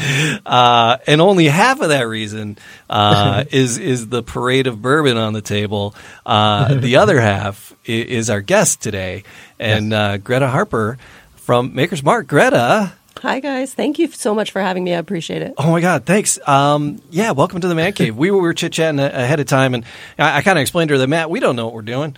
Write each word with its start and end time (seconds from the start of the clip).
uh, 0.45 0.97
and 1.07 1.21
only 1.21 1.45
half 1.47 1.81
of 1.81 1.91
that 1.91 2.09
reason 2.09 2.59
uh, 2.91 3.45
is 3.53 3.79
is 3.79 4.09
the 4.09 4.25
parade 4.25 4.67
of 4.67 4.83
bourbon 4.83 5.17
on 5.17 5.33
the 5.33 5.41
table. 5.41 5.95
Uh, 6.27 6.75
the 6.75 6.97
other 6.97 7.21
half 7.21 7.73
is, 7.85 8.07
is 8.07 8.31
our 8.31 8.41
guest 8.41 8.83
today, 8.83 9.23
and 9.61 9.93
uh, 9.93 10.17
Greta 10.17 10.49
Harper 10.49 10.99
from 11.37 11.77
Maker's 11.77 12.03
Mark. 12.03 12.27
Greta, 12.27 12.93
Hi, 13.23 13.39
guys. 13.39 13.73
Thank 13.73 14.01
you 14.01 14.09
so 14.09 14.35
much 14.35 14.51
for 14.51 14.61
having 14.61 14.83
me. 14.83 14.93
I 14.93 14.99
appreciate 14.99 15.43
it. 15.43 15.55
oh 15.59 15.71
my 15.71 15.81
God, 15.81 16.07
thanks. 16.07 16.41
Um, 16.49 17.01
yeah, 17.11 17.31
welcome 17.31 17.61
to 17.61 17.69
the 17.69 17.77
Man 17.77 17.93
Cave. 17.93 18.17
we 18.17 18.33
were, 18.33 18.39
we 18.39 18.43
were 18.43 18.53
chit 18.55 18.73
chatting 18.73 18.99
ahead 18.99 19.39
of 19.39 19.47
time, 19.47 19.75
and 19.75 19.85
I, 20.19 20.39
I 20.39 20.43
kind 20.43 20.59
of 20.59 20.63
explained 20.63 20.89
to 20.89 20.95
her 20.95 20.99
that 20.99 21.09
Matt, 21.09 21.31
we 21.31 21.39
don't 21.39 21.55
know 21.55 21.67
what 21.67 21.75
we're 21.75 21.83
doing. 21.83 22.17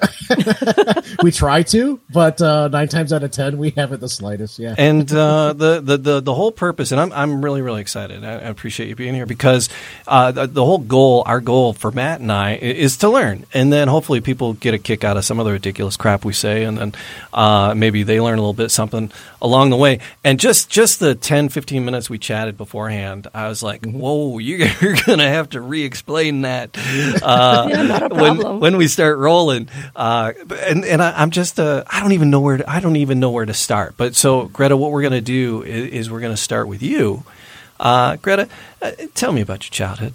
we 1.22 1.30
try 1.32 1.62
to, 1.64 2.00
but 2.12 2.40
uh, 2.40 2.68
nine 2.68 2.88
times 2.88 3.12
out 3.12 3.22
of 3.22 3.30
ten, 3.30 3.58
we 3.58 3.70
haven't 3.70 4.00
the 4.00 4.08
slightest. 4.08 4.58
Yeah. 4.58 4.74
and 4.78 5.10
uh, 5.12 5.52
the, 5.52 5.80
the 5.80 5.96
the 5.96 6.20
the 6.20 6.34
whole 6.34 6.52
purpose, 6.52 6.92
and 6.92 7.00
I'm 7.00 7.12
I'm 7.12 7.44
really 7.44 7.62
really 7.62 7.80
excited. 7.80 8.24
I, 8.24 8.32
I 8.32 8.34
appreciate 8.48 8.88
you 8.88 8.96
being 8.96 9.14
here 9.14 9.26
because 9.26 9.68
uh, 10.06 10.32
the, 10.32 10.46
the 10.46 10.64
whole 10.64 10.78
goal, 10.78 11.22
our 11.26 11.40
goal 11.40 11.72
for 11.72 11.90
Matt 11.90 12.20
and 12.20 12.30
I, 12.32 12.52
i- 12.52 12.56
is 12.56 12.96
to 12.98 13.08
learn, 13.08 13.46
and 13.52 13.72
then 13.72 13.88
hopefully 13.88 14.20
people 14.20 14.54
get 14.54 14.74
a 14.74 14.78
kick 14.78 15.04
out 15.04 15.16
of 15.16 15.24
some 15.24 15.38
of 15.38 15.46
the 15.46 15.52
ridiculous 15.52 15.96
crap 15.96 16.24
we 16.24 16.32
say, 16.32 16.64
and 16.64 16.78
then 16.78 16.94
uh, 17.32 17.74
maybe 17.76 18.02
they 18.02 18.20
learn 18.20 18.38
a 18.38 18.42
little 18.42 18.54
bit 18.54 18.70
something 18.70 19.10
along 19.42 19.70
the 19.70 19.76
way. 19.76 20.00
And 20.24 20.38
just 20.38 20.70
just 20.70 21.00
the 21.00 21.14
10, 21.14 21.48
15 21.48 21.84
minutes 21.84 22.08
we 22.10 22.18
chatted 22.18 22.56
beforehand, 22.56 23.26
I 23.34 23.48
was 23.48 23.62
like, 23.62 23.84
whoa, 23.84 24.38
you- 24.38 24.68
you're 24.80 24.96
gonna 25.06 25.28
have 25.28 25.50
to 25.50 25.60
re-explain 25.60 26.42
that 26.42 26.70
uh, 27.22 27.68
Yeah, 27.70 28.06
when 28.08 28.60
when 28.60 28.76
we 28.76 28.86
start 28.88 29.18
rolling. 29.18 29.68
Uh, 29.96 30.32
and 30.66 30.84
and 30.84 31.02
I, 31.02 31.12
I'm 31.20 31.30
just 31.30 31.58
uh, 31.58 31.84
I 31.88 32.00
don't 32.00 32.12
even 32.12 32.30
know 32.30 32.40
where 32.40 32.58
to, 32.58 32.70
I 32.70 32.80
don't 32.80 32.96
even 32.96 33.20
know 33.20 33.30
where 33.30 33.46
to 33.46 33.54
start. 33.54 33.94
But 33.96 34.14
so 34.14 34.46
Greta, 34.46 34.76
what 34.76 34.92
we're 34.92 35.02
going 35.02 35.12
to 35.12 35.20
do 35.20 35.62
is, 35.62 35.90
is 35.92 36.10
we're 36.10 36.20
going 36.20 36.32
to 36.32 36.40
start 36.40 36.68
with 36.68 36.82
you. 36.82 37.24
Uh, 37.78 38.16
Greta, 38.16 38.48
uh, 38.82 38.92
tell 39.14 39.32
me 39.32 39.40
about 39.40 39.64
your 39.64 39.70
childhood. 39.70 40.14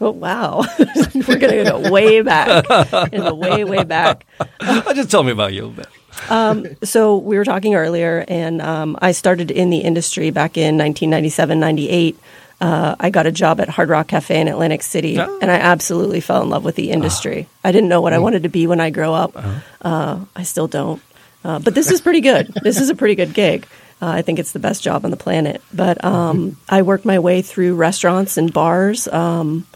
Oh, 0.00 0.10
wow. 0.10 0.64
We're 1.14 1.38
going 1.38 1.64
to 1.64 1.64
go 1.64 1.90
way 1.90 2.20
back, 2.20 2.66
in 3.12 3.24
the 3.24 3.34
way, 3.34 3.64
way 3.64 3.82
back. 3.82 4.26
Just 4.94 5.10
tell 5.10 5.22
me 5.22 5.32
about 5.32 5.54
you 5.54 5.64
a 5.64 5.66
little 5.66 5.84
bit. 6.28 6.86
So, 6.86 7.16
we 7.16 7.38
were 7.38 7.44
talking 7.44 7.74
earlier, 7.76 8.24
and 8.28 8.60
um, 8.60 8.98
I 9.00 9.12
started 9.12 9.50
in 9.50 9.70
the 9.70 9.78
industry 9.78 10.30
back 10.30 10.58
in 10.58 10.76
1997, 10.76 11.58
98. 11.58 12.18
Uh, 12.60 12.96
I 12.98 13.10
got 13.10 13.26
a 13.26 13.32
job 13.32 13.60
at 13.60 13.68
Hard 13.68 13.90
Rock 13.90 14.08
Cafe 14.08 14.40
in 14.40 14.48
Atlantic 14.48 14.82
City, 14.82 15.18
Oh. 15.20 15.38
and 15.42 15.50
I 15.50 15.56
absolutely 15.56 16.20
fell 16.20 16.42
in 16.42 16.48
love 16.48 16.64
with 16.64 16.74
the 16.76 16.90
industry. 16.90 17.48
I 17.62 17.70
didn't 17.72 17.90
know 17.90 18.00
what 18.00 18.14
I 18.14 18.18
wanted 18.18 18.44
to 18.44 18.48
be 18.48 18.66
when 18.66 18.80
I 18.80 18.88
grow 18.90 19.12
up. 19.12 19.36
Uh, 19.82 20.20
I 20.34 20.42
still 20.44 20.66
don't. 20.66 21.02
Uh, 21.44 21.58
but 21.58 21.74
this 21.74 21.90
is 21.90 22.00
pretty 22.00 22.20
good. 22.22 22.46
this 22.62 22.80
is 22.80 22.88
a 22.88 22.94
pretty 22.94 23.14
good 23.14 23.34
gig. 23.34 23.66
Uh, 24.00 24.08
I 24.08 24.22
think 24.22 24.38
it's 24.38 24.52
the 24.52 24.58
best 24.58 24.82
job 24.82 25.04
on 25.04 25.10
the 25.10 25.16
planet. 25.16 25.60
But 25.72 26.02
um, 26.04 26.56
I 26.68 26.82
worked 26.82 27.04
my 27.04 27.18
way 27.18 27.42
through 27.42 27.74
restaurants 27.76 28.36
and 28.36 28.52
bars 28.52 29.06
um, 29.08 29.66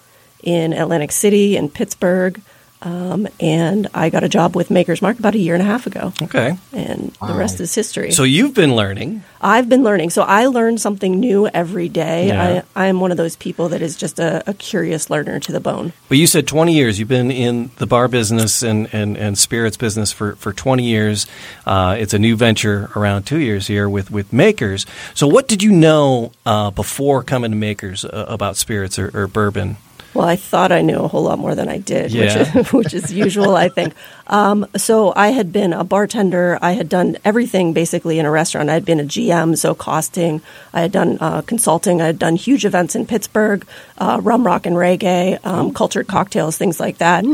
in 0.43 0.73
Atlantic 0.73 1.13
City 1.13 1.57
and 1.57 1.73
Pittsburgh. 1.73 2.41
Um, 2.83 3.29
and 3.39 3.89
I 3.93 4.09
got 4.09 4.25
a 4.25 4.29
job 4.29 4.57
with 4.57 4.71
Maker's 4.71 5.03
Mark 5.03 5.19
about 5.19 5.35
a 5.35 5.39
year 5.39 5.55
and 5.55 5.63
a 5.63 5.67
half 5.67 5.87
ago. 5.87 6.13
Okay. 6.23 6.57
And 6.73 7.13
the 7.27 7.35
rest 7.35 7.61
is 7.61 7.75
history. 7.75 8.11
So 8.11 8.23
you've 8.23 8.55
been 8.55 8.75
learning. 8.75 9.23
I've 9.41 9.69
been 9.69 9.83
learning. 9.83 10.11
So 10.11 10.23
I 10.23 10.47
learn 10.47 10.79
something 10.79 11.21
new 11.21 11.47
every 11.49 11.89
day. 11.89 12.29
Yeah. 12.29 12.63
I, 12.75 12.89
I'm 12.89 13.01
one 13.01 13.11
of 13.11 13.19
those 13.19 13.37
people 13.37 13.69
that 13.71 13.83
is 13.83 13.97
just 13.97 14.19
a, 14.19 14.49
a 14.49 14.55
curious 14.55 15.11
learner 15.11 15.41
to 15.41 15.53
the 15.53 15.61
bone. 15.61 15.93
But 16.09 16.19
you 16.19 16.27
said 16.27 16.47
20 16.47 16.73
years. 16.73 16.99
You've 16.99 17.09
been 17.09 17.31
in 17.31 17.71
the 17.77 17.87
bar 17.87 18.09
business 18.09 18.63
and, 18.63 18.89
and, 18.93 19.17
and 19.17 19.37
spirits 19.37 19.77
business 19.77 20.11
for, 20.11 20.37
for 20.37 20.53
20 20.53 20.83
years. 20.83 21.27
Uh, 21.67 21.97
it's 21.99 22.15
a 22.15 22.19
new 22.19 22.35
venture 22.35 22.91
around 22.97 23.25
two 23.25 23.39
years 23.39 23.67
here 23.67 23.89
with, 23.89 24.11
with 24.11 24.33
Makers. 24.33 24.87
So, 25.15 25.27
what 25.27 25.49
did 25.49 25.63
you 25.63 25.73
know 25.73 26.33
uh, 26.47 26.71
before 26.71 27.23
coming 27.23 27.51
to 27.51 27.57
Makers 27.57 28.05
uh, 28.05 28.27
about 28.29 28.57
spirits 28.57 28.99
or, 28.99 29.11
or 29.15 29.27
bourbon? 29.27 29.77
Well, 30.13 30.27
I 30.27 30.35
thought 30.35 30.73
I 30.73 30.83
knew 30.83 30.99
a 30.99 31.07
whole 31.09 31.23
lot 31.23 31.39
more 31.39 31.55
than 31.55 31.69
I 31.69 31.79
did, 31.79 32.11
Yeah. 32.11 32.23
which, 32.25 32.57
is, 32.57 32.73
which 32.73 32.95
is 32.95 33.13
usual, 33.13 33.55
I 33.55 33.69
think. 33.69 33.95
Um, 34.27 34.67
so 34.77 35.13
I 35.15 35.29
had 35.29 35.53
been 35.53 35.73
a 35.73 35.85
bartender. 35.85 36.59
I 36.61 36.73
had 36.73 36.89
done 36.89 37.17
everything 37.25 37.73
basically 37.73 38.19
in 38.19 38.27
a 38.27 38.31
restaurant. 38.31 38.71
I 38.71 38.75
had 38.75 38.85
been 38.85 38.99
a 38.99 39.05
GM, 39.05 39.57
so 39.57 39.75
costing. 39.75 40.43
I 40.73 40.81
had 40.81 40.91
done 40.91 41.19
uh, 41.21 41.43
consulting. 41.43 42.03
I 42.03 42.07
had 42.07 42.19
done 42.19 42.35
huge 42.35 42.65
events 42.65 42.97
in 42.97 43.07
Pittsburgh, 43.07 43.65
uh, 43.99 44.21
rum, 44.23 44.45
rock, 44.45 44.67
and 44.67 44.75
reggae, 44.77 45.39
um, 45.47 45.73
cultured 45.73 46.09
cocktails, 46.09 46.57
things 46.57 46.81
like 46.81 46.99
that. 46.99 47.25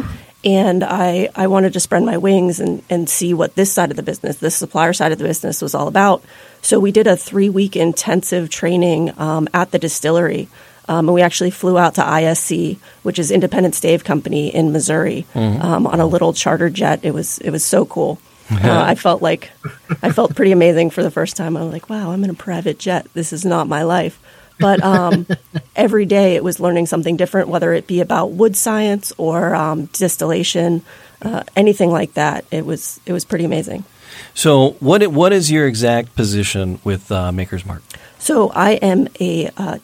And 0.45 0.85
I, 0.85 1.29
I 1.35 1.47
wanted 1.49 1.73
to 1.73 1.81
spread 1.81 2.03
my 2.05 2.19
wings 2.19 2.61
and, 2.61 2.83
and 2.89 3.09
see 3.09 3.35
what 3.35 3.55
this 3.57 3.73
side 3.73 3.91
of 3.91 3.97
the 3.97 4.03
business, 4.03 4.37
this 4.37 4.55
supplier 4.55 4.93
side 4.93 5.13
of 5.13 5.19
the 5.19 5.25
business, 5.25 5.61
was 5.63 5.75
all 5.75 5.89
about. 5.89 6.23
So 6.63 6.79
we 6.79 6.93
did 6.93 7.07
a 7.07 7.17
three 7.17 7.49
week 7.49 7.75
intensive 7.75 8.49
training 8.51 9.19
um, 9.19 9.49
at 9.55 9.71
the 9.71 9.79
distillery. 9.79 10.49
Um, 10.89 11.09
and 11.09 11.15
we 11.15 11.23
actually 11.23 11.51
flew 11.51 11.79
out 11.79 11.97
to 11.97 12.03
ISC, 12.03 12.79
which 13.03 13.19
is 13.19 13.31
Independent 13.31 13.75
Stave 13.75 14.05
Company 14.05 14.55
in 14.55 14.73
Missouri, 14.73 15.27
um, 15.35 15.87
on 15.87 16.01
a 16.01 16.07
little 16.07 16.33
charter 16.33 16.71
jet. 16.71 17.01
It 17.03 17.13
was 17.13 17.39
it 17.39 17.51
was 17.51 17.65
so 17.65 17.85
cool. 17.85 18.19
Uh, 18.49 18.85
I 18.87 18.95
felt 18.95 19.23
like 19.23 19.51
I 20.03 20.13
felt 20.13 20.37
pretty 20.37 20.53
amazing 20.53 20.91
for 20.91 21.03
the 21.03 21.11
first 21.11 21.37
time. 21.37 21.57
I 21.57 21.65
was 21.65 21.73
like, 21.73 21.91
wow, 21.91 22.13
I'm 22.13 22.23
in 22.23 22.31
a 22.31 22.35
private 22.35 22.79
jet. 22.79 23.09
This 23.13 23.33
is 23.33 23.45
not 23.45 23.67
my 23.67 23.83
life. 23.83 24.21
But 24.61 24.85
um, 24.85 25.27
every 25.77 26.07
day 26.07 26.37
it 26.37 26.45
was 26.45 26.61
learning 26.61 26.87
something 26.87 27.17
different, 27.17 27.49
whether 27.49 27.73
it 27.73 27.89
be 27.89 28.01
about 28.01 28.31
wood 28.31 28.55
science 28.55 29.13
or 29.19 29.53
um, 29.53 29.87
distillation, 29.87 30.83
uh, 31.23 31.43
anything 31.57 31.91
like 31.91 32.15
that. 32.15 32.45
It 32.53 32.65
was 32.65 33.01
it 33.05 33.13
was 33.13 33.25
pretty 33.25 33.45
amazing. 33.45 33.85
So, 34.33 34.77
what 34.79 35.05
what 35.09 35.33
is 35.33 35.51
your 35.51 35.67
exact 35.67 36.15
position 36.15 36.79
with 36.85 37.11
uh, 37.11 37.33
Maker's 37.33 37.67
Mark? 37.67 37.83
So 38.19 38.51
I 38.51 38.73
am 38.73 39.09
a 39.21 39.51
uh, 39.57 39.79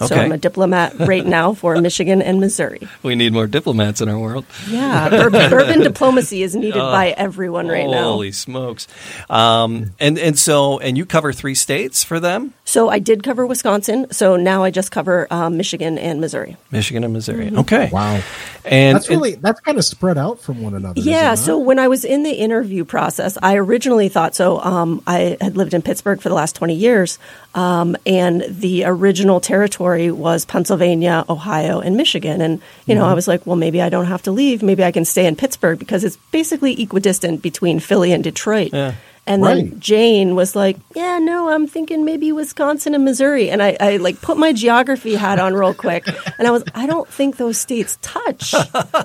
diplomat. 0.00 0.08
So 0.08 0.24
I'm 0.24 0.32
a 0.32 0.38
diplomat 0.38 0.98
right 1.00 1.26
now 1.26 1.54
for 1.54 1.76
Michigan 1.80 2.22
and 2.22 2.40
Missouri. 2.40 2.88
We 3.02 3.14
need 3.14 3.32
more 3.32 3.46
diplomats 3.46 4.00
in 4.00 4.08
our 4.08 4.18
world. 4.18 4.44
Yeah, 4.68 5.08
bourbon 5.08 5.80
diplomacy 5.82 6.42
is 6.42 6.54
needed 6.54 6.78
by 6.78 7.10
everyone 7.16 7.68
right 7.68 7.88
now. 7.88 8.04
Holy 8.04 8.32
smokes! 8.32 8.88
Um, 9.28 9.92
and 10.00 10.18
and 10.18 10.38
so 10.38 10.78
and 10.78 10.96
you 10.96 11.06
cover 11.06 11.32
three 11.32 11.54
states 11.54 12.02
for 12.04 12.20
them. 12.20 12.54
So 12.70 12.88
I 12.88 13.00
did 13.00 13.24
cover 13.24 13.44
Wisconsin. 13.46 14.06
So 14.12 14.36
now 14.36 14.62
I 14.62 14.70
just 14.70 14.92
cover 14.92 15.26
um, 15.28 15.56
Michigan 15.56 15.98
and 15.98 16.20
Missouri. 16.20 16.56
Michigan 16.70 17.02
and 17.02 17.12
Missouri. 17.12 17.50
Okay. 17.52 17.90
Wow. 17.92 18.22
And 18.64 18.94
That's 18.94 19.10
really 19.10 19.34
that's 19.34 19.58
kind 19.58 19.76
of 19.76 19.84
spread 19.84 20.16
out 20.16 20.38
from 20.38 20.62
one 20.62 20.74
another. 20.74 21.00
is 21.00 21.04
it 21.04 21.10
Yeah. 21.10 21.34
So 21.34 21.58
when 21.58 21.80
I 21.80 21.88
was 21.88 22.04
in 22.04 22.22
the 22.22 22.30
interview 22.30 22.84
process, 22.84 23.36
I 23.42 23.56
originally 23.56 24.08
thought 24.08 24.36
so. 24.36 24.60
Um, 24.60 25.02
I 25.04 25.36
had 25.40 25.56
lived 25.56 25.74
in 25.74 25.82
Pittsburgh 25.82 26.20
for 26.20 26.28
the 26.28 26.36
last 26.36 26.54
20 26.54 26.76
years, 26.76 27.18
um, 27.56 27.96
and 28.06 28.44
the 28.48 28.84
original 28.84 29.40
territory 29.40 30.12
was 30.12 30.44
Pennsylvania, 30.44 31.24
Ohio, 31.28 31.80
and 31.80 31.96
Michigan. 31.96 32.40
And, 32.40 32.62
you 32.86 32.94
know, 32.94 33.04
I 33.04 33.14
was 33.14 33.26
like, 33.26 33.46
well, 33.46 33.56
maybe 33.56 33.82
I 33.82 33.88
don't 33.88 34.06
have 34.06 34.22
to 34.22 34.30
leave. 34.30 34.62
Maybe 34.62 34.84
I 34.84 34.92
can 34.92 35.04
stay 35.04 35.26
in 35.26 35.34
Pittsburgh 35.34 35.80
because 35.80 36.04
it's 36.04 36.16
basically 36.30 36.80
equidistant 36.80 37.42
between 37.42 37.80
Philly 37.80 38.12
and 38.12 38.22
Detroit. 38.22 38.70
Yeah. 38.72 38.94
And 39.26 39.42
Right. 39.42 39.70
then 39.70 39.78
Jane 39.80 40.34
was 40.34 40.56
like, 40.56 40.76
"Yeah, 40.94 41.18
no, 41.18 41.50
I'm 41.50 41.66
thinking 41.66 42.04
maybe 42.04 42.32
Wisconsin 42.32 42.94
and 42.94 43.04
Missouri." 43.04 43.50
And 43.50 43.62
I, 43.62 43.76
I 43.78 43.96
like 43.98 44.20
put 44.20 44.36
my 44.38 44.52
geography 44.52 45.14
hat 45.14 45.38
on 45.38 45.54
real 45.54 45.74
quick, 45.74 46.08
and 46.38 46.48
I 46.48 46.50
was, 46.50 46.64
"I 46.74 46.86
don't 46.86 47.06
think 47.06 47.36
those 47.36 47.58
states 47.58 47.98
touch." 48.02 48.54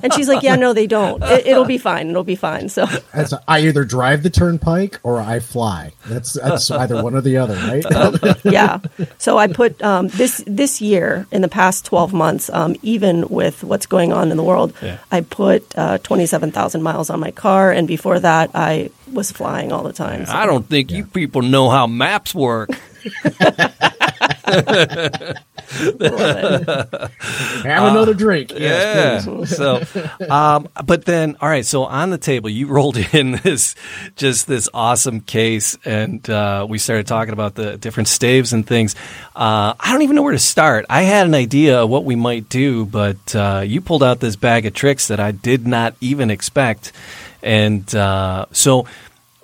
And 0.02 0.14
she's 0.14 0.28
like, 0.28 0.42
"Yeah, 0.42 0.56
no, 0.56 0.74
they 0.74 0.88
don't. 0.88 1.22
It, 1.24 1.46
it'll 1.48 1.66
be 1.66 1.78
fine. 1.78 2.10
It'll 2.10 2.24
be 2.24 2.36
fine." 2.38 2.70
So, 2.70 2.86
That's, 3.14 3.34
I 3.48 3.60
either 3.68 3.84
drive 3.84 4.24
the 4.24 4.30
turnpike 4.30 5.00
or 5.04 5.20
I 5.20 5.40
fly. 5.40 5.92
That's 6.08 6.34
that's 6.34 6.72
either 6.72 7.04
one 7.04 7.14
or 7.14 7.22
the 7.22 7.38
other, 7.38 7.56
right? 7.56 8.40
yeah. 8.46 8.80
So 9.18 9.38
I 9.38 9.48
put 9.48 9.82
um, 9.84 10.08
this 10.08 10.44
this 10.48 10.82
year 10.82 11.28
in 11.32 11.42
the 11.42 11.50
past 11.50 11.86
12 11.86 12.14
months, 12.14 12.50
um, 12.52 12.76
even 12.82 13.28
with 13.30 13.64
what's 13.64 13.86
going 13.86 14.12
on 14.14 14.32
in 14.32 14.38
the 14.38 14.44
world, 14.44 14.74
Yeah. 14.82 14.98
I 15.12 15.22
put 15.22 15.78
uh, 15.78 15.98
27,000 16.00 16.82
miles 16.82 17.10
on 17.10 17.20
my 17.20 17.32
car, 17.32 17.72
and 17.72 17.88
before 17.88 18.20
that, 18.22 18.50
I 18.56 18.90
was 19.12 19.32
flying 19.32 19.72
all 19.72 19.84
the 19.84 19.94
time. 19.94 20.26
So- 20.26 20.34
I 20.34 20.46
don't 20.46 20.68
think 20.68 20.92
you 20.92 21.06
people 21.06 21.42
know 21.42 21.70
how 21.70 21.88
maps 21.88 22.34
work. 22.36 22.70
Love 23.26 23.56
it. 24.50 25.38
Have 27.66 27.84
another 27.92 28.14
drink. 28.14 28.52
Yes, 28.52 29.26
yeah. 29.28 29.46
so, 29.46 29.82
um, 30.30 30.68
but 30.86 31.06
then, 31.06 31.36
all 31.42 31.50
right. 31.50 31.66
So 31.66 31.84
on 31.86 32.10
the 32.10 32.18
table, 32.18 32.50
you 32.50 32.68
rolled 32.76 32.98
in 32.98 33.34
this 33.44 33.76
just 34.16 34.48
this 34.48 34.70
awesome 34.74 35.22
case, 35.22 35.78
and 35.86 36.28
uh, 36.30 36.66
we 36.70 36.78
started 36.78 37.08
talking 37.08 37.34
about 37.34 37.56
the 37.56 37.78
different 37.78 38.08
staves 38.08 38.54
and 38.54 38.66
things. 38.66 38.96
Uh, 39.36 39.74
I 39.80 39.92
don't 39.92 40.02
even 40.04 40.16
know 40.16 40.24
where 40.24 40.32
to 40.32 40.40
start. 40.40 40.86
I 40.90 41.02
had 41.04 41.28
an 41.28 41.36
idea 41.36 41.82
of 41.84 41.90
what 41.90 42.06
we 42.06 42.16
might 42.16 42.50
do, 42.50 42.86
but 42.86 43.36
uh, 43.36 43.64
you 43.66 43.82
pulled 43.82 44.04
out 44.04 44.20
this 44.20 44.36
bag 44.36 44.66
of 44.66 44.74
tricks 44.74 45.08
that 45.10 45.20
I 45.20 45.32
did 45.32 45.68
not 45.68 45.96
even 46.02 46.30
expect, 46.32 46.92
and 47.46 47.96
uh, 47.96 48.48
so. 48.52 48.86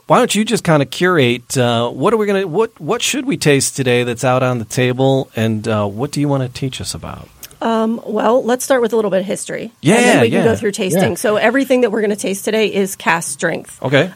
Why 0.07 0.17
don't 0.17 0.35
you 0.35 0.43
just 0.43 0.65
kind 0.65 0.81
of 0.81 0.89
curate? 0.89 1.57
Uh, 1.57 1.89
what 1.89 2.13
are 2.13 2.17
we 2.17 2.25
gonna? 2.25 2.45
What 2.45 2.77
what 2.81 3.01
should 3.01 3.25
we 3.25 3.37
taste 3.37 3.77
today 3.77 4.03
that's 4.03 4.25
out 4.25 4.43
on 4.43 4.59
the 4.59 4.65
table, 4.65 5.31
and 5.37 5.65
uh, 5.65 5.87
what 5.87 6.11
do 6.11 6.19
you 6.19 6.27
want 6.27 6.43
to 6.43 6.49
teach 6.49 6.81
us 6.81 6.93
about? 6.93 7.29
Well, 7.61 8.43
let's 8.43 8.65
start 8.65 8.81
with 8.81 8.93
a 8.93 8.95
little 8.95 9.11
bit 9.11 9.21
of 9.21 9.25
history. 9.25 9.71
Yeah, 9.81 9.95
And 9.95 10.05
then 10.05 10.21
we 10.21 10.29
can 10.29 10.39
yeah. 10.39 10.43
go 10.43 10.55
through 10.55 10.71
tasting. 10.71 11.11
Yeah. 11.11 11.15
So 11.15 11.35
everything 11.37 11.81
that 11.81 11.91
we're 11.91 12.01
going 12.01 12.11
to 12.11 12.15
taste 12.15 12.45
today 12.45 12.73
is 12.73 12.95
cask 12.95 13.31
strength. 13.31 13.81
Okay. 13.81 14.11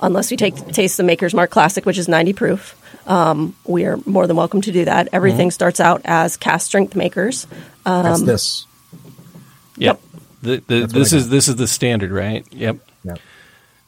Unless 0.00 0.30
we 0.30 0.36
take 0.36 0.56
taste 0.72 0.96
the 0.96 1.02
Maker's 1.04 1.34
Mark 1.34 1.50
Classic, 1.50 1.86
which 1.86 1.98
is 1.98 2.08
90 2.08 2.32
proof. 2.34 2.74
Um, 3.06 3.56
we 3.64 3.86
are 3.86 3.98
more 4.04 4.26
than 4.26 4.36
welcome 4.36 4.60
to 4.62 4.72
do 4.72 4.84
that. 4.84 5.08
Everything 5.12 5.50
starts 5.50 5.80
out 5.80 6.02
as 6.04 6.36
cask 6.36 6.66
strength 6.66 6.94
makers. 6.94 7.46
That's 7.84 8.22
this. 8.22 8.66
Yep. 9.76 10.00
The, 10.42 10.62
the, 10.66 10.86
this 10.86 11.12
is 11.12 11.28
this 11.30 11.48
is 11.48 11.56
the 11.56 11.66
standard, 11.66 12.12
right? 12.12 12.46
Yep. 12.52 12.78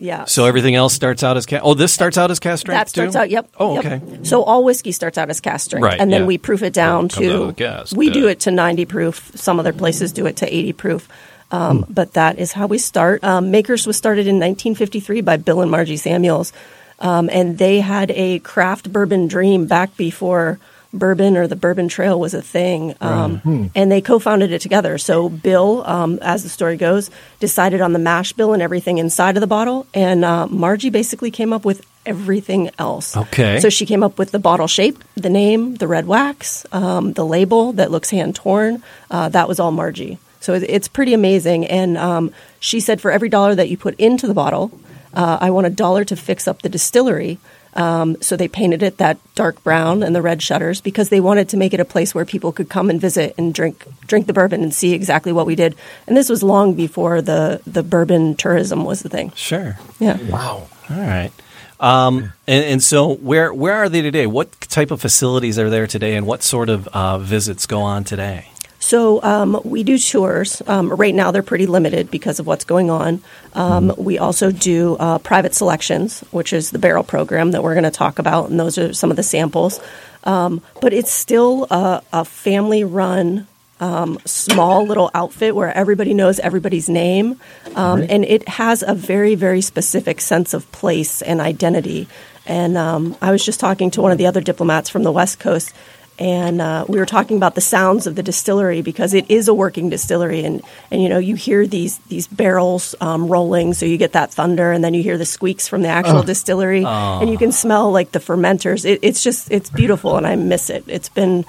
Yep. 0.00 0.19
Yeah. 0.19 0.25
So 0.25 0.47
everything 0.47 0.75
else 0.75 0.94
starts 0.94 1.23
out 1.23 1.37
as 1.37 1.47
cask. 1.47 1.62
Oh, 1.64 1.75
this 1.75 1.93
starts 1.93 2.17
out 2.19 2.31
as 2.31 2.38
cask 2.41 2.61
strength 2.61 2.79
that 2.81 2.88
starts 2.88 3.12
too? 3.12 3.19
out, 3.19 3.31
yep. 3.31 3.49
Oh, 3.58 3.75
yep. 3.75 3.85
okay. 3.85 4.19
So 4.25 4.43
all 4.43 4.64
whiskey 4.64 4.93
starts 4.93 5.19
out 5.19 5.29
as 5.31 5.41
cask 5.41 5.67
strength, 5.67 5.85
Right, 5.85 6.00
and 6.00 6.11
then 6.12 6.23
yeah. 6.23 6.26
we 6.26 6.38
proof 6.38 6.62
it 6.62 6.73
down 6.73 7.08
Comes 7.08 7.14
to. 7.29 7.52
cask, 7.52 7.94
we 7.97 8.11
do 8.11 8.26
it 8.26 8.41
to 8.41 8.50
90 8.50 8.87
proof. 8.87 9.31
Some 9.35 9.61
other 9.61 9.73
places 9.75 10.12
do 10.12 10.26
it 10.26 10.37
to 10.37 10.47
80 10.52 10.73
proof. 10.73 11.08
Hmm. 11.50 11.56
Um, 11.56 11.87
But 11.88 12.14
that 12.14 12.38
is 12.38 12.52
how 12.52 12.67
we 12.67 12.79
start. 12.79 13.23
Um, 13.25 13.50
Makers 13.50 13.87
was 13.87 13.97
started 13.97 14.26
in 14.26 14.37
1953 14.37 15.20
by 15.20 15.37
Bill 15.37 15.61
and 15.61 15.70
Margie 15.70 15.97
Samuels, 15.99 16.53
um, 17.00 17.29
and 17.31 17.58
they 17.58 17.81
had 17.81 18.11
a 18.12 18.38
craft 18.41 18.93
bourbon 18.93 19.26
dream 19.29 19.67
back 19.67 19.96
before 19.96 20.58
bourbon 20.92 21.37
or 21.37 21.46
the 21.46 21.56
bourbon 21.56 21.88
trail 21.88 22.19
was 22.19 22.34
a 22.34 22.42
thing 22.42 22.94
um, 23.00 23.70
and 23.75 23.92
they 23.92 24.00
co-founded 24.00 24.50
it 24.50 24.60
together. 24.60 24.98
So 24.98 25.28
bill 25.28 25.84
um, 25.87 26.19
as 26.20 26.42
the 26.42 26.48
story 26.48 26.76
goes 26.76 27.10
decided 27.38 27.81
on 27.81 27.92
the 27.92 27.98
mash 27.98 28.32
bill 28.32 28.52
and 28.52 28.62
everything 28.62 28.98
inside 28.98 29.37
of 29.37 29.40
the 29.40 29.46
bottle 29.46 29.87
and 29.94 30.25
uh, 30.25 30.46
margie 30.48 30.90
basically 30.90 31.31
came 31.31 31.52
up 31.52 31.64
with 31.64 31.87
everything 32.04 32.70
else. 32.78 33.16
Okay. 33.16 33.60
so 33.60 33.69
she 33.69 33.87
came 33.87 34.02
up 34.02 34.19
with 34.19 34.32
the 34.32 34.38
bottle 34.38 34.66
shape 34.66 34.98
the 35.14 35.31
name 35.31 35.76
the 35.76 35.87
red 35.87 36.06
wax 36.06 36.66
um, 36.72 37.12
the 37.12 37.25
label 37.25 37.72
that 37.75 37.90
looks 37.90 38.10
hand 38.10 38.34
torn. 38.34 38.82
Uh, 39.10 39.28
that 39.28 39.46
was 39.46 39.60
all 39.60 39.70
margie. 39.70 40.19
So 40.40 40.54
it's 40.54 40.88
pretty 40.88 41.14
amazing 41.14 41.66
and 41.66 41.96
um, 41.98 42.32
she 42.58 42.81
said 42.81 43.00
for 43.00 43.10
every 43.12 43.28
dollar 43.28 43.54
that 43.54 43.69
you 43.69 43.76
put 43.76 43.94
into 44.00 44.26
the 44.26 44.34
bottle 44.34 44.72
uh, 45.14 45.38
i 45.40 45.50
want 45.50 45.66
a 45.66 45.70
dollar 45.70 46.04
to 46.04 46.16
fix 46.16 46.48
up 46.48 46.62
the 46.62 46.69
distillery 46.69 47.38
um, 47.75 48.20
so 48.20 48.37
they 48.37 48.49
painted 48.49 48.82
it 48.82 48.99
that 48.99 49.19
dark 49.34 49.62
brown 49.62 50.02
and 50.02 50.14
the 50.14 50.22
red 50.22 50.43
shutters 50.43 50.81
because 50.81 51.08
they 51.08 51.20
wanted 51.20 51.49
to 51.50 51.56
make 51.56 51.72
it 51.72 51.81
a 51.81 51.84
place 51.84 52.14
where 52.14 52.25
people 52.25 52.52
could 52.52 52.69
come 52.69 52.90
and 52.90 53.00
visit 53.00 53.34
and 53.38 53.55
drink 53.55 53.84
drink 54.06 54.26
the 54.26 54.32
bourbon 54.32 54.62
and 54.62 54.75
see 54.75 54.93
exactly 54.93 55.32
what 55.32 55.46
we 55.46 55.55
did. 55.55 55.76
And 56.06 56.17
this 56.17 56.28
was 56.28 56.43
long 56.43 56.75
before 56.75 57.22
the 57.22 57.61
the 57.67 57.82
bourbon 57.82 58.34
tourism 58.34 58.84
was 58.84 59.02
the 59.02 59.08
thing. 59.08 59.32
Sure. 59.34 59.78
Yeah. 59.99 60.19
Wow. 60.28 60.69
All 60.90 60.96
right. 60.96 61.31
Um, 61.78 62.32
and, 62.46 62.64
and 62.64 62.82
so 62.82 63.14
where 63.14 63.55
where 63.55 63.75
are 63.75 63.88
they 63.88 64.02
today? 64.02 64.26
What 64.26 64.52
type 64.62 64.90
of 64.90 65.00
facilities 65.00 65.58
are 65.58 65.70
there 65.70 65.87
today, 65.87 66.14
and 66.14 66.26
what 66.26 66.43
sort 66.43 66.69
of 66.69 66.87
uh, 66.88 67.19
visits 67.19 67.67
go 67.67 67.81
on 67.81 68.05
today? 68.05 68.49
So 68.81 69.23
um, 69.23 69.61
we 69.62 69.85
do 69.85 69.99
tours. 69.99 70.62
Um, 70.67 70.88
right 70.88 71.15
now, 71.15 71.31
they're 71.31 71.43
pretty 71.43 71.67
limited 71.67 72.11
because 72.11 72.41
of 72.41 72.47
what's 72.47 72.65
going 72.65 72.91
on. 72.91 73.23
Um, 73.53 73.93
we 73.97 74.19
also 74.19 74.50
do 74.50 74.97
uh, 74.99 75.19
private 75.19 75.55
selections, 75.55 76.21
which 76.31 76.53
is 76.53 76.71
the 76.71 76.79
barrel 76.79 77.05
program 77.05 77.53
that 77.53 77.62
we're 77.62 77.75
going 77.75 77.85
to 77.85 77.91
talk 77.91 78.19
about, 78.19 78.49
and 78.50 78.59
those 78.59 78.79
are 78.79 78.93
some 78.94 79.11
of 79.11 79.17
the 79.17 79.23
samples. 79.23 79.81
Um, 80.25 80.62
but 80.81 80.93
it's 80.93 81.11
still 81.12 81.67
a, 81.71 82.03
a 82.12 82.25
family-run, 82.25 83.47
um, 83.81 84.19
small 84.25 84.87
little 84.87 85.11
outfit 85.15 85.55
where 85.55 85.73
everybody 85.73 86.15
knows 86.15 86.38
everybody's 86.41 86.88
name, 86.88 87.38
um, 87.77 88.03
and 88.09 88.25
it 88.25 88.49
has 88.49 88.82
a 88.82 88.94
very, 88.94 89.35
very 89.35 89.61
specific 89.61 90.21
sense 90.21 90.55
of 90.55 90.71
place 90.73 91.23
and 91.23 91.41
identity. 91.41 92.09
And 92.47 92.77
um, 92.77 93.17
I 93.21 93.31
was 93.31 93.44
just 93.44 93.61
talking 93.61 93.91
to 93.93 94.03
one 94.03 94.11
of 94.11 94.19
the 94.19 94.27
other 94.27 94.41
diplomats 94.41 94.88
from 94.88 95.03
the 95.03 95.12
West 95.12 95.38
Coast 95.38 95.73
and 96.20 96.61
uh, 96.61 96.84
we 96.87 96.99
were 96.99 97.06
talking 97.06 97.38
about 97.38 97.55
the 97.55 97.62
sounds 97.62 98.06
of 98.06 98.14
the 98.14 98.22
distillery 98.22 98.82
because 98.82 99.14
it 99.14 99.31
is 99.31 99.49
a 99.49 99.55
working 99.55 99.88
distillery, 99.88 100.44
and, 100.44 100.62
and 100.90 101.02
you 101.02 101.08
know 101.08 101.19
you 101.19 101.34
hear 101.34 101.67
these 101.67 101.96
these 102.08 102.26
barrels 102.26 102.94
um, 103.00 103.26
rolling, 103.26 103.72
so 103.72 103.87
you 103.87 103.96
get 103.96 104.12
that 104.12 104.31
thunder, 104.31 104.70
and 104.70 104.84
then 104.84 104.93
you 104.93 105.02
hear 105.02 105.17
the 105.17 105.25
squeaks 105.25 105.67
from 105.67 105.81
the 105.81 105.88
actual 105.88 106.22
distillery, 106.22 106.84
and 106.84 107.31
you 107.31 107.38
can 107.38 107.52
smell 107.52 107.90
like 107.90 108.12
the 108.12 108.19
fermenters. 108.20 108.84
It, 108.84 109.00
it's 109.02 109.25
just 109.25 109.50
it's 109.50 109.70
beautiful, 109.70 110.17
and 110.19 110.26
I 110.26 110.37
miss 110.37 110.69
it. 110.69 110.84
It's 110.87 111.08
been 111.08 111.46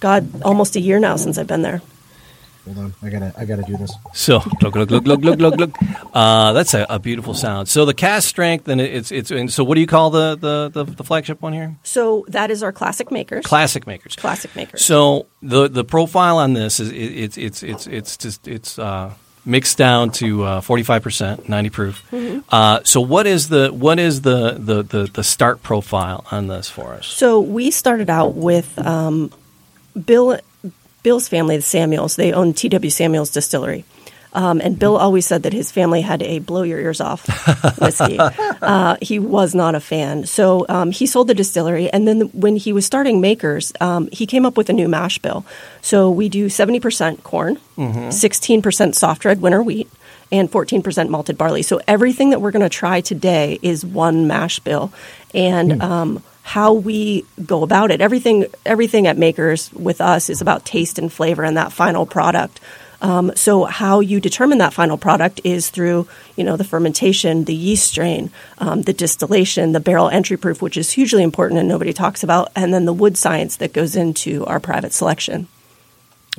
God 0.00 0.42
almost 0.42 0.76
a 0.76 0.80
year 0.80 0.98
now 0.98 1.16
since 1.16 1.36
I've 1.36 1.46
been 1.46 1.62
there. 1.62 1.82
Hold 2.66 2.78
on. 2.78 2.94
I 3.02 3.08
gotta 3.08 3.32
I 3.38 3.44
gotta 3.46 3.62
do 3.62 3.76
this. 3.76 3.94
So 4.12 4.42
look, 4.60 4.74
look, 4.74 4.90
look, 4.90 5.06
look, 5.06 5.20
look, 5.22 5.38
look, 5.38 5.56
look. 5.56 5.70
Uh, 6.12 6.52
that's 6.52 6.74
a, 6.74 6.84
a 6.90 6.98
beautiful 6.98 7.32
sound. 7.32 7.68
So 7.68 7.84
the 7.84 7.94
cask 7.94 8.28
strength, 8.28 8.68
and 8.68 8.80
it's 8.80 9.10
it's. 9.10 9.30
And 9.30 9.50
so 9.50 9.64
what 9.64 9.76
do 9.76 9.80
you 9.80 9.86
call 9.86 10.10
the, 10.10 10.36
the, 10.36 10.84
the, 10.84 10.84
the 10.92 11.04
flagship 11.04 11.40
one 11.40 11.52
here? 11.52 11.76
So 11.82 12.24
that 12.28 12.50
is 12.50 12.62
our 12.62 12.72
classic 12.72 13.10
makers. 13.10 13.46
Classic 13.46 13.86
makers. 13.86 14.16
Classic 14.16 14.54
makers. 14.54 14.84
So 14.84 15.26
the 15.42 15.68
the 15.68 15.84
profile 15.84 16.38
on 16.38 16.52
this 16.52 16.80
is 16.80 16.90
it, 16.90 16.96
it's 16.96 17.38
it's 17.38 17.62
it's 17.62 17.86
it's 17.86 18.16
just 18.16 18.48
it's 18.48 18.78
uh, 18.78 19.14
mixed 19.44 19.78
down 19.78 20.10
to 20.10 20.60
forty 20.60 20.82
five 20.82 21.02
percent, 21.02 21.48
ninety 21.48 21.70
proof. 21.70 22.04
Mm-hmm. 22.10 22.40
Uh, 22.50 22.80
so 22.82 23.00
what 23.00 23.26
is 23.26 23.48
the 23.48 23.68
what 23.68 23.98
is 23.98 24.22
the, 24.22 24.56
the, 24.58 24.82
the, 24.82 25.04
the 25.12 25.22
start 25.22 25.62
profile 25.62 26.26
on 26.32 26.48
this 26.48 26.68
for 26.68 26.94
us? 26.94 27.06
So 27.06 27.40
we 27.40 27.70
started 27.70 28.10
out 28.10 28.34
with 28.34 28.76
um, 28.78 29.30
Bill, 30.04 30.38
Bill's 31.06 31.28
family, 31.28 31.54
the 31.54 31.62
Samuels. 31.62 32.16
They 32.16 32.32
own 32.32 32.52
T.W. 32.52 32.90
Samuels 32.90 33.30
Distillery. 33.30 33.84
Um, 34.32 34.60
and 34.60 34.76
Bill 34.76 34.96
always 34.96 35.24
said 35.24 35.44
that 35.44 35.52
his 35.52 35.70
family 35.70 36.00
had 36.00 36.20
a 36.20 36.40
blow 36.40 36.64
your 36.64 36.80
ears 36.80 37.00
off 37.00 37.24
whiskey. 37.80 38.18
uh, 38.18 38.96
he 39.00 39.20
was 39.20 39.54
not 39.54 39.76
a 39.76 39.80
fan. 39.80 40.26
So 40.26 40.66
um, 40.68 40.90
he 40.90 41.06
sold 41.06 41.28
the 41.28 41.34
distillery. 41.34 41.88
And 41.90 42.08
then 42.08 42.22
when 42.32 42.56
he 42.56 42.72
was 42.72 42.84
starting 42.84 43.20
Makers, 43.20 43.72
um, 43.80 44.08
he 44.10 44.26
came 44.26 44.44
up 44.44 44.56
with 44.56 44.68
a 44.68 44.72
new 44.72 44.88
mash 44.88 45.18
bill. 45.18 45.46
So 45.80 46.10
we 46.10 46.28
do 46.28 46.46
70% 46.46 47.22
corn, 47.22 47.58
16% 47.78 48.94
soft 48.96 49.24
red 49.24 49.40
winter 49.40 49.62
wheat, 49.62 49.88
and 50.32 50.50
14% 50.50 51.08
malted 51.08 51.38
barley. 51.38 51.62
So 51.62 51.80
everything 51.86 52.30
that 52.30 52.40
we're 52.40 52.50
going 52.50 52.68
to 52.68 52.68
try 52.68 53.00
today 53.00 53.60
is 53.62 53.86
one 53.86 54.26
mash 54.26 54.58
bill. 54.58 54.92
And 55.32 55.80
um, 55.80 56.22
how 56.46 56.72
we 56.72 57.26
go 57.44 57.64
about 57.64 57.90
it, 57.90 58.00
everything, 58.00 58.46
everything 58.64 59.08
at 59.08 59.18
Makers 59.18 59.72
with 59.72 60.00
us 60.00 60.30
is 60.30 60.40
about 60.40 60.64
taste 60.64 60.96
and 60.96 61.12
flavor 61.12 61.42
and 61.42 61.56
that 61.56 61.72
final 61.72 62.06
product. 62.06 62.60
Um, 63.02 63.32
so 63.34 63.64
how 63.64 63.98
you 63.98 64.20
determine 64.20 64.58
that 64.58 64.72
final 64.72 64.96
product 64.96 65.40
is 65.42 65.70
through 65.70 66.06
you 66.36 66.44
know 66.44 66.56
the 66.56 66.62
fermentation, 66.62 67.46
the 67.46 67.54
yeast 67.54 67.88
strain, 67.88 68.30
um, 68.58 68.82
the 68.82 68.92
distillation, 68.92 69.72
the 69.72 69.80
barrel 69.80 70.08
entry 70.08 70.36
proof, 70.36 70.62
which 70.62 70.76
is 70.76 70.92
hugely 70.92 71.24
important 71.24 71.58
and 71.58 71.68
nobody 71.68 71.92
talks 71.92 72.22
about, 72.22 72.52
and 72.54 72.72
then 72.72 72.84
the 72.84 72.92
wood 72.92 73.18
science 73.18 73.56
that 73.56 73.72
goes 73.72 73.96
into 73.96 74.46
our 74.46 74.60
private 74.60 74.92
selection. 74.92 75.48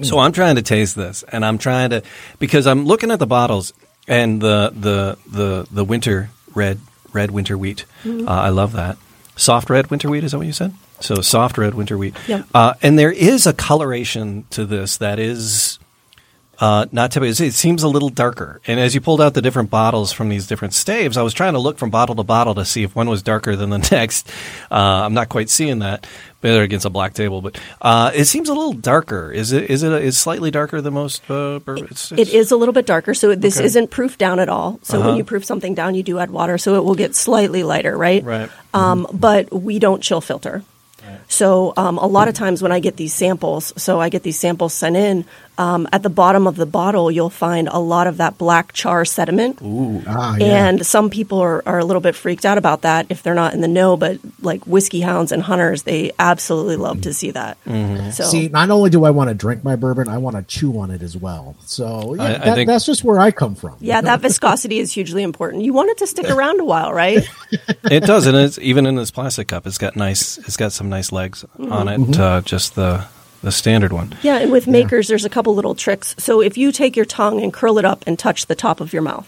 So 0.01 0.19
I'm 0.19 0.31
trying 0.31 0.55
to 0.55 0.61
taste 0.61 0.95
this, 0.95 1.23
and 1.23 1.43
I'm 1.43 1.57
trying 1.57 1.89
to 1.89 2.01
because 2.39 2.65
I'm 2.65 2.85
looking 2.85 3.11
at 3.11 3.19
the 3.19 3.27
bottles 3.27 3.73
and 4.07 4.41
the 4.41 4.71
the 4.73 5.17
the 5.29 5.67
the 5.69 5.83
winter 5.83 6.29
red 6.55 6.79
red 7.11 7.29
winter 7.29 7.57
wheat. 7.57 7.83
Mm-hmm. 8.05 8.25
Uh, 8.25 8.31
I 8.31 8.49
love 8.49 8.71
that 8.71 8.97
soft 9.37 9.69
red 9.69 9.89
winter 9.89 10.09
wheat. 10.09 10.23
Is 10.23 10.31
that 10.31 10.37
what 10.37 10.47
you 10.47 10.53
said? 10.53 10.73
So 10.99 11.21
soft 11.21 11.57
red 11.57 11.73
winter 11.75 11.97
wheat. 11.97 12.15
Yep. 12.27 12.45
Uh, 12.53 12.73
and 12.81 12.97
there 12.97 13.11
is 13.11 13.45
a 13.47 13.53
coloration 13.53 14.45
to 14.49 14.65
this 14.65 14.97
that 14.97 15.19
is 15.19 15.79
uh, 16.59 16.85
not 16.91 17.11
typical. 17.11 17.29
It 17.45 17.53
seems 17.53 17.83
a 17.83 17.87
little 17.87 18.09
darker. 18.09 18.61
And 18.67 18.79
as 18.79 18.95
you 18.95 19.01
pulled 19.01 19.21
out 19.21 19.33
the 19.33 19.41
different 19.41 19.69
bottles 19.69 20.11
from 20.11 20.29
these 20.29 20.47
different 20.47 20.73
staves, 20.73 21.17
I 21.17 21.21
was 21.21 21.33
trying 21.33 21.53
to 21.53 21.59
look 21.59 21.77
from 21.77 21.89
bottle 21.89 22.15
to 22.15 22.23
bottle 22.23 22.55
to 22.55 22.65
see 22.65 22.83
if 22.83 22.95
one 22.95 23.09
was 23.09 23.21
darker 23.21 23.55
than 23.55 23.69
the 23.69 23.77
next. 23.91 24.29
Uh, 24.71 24.75
I'm 25.05 25.13
not 25.13 25.29
quite 25.29 25.49
seeing 25.49 25.79
that. 25.79 26.07
Better 26.39 26.61
against 26.61 26.85
a 26.85 26.91
black 26.91 27.15
table, 27.15 27.41
but 27.41 27.59
uh, 27.81 28.11
it 28.13 28.25
seems 28.25 28.47
a 28.47 28.53
little 28.53 28.73
darker. 28.73 29.31
Is 29.31 29.51
it? 29.53 29.71
Is 29.71 29.81
it? 29.81 29.91
A, 29.91 29.97
is 29.97 30.17
slightly 30.19 30.51
darker 30.51 30.81
than 30.81 30.93
most? 30.93 31.27
Uh? 31.29 31.59
It's, 31.67 32.11
It 32.11 32.29
is 32.29 32.51
a 32.51 32.55
little 32.55 32.73
bit 32.73 32.85
darker, 32.85 33.15
so 33.15 33.33
this 33.33 33.57
Okay. 33.57 33.65
isn't 33.65 33.89
proof 33.89 34.19
down 34.19 34.39
at 34.39 34.47
all. 34.47 34.79
So 34.83 34.99
Uh-huh. 34.99 35.09
when 35.09 35.17
you 35.17 35.23
proof 35.23 35.43
something 35.45 35.73
down, 35.73 35.95
you 35.95 36.03
do 36.03 36.19
add 36.19 36.29
water, 36.29 36.59
so 36.59 36.75
it 36.75 36.83
will 36.85 36.93
get 36.95 37.15
slightly 37.15 37.63
lighter, 37.63 37.97
right? 37.97 38.23
Right. 38.23 38.49
Um, 38.73 39.07
But 39.11 39.51
we 39.51 39.79
don't 39.79 40.01
chill 40.03 40.21
filter. 40.21 40.63
So 41.29 41.73
um, 41.75 41.97
a 41.97 42.05
lot 42.07 42.27
of 42.27 42.35
times 42.35 42.61
when 42.61 42.71
I 42.71 42.79
get 42.79 42.95
these 42.97 43.13
samples, 43.13 43.73
so 43.77 43.99
I 43.99 44.09
get 44.09 44.23
these 44.23 44.37
samples 44.39 44.73
sent 44.73 44.95
in, 44.95 45.25
um, 45.57 45.87
at 45.91 46.03
the 46.03 46.09
bottom 46.09 46.45
of 46.47 46.55
the 46.55 46.65
bottle, 46.65 47.09
you'll 47.09 47.29
find 47.29 47.67
a 47.67 47.79
lot 47.79 48.07
of 48.07 48.17
that 48.17 48.37
black 48.37 48.73
char 48.73 49.05
sediment. 49.05 49.59
Ah, 50.07 50.35
yeah. 50.37 50.67
And 50.67 50.85
some 50.85 51.09
people 51.09 51.39
are, 51.39 51.63
are 51.67 51.79
a 51.79 51.85
little 51.85 52.01
bit 52.01 52.15
freaked 52.15 52.45
out 52.45 52.57
about 52.57 52.81
that 52.83 53.07
if 53.09 53.23
they're 53.23 53.33
not 53.33 53.53
in 53.53 53.61
the 53.61 53.67
know, 53.67 53.97
but 53.97 54.19
like 54.41 54.65
whiskey 54.67 55.01
hounds 55.01 55.31
and 55.31 55.41
hunters, 55.41 55.83
they 55.83 56.11
absolutely 56.19 56.75
love 56.75 57.01
to 57.01 57.13
see 57.13 57.31
that. 57.31 57.57
Mm-hmm. 57.65 58.11
So 58.11 58.23
See, 58.25 58.47
not 58.49 58.69
only 58.69 58.89
do 58.89 59.03
I 59.03 59.09
want 59.09 59.29
to 59.29 59.33
drink 59.33 59.63
my 59.63 59.75
bourbon, 59.75 60.07
I 60.07 60.17
want 60.19 60.35
to 60.35 60.43
chew 60.43 60.77
on 60.79 60.91
it 60.91 61.01
as 61.01 61.17
well. 61.17 61.55
So 61.65 62.13
yeah, 62.15 62.21
I- 62.23 62.25
I 62.27 62.37
that, 62.37 62.55
think- 62.55 62.67
that's 62.67 62.85
just 62.85 63.03
where 63.03 63.19
I 63.19 63.31
come 63.31 63.55
from. 63.55 63.77
yeah, 63.79 64.01
that 64.01 64.21
viscosity 64.21 64.79
is 64.79 64.91
hugely 64.91 65.23
important. 65.23 65.63
You 65.63 65.73
want 65.73 65.89
it 65.89 65.97
to 65.99 66.07
stick 66.07 66.29
around 66.29 66.59
a 66.59 66.65
while, 66.65 66.93
right? 66.93 67.27
it 67.91 68.01
does, 68.03 68.25
and 68.27 68.37
it's 68.37 68.59
even 68.59 68.85
in 68.85 68.95
this 68.95 69.11
plastic 69.11 69.47
cup. 69.47 69.65
It's 69.65 69.77
got 69.77 69.95
nice. 69.95 70.37
It's 70.39 70.57
got 70.57 70.71
some 70.71 70.89
nice 70.89 71.11
legs 71.11 71.43
on 71.57 71.87
Mm-hmm. 71.87 72.11
it. 72.11 72.19
Uh, 72.19 72.41
just 72.41 72.75
the 72.75 73.05
the 73.41 73.51
standard 73.51 73.93
one. 73.93 74.15
Yeah, 74.23 74.37
and 74.37 74.51
with 74.51 74.67
makers, 74.67 75.07
there's 75.07 75.25
a 75.25 75.29
couple 75.29 75.53
little 75.55 75.75
tricks. 75.75 76.15
So 76.17 76.41
if 76.41 76.57
you 76.57 76.71
take 76.71 76.95
your 76.95 77.05
tongue 77.05 77.41
and 77.41 77.53
curl 77.53 77.77
it 77.77 77.85
up 77.85 78.03
and 78.07 78.17
touch 78.17 78.47
the 78.47 78.55
top 78.55 78.81
of 78.81 78.93
your 78.93 79.01
mouth, 79.01 79.27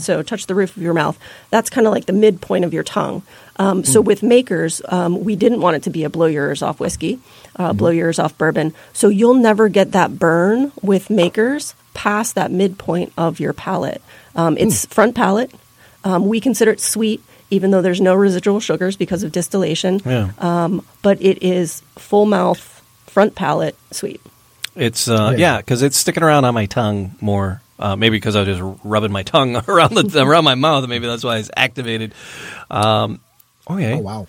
so 0.00 0.22
touch 0.22 0.46
the 0.46 0.54
roof 0.54 0.76
of 0.76 0.82
your 0.82 0.94
mouth, 0.94 1.18
that's 1.50 1.70
kind 1.70 1.86
of 1.86 1.92
like 1.92 2.06
the 2.06 2.12
midpoint 2.12 2.64
of 2.64 2.72
your 2.72 2.82
tongue. 2.82 3.22
Um, 3.56 3.84
So 3.84 4.00
with 4.00 4.22
makers, 4.22 4.80
um, 4.88 5.22
we 5.24 5.36
didn't 5.36 5.60
want 5.60 5.76
it 5.76 5.82
to 5.84 5.90
be 5.90 6.04
a 6.04 6.10
blow 6.10 6.26
your 6.26 6.48
ears 6.48 6.62
off 6.62 6.80
whiskey, 6.80 7.18
uh, 7.56 7.72
blow 7.72 7.90
your 7.90 8.06
ears 8.08 8.18
off 8.18 8.36
bourbon. 8.38 8.72
So 8.92 9.08
you'll 9.08 9.34
never 9.34 9.68
get 9.68 9.92
that 9.92 10.18
burn 10.18 10.72
with 10.82 11.10
makers 11.10 11.74
past 11.94 12.34
that 12.34 12.50
midpoint 12.50 13.12
of 13.18 13.38
your 13.38 13.52
palate. 13.52 14.00
Um, 14.34 14.56
it's 14.56 14.86
front 14.86 15.14
palate. 15.14 15.50
Um, 16.04 16.26
we 16.26 16.40
consider 16.40 16.70
it 16.72 16.80
sweet, 16.80 17.22
even 17.50 17.70
though 17.70 17.82
there's 17.82 18.00
no 18.00 18.14
residual 18.14 18.58
sugars 18.60 18.96
because 18.96 19.22
of 19.22 19.30
distillation. 19.30 20.00
Yeah. 20.06 20.30
But 21.02 21.20
it 21.20 21.42
is 21.42 21.82
full 21.98 22.24
mouth, 22.24 22.71
front 23.12 23.34
palate 23.34 23.76
sweet. 23.90 24.20
It's 24.74 25.06
uh, 25.08 25.30
Yeah. 25.32 25.38
yeah, 25.38 25.56
because 25.58 25.82
it's 25.82 25.96
sticking 25.98 26.22
around 26.22 26.44
on 26.44 26.54
my 26.54 26.66
tongue 26.66 27.14
more. 27.20 27.60
Uh, 27.78 27.96
maybe 27.96 28.16
because 28.16 28.36
I 28.36 28.40
was 28.42 28.58
just 28.58 28.78
rubbing 28.84 29.10
my 29.12 29.22
tongue 29.24 29.56
around 29.68 29.94
the 29.94 30.22
around 30.22 30.44
my 30.44 30.54
mouth. 30.54 30.88
Maybe 30.88 31.06
that's 31.06 31.24
why 31.24 31.38
it's 31.38 31.50
activated. 31.56 32.14
Um, 32.70 33.20
okay, 33.68 33.94
Oh 33.94 33.98
wow. 33.98 34.26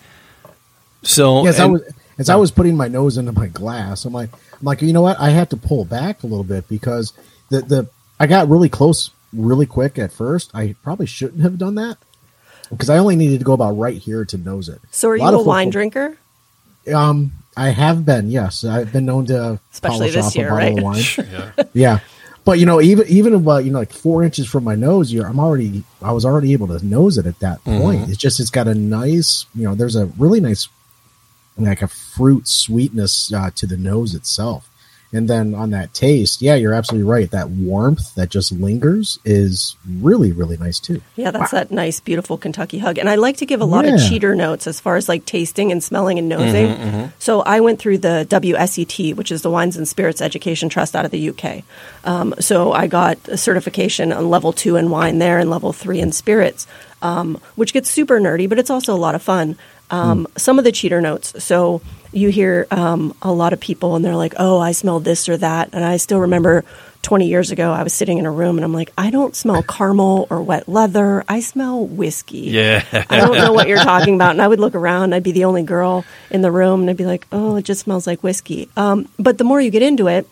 so 1.02 1.44
Yes, 1.44 1.58
I 1.60 1.66
was 1.66 1.82
as 2.18 2.28
I 2.30 2.36
was 2.36 2.50
putting 2.50 2.76
my 2.76 2.88
nose 2.88 3.16
into 3.16 3.32
my 3.32 3.46
glass. 3.48 4.04
I'm 4.04 4.12
like, 4.12 4.30
I'm 4.32 4.58
like, 4.62 4.82
you 4.82 4.92
know 4.92 5.02
what? 5.02 5.18
I 5.20 5.30
had 5.30 5.50
to 5.50 5.56
pull 5.56 5.84
back 5.84 6.22
a 6.22 6.26
little 6.26 6.44
bit 6.44 6.68
because 6.68 7.12
the 7.50 7.60
the 7.62 7.88
I 8.18 8.26
got 8.26 8.48
really 8.48 8.68
close 8.68 9.10
really 9.32 9.66
quick 9.66 9.98
at 9.98 10.12
first. 10.12 10.50
I 10.54 10.74
probably 10.82 11.06
shouldn't 11.06 11.42
have 11.42 11.58
done 11.58 11.74
that 11.76 11.96
because 12.70 12.90
I 12.90 12.98
only 12.98 13.16
needed 13.16 13.38
to 13.38 13.44
go 13.44 13.52
about 13.52 13.72
right 13.78 13.96
here 13.96 14.24
to 14.24 14.36
nose 14.38 14.68
it. 14.68 14.80
So 14.90 15.08
are 15.10 15.16
you 15.16 15.24
a 15.24 15.42
wine 15.42 15.70
drinker? 15.70 16.16
Um, 16.92 17.32
I 17.56 17.70
have 17.70 18.04
been. 18.04 18.30
Yes, 18.30 18.64
I've 18.64 18.92
been 18.92 19.06
known 19.06 19.26
to 19.26 19.60
Especially 19.72 19.98
polish 19.98 20.14
this 20.14 20.26
off 20.26 20.36
year, 20.36 20.48
a 20.48 20.50
bottle 20.50 20.76
right? 20.88 21.16
of 21.16 21.56
wine. 21.56 21.68
yeah. 21.72 22.00
But 22.44 22.58
you 22.58 22.66
know, 22.66 22.80
even 22.80 23.06
even 23.08 23.34
about 23.34 23.64
you 23.64 23.70
know 23.70 23.78
like 23.78 23.92
four 23.92 24.22
inches 24.22 24.46
from 24.46 24.64
my 24.64 24.74
nose, 24.74 25.12
you're, 25.12 25.26
I'm 25.26 25.40
already 25.40 25.82
I 26.02 26.12
was 26.12 26.24
already 26.24 26.52
able 26.52 26.68
to 26.68 26.84
nose 26.84 27.16
it 27.16 27.26
at 27.26 27.38
that 27.38 27.64
point. 27.64 28.08
It's 28.08 28.18
just 28.18 28.38
it's 28.38 28.50
got 28.50 28.68
a 28.68 28.74
nice 28.74 29.46
you 29.54 29.64
know 29.64 29.74
there's 29.74 29.96
a 29.96 30.06
really 30.18 30.40
nice 30.40 30.68
like 31.56 31.82
a 31.82 31.88
fruit 31.88 32.46
sweetness 32.46 33.32
uh, 33.32 33.50
to 33.56 33.66
the 33.66 33.76
nose 33.76 34.14
itself, 34.14 34.68
and 35.14 35.28
then 35.28 35.54
on 35.54 35.70
that 35.70 35.94
taste, 35.94 36.42
yeah, 36.42 36.54
you're 36.54 36.74
absolutely 36.74 37.08
right. 37.08 37.30
That 37.30 37.50
warmth 37.50 38.14
that 38.14 38.30
just 38.30 38.52
lingers 38.52 39.18
is 39.24 39.76
really 39.88 40.32
really 40.32 40.56
nice 40.56 40.78
too. 40.78 41.00
Yeah, 41.16 41.30
that's 41.30 41.52
that 41.52 41.70
nice, 41.70 42.00
beautiful 42.00 42.36
Kentucky 42.36 42.78
hug. 42.78 42.98
And 42.98 43.08
I 43.08 43.14
like 43.14 43.36
to 43.38 43.46
give 43.46 43.60
a 43.60 43.64
lot 43.64 43.84
of 43.84 43.98
cheater 44.08 44.34
notes 44.34 44.66
as 44.66 44.80
far 44.80 44.96
as 44.96 45.08
like 45.08 45.24
tasting 45.24 45.72
and 45.72 45.82
smelling 45.82 46.18
and 46.18 46.28
nosing. 46.28 47.12
So 47.18 47.40
I 47.42 47.60
went 47.60 47.78
through 47.78 47.98
the 47.98 48.26
WSET, 48.28 49.14
which 49.16 49.30
is 49.32 49.42
the 49.42 49.50
Wines 49.50 49.76
and 49.76 49.86
Spirits 49.88 50.20
Education 50.20 50.68
Trust 50.68 50.94
out 50.96 51.04
of 51.04 51.10
the 51.10 51.30
UK. 51.30 51.62
Um, 52.04 52.34
so 52.40 52.72
I 52.72 52.86
got 52.86 53.18
a 53.28 53.36
certification 53.36 54.12
on 54.12 54.28
level 54.28 54.52
two 54.52 54.76
in 54.76 54.90
wine 54.90 55.18
there 55.18 55.38
and 55.38 55.48
level 55.50 55.72
three 55.72 56.00
in 56.00 56.12
spirits, 56.12 56.66
um, 57.02 57.40
which 57.54 57.72
gets 57.72 57.90
super 57.90 58.20
nerdy, 58.20 58.48
but 58.48 58.58
it's 58.58 58.70
also 58.70 58.94
a 58.94 58.96
lot 58.96 59.14
of 59.14 59.22
fun. 59.22 59.56
Um, 59.90 60.26
Some 60.36 60.58
of 60.58 60.64
the 60.64 60.72
cheater 60.72 61.00
notes. 61.00 61.44
So 61.44 61.80
you 62.14 62.28
hear 62.28 62.66
um, 62.70 63.14
a 63.22 63.32
lot 63.32 63.52
of 63.52 63.60
people 63.60 63.96
and 63.96 64.04
they're 64.04 64.16
like, 64.16 64.34
oh, 64.38 64.58
I 64.58 64.72
smell 64.72 65.00
this 65.00 65.28
or 65.28 65.36
that. 65.38 65.70
And 65.72 65.84
I 65.84 65.96
still 65.96 66.20
remember 66.20 66.64
20 67.02 67.28
years 67.28 67.50
ago, 67.50 67.70
I 67.72 67.82
was 67.82 67.92
sitting 67.92 68.18
in 68.18 68.26
a 68.26 68.30
room 68.30 68.56
and 68.56 68.64
I'm 68.64 68.72
like, 68.72 68.92
I 68.96 69.10
don't 69.10 69.36
smell 69.36 69.62
caramel 69.62 70.26
or 70.30 70.42
wet 70.42 70.68
leather. 70.68 71.24
I 71.28 71.40
smell 71.40 71.86
whiskey. 71.86 72.50
yeah, 72.50 72.84
I 73.10 73.18
don't 73.18 73.36
know 73.36 73.52
what 73.52 73.68
you're 73.68 73.78
talking 73.82 74.14
about. 74.14 74.30
And 74.30 74.40
I 74.40 74.48
would 74.48 74.60
look 74.60 74.74
around, 74.74 75.14
I'd 75.14 75.22
be 75.22 75.32
the 75.32 75.44
only 75.44 75.62
girl 75.62 76.04
in 76.30 76.40
the 76.42 76.50
room, 76.50 76.80
and 76.80 76.90
I'd 76.90 76.96
be 76.96 77.06
like, 77.06 77.26
oh, 77.30 77.56
it 77.56 77.64
just 77.64 77.82
smells 77.82 78.06
like 78.06 78.22
whiskey. 78.22 78.68
Um, 78.76 79.08
but 79.18 79.38
the 79.38 79.44
more 79.44 79.60
you 79.60 79.70
get 79.70 79.82
into 79.82 80.08
it, 80.08 80.26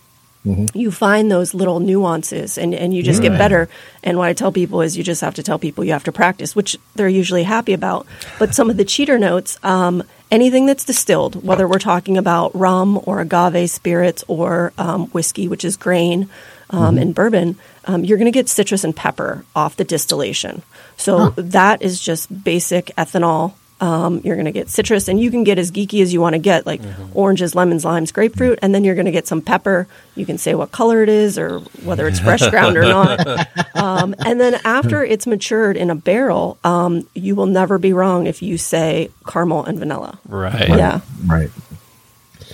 you 0.45 0.91
find 0.91 1.31
those 1.31 1.55
little 1.55 1.79
nuances 1.79 2.59
and, 2.59 2.75
and 2.75 2.93
you 2.93 3.03
just 3.03 3.23
get 3.23 3.39
better. 3.39 3.69
And 4.03 4.19
what 4.19 4.29
I 4.29 4.33
tell 4.33 4.51
people 4.51 4.81
is 4.81 4.97
you 4.97 5.05
just 5.05 5.21
have 5.21 5.35
to 5.35 5.43
tell 5.43 5.59
people 5.59 5.85
you 5.85 5.93
have 5.93 6.05
to 6.05 6.13
practice, 6.13 6.57
which 6.57 6.77
they're 6.97 7.09
usually 7.09 7.45
happy 7.45 7.73
about. 7.73 8.07
But 8.39 8.55
some 8.55 8.69
of 8.69 8.77
the 8.77 8.85
cheater 8.85 9.19
notes, 9.19 9.59
um, 9.63 10.03
anything 10.33 10.67
that's 10.67 10.85
distilled, 10.85 11.45
whether 11.45 11.69
we're 11.69 11.79
talking 11.79 12.19
about 12.19 12.57
rum 12.57 13.01
or 13.05 13.21
agave 13.21 13.71
spirits 13.71 14.25
or 14.27 14.73
um, 14.79 15.07
whiskey, 15.09 15.47
which 15.47 15.65
is 15.65 15.77
grain, 15.77 16.29
um, 16.71 16.99
and 16.99 17.15
bourbon, 17.15 17.59
um, 17.85 18.03
you're 18.05 18.19
going 18.19 18.33
to 18.33 18.37
get 18.37 18.49
citrus 18.49 18.83
and 18.83 18.97
pepper 18.97 19.45
off 19.55 19.77
the 19.77 19.85
distillation. 19.85 20.63
So 20.97 21.31
that 21.31 21.83
is 21.83 22.01
just 22.01 22.45
basic 22.45 22.87
ethanol. 22.97 23.55
Um, 23.83 24.21
you're 24.23 24.37
going 24.37 24.47
to 24.47 24.53
get 24.53 24.69
citrus, 24.71 25.09
and 25.09 25.19
you 25.19 25.29
can 25.33 25.43
get 25.43 25.59
as 25.59 25.73
geeky 25.73 26.03
as 26.03 26.13
you 26.13 26.21
want 26.21 26.35
to 26.35 26.39
get, 26.39 26.67
like 26.67 26.81
oranges, 27.15 27.57
lemons, 27.57 27.85
limes, 27.85 28.13
grapefruit, 28.13 28.61
and 28.63 28.73
then 28.73 28.85
you're 28.85 28.95
going 28.95 29.07
to 29.07 29.11
get 29.13 29.27
some 29.27 29.43
pepper. 29.43 29.89
You 30.15 30.25
can 30.25 30.39
say 30.39 30.55
what 30.55 30.71
color 30.71 31.03
it 31.03 31.09
is 31.09 31.37
or 31.37 31.59
whether 31.83 32.07
it's 32.07 32.21
fresh 32.21 32.49
ground 32.49 32.77
or 32.77 32.83
not. 32.83 33.49
Um, 33.75 34.15
and 34.25 34.41
then 34.41 34.61
after 34.65 35.03
it's 35.03 35.27
matured 35.27 35.77
in 35.77 35.91
a 35.91 35.97
barrel, 35.97 36.57
um, 36.63 37.09
you 37.15 37.35
will 37.35 37.47
never 37.47 37.79
be 37.79 37.93
wrong 37.93 38.27
if 38.29 38.41
you 38.41 38.57
say 38.57 39.11
caramel 39.27 39.65
and 39.65 39.77
vanilla. 39.79 40.21
right. 40.29 40.69
Yeah. 40.69 41.01
Right. 41.27 41.51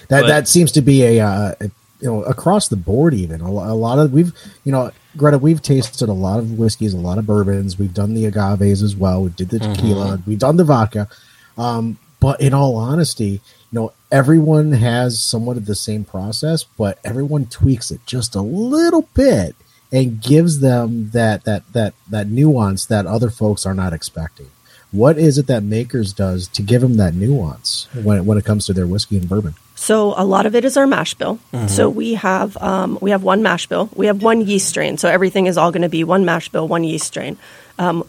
That 0.09 0.23
But- 0.23 0.27
that 0.29 0.49
seems 0.49 0.73
to 0.73 0.81
be 0.81 1.03
a, 1.03 1.21
uh, 1.27 1.55
a 1.61 1.71
you 2.01 2.09
know 2.09 2.23
across 2.25 2.69
the 2.69 2.77
board. 2.77 3.15
Even 3.15 3.41
a, 3.41 3.49
a 3.49 3.75
lot 3.75 3.99
of 3.99 4.13
we've 4.13 4.33
you 4.65 4.73
know 4.73 4.91
Greta 5.17 5.39
we've 5.39 5.63
tasted 5.63 6.09
a 6.09 6.13
lot 6.13 6.39
of 6.39 6.59
whiskeys, 6.59 6.95
a 6.95 6.99
lot 6.99 7.19
of 7.19 7.27
bourbons. 7.27 7.79
We've 7.79 7.95
done 7.95 8.15
the 8.15 8.27
agaves 8.27 8.83
as 8.83 8.97
well. 8.97 9.23
We 9.23 9.31
did 9.31 9.51
the 9.51 9.59
tequila. 9.59 10.23
We've 10.27 10.39
done 10.39 10.57
the 10.57 10.65
vodka. 10.65 11.09
Um, 11.57 11.99
but 12.21 12.41
in 12.41 12.55
all 12.55 12.77
honesty, 12.77 13.41
you 13.71 13.73
know 13.73 13.93
everyone 14.11 14.73
has 14.73 15.21
somewhat 15.21 15.57
of 15.57 15.67
the 15.67 15.75
same 15.75 16.05
process, 16.05 16.65
but 16.65 16.99
everyone 17.05 17.47
tweaks 17.47 17.91
it 17.91 18.01
just 18.07 18.35
a 18.35 18.43
little 18.43 19.09
bit 19.15 19.55
and 19.93 20.21
gives 20.21 20.61
them 20.61 21.11
that 21.11 21.45
that 21.45 21.73
that 21.73 21.95
that 22.09 22.29
nuance 22.29 22.87
that 22.87 23.07
other 23.07 23.31
folks 23.31 23.67
are 23.67 23.75
not 23.75 23.93
expecting. 23.93 24.51
What 24.91 25.19
is 25.19 25.37
it 25.37 25.47
that 25.49 25.63
Makers 25.63 26.13
does 26.13 26.49
to 26.49 26.63
give 26.63 26.81
them 26.81 26.97
that 26.97 27.15
nuance 27.15 27.89
when 28.03 28.25
when 28.25 28.39
it 28.39 28.45
comes 28.45 28.67
to 28.67 28.73
their 28.73 28.87
whiskey 28.87 29.17
and 29.17 29.29
bourbon? 29.29 29.55
So 29.79 30.13
a 30.17 30.25
lot 30.25 30.45
of 30.45 30.55
it 30.55 30.65
is 30.65 30.77
our 30.77 30.87
mash 30.87 31.15
bill. 31.15 31.39
So 31.69 31.89
we 31.89 32.15
have 32.15 32.57
um, 32.57 32.99
we 33.01 33.11
have 33.13 33.23
one 33.23 33.43
mash 33.43 33.69
bill. 33.69 33.89
We 33.95 34.07
have 34.07 34.23
one 34.23 34.41
yeast 34.43 34.69
strain. 34.69 34.99
So 34.99 35.09
everything 35.09 35.47
is 35.47 35.57
all 35.57 35.71
going 35.71 35.83
to 35.83 35.89
be 35.89 36.05
one 36.05 36.25
mash 36.25 36.49
bill, 36.49 36.67
one 36.67 36.85
yeast 36.85 37.07
strain. 37.07 37.39
Um, 37.79 38.05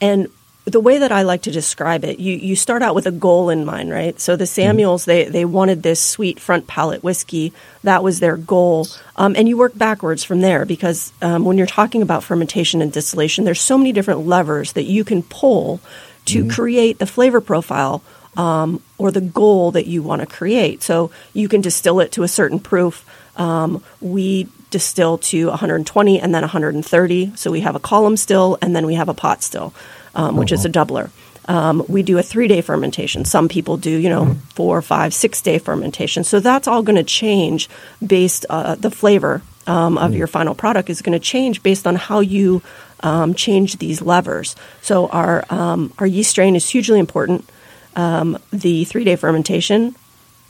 and 0.00 0.28
the 0.64 0.80
way 0.80 0.98
that 0.98 1.12
I 1.12 1.22
like 1.22 1.42
to 1.42 1.50
describe 1.50 2.04
it, 2.04 2.18
you, 2.18 2.34
you 2.34 2.56
start 2.56 2.82
out 2.82 2.94
with 2.94 3.06
a 3.06 3.10
goal 3.10 3.50
in 3.50 3.64
mind, 3.64 3.90
right? 3.90 4.18
So 4.18 4.36
the 4.36 4.46
Samuels, 4.46 5.04
they, 5.04 5.24
they 5.24 5.44
wanted 5.44 5.82
this 5.82 6.02
sweet 6.02 6.40
front 6.40 6.66
palate 6.66 7.02
whiskey. 7.02 7.52
That 7.82 8.02
was 8.02 8.20
their 8.20 8.36
goal. 8.36 8.86
Um, 9.16 9.34
and 9.36 9.48
you 9.48 9.56
work 9.56 9.76
backwards 9.76 10.24
from 10.24 10.40
there 10.40 10.64
because 10.64 11.12
um, 11.22 11.44
when 11.44 11.58
you're 11.58 11.66
talking 11.66 12.02
about 12.02 12.24
fermentation 12.24 12.82
and 12.82 12.92
distillation, 12.92 13.44
there's 13.44 13.60
so 13.60 13.76
many 13.78 13.92
different 13.92 14.26
levers 14.26 14.72
that 14.72 14.84
you 14.84 15.04
can 15.04 15.22
pull 15.22 15.80
to 16.26 16.48
create 16.48 16.98
the 16.98 17.06
flavor 17.06 17.40
profile 17.40 18.02
um, 18.36 18.82
or 18.98 19.10
the 19.10 19.20
goal 19.20 19.72
that 19.72 19.86
you 19.86 20.02
want 20.02 20.20
to 20.20 20.26
create. 20.26 20.82
So 20.82 21.10
you 21.32 21.48
can 21.48 21.60
distill 21.60 22.00
it 22.00 22.12
to 22.12 22.22
a 22.22 22.28
certain 22.28 22.58
proof. 22.58 23.04
Um, 23.36 23.82
we 24.00 24.48
distill 24.70 25.18
to 25.18 25.48
120 25.48 26.20
and 26.20 26.34
then 26.34 26.42
130. 26.42 27.32
So 27.36 27.50
we 27.50 27.60
have 27.60 27.74
a 27.74 27.80
column 27.80 28.16
still 28.16 28.58
and 28.62 28.74
then 28.74 28.86
we 28.86 28.94
have 28.94 29.08
a 29.08 29.14
pot 29.14 29.42
still, 29.42 29.74
um, 30.14 30.36
which 30.36 30.52
is 30.52 30.64
a 30.64 30.68
doubler. 30.68 31.10
Um, 31.48 31.84
we 31.88 32.02
do 32.02 32.16
a 32.18 32.22
three 32.22 32.46
day 32.46 32.60
fermentation. 32.60 33.24
Some 33.24 33.48
people 33.48 33.76
do, 33.76 33.90
you 33.90 34.08
know, 34.08 34.36
four, 34.54 34.80
five, 34.82 35.12
six 35.12 35.42
day 35.42 35.58
fermentation. 35.58 36.22
So 36.22 36.38
that's 36.38 36.68
all 36.68 36.82
going 36.82 36.96
to 36.96 37.02
change 37.02 37.68
based 38.06 38.46
uh, 38.48 38.76
the 38.76 38.90
flavor 38.90 39.42
um, 39.66 39.98
of 39.98 40.14
your 40.14 40.26
final 40.26 40.54
product 40.54 40.90
is 40.90 41.02
going 41.02 41.18
to 41.18 41.24
change 41.24 41.62
based 41.62 41.86
on 41.86 41.96
how 41.96 42.20
you 42.20 42.62
um, 43.00 43.34
change 43.34 43.78
these 43.78 44.00
levers. 44.00 44.54
So 44.82 45.08
our 45.08 45.44
um, 45.50 45.92
our 45.98 46.06
yeast 46.06 46.30
strain 46.30 46.54
is 46.54 46.68
hugely 46.68 46.98
important. 46.98 47.48
Um, 47.96 48.38
the 48.52 48.84
three 48.84 49.04
day 49.04 49.16
fermentation, 49.16 49.94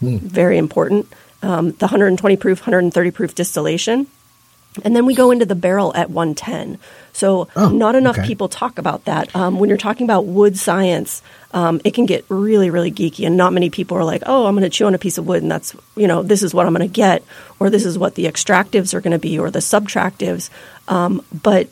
very 0.00 0.58
important. 0.58 1.12
Um, 1.42 1.72
the 1.72 1.86
120 1.86 2.36
proof, 2.36 2.60
130 2.60 3.10
proof 3.10 3.34
distillation. 3.34 4.06
And 4.84 4.94
then 4.94 5.04
we 5.04 5.16
go 5.16 5.32
into 5.32 5.44
the 5.46 5.56
barrel 5.56 5.92
at 5.96 6.10
110. 6.10 6.78
So, 7.12 7.48
Oh, 7.56 7.70
not 7.70 7.96
enough 7.96 8.18
okay. 8.18 8.26
people 8.26 8.48
talk 8.48 8.78
about 8.78 9.06
that. 9.06 9.34
Um, 9.34 9.58
when 9.58 9.68
you're 9.68 9.76
talking 9.78 10.04
about 10.06 10.26
wood 10.26 10.56
science, 10.56 11.22
um, 11.52 11.80
it 11.84 11.92
can 11.92 12.06
get 12.06 12.24
really, 12.28 12.70
really 12.70 12.92
geeky, 12.92 13.26
and 13.26 13.36
not 13.36 13.52
many 13.52 13.68
people 13.68 13.96
are 13.96 14.04
like, 14.04 14.22
"Oh, 14.26 14.46
I'm 14.46 14.54
going 14.54 14.62
to 14.62 14.70
chew 14.70 14.86
on 14.86 14.94
a 14.94 14.98
piece 14.98 15.18
of 15.18 15.26
wood, 15.26 15.42
and 15.42 15.50
that's 15.50 15.74
you 15.96 16.06
know, 16.06 16.22
this 16.22 16.44
is 16.44 16.54
what 16.54 16.66
I'm 16.66 16.72
going 16.74 16.88
to 16.88 16.92
get, 16.92 17.24
or 17.58 17.68
this 17.68 17.84
is 17.84 17.98
what 17.98 18.14
the 18.14 18.26
extractives 18.26 18.94
are 18.94 19.00
going 19.00 19.10
to 19.10 19.18
be, 19.18 19.40
or 19.40 19.50
the 19.50 19.58
subtractives." 19.58 20.50
Um, 20.86 21.24
but 21.42 21.68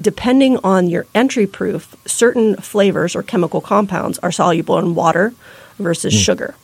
depending 0.00 0.58
on 0.64 0.88
your 0.88 1.06
entry 1.14 1.46
proof, 1.46 1.96
certain 2.06 2.56
flavors 2.56 3.16
or 3.16 3.22
chemical 3.22 3.60
compounds 3.60 4.18
are 4.20 4.32
soluble 4.32 4.78
in 4.78 4.94
water 4.94 5.34
versus 5.78 6.12
sugar, 6.14 6.54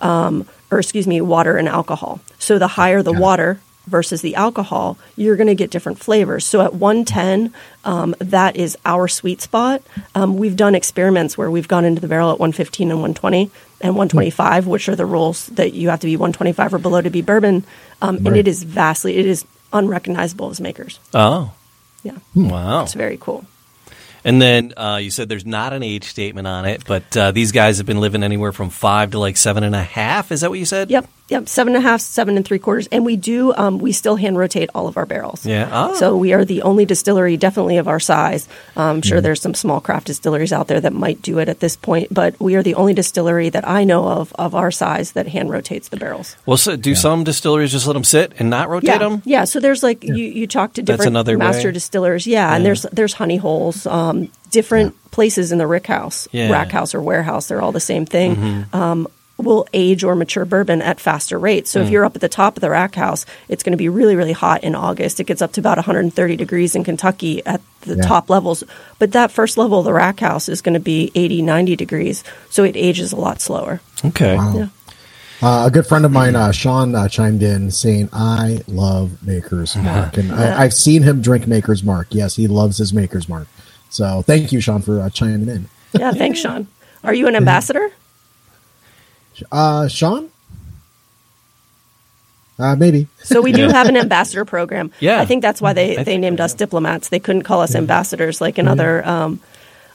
um, 0.00 0.46
or 0.70 0.78
excuse 0.78 1.06
me, 1.06 1.20
water 1.20 1.56
and 1.56 1.68
alcohol. 1.68 2.20
So 2.38 2.58
the 2.58 2.68
higher 2.68 3.02
the 3.02 3.12
water 3.12 3.60
versus 3.86 4.20
the 4.22 4.34
alcohol, 4.36 4.96
you're 5.16 5.36
going 5.36 5.46
to 5.48 5.54
get 5.54 5.70
different 5.70 5.98
flavors. 5.98 6.44
So 6.46 6.60
at 6.60 6.74
110, 6.74 7.52
um, 7.84 8.14
that 8.20 8.54
is 8.56 8.76
our 8.84 9.08
sweet 9.08 9.40
spot. 9.40 9.82
Um, 10.14 10.36
we've 10.36 10.54
done 10.56 10.74
experiments 10.74 11.36
where 11.36 11.50
we've 11.50 11.66
gone 11.66 11.84
into 11.84 12.00
the 12.00 12.06
barrel 12.06 12.30
at 12.30 12.38
115 12.38 12.90
and 12.90 13.00
120 13.00 13.50
and 13.80 13.96
125, 13.96 14.66
which 14.66 14.88
are 14.88 14.94
the 14.96 15.06
rules 15.06 15.46
that 15.46 15.72
you 15.72 15.88
have 15.88 16.00
to 16.00 16.06
be 16.06 16.16
125 16.16 16.74
or 16.74 16.78
below 16.78 17.00
to 17.00 17.10
be 17.10 17.22
bourbon. 17.22 17.64
Um, 18.00 18.16
And 18.18 18.36
it 18.36 18.46
is 18.46 18.62
vastly, 18.62 19.16
it 19.16 19.26
is 19.26 19.44
unrecognizable 19.72 20.50
as 20.50 20.60
makers. 20.60 21.00
Oh, 21.14 21.52
Yeah. 22.02 22.18
wow. 22.34 22.82
It's 22.82 22.94
very 22.94 23.18
cool. 23.20 23.44
And 24.24 24.40
then 24.40 24.74
uh, 24.76 24.98
you 25.02 25.10
said 25.10 25.28
there's 25.28 25.46
not 25.46 25.72
an 25.72 25.82
age 25.82 26.04
statement 26.04 26.46
on 26.46 26.66
it, 26.66 26.84
but 26.86 27.16
uh, 27.16 27.30
these 27.30 27.52
guys 27.52 27.78
have 27.78 27.86
been 27.86 28.00
living 28.00 28.22
anywhere 28.22 28.52
from 28.52 28.68
five 28.70 29.12
to 29.12 29.18
like 29.18 29.36
seven 29.36 29.64
and 29.64 29.74
a 29.74 29.82
half. 29.82 30.30
Is 30.30 30.42
that 30.42 30.50
what 30.50 30.58
you 30.58 30.66
said? 30.66 30.90
Yep, 30.90 31.08
yep, 31.30 31.48
seven 31.48 31.74
and 31.74 31.82
a 31.84 31.88
half, 31.88 32.00
seven 32.02 32.36
and 32.36 32.44
three 32.44 32.58
quarters, 32.58 32.86
and 32.92 33.04
we 33.06 33.16
do. 33.16 33.54
Um, 33.54 33.78
we 33.78 33.92
still 33.92 34.16
hand 34.16 34.36
rotate 34.36 34.68
all 34.74 34.86
of 34.88 34.96
our 34.98 35.06
barrels. 35.06 35.46
Yeah. 35.46 35.68
Oh. 35.72 35.94
So 35.94 36.16
we 36.16 36.32
are 36.34 36.44
the 36.44 36.62
only 36.62 36.84
distillery, 36.84 37.36
definitely 37.38 37.78
of 37.78 37.88
our 37.88 38.00
size. 38.00 38.48
Um, 38.76 38.96
I'm 38.96 39.02
sure 39.02 39.20
there's 39.20 39.40
some 39.40 39.54
small 39.54 39.80
craft 39.80 40.08
distilleries 40.08 40.52
out 40.52 40.66
there 40.68 40.80
that 40.80 40.92
might 40.92 41.22
do 41.22 41.38
it 41.38 41.48
at 41.48 41.60
this 41.60 41.76
point, 41.76 42.12
but 42.12 42.38
we 42.40 42.54
are 42.56 42.62
the 42.62 42.74
only 42.74 42.92
distillery 42.92 43.48
that 43.50 43.66
I 43.66 43.84
know 43.84 44.06
of 44.06 44.32
of 44.34 44.54
our 44.54 44.70
size 44.70 45.12
that 45.12 45.28
hand 45.28 45.50
rotates 45.50 45.88
the 45.88 45.96
barrels. 45.96 46.36
Well, 46.44 46.56
so 46.58 46.76
do 46.76 46.94
some 46.94 47.24
distilleries 47.24 47.72
just 47.72 47.86
let 47.86 47.94
them 47.94 48.04
sit 48.04 48.32
and 48.38 48.50
not 48.50 48.68
rotate 48.68 48.88
Yeah, 48.88 48.98
them? 48.98 49.22
yeah. 49.24 49.44
So 49.44 49.60
there's 49.60 49.82
like 49.82 50.02
you, 50.04 50.14
you 50.14 50.46
talk 50.46 50.74
to 50.74 50.82
different 50.82 51.08
another 51.08 51.38
master 51.38 51.68
way. 51.68 51.72
distillers, 51.72 52.26
yeah, 52.26 52.54
and 52.54 52.64
there's 52.64 52.82
there's 52.92 53.14
honey 53.14 53.36
holes, 53.36 53.86
um, 53.86 54.28
different 54.50 54.96
places 55.12 55.52
in 55.52 55.58
the 55.58 55.66
rick 55.66 55.86
house, 55.86 56.26
Yeah. 56.32 56.44
Mm-hmm. 56.44 56.52
rack 56.52 56.70
house 56.72 56.94
or 56.94 57.00
warehouse. 57.00 57.46
They're 57.46 57.62
all 57.62 57.72
the 57.72 57.80
same 57.80 58.04
thing. 58.06 58.66
Um, 58.72 59.06
will 59.40 59.66
age 59.72 60.04
or 60.04 60.14
mature 60.14 60.44
bourbon 60.44 60.80
at 60.82 61.00
faster 61.00 61.38
rates. 61.38 61.70
So 61.70 61.80
Mm. 61.80 61.84
if 61.84 61.90
you're 61.90 62.04
up 62.04 62.14
at 62.14 62.20
the 62.20 62.28
top 62.28 62.56
of 62.56 62.60
the 62.60 62.70
rack 62.70 62.94
house, 62.94 63.26
it's 63.48 63.62
going 63.62 63.72
to 63.72 63.76
be 63.78 63.88
really 63.88 64.16
really 64.16 64.32
hot 64.32 64.62
in 64.62 64.74
August. 64.74 65.18
It 65.20 65.24
gets 65.24 65.42
up 65.42 65.52
to 65.52 65.60
about 65.60 65.78
130 65.78 66.36
degrees 66.36 66.74
in 66.74 66.84
Kentucky 66.84 67.44
at 67.46 67.60
the 67.82 67.96
Yeah. 67.96 68.02
top 68.02 68.28
levels, 68.30 68.62
but 68.98 69.12
that 69.12 69.30
first 69.30 69.56
level 69.58 69.78
of 69.80 69.84
the 69.84 69.92
rack 69.92 70.20
house 70.20 70.48
is 70.48 70.60
going 70.60 70.74
to 70.74 70.80
be 70.80 71.10
80 71.14 71.42
90 71.42 71.76
degrees, 71.76 72.22
so 72.50 72.62
it 72.64 72.76
ages 72.76 73.12
a 73.12 73.16
lot 73.16 73.40
slower. 73.40 73.80
Okay. 74.04 74.36
Wow. 74.36 74.54
Yeah. 74.56 74.66
Uh, 75.42 75.64
a 75.66 75.70
good 75.70 75.86
friend 75.86 76.04
of 76.04 76.12
mine, 76.12 76.36
uh, 76.36 76.52
Sean, 76.52 76.94
uh, 76.94 77.08
chimed 77.08 77.42
in 77.42 77.70
saying, 77.70 78.10
"I 78.12 78.60
love 78.68 79.10
Maker's 79.26 79.74
Mark," 79.88 80.18
and 80.18 80.30
I, 80.32 80.62
I've 80.64 80.74
seen 80.74 81.02
him 81.02 81.22
drink 81.22 81.46
Maker's 81.46 81.82
Mark. 81.82 82.08
Yes, 82.10 82.36
he 82.36 82.46
loves 82.46 82.76
his 82.76 82.92
Maker's 82.92 83.26
Mark. 83.26 83.46
So 83.88 84.20
thank 84.22 84.52
you, 84.52 84.60
Sean, 84.60 84.82
for 84.82 85.00
uh, 85.00 85.08
chiming 85.08 85.48
in. 85.48 85.66
Yeah, 85.98 86.12
thanks, 86.12 86.38
Sean. 86.40 86.66
Are 87.02 87.14
you 87.14 87.26
an 87.26 87.34
ambassador? 87.42 87.90
Uh, 89.50 89.88
Sean, 89.88 90.30
uh, 92.60 92.76
maybe. 92.76 93.08
So 93.22 93.40
we 93.40 93.52
do 93.52 93.68
have 93.68 93.88
an 93.88 93.96
ambassador 93.96 94.44
program. 94.44 94.92
Yeah. 95.00 95.18
I 95.18 95.24
think 95.24 95.40
that's 95.40 95.62
why 95.62 95.72
they, 95.72 96.02
they 96.02 96.18
named 96.18 96.40
us 96.40 96.52
diplomats. 96.52 97.08
They 97.08 97.20
couldn't 97.20 97.42
call 97.42 97.62
us 97.62 97.74
ambassadors 97.74 98.40
like 98.40 98.58
in 98.58 98.68
other 98.68 99.06
um, 99.06 99.40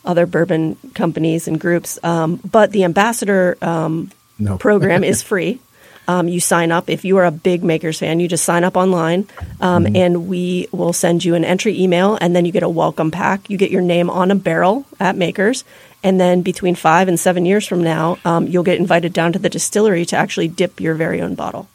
other 0.03 0.25
bourbon 0.25 0.77
companies 0.95 1.47
and 1.47 1.59
groups. 1.59 1.99
Um, 2.03 2.37
but 2.37 2.71
the 2.71 2.83
ambassador 2.85 3.57
um, 3.61 4.11
No 4.39 4.57
program 4.67 5.03
is 5.03 5.21
free. 5.21 5.59
Um, 6.07 6.27
you 6.27 6.39
sign 6.39 6.71
up 6.71 6.89
if 6.89 7.03
you 7.05 7.17
are 7.17 7.25
a 7.25 7.31
big 7.31 7.63
Makers 7.63 7.99
fan. 7.99 8.19
You 8.19 8.27
just 8.27 8.45
sign 8.45 8.63
up 8.63 8.77
online, 8.77 9.27
um, 9.59 9.87
and 9.95 10.27
we 10.27 10.67
will 10.71 10.93
send 10.93 11.25
you 11.25 11.35
an 11.35 11.43
entry 11.43 11.79
email, 11.79 12.17
and 12.21 12.35
then 12.35 12.45
you 12.45 12.51
get 12.51 12.63
a 12.63 12.69
welcome 12.69 13.11
pack. 13.11 13.49
You 13.49 13.57
get 13.57 13.71
your 13.71 13.81
name 13.81 14.09
on 14.09 14.29
a 14.31 14.35
barrel 14.35 14.85
at 14.99 15.15
Makers, 15.15 15.63
and 16.05 16.19
then 16.21 16.41
between 16.41 16.75
five 16.75 17.07
and 17.09 17.19
seven 17.19 17.45
years 17.45 17.65
from 17.67 17.83
now, 17.83 18.17
um, 18.23 18.47
you'll 18.47 18.63
get 18.63 18.79
invited 18.79 19.11
down 19.11 19.33
to 19.33 19.39
the 19.39 19.49
distillery 19.49 20.05
to 20.05 20.15
actually 20.15 20.47
dip 20.47 20.79
your 20.79 20.93
very 20.95 21.19
own 21.21 21.35
bottle. 21.35 21.67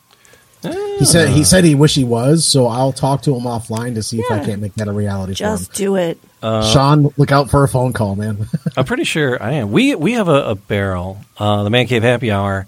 He 0.63 1.07
said 1.07 1.31
he 1.31 1.43
said 1.45 1.65
he 1.65 1.75
wish 1.75 1.95
he 1.95 2.05
was. 2.05 2.45
So 2.45 2.67
I'll 2.67 2.93
talk 2.93 3.23
to 3.23 3.35
him 3.35 3.45
offline 3.45 3.95
to 3.95 4.03
see 4.03 4.21
if 4.21 4.31
I 4.31 4.45
can't 4.45 4.61
make 4.61 4.75
that 4.75 4.89
a 4.89 4.93
reality 4.93 5.33
for 5.33 5.39
Just 5.39 5.71
for 5.71 5.77
do 5.77 5.97
it. 5.97 6.19
him. 6.43 6.63
Sean, 6.63 7.15
look 7.17 7.33
out 7.33 7.49
for 7.51 7.65
a 7.65 7.69
phone 7.69 7.95
call, 7.95 8.15
man. 8.15 8.47
I'm 8.77 8.85
pretty 8.85 9.05
sure 9.05 9.43
I 9.43 9.53
am. 9.53 9.73
We 9.73 9.95
we 9.95 10.13
have 10.13 10.29
a, 10.29 10.51
a 10.51 10.55
barrel, 10.55 11.19
uh, 11.39 11.63
the 11.63 11.71
Man 11.71 11.87
Cave 11.87 12.03
Happy 12.03 12.31
Hour. 12.31 12.67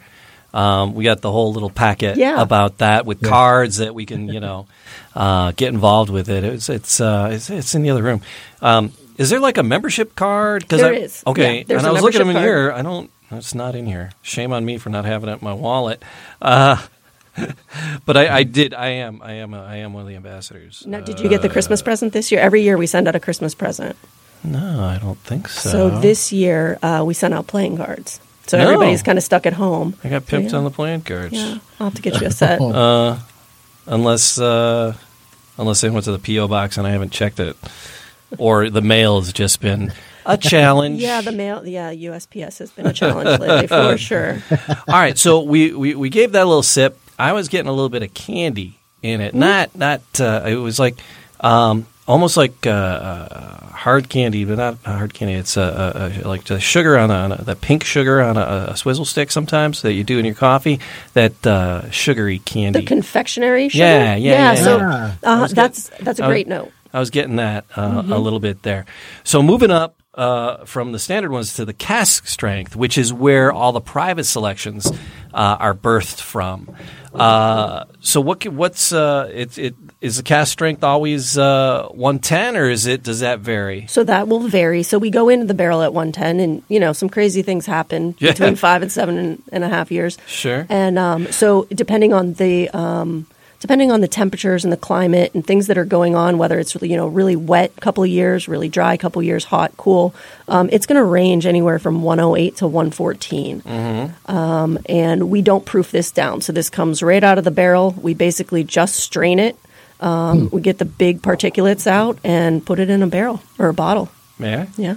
Um, 0.54 0.94
we 0.94 1.04
got 1.04 1.20
the 1.22 1.30
whole 1.30 1.52
little 1.52 1.70
packet 1.70 2.16
Yeah. 2.18 2.40
about 2.40 2.78
that 2.78 3.04
with 3.06 3.22
cards 3.22 3.78
that 3.78 3.94
we 3.94 4.04
can, 4.06 4.28
you 4.28 4.38
know, 4.40 4.66
uh, 5.14 5.52
get 5.52 5.68
involved 5.68 6.08
with 6.10 6.28
it. 6.30 6.44
It's 6.44 6.68
it's 6.70 6.98
uh, 7.00 7.28
it's, 7.32 7.50
it's 7.50 7.74
in 7.74 7.82
the 7.82 7.90
other 7.90 8.02
room. 8.02 8.22
Um, 8.62 8.92
is 9.22 9.30
there 9.30 9.40
like 9.40 9.58
a 9.58 9.62
membership 9.62 10.14
card? 10.14 10.64
There 10.68 10.92
I, 10.92 10.96
is. 10.96 11.22
Okay, 11.26 11.58
Yeah, 11.58 11.64
there's 11.66 11.78
and 11.82 11.86
a 11.86 11.90
I 11.90 11.92
was 11.92 12.02
looking 12.02 12.20
at 12.20 12.26
them 12.26 12.36
in 12.36 12.42
here. 12.42 12.72
I 12.72 12.82
don't. 12.82 13.10
It's 13.30 13.54
not 13.54 13.74
in 13.74 13.86
here. 13.86 14.12
Shame 14.20 14.52
on 14.52 14.64
me 14.64 14.76
for 14.78 14.90
not 14.90 15.04
having 15.06 15.30
it 15.30 15.40
in 15.40 15.44
my 15.44 15.54
wallet. 15.54 16.02
Uh, 16.42 16.76
but 18.04 18.16
I, 18.16 18.36
I 18.38 18.42
did. 18.42 18.74
I 18.74 18.88
am. 18.88 19.22
I 19.22 19.32
am. 19.34 19.54
A, 19.54 19.62
I 19.62 19.76
am 19.76 19.94
one 19.94 20.02
of 20.02 20.08
the 20.08 20.16
ambassadors. 20.16 20.84
Now, 20.86 21.00
did 21.00 21.18
you 21.20 21.28
get 21.28 21.40
the 21.40 21.48
Christmas 21.48 21.80
present 21.80 22.12
this 22.12 22.30
year? 22.30 22.40
Every 22.40 22.62
year 22.62 22.76
we 22.76 22.86
send 22.86 23.08
out 23.08 23.16
a 23.16 23.20
Christmas 23.20 23.54
present. 23.54 23.96
No, 24.44 24.82
I 24.82 24.98
don't 24.98 25.18
think 25.20 25.48
so. 25.48 25.70
So 25.70 26.00
this 26.00 26.32
year 26.32 26.78
uh, 26.82 27.04
we 27.06 27.14
sent 27.14 27.32
out 27.32 27.46
playing 27.46 27.76
cards. 27.76 28.20
So 28.48 28.58
No. 28.58 28.64
everybody's 28.64 29.02
kind 29.02 29.16
of 29.16 29.24
stuck 29.24 29.46
at 29.46 29.52
home. 29.52 29.94
I 30.02 30.08
got 30.08 30.26
pimped 30.26 30.50
Yeah. 30.50 30.58
on 30.58 30.64
the 30.64 30.70
playing 30.70 31.02
cards. 31.02 31.32
Yeah, 31.32 31.58
I'll 31.78 31.86
have 31.86 31.94
to 31.94 32.02
get 32.02 32.20
you 32.20 32.26
a 32.26 32.30
set. 32.30 32.60
Uh, 32.60 33.18
unless 33.86 34.38
uh, 34.38 34.94
unless 35.58 35.80
they 35.80 35.90
went 35.90 36.04
to 36.06 36.16
the 36.16 36.18
PO 36.18 36.48
box 36.48 36.76
and 36.76 36.86
I 36.86 36.90
haven't 36.90 37.12
checked 37.12 37.38
it, 37.40 37.56
or 38.38 38.70
the 38.70 38.82
mail 38.82 39.20
has 39.20 39.32
just 39.32 39.60
been 39.60 39.92
a 40.26 40.36
challenge. 40.38 41.00
yeah, 41.00 41.20
the 41.20 41.32
mail. 41.32 41.66
Yeah, 41.66 41.92
USPS 41.92 42.58
has 42.58 42.70
been 42.70 42.86
a 42.86 42.92
challenge 42.92 43.40
lately 43.40 43.66
for 43.66 43.96
sure. 44.08 44.42
All 44.88 44.94
right, 44.94 45.18
so 45.18 45.40
we, 45.42 45.72
we 45.74 45.94
we 45.94 46.10
gave 46.10 46.32
that 46.32 46.42
a 46.42 46.46
little 46.48 46.62
sip. 46.62 46.98
I 47.18 47.32
was 47.32 47.48
getting 47.48 47.68
a 47.68 47.72
little 47.72 47.88
bit 47.88 48.02
of 48.02 48.12
candy 48.14 48.78
in 49.02 49.20
it. 49.20 49.34
Not 49.34 49.76
not. 49.76 50.00
Uh, 50.20 50.42
it 50.46 50.54
was 50.56 50.78
like 50.78 50.96
um, 51.40 51.86
almost 52.06 52.36
like 52.36 52.66
uh, 52.66 52.70
uh, 52.70 53.66
hard 53.66 54.08
candy, 54.08 54.44
but 54.44 54.58
not 54.58 54.76
hard 54.84 55.12
candy. 55.12 55.34
It's 55.34 55.56
uh, 55.56 55.62
uh, 55.62 56.20
uh, 56.24 56.28
like 56.28 56.44
the 56.44 56.60
sugar 56.60 56.96
on 56.96 57.10
a, 57.10 57.14
on 57.14 57.32
a 57.32 57.42
the 57.42 57.56
pink 57.56 57.82
sugar 57.84 58.20
on 58.22 58.36
a, 58.36 58.68
a 58.70 58.76
swizzle 58.76 59.04
stick 59.04 59.30
sometimes 59.32 59.82
that 59.82 59.92
you 59.94 60.04
do 60.04 60.18
in 60.18 60.24
your 60.24 60.34
coffee. 60.36 60.78
That 61.14 61.44
uh, 61.46 61.90
sugary 61.90 62.38
candy. 62.40 62.80
The 62.80 62.86
confectionery 62.86 63.68
sugar. 63.70 63.82
Yeah, 63.84 64.14
yeah, 64.16 64.32
yeah, 64.32 64.54
so 64.54 64.76
yeah. 64.78 65.14
uh, 65.24 65.46
that's 65.48 65.90
that's 66.00 66.20
a 66.20 66.24
I 66.24 66.28
was- 66.28 66.32
great 66.32 66.46
note. 66.48 66.70
I 66.92 67.00
was 67.00 67.10
getting 67.10 67.36
that 67.36 67.64
uh, 67.76 68.02
Mm-hmm. 68.02 68.12
a 68.12 68.18
little 68.18 68.40
bit 68.40 68.62
there. 68.62 68.84
So 69.24 69.42
moving 69.42 69.70
up 69.70 69.96
uh, 70.14 70.64
from 70.66 70.92
the 70.92 70.98
standard 70.98 71.30
ones 71.32 71.54
to 71.54 71.64
the 71.64 71.72
cask 71.72 72.26
strength, 72.26 72.76
which 72.76 72.98
is 72.98 73.12
where 73.12 73.50
all 73.52 73.72
the 73.72 73.80
private 73.80 74.24
selections 74.24 74.90
uh, 75.32 75.56
are 75.58 75.74
birthed 75.74 76.20
from. 76.20 76.74
Uh, 77.14 77.84
so 78.00 78.20
what 78.20 78.46
what's 78.48 78.92
uh, 78.92 79.30
it, 79.32 79.56
it 79.58 79.74
is 80.00 80.16
the 80.16 80.22
cask 80.22 80.52
strength 80.52 80.82
always 80.82 81.36
uh, 81.38 81.86
110 81.92 82.56
or 82.56 82.68
is 82.70 82.86
it 82.86 83.02
does 83.02 83.20
that 83.20 83.40
vary? 83.40 83.86
So 83.88 84.04
that 84.04 84.28
will 84.28 84.40
vary. 84.40 84.82
So 84.82 84.98
we 84.98 85.10
go 85.10 85.28
into 85.28 85.46
the 85.46 85.54
barrel 85.54 85.82
at 85.82 85.92
110, 85.92 86.40
and 86.40 86.62
you 86.68 86.80
know 86.80 86.92
some 86.92 87.08
crazy 87.08 87.42
things 87.42 87.66
happen 87.66 88.14
Yeah. 88.18 88.32
between 88.32 88.56
five 88.56 88.82
and 88.82 88.90
seven 88.90 89.18
and, 89.18 89.42
and 89.52 89.64
a 89.64 89.68
half 89.68 89.90
years. 89.90 90.18
Sure. 90.26 90.66
And 90.68 90.98
um, 90.98 91.30
so 91.32 91.66
depending 91.70 92.12
on 92.14 92.32
the 92.34 92.68
um, 92.70 93.26
depending 93.62 93.92
on 93.92 94.00
the 94.00 94.08
temperatures 94.08 94.64
and 94.64 94.72
the 94.72 94.76
climate 94.76 95.32
and 95.34 95.46
things 95.46 95.68
that 95.68 95.78
are 95.78 95.84
going 95.84 96.14
on, 96.16 96.36
whether 96.36 96.58
it's 96.58 96.74
you 96.82 96.96
know 96.96 97.06
really 97.06 97.36
wet 97.36 97.74
couple 97.80 98.02
of 98.04 98.10
years, 98.10 98.48
really 98.48 98.68
dry 98.68 98.96
couple 98.96 99.20
of 99.20 99.24
years, 99.24 99.44
hot, 99.44 99.72
cool, 99.76 100.14
um, 100.48 100.68
it's 100.72 100.84
going 100.84 100.98
to 100.98 101.04
range 101.04 101.46
anywhere 101.46 101.78
from 101.78 102.02
108 102.02 102.56
to 102.56 102.66
114. 102.66 103.62
Um, 104.26 104.78
and 104.86 105.30
we 105.30 105.40
don't 105.42 105.64
proof 105.64 105.90
this 105.92 106.10
down. 106.10 106.40
So 106.42 106.52
this 106.52 106.68
comes 106.68 107.02
right 107.02 107.22
out 107.22 107.38
of 107.38 107.44
the 107.44 107.50
barrel. 107.52 107.94
We 108.02 108.14
basically 108.14 108.64
just 108.64 108.96
strain 108.96 109.38
it. 109.38 109.56
Um, 110.00 110.50
We 110.52 110.60
get 110.60 110.78
the 110.78 110.84
big 110.84 111.22
particulates 111.22 111.86
out 111.86 112.18
and 112.24 112.66
put 112.66 112.80
it 112.80 112.90
in 112.90 113.02
a 113.02 113.06
barrel 113.06 113.40
or 113.58 113.68
a 113.68 113.74
bottle. 113.74 114.10
May 114.38 114.56
I? 114.56 114.68
Yeah, 114.76 114.96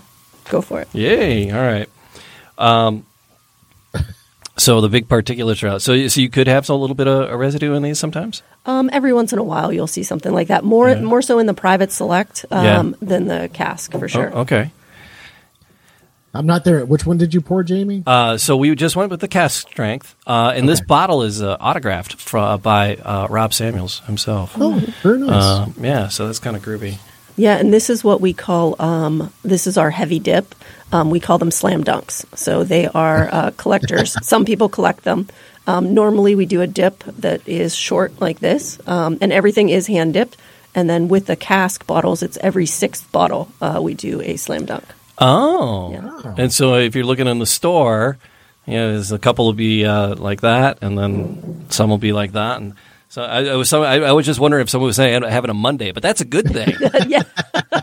go 0.49 0.61
for 0.61 0.81
it. 0.81 0.87
Yay! 0.93 1.51
All 1.51 1.61
right. 1.61 1.87
Um, 4.55 4.59
so 4.59 4.81
the 4.81 4.89
big 4.89 5.07
particulates 5.07 5.63
are 5.63 5.67
out. 5.67 5.81
So, 5.81 6.07
so 6.07 6.21
you 6.21 6.29
could 6.29 6.47
have 6.47 6.69
a 6.69 6.73
little 6.75 6.95
bit 6.95 7.07
of 7.07 7.29
a 7.29 7.35
residue 7.37 7.73
in 7.73 7.83
these 7.83 7.99
sometimes. 7.99 8.41
Um, 8.65 8.89
every 8.93 9.13
once 9.13 9.33
in 9.33 9.39
a 9.39 9.43
while, 9.43 9.71
you'll 9.73 9.85
see 9.87 10.03
something 10.03 10.31
like 10.33 10.47
that. 10.47 10.63
More, 10.63 10.95
more 10.95 11.21
so 11.21 11.39
in 11.39 11.45
the 11.45 11.53
private 11.53 11.91
select 11.91 12.45
um, 12.51 12.63
Yeah. 12.65 12.91
than 13.01 13.27
the 13.27 13.49
cask 13.53 13.91
for 13.91 14.07
sure. 14.07 14.31
Oh, 14.33 14.41
okay. 14.41 14.71
I'm 16.33 16.45
not 16.45 16.65
there. 16.65 16.85
Which 16.85 17.05
one 17.05 17.17
did 17.17 17.33
you 17.33 17.39
pour, 17.39 17.63
Jamie? 17.63 18.03
Uh, 18.05 18.37
so 18.37 18.57
we 18.57 18.75
just 18.75 18.95
went 18.97 19.09
with 19.09 19.21
the 19.21 19.27
cask 19.27 19.69
strength, 19.69 20.15
uh, 20.27 20.51
and 20.53 20.67
this 20.67 20.81
bottle 20.81 21.21
is 21.23 21.41
uh, 21.41 21.55
autographed 21.61 22.19
fro- 22.19 22.57
by 22.57 22.97
uh, 22.97 23.27
Rob 23.29 23.53
Samuels 23.53 24.01
himself. 24.01 24.53
oh, 24.59 24.81
very 25.01 25.19
nice. 25.19 25.31
Uh, 25.31 25.67
yeah, 25.79 26.09
so 26.09 26.25
that's 26.25 26.39
kind 26.39 26.57
of 26.57 26.61
groovy. 26.61 26.97
Yeah, 27.37 27.55
and 27.57 27.73
this 27.73 27.89
is 27.89 28.03
what 28.03 28.19
we 28.19 28.33
call 28.33 28.75
um, 28.81 29.31
this 29.43 29.65
is 29.65 29.77
our 29.77 29.91
heavy 29.91 30.19
dip. 30.19 30.53
Um, 30.91 31.09
we 31.09 31.19
call 31.19 31.37
them 31.37 31.51
slam 31.51 31.83
dunks. 31.83 32.25
So 32.37 32.63
they 32.63 32.87
are 32.87 33.29
uh, 33.31 33.51
collectors. 33.57 34.15
Some 34.25 34.45
people 34.45 34.69
collect 34.69 35.03
them. 35.03 35.27
Um, 35.67 35.93
normally, 35.95 36.35
we 36.35 36.45
do 36.45 36.61
a 36.61 36.67
dip 36.67 37.03
that 37.19 37.47
is 37.47 37.75
short 37.75 38.21
like 38.21 38.39
this, 38.39 38.79
um, 38.87 39.17
and 39.19 39.33
everything 39.33 39.69
is 39.69 39.87
hand 39.87 40.13
dipped. 40.13 40.37
And 40.75 40.89
then 40.89 41.07
with 41.07 41.25
the 41.25 41.35
cask 41.35 41.87
bottles, 41.87 42.21
it's 42.21 42.37
every 42.37 42.65
sixth 42.67 43.09
bottle 43.11 43.49
uh, 43.61 43.79
we 43.81 43.93
do 43.95 44.21
a 44.21 44.35
slam 44.37 44.65
dunk. 44.65 44.83
Oh, 45.17 45.91
Yeah. 45.91 46.35
and 46.37 46.51
so 46.53 46.75
if 46.75 46.93
you're 46.95 47.05
looking 47.05 47.27
in 47.27 47.39
the 47.39 47.45
store, 47.45 48.17
you 48.67 48.73
know, 48.73 48.91
there's 48.91 49.11
a 49.11 49.17
couple 49.19 49.45
will 49.45 49.53
be 49.53 49.85
uh, 49.85 50.15
like 50.15 50.41
that, 50.41 50.79
and 50.81 50.97
then 50.97 51.65
some 51.69 51.89
will 51.89 51.97
be 51.97 52.11
like 52.13 52.33
that, 52.33 52.59
and 52.61 52.73
so 53.09 53.23
I, 53.23 53.45
I 53.45 53.55
was 53.55 53.69
some, 53.69 53.83
I, 53.83 53.95
I 53.95 54.11
was 54.11 54.25
just 54.25 54.39
wondering 54.39 54.61
if 54.63 54.69
someone 54.69 54.87
was 54.87 54.95
saying 54.95 55.23
having 55.23 55.49
a 55.49 55.53
Monday, 55.53 55.91
but 55.91 56.03
that's 56.03 56.21
a 56.21 56.25
good 56.25 56.49
thing. 56.51 56.75
yeah, 57.07 57.23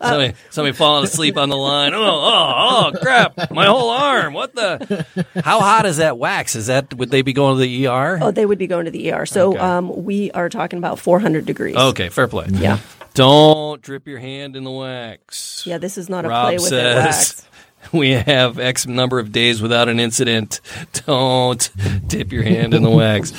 somebody, 0.00 0.34
somebody 0.50 0.76
falling 0.76 1.04
asleep 1.04 1.36
on 1.36 1.48
the 1.48 1.56
line. 1.56 1.94
Oh, 1.94 2.02
oh, 2.02 2.92
oh, 2.94 2.98
crap! 3.00 3.50
My 3.50 3.66
whole 3.66 3.90
arm. 3.90 4.34
What 4.34 4.54
the? 4.54 5.06
How 5.44 5.60
hot 5.60 5.86
is 5.86 5.98
that 5.98 6.18
wax? 6.18 6.54
Is 6.56 6.66
that 6.66 6.92
would 6.94 7.10
they 7.10 7.22
be 7.22 7.32
going 7.32 7.56
to 7.56 7.60
the 7.60 7.86
ER? 7.86 8.18
oh, 8.22 8.30
they 8.30 8.46
would 8.46 8.58
be 8.58 8.66
going 8.66 8.84
to 8.86 8.90
the 8.90 9.12
ER. 9.12 9.26
So 9.26 9.50
Okay. 9.52 9.58
um, 9.58 10.04
we 10.04 10.30
are 10.32 10.48
talking 10.48 10.78
about 10.78 10.98
400 10.98 11.46
degrees. 11.46 11.76
Okay, 11.76 12.08
fair 12.08 12.28
play. 12.28 12.46
Yeah. 12.50 12.78
Don't 13.14 13.80
drip 13.80 14.08
your 14.08 14.18
hand 14.18 14.56
in 14.56 14.64
the 14.64 14.70
wax. 14.70 15.64
Yeah, 15.66 15.78
this 15.78 15.96
is 15.96 16.08
not 16.08 16.24
a 16.24 16.28
Rob 16.28 16.46
play 16.46 16.56
with 16.56 16.66
it 16.66 16.68
says 16.68 16.96
wax. 17.04 17.48
we 17.92 18.10
have 18.10 18.58
X 18.58 18.86
number 18.86 19.18
of 19.20 19.30
days 19.30 19.62
without 19.62 19.88
an 19.88 20.00
incident. 20.00 20.60
Don't 21.06 21.70
dip 22.08 22.32
your 22.32 22.42
hand 22.42 22.74
in 22.74 22.82
the 22.82 22.90
wax. 22.90 23.32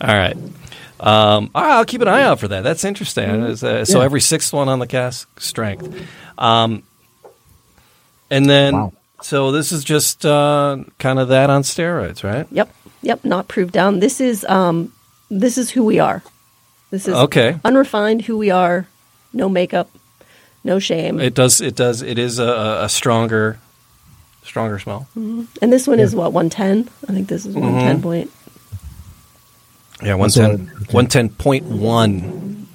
All 0.00 0.14
right. 0.14 0.36
Um, 1.00 1.50
I'll 1.54 1.84
keep 1.84 2.00
an 2.02 2.08
eye 2.08 2.22
out 2.22 2.40
for 2.40 2.48
that. 2.48 2.62
That's 2.64 2.84
interesting. 2.84 3.44
It's, 3.44 3.62
uh, 3.62 3.84
So 3.84 3.98
Yeah. 4.00 4.04
every 4.04 4.20
sixth 4.20 4.52
one 4.52 4.68
on 4.68 4.78
the 4.78 4.86
cask 4.86 5.28
strength. 5.40 5.88
Um, 6.38 6.82
and 8.30 8.48
then, 8.48 8.74
Wow. 8.74 8.92
so 9.22 9.52
this 9.52 9.72
is 9.72 9.84
just 9.84 10.26
uh, 10.26 10.78
kind 10.98 11.18
of 11.18 11.28
that 11.28 11.50
on 11.50 11.62
steroids, 11.62 12.22
right? 12.24 12.46
Yep, 12.50 12.68
yep, 13.02 13.24
not 13.24 13.48
proved 13.48 13.72
down. 13.72 14.00
This 14.00 14.20
is 14.20 14.44
um, 14.46 14.92
this 15.30 15.56
is 15.58 15.70
who 15.70 15.84
we 15.84 15.98
are. 15.98 16.22
This 16.90 17.06
is 17.06 17.14
Okay. 17.14 17.58
unrefined 17.64 18.22
who 18.22 18.36
we 18.38 18.50
are. 18.50 18.86
No 19.32 19.48
makeup, 19.48 19.90
no 20.64 20.78
shame. 20.78 21.20
It 21.20 21.34
does. 21.34 21.60
It 21.60 21.76
does. 21.76 22.02
It 22.02 22.18
is 22.18 22.38
a, 22.38 22.80
a 22.82 22.88
stronger, 22.88 23.58
stronger 24.42 24.78
smell. 24.78 25.06
and 25.14 25.72
this 25.72 25.86
one 25.86 26.00
is 26.00 26.14
what 26.14 26.32
110. 26.32 26.88
I 27.08 27.12
think 27.12 27.28
this 27.28 27.44
is 27.46 27.54
Mm-hmm. 27.54 27.64
110 27.64 28.02
point. 28.02 28.30
Yeah, 28.30 28.30
one 28.30 28.32
ten. 28.32 28.32
okay. 28.32 28.32
One 28.36 28.37
ten 31.08 31.28
point 31.30 31.64
one. 31.64 32.66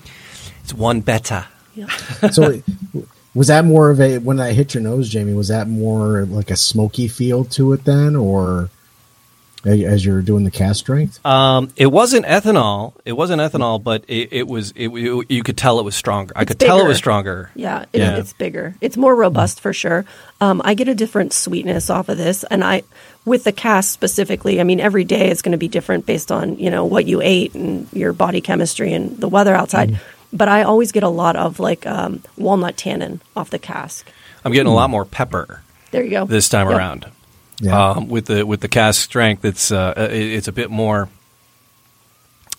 It's 0.64 0.74
one 0.74 1.02
beta. 1.02 1.46
Yeah. 1.76 1.88
so, 2.30 2.62
was 3.34 3.48
that 3.48 3.66
more 3.66 3.90
of 3.90 4.00
a 4.00 4.20
when 4.20 4.40
I 4.40 4.54
hit 4.54 4.74
your 4.74 4.84
nose, 4.84 5.10
Jamie? 5.10 5.34
Was 5.34 5.48
that 5.48 5.68
more 5.68 6.26
like 6.26 6.52
a 6.52 6.56
smoky 6.56 7.08
feel 7.08 7.46
to 7.46 7.74
it 7.74 7.84
then, 7.86 8.16
or 8.16 8.64
a- 8.64 8.70
as 9.66 10.06
you're 10.06 10.22
doing 10.22 10.44
the 10.44 10.52
cask 10.52 10.80
strength? 10.80 11.26
Um, 11.26 11.72
it 11.76 11.88
wasn't 11.88 12.26
ethanol. 12.26 12.94
It 13.06 13.14
wasn't 13.14 13.42
ethanol, 13.42 13.82
but 13.82 14.04
it, 14.08 14.30
it 14.34 14.48
was. 14.48 14.72
It, 14.76 14.90
you 14.92 15.24
you 15.30 15.44
could 15.44 15.58
tell 15.58 15.80
it 15.80 15.84
was 15.86 15.96
stronger. 15.96 16.34
I 16.36 16.42
It's 16.42 16.50
could 16.50 16.60
tell 16.60 16.80
it 16.82 16.88
was 16.88 16.98
stronger. 16.98 17.50
Yeah, 17.56 17.86
it, 17.94 18.00
Yeah. 18.00 18.18
it's 18.18 18.34
bigger. 18.34 18.76
It's 18.82 18.98
more 18.98 19.16
robust 19.16 19.60
for 19.62 19.74
sure. 19.74 20.06
Um, 20.42 20.62
I 20.66 20.74
get 20.74 20.88
a 20.90 20.96
different 20.96 21.34
sweetness 21.34 21.90
off 21.90 22.10
of 22.10 22.18
this, 22.18 22.44
and 22.44 22.64
I, 22.64 22.84
with 23.26 23.46
the 23.46 23.52
cask 23.54 23.92
specifically, 23.94 24.60
I 24.60 24.64
mean, 24.64 24.80
every 24.82 25.06
day 25.06 25.30
is 25.30 25.42
going 25.42 25.54
to 25.54 25.58
be 25.58 25.68
different 25.70 26.06
based 26.06 26.32
on 26.32 26.58
you 26.60 26.70
know 26.70 26.86
what 26.86 27.06
you 27.06 27.22
ate 27.22 27.54
and 27.56 27.88
your 27.94 28.14
body 28.14 28.42
chemistry 28.42 28.94
and 28.94 29.18
the 29.18 29.30
weather 29.30 29.56
outside. 29.56 29.92
Mm-hmm. 29.92 30.38
But 30.38 30.48
I 30.50 30.64
always 30.64 30.92
get 30.92 31.04
a 31.04 31.10
lot 31.10 31.36
of 31.36 31.60
like 31.60 31.86
um, 31.86 32.22
walnut 32.38 32.76
tannin 32.76 33.22
off 33.36 33.50
the 33.52 33.60
cask. 33.60 34.10
I'm 34.44 34.52
getting 34.52 34.68
a 34.72 34.74
lot 34.74 34.90
more 34.90 35.06
pepper 35.06 35.62
There 35.92 36.04
you 36.04 36.10
go. 36.10 36.26
this 36.26 36.50
time 36.50 36.68
Yep. 36.68 36.78
around. 36.78 37.06
Yeah. 37.64 37.92
Um, 37.92 38.10
with 38.10 38.26
the 38.26 38.46
with 38.46 38.60
the 38.60 38.68
cask 38.68 39.02
strength, 39.02 39.46
it's 39.46 39.72
uh, 39.72 39.94
it's 40.12 40.48
a 40.48 40.52
bit 40.52 40.70
more. 40.70 41.08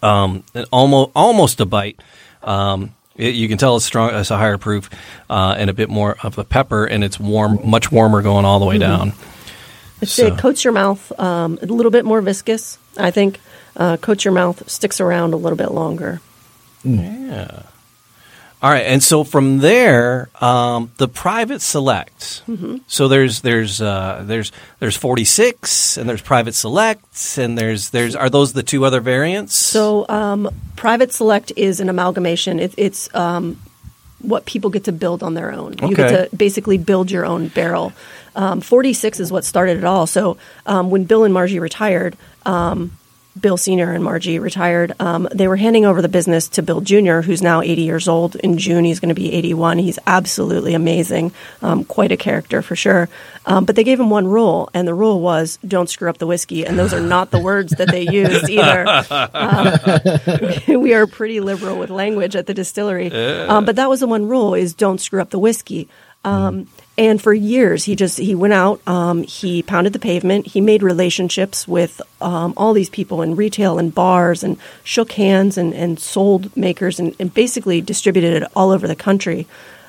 Um, 0.02 0.44
almost 0.72 1.10
almost 1.14 1.60
a 1.60 1.66
bite. 1.66 2.00
Um, 2.42 2.94
it, 3.16 3.34
you 3.34 3.48
can 3.48 3.58
tell 3.58 3.76
it's 3.76 3.84
strong. 3.84 4.14
It's 4.14 4.30
a 4.30 4.36
higher 4.36 4.58
proof, 4.58 4.90
uh, 5.30 5.54
and 5.58 5.70
a 5.70 5.72
bit 5.72 5.88
more 5.90 6.16
of 6.22 6.34
the 6.36 6.44
pepper, 6.44 6.84
and 6.86 7.04
it's 7.04 7.18
warm, 7.20 7.58
much 7.64 7.90
warmer 7.92 8.22
going 8.22 8.44
all 8.44 8.58
the 8.58 8.66
way 8.66 8.78
Mm-hmm. 8.78 9.10
down. 9.10 9.12
So- 10.06 10.26
It 10.26 10.38
coats 10.38 10.64
your 10.64 10.72
mouth 10.72 11.18
um, 11.18 11.58
a 11.62 11.66
little 11.66 11.90
bit 11.92 12.04
more 12.04 12.20
viscous. 12.20 12.78
I 12.98 13.10
think 13.10 13.40
uh, 13.76 13.96
coats 13.98 14.24
your 14.24 14.34
mouth, 14.34 14.68
sticks 14.68 15.00
around 15.00 15.32
a 15.32 15.36
little 15.36 15.56
bit 15.56 15.70
longer. 15.70 16.20
Yeah. 16.82 17.62
All 18.64 18.70
right, 18.70 18.86
and 18.86 19.02
so 19.02 19.24
from 19.24 19.58
there, 19.58 20.30
um, 20.40 20.90
the 20.96 21.06
private 21.06 21.60
select. 21.60 22.42
Mm-hmm. 22.48 22.78
So 22.86 23.08
there's 23.08 23.42
there's 23.42 23.82
uh, 23.82 24.22
there's 24.24 24.52
there's 24.78 24.96
46, 24.96 25.98
and 25.98 26.08
there's 26.08 26.22
private 26.22 26.54
select, 26.54 27.36
and 27.36 27.58
there's 27.58 27.90
there's 27.90 28.16
are 28.16 28.30
those 28.30 28.54
the 28.54 28.62
two 28.62 28.86
other 28.86 29.02
variants? 29.02 29.54
So, 29.54 30.06
um, 30.08 30.48
private 30.76 31.12
select 31.12 31.52
is 31.56 31.80
an 31.80 31.90
amalgamation. 31.90 32.58
It, 32.58 32.72
it's 32.78 33.14
um, 33.14 33.60
what 34.20 34.46
people 34.46 34.70
get 34.70 34.84
to 34.84 34.92
build 34.92 35.22
on 35.22 35.34
their 35.34 35.52
own. 35.52 35.74
You 35.82 35.94
get 35.94 36.30
to 36.30 36.34
basically 36.34 36.78
build 36.78 37.10
your 37.10 37.26
own 37.26 37.48
barrel. 37.48 37.92
Um, 38.34 38.62
46 38.62 39.20
is 39.20 39.30
what 39.30 39.44
started 39.44 39.76
it 39.76 39.84
all. 39.84 40.06
So, 40.06 40.38
um, 40.64 40.88
when 40.88 41.04
Bill 41.04 41.24
and 41.24 41.34
Margie 41.34 41.58
retired, 41.58 42.16
um, 42.46 42.92
Bill 43.38 43.56
Senior 43.56 43.92
and 43.92 44.04
Margie 44.04 44.38
retired, 44.38 44.94
um, 45.00 45.28
they 45.34 45.48
were 45.48 45.56
handing 45.56 45.84
over 45.84 46.00
the 46.00 46.08
business 46.08 46.48
to 46.50 46.62
Bill 46.62 46.80
Junior, 46.80 47.20
who's 47.22 47.42
now 47.42 47.62
80 47.62 47.82
years 47.82 48.06
old. 48.06 48.36
In 48.36 48.58
June, 48.58 48.84
he's 48.84 49.00
going 49.00 49.08
to 49.08 49.14
be 49.14 49.32
81. 49.32 49.78
He's 49.78 49.98
absolutely 50.06 50.74
amazing, 50.74 51.32
um, 51.60 51.84
quite 51.84 52.12
a 52.12 52.16
character 52.16 52.62
for 52.62 52.76
sure. 52.76 53.08
Um, 53.46 53.64
but 53.64 53.74
they 53.74 53.82
gave 53.84 53.98
him 53.98 54.08
one 54.08 54.28
rule, 54.28 54.70
and 54.72 54.86
the 54.86 54.94
rule 54.94 55.20
was 55.20 55.58
don't 55.66 55.90
screw 55.90 56.08
up 56.08 56.18
the 56.18 56.26
whiskey. 56.26 56.64
And 56.64 56.78
those 56.78 56.94
are 56.94 57.00
not 57.00 57.32
the 57.32 57.40
words 57.40 57.72
that 57.72 57.90
they 57.90 58.02
used 58.08 58.48
either. 58.48 58.84
we 60.78 60.94
are 60.94 61.06
pretty 61.06 61.40
liberal 61.40 61.78
with 61.78 61.90
language 61.90 62.36
at 62.36 62.46
the 62.46 62.54
distillery. 62.54 63.10
Um, 63.48 63.64
but 63.64 63.76
that 63.76 63.88
was 63.88 64.00
the 64.00 64.06
one 64.06 64.28
rule: 64.28 64.54
is 64.54 64.74
don't 64.74 65.00
screw 65.00 65.20
up 65.20 65.30
the 65.30 65.38
whiskey. 65.38 65.88
Um, 66.24 66.68
and 66.96 67.20
for 67.20 67.34
years, 67.34 67.84
he 67.84 67.96
just 67.96 68.18
he 68.18 68.34
went 68.34 68.52
out, 68.52 68.80
um, 68.86 69.24
he 69.24 69.62
pounded 69.62 69.92
the 69.92 69.98
pavement, 69.98 70.46
he 70.46 70.60
made 70.60 70.82
relationships 70.82 71.66
with 71.66 72.00
um, 72.20 72.54
all 72.56 72.72
these 72.72 72.88
people 72.88 73.20
in 73.22 73.34
retail 73.34 73.78
and 73.78 73.92
bars, 73.92 74.44
and 74.44 74.58
shook 74.84 75.12
hands 75.12 75.58
and, 75.58 75.74
and 75.74 75.98
sold 75.98 76.56
makers, 76.56 77.00
and, 77.00 77.16
and 77.18 77.34
basically 77.34 77.80
distributed 77.80 78.42
it 78.42 78.48
all 78.54 78.70
over 78.70 78.86
the 78.86 78.94
country. 78.94 79.46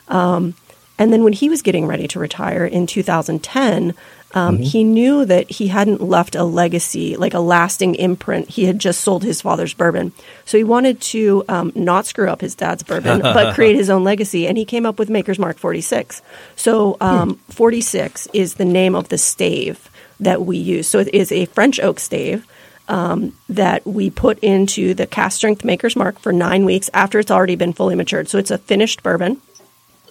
Um, 0.08 0.56
And 0.98 1.12
then 1.12 1.24
when 1.24 1.34
he 1.34 1.50
was 1.50 1.62
getting 1.62 1.88
ready 1.88 2.08
to 2.10 2.20
retire 2.20 2.66
in 2.66 2.88
2010, 2.88 3.94
um, 4.34 4.58
he 4.58 4.84
knew 4.84 5.24
that 5.26 5.50
he 5.50 5.68
hadn't 5.68 6.02
left 6.02 6.36
a 6.36 6.44
legacy, 6.44 7.16
like 7.16 7.34
a 7.34 7.40
lasting 7.40 7.96
imprint. 7.96 8.50
He 8.50 8.66
had 8.66 8.80
just 8.80 9.02
sold 9.02 9.24
his 9.24 9.42
father's 9.42 9.74
bourbon. 9.74 10.12
So 10.44 10.58
he 10.58 10.64
wanted 10.66 11.00
to 11.02 11.46
um, 11.48 11.72
not 11.74 12.06
screw 12.06 12.30
up 12.30 12.42
his 12.42 12.54
dad's 12.54 12.84
bourbon, 12.84 13.20
but 13.22 13.56
create 13.56 13.78
his 13.78 13.90
own 13.90 14.04
legacy. 14.04 14.46
And 14.46 14.58
he 14.58 14.66
came 14.66 14.86
up 14.86 15.00
with 15.00 15.10
Maker's 15.10 15.40
Mark 15.40 15.58
46. 15.58 16.22
So 16.58 16.98
um, 17.00 17.36
46 17.50 18.28
is 18.34 18.56
the 18.56 18.66
name 18.66 18.94
of 18.94 19.08
the 19.08 19.18
stave 19.18 19.90
that 20.20 20.46
we 20.46 20.58
use. 20.58 20.88
So 20.88 21.00
it 21.00 21.14
is 21.14 21.32
a 21.32 21.46
French 21.46 21.80
oak 21.80 22.02
stave 22.02 22.46
um, 22.90 23.38
that 23.50 23.86
we 23.86 24.10
put 24.10 24.40
into 24.40 24.94
the 24.94 25.08
cask 25.08 25.38
strength 25.38 25.64
Maker's 25.64 25.96
Mark 25.96 26.20
for 26.20 26.34
nine 26.34 26.66
weeks 26.66 26.90
after 26.94 27.20
it's 27.20 27.32
already 27.32 27.56
been 27.56 27.74
fully 27.74 27.96
matured. 27.96 28.28
So 28.28 28.38
it's 28.38 28.52
a 28.52 28.58
finished 28.58 29.02
bourbon. 29.02 29.42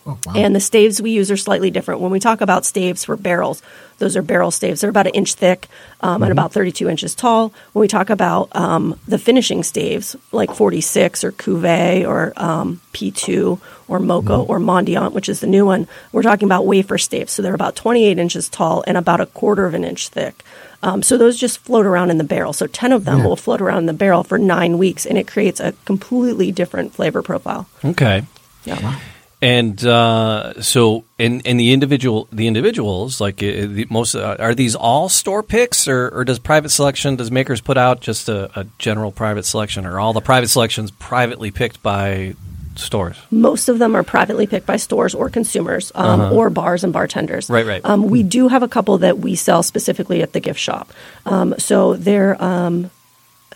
Oh, 0.06 0.18
wow. 0.26 0.34
And 0.36 0.54
the 0.54 0.60
staves 0.60 1.00
we 1.00 1.12
use 1.12 1.30
are 1.30 1.36
slightly 1.36 1.70
different. 1.70 2.00
When 2.02 2.10
we 2.10 2.20
talk 2.20 2.40
about 2.42 2.66
staves 2.66 3.04
for 3.04 3.16
barrels, 3.16 3.62
those 3.98 4.16
are 4.16 4.22
barrel 4.22 4.50
staves. 4.50 4.80
They're 4.82 4.90
about 4.90 5.06
an 5.06 5.14
inch 5.14 5.34
thick 5.34 5.66
um, 6.02 6.22
and 6.22 6.30
about 6.30 6.52
32 6.52 6.88
inches 6.90 7.14
tall. 7.14 7.54
When 7.72 7.80
we 7.80 7.88
talk 7.88 8.10
about 8.10 8.54
um, 8.54 8.98
the 9.08 9.18
finishing 9.18 9.62
staves, 9.62 10.14
like 10.30 10.52
46 10.52 11.24
or 11.24 11.32
Cuvée 11.32 12.06
or 12.06 12.32
um, 12.36 12.82
P2 12.92 13.58
or 13.88 13.98
Mocha 13.98 14.36
or 14.36 14.58
Mondiant, 14.58 15.12
which 15.12 15.28
is 15.30 15.40
the 15.40 15.46
new 15.46 15.64
one, 15.64 15.88
we're 16.12 16.22
talking 16.22 16.46
about 16.48 16.66
wafer 16.66 16.98
staves. 16.98 17.32
So 17.32 17.40
they're 17.40 17.54
about 17.54 17.76
28 17.76 18.18
inches 18.18 18.48
tall 18.50 18.84
and 18.86 18.98
about 18.98 19.20
a 19.22 19.26
quarter 19.26 19.64
of 19.64 19.72
an 19.74 19.84
inch 19.84 20.08
thick. 20.08 20.42
Um, 20.82 21.02
so 21.02 21.16
those 21.16 21.38
just 21.38 21.58
float 21.60 21.86
around 21.86 22.10
in 22.10 22.18
the 22.18 22.24
barrel. 22.24 22.52
So 22.52 22.66
10 22.66 22.92
of 22.92 23.06
them 23.06 23.20
Yeah. 23.20 23.26
will 23.26 23.36
float 23.36 23.62
around 23.62 23.78
in 23.78 23.86
the 23.86 23.94
barrel 23.94 24.22
for 24.22 24.36
nine 24.36 24.76
weeks, 24.76 25.06
and 25.06 25.16
it 25.16 25.26
creates 25.26 25.60
a 25.60 25.72
completely 25.86 26.52
different 26.52 26.92
flavor 26.94 27.22
profile. 27.22 27.66
Okay. 27.82 28.24
Yeah. 28.66 28.98
And 29.44 29.84
uh, 29.84 30.62
so, 30.62 31.04
in, 31.18 31.40
in 31.40 31.58
the 31.58 31.74
individual, 31.74 32.28
the 32.32 32.46
individuals, 32.46 33.20
like 33.20 33.42
uh, 33.42 33.66
the 33.68 33.86
most, 33.90 34.14
uh, 34.14 34.36
are 34.38 34.54
these 34.54 34.74
all 34.74 35.10
store 35.10 35.42
picks, 35.42 35.86
or, 35.86 36.08
or 36.08 36.24
does 36.24 36.38
private 36.38 36.70
selection, 36.70 37.16
does 37.16 37.30
makers 37.30 37.60
put 37.60 37.76
out 37.76 38.00
just 38.00 38.30
a, 38.30 38.58
a 38.58 38.64
general 38.78 39.12
private 39.12 39.44
selection, 39.44 39.84
or 39.84 40.00
all 40.00 40.14
the 40.14 40.22
private 40.22 40.48
selections 40.48 40.90
privately 40.92 41.50
picked 41.50 41.82
by 41.82 42.34
stores? 42.76 43.18
Most 43.30 43.68
of 43.68 43.78
them 43.78 43.94
are 43.94 44.02
privately 44.02 44.46
picked 44.46 44.64
by 44.64 44.76
stores 44.76 45.14
or 45.14 45.28
consumers 45.28 45.92
um, 45.94 46.32
or 46.32 46.48
bars 46.48 46.82
and 46.82 46.90
bartenders. 46.90 47.50
Uh-huh. 47.50 47.58
Right, 47.58 47.66
right. 47.66 47.84
Um, 47.84 48.04
we 48.04 48.22
do 48.22 48.48
have 48.48 48.62
a 48.62 48.68
couple 48.68 48.96
that 48.96 49.18
we 49.18 49.34
sell 49.34 49.62
specifically 49.62 50.22
at 50.22 50.32
the 50.32 50.40
gift 50.40 50.58
shop. 50.58 50.90
Um, 51.26 51.54
so 51.58 51.96
they're, 51.96 52.42
um, 52.42 52.90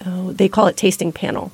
oh, 0.05 0.33
they 0.33 0.51
call 0.51 0.67
it 0.67 0.77
tasting 0.77 1.13
panel. 1.13 1.51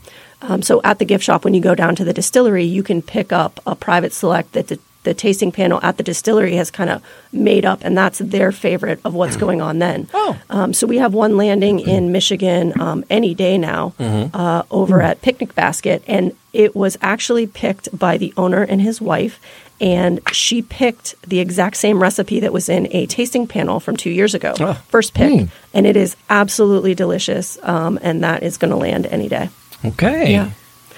Um, 0.48 0.62
so 0.62 0.80
at 0.84 0.98
the 0.98 1.04
gift 1.04 1.24
shop, 1.24 1.44
when 1.44 1.54
you 1.54 1.60
go 1.60 1.74
down 1.74 1.96
to 1.96 2.04
the 2.04 2.12
distillery, 2.12 2.64
you 2.64 2.82
can 2.82 3.02
pick 3.02 3.32
up 3.32 3.60
a 3.66 3.74
private 3.74 4.12
select 4.12 4.52
that 4.52 4.68
the, 4.68 4.78
the 5.04 5.14
tasting 5.14 5.52
panel 5.52 5.80
at 5.82 5.96
the 5.96 6.02
distillery 6.02 6.54
has 6.56 6.70
kind 6.70 6.90
of 6.90 7.02
made 7.32 7.64
up, 7.64 7.80
and 7.82 7.96
that's 7.96 8.18
their 8.18 8.52
favorite 8.52 9.00
of 9.04 9.14
what's 9.14 9.36
going 9.36 9.60
on 9.60 9.78
then. 9.78 10.08
Oh. 10.14 10.38
Um, 10.50 10.72
so 10.74 10.86
we 10.86 10.98
have 10.98 11.14
one 11.14 11.36
landing 11.36 11.80
in 11.80 12.12
Michigan 12.12 12.78
um, 12.80 13.04
any 13.10 13.34
day 13.34 13.58
now 13.58 13.94
uh, 13.98 14.62
over 14.70 15.00
at 15.02 15.22
Picnic 15.22 15.54
Basket, 15.54 16.02
and 16.06 16.34
it 16.52 16.74
was 16.76 16.96
actually 17.02 17.46
picked 17.46 17.96
by 17.98 18.16
the 18.18 18.32
owner 18.36 18.62
and 18.62 18.80
his 18.80 19.00
wife. 19.00 19.40
And 19.80 20.20
she 20.32 20.62
picked 20.62 21.20
the 21.22 21.40
exact 21.40 21.76
same 21.76 22.00
recipe 22.00 22.38
that 22.40 22.52
was 22.52 22.68
in 22.68 22.86
a 22.92 23.06
tasting 23.06 23.46
panel 23.48 23.80
from 23.80 23.96
two 23.96 24.10
years 24.10 24.32
ago, 24.32 24.54
first 24.88 25.14
pick, 25.14 25.28
and 25.74 25.84
it 25.86 25.96
is 25.96 26.16
absolutely 26.30 26.94
delicious. 26.94 27.58
Um, 27.62 27.98
and 28.00 28.22
that 28.22 28.42
is 28.44 28.56
going 28.56 28.70
to 28.70 28.76
land 28.76 29.06
any 29.06 29.28
day. 29.28 29.50
Okay. 29.84 30.32
Yeah. 30.32 30.50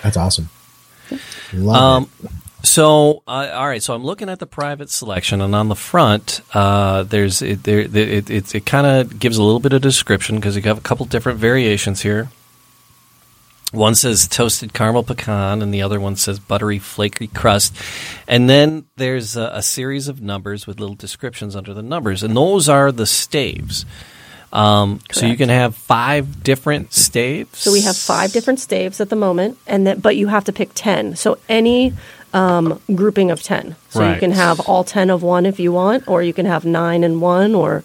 That's 0.02 0.16
awesome. 0.16 0.48
Love 1.52 1.76
Um, 1.76 2.10
it. 2.24 2.30
so, 2.66 3.22
uh, 3.26 3.50
all 3.54 3.66
right. 3.66 3.82
So 3.82 3.94
I'm 3.94 4.04
looking 4.04 4.28
at 4.28 4.38
the 4.38 4.46
private 4.46 4.90
selection, 4.90 5.40
and 5.40 5.54
on 5.54 5.68
the 5.68 5.76
front, 5.76 6.40
uh, 6.54 7.02
there's 7.04 7.42
it, 7.42 7.62
there, 7.64 7.80
it, 7.80 8.30
it, 8.30 8.54
it 8.54 8.66
kind 8.66 8.86
of 8.86 9.18
gives 9.18 9.36
a 9.38 9.42
little 9.42 9.60
bit 9.60 9.72
of 9.72 9.82
description 9.82 10.36
because 10.36 10.56
you 10.56 10.62
have 10.62 10.78
a 10.78 10.82
couple 10.82 11.06
different 11.06 11.38
variations 11.38 12.02
here. 12.02 12.28
One 13.72 13.96
says 13.96 14.28
toasted 14.28 14.72
caramel 14.72 15.02
pecan, 15.02 15.60
and 15.60 15.74
the 15.74 15.82
other 15.82 15.98
one 15.98 16.14
says 16.16 16.38
buttery 16.38 16.78
flaky 16.78 17.26
crust. 17.26 17.74
And 18.28 18.48
then 18.48 18.84
there's 18.96 19.36
a, 19.36 19.50
a 19.54 19.62
series 19.62 20.06
of 20.06 20.22
numbers 20.22 20.66
with 20.68 20.78
little 20.78 20.94
descriptions 20.94 21.56
under 21.56 21.74
the 21.74 21.82
numbers, 21.82 22.22
and 22.22 22.36
those 22.36 22.68
are 22.68 22.92
the 22.92 23.06
staves. 23.06 23.84
Um, 24.56 25.00
so 25.12 25.26
you 25.26 25.36
can 25.36 25.48
have 25.50 25.74
five 25.76 26.42
different 26.42 26.92
staves. 26.94 27.58
So 27.58 27.70
we 27.72 27.82
have 27.82 27.96
five 27.96 28.32
different 28.32 28.58
staves 28.60 29.00
at 29.00 29.08
the 29.10 29.16
moment, 29.16 29.58
and 29.66 29.86
that, 29.86 30.00
but 30.00 30.16
you 30.16 30.28
have 30.28 30.44
to 30.44 30.52
pick 30.52 30.70
ten. 30.74 31.14
So 31.16 31.38
any 31.48 31.92
um, 32.32 32.80
grouping 32.94 33.30
of 33.30 33.42
ten. 33.42 33.76
So 33.90 34.00
Right. 34.00 34.14
you 34.14 34.20
can 34.20 34.32
have 34.32 34.60
all 34.60 34.82
ten 34.84 35.10
of 35.10 35.22
one 35.22 35.44
if 35.46 35.60
you 35.60 35.72
want, 35.72 36.08
or 36.08 36.22
you 36.22 36.32
can 36.32 36.46
have 36.46 36.64
nine 36.64 37.04
and 37.04 37.20
one, 37.20 37.54
or 37.54 37.82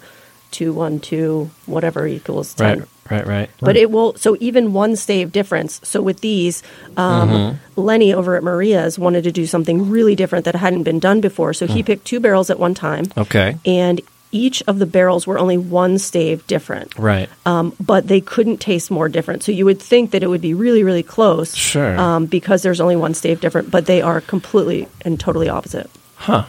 two, 0.50 0.72
one, 0.72 0.98
two, 1.00 1.50
whatever 1.66 2.06
equals 2.06 2.54
ten. 2.54 2.80
Right, 2.80 2.88
right, 3.10 3.26
right. 3.26 3.50
But 3.60 3.76
it 3.76 3.90
will. 3.90 4.14
So 4.16 4.36
even 4.40 4.72
one 4.72 4.96
stave 4.96 5.30
difference. 5.32 5.80
So 5.84 6.00
with 6.02 6.20
these, 6.20 6.62
um, 6.96 7.28
Mm-hmm. 7.30 7.80
Lenny 7.80 8.12
over 8.14 8.36
at 8.36 8.42
Maria's 8.42 8.98
wanted 8.98 9.24
to 9.24 9.32
do 9.32 9.46
something 9.46 9.88
really 9.90 10.14
different 10.14 10.44
that 10.44 10.54
hadn't 10.54 10.82
been 10.84 10.98
done 11.00 11.20
before. 11.20 11.52
So 11.54 11.66
Hmm. 11.66 11.72
he 11.72 11.82
picked 11.82 12.04
two 12.06 12.20
barrels 12.20 12.50
at 12.50 12.58
one 12.58 12.74
time, 12.74 13.06
Okay. 13.16 13.56
and 13.64 14.00
each 14.32 14.62
of 14.66 14.78
the 14.78 14.86
barrels 14.86 15.26
were 15.26 15.38
only 15.38 15.58
one 15.58 15.98
stave 15.98 16.44
different 16.46 16.98
Right. 16.98 17.28
um, 17.46 17.74
but 17.78 18.08
they 18.08 18.20
couldn't 18.20 18.58
taste 18.58 18.90
more 18.90 19.08
different. 19.08 19.42
So 19.42 19.52
you 19.52 19.64
would 19.66 19.80
think 19.80 20.10
that 20.12 20.22
it 20.22 20.26
would 20.28 20.40
be 20.40 20.54
really, 20.54 20.82
really 20.82 21.02
close, 21.02 21.54
Sure. 21.54 21.96
um, 21.98 22.26
because 22.26 22.62
there's 22.62 22.80
only 22.80 22.96
one 22.96 23.14
stave 23.14 23.40
different, 23.40 23.70
but 23.70 23.86
they 23.86 24.00
are 24.02 24.20
completely 24.20 24.88
and 25.02 25.20
totally 25.20 25.48
opposite. 25.48 25.90
Huh. 26.16 26.44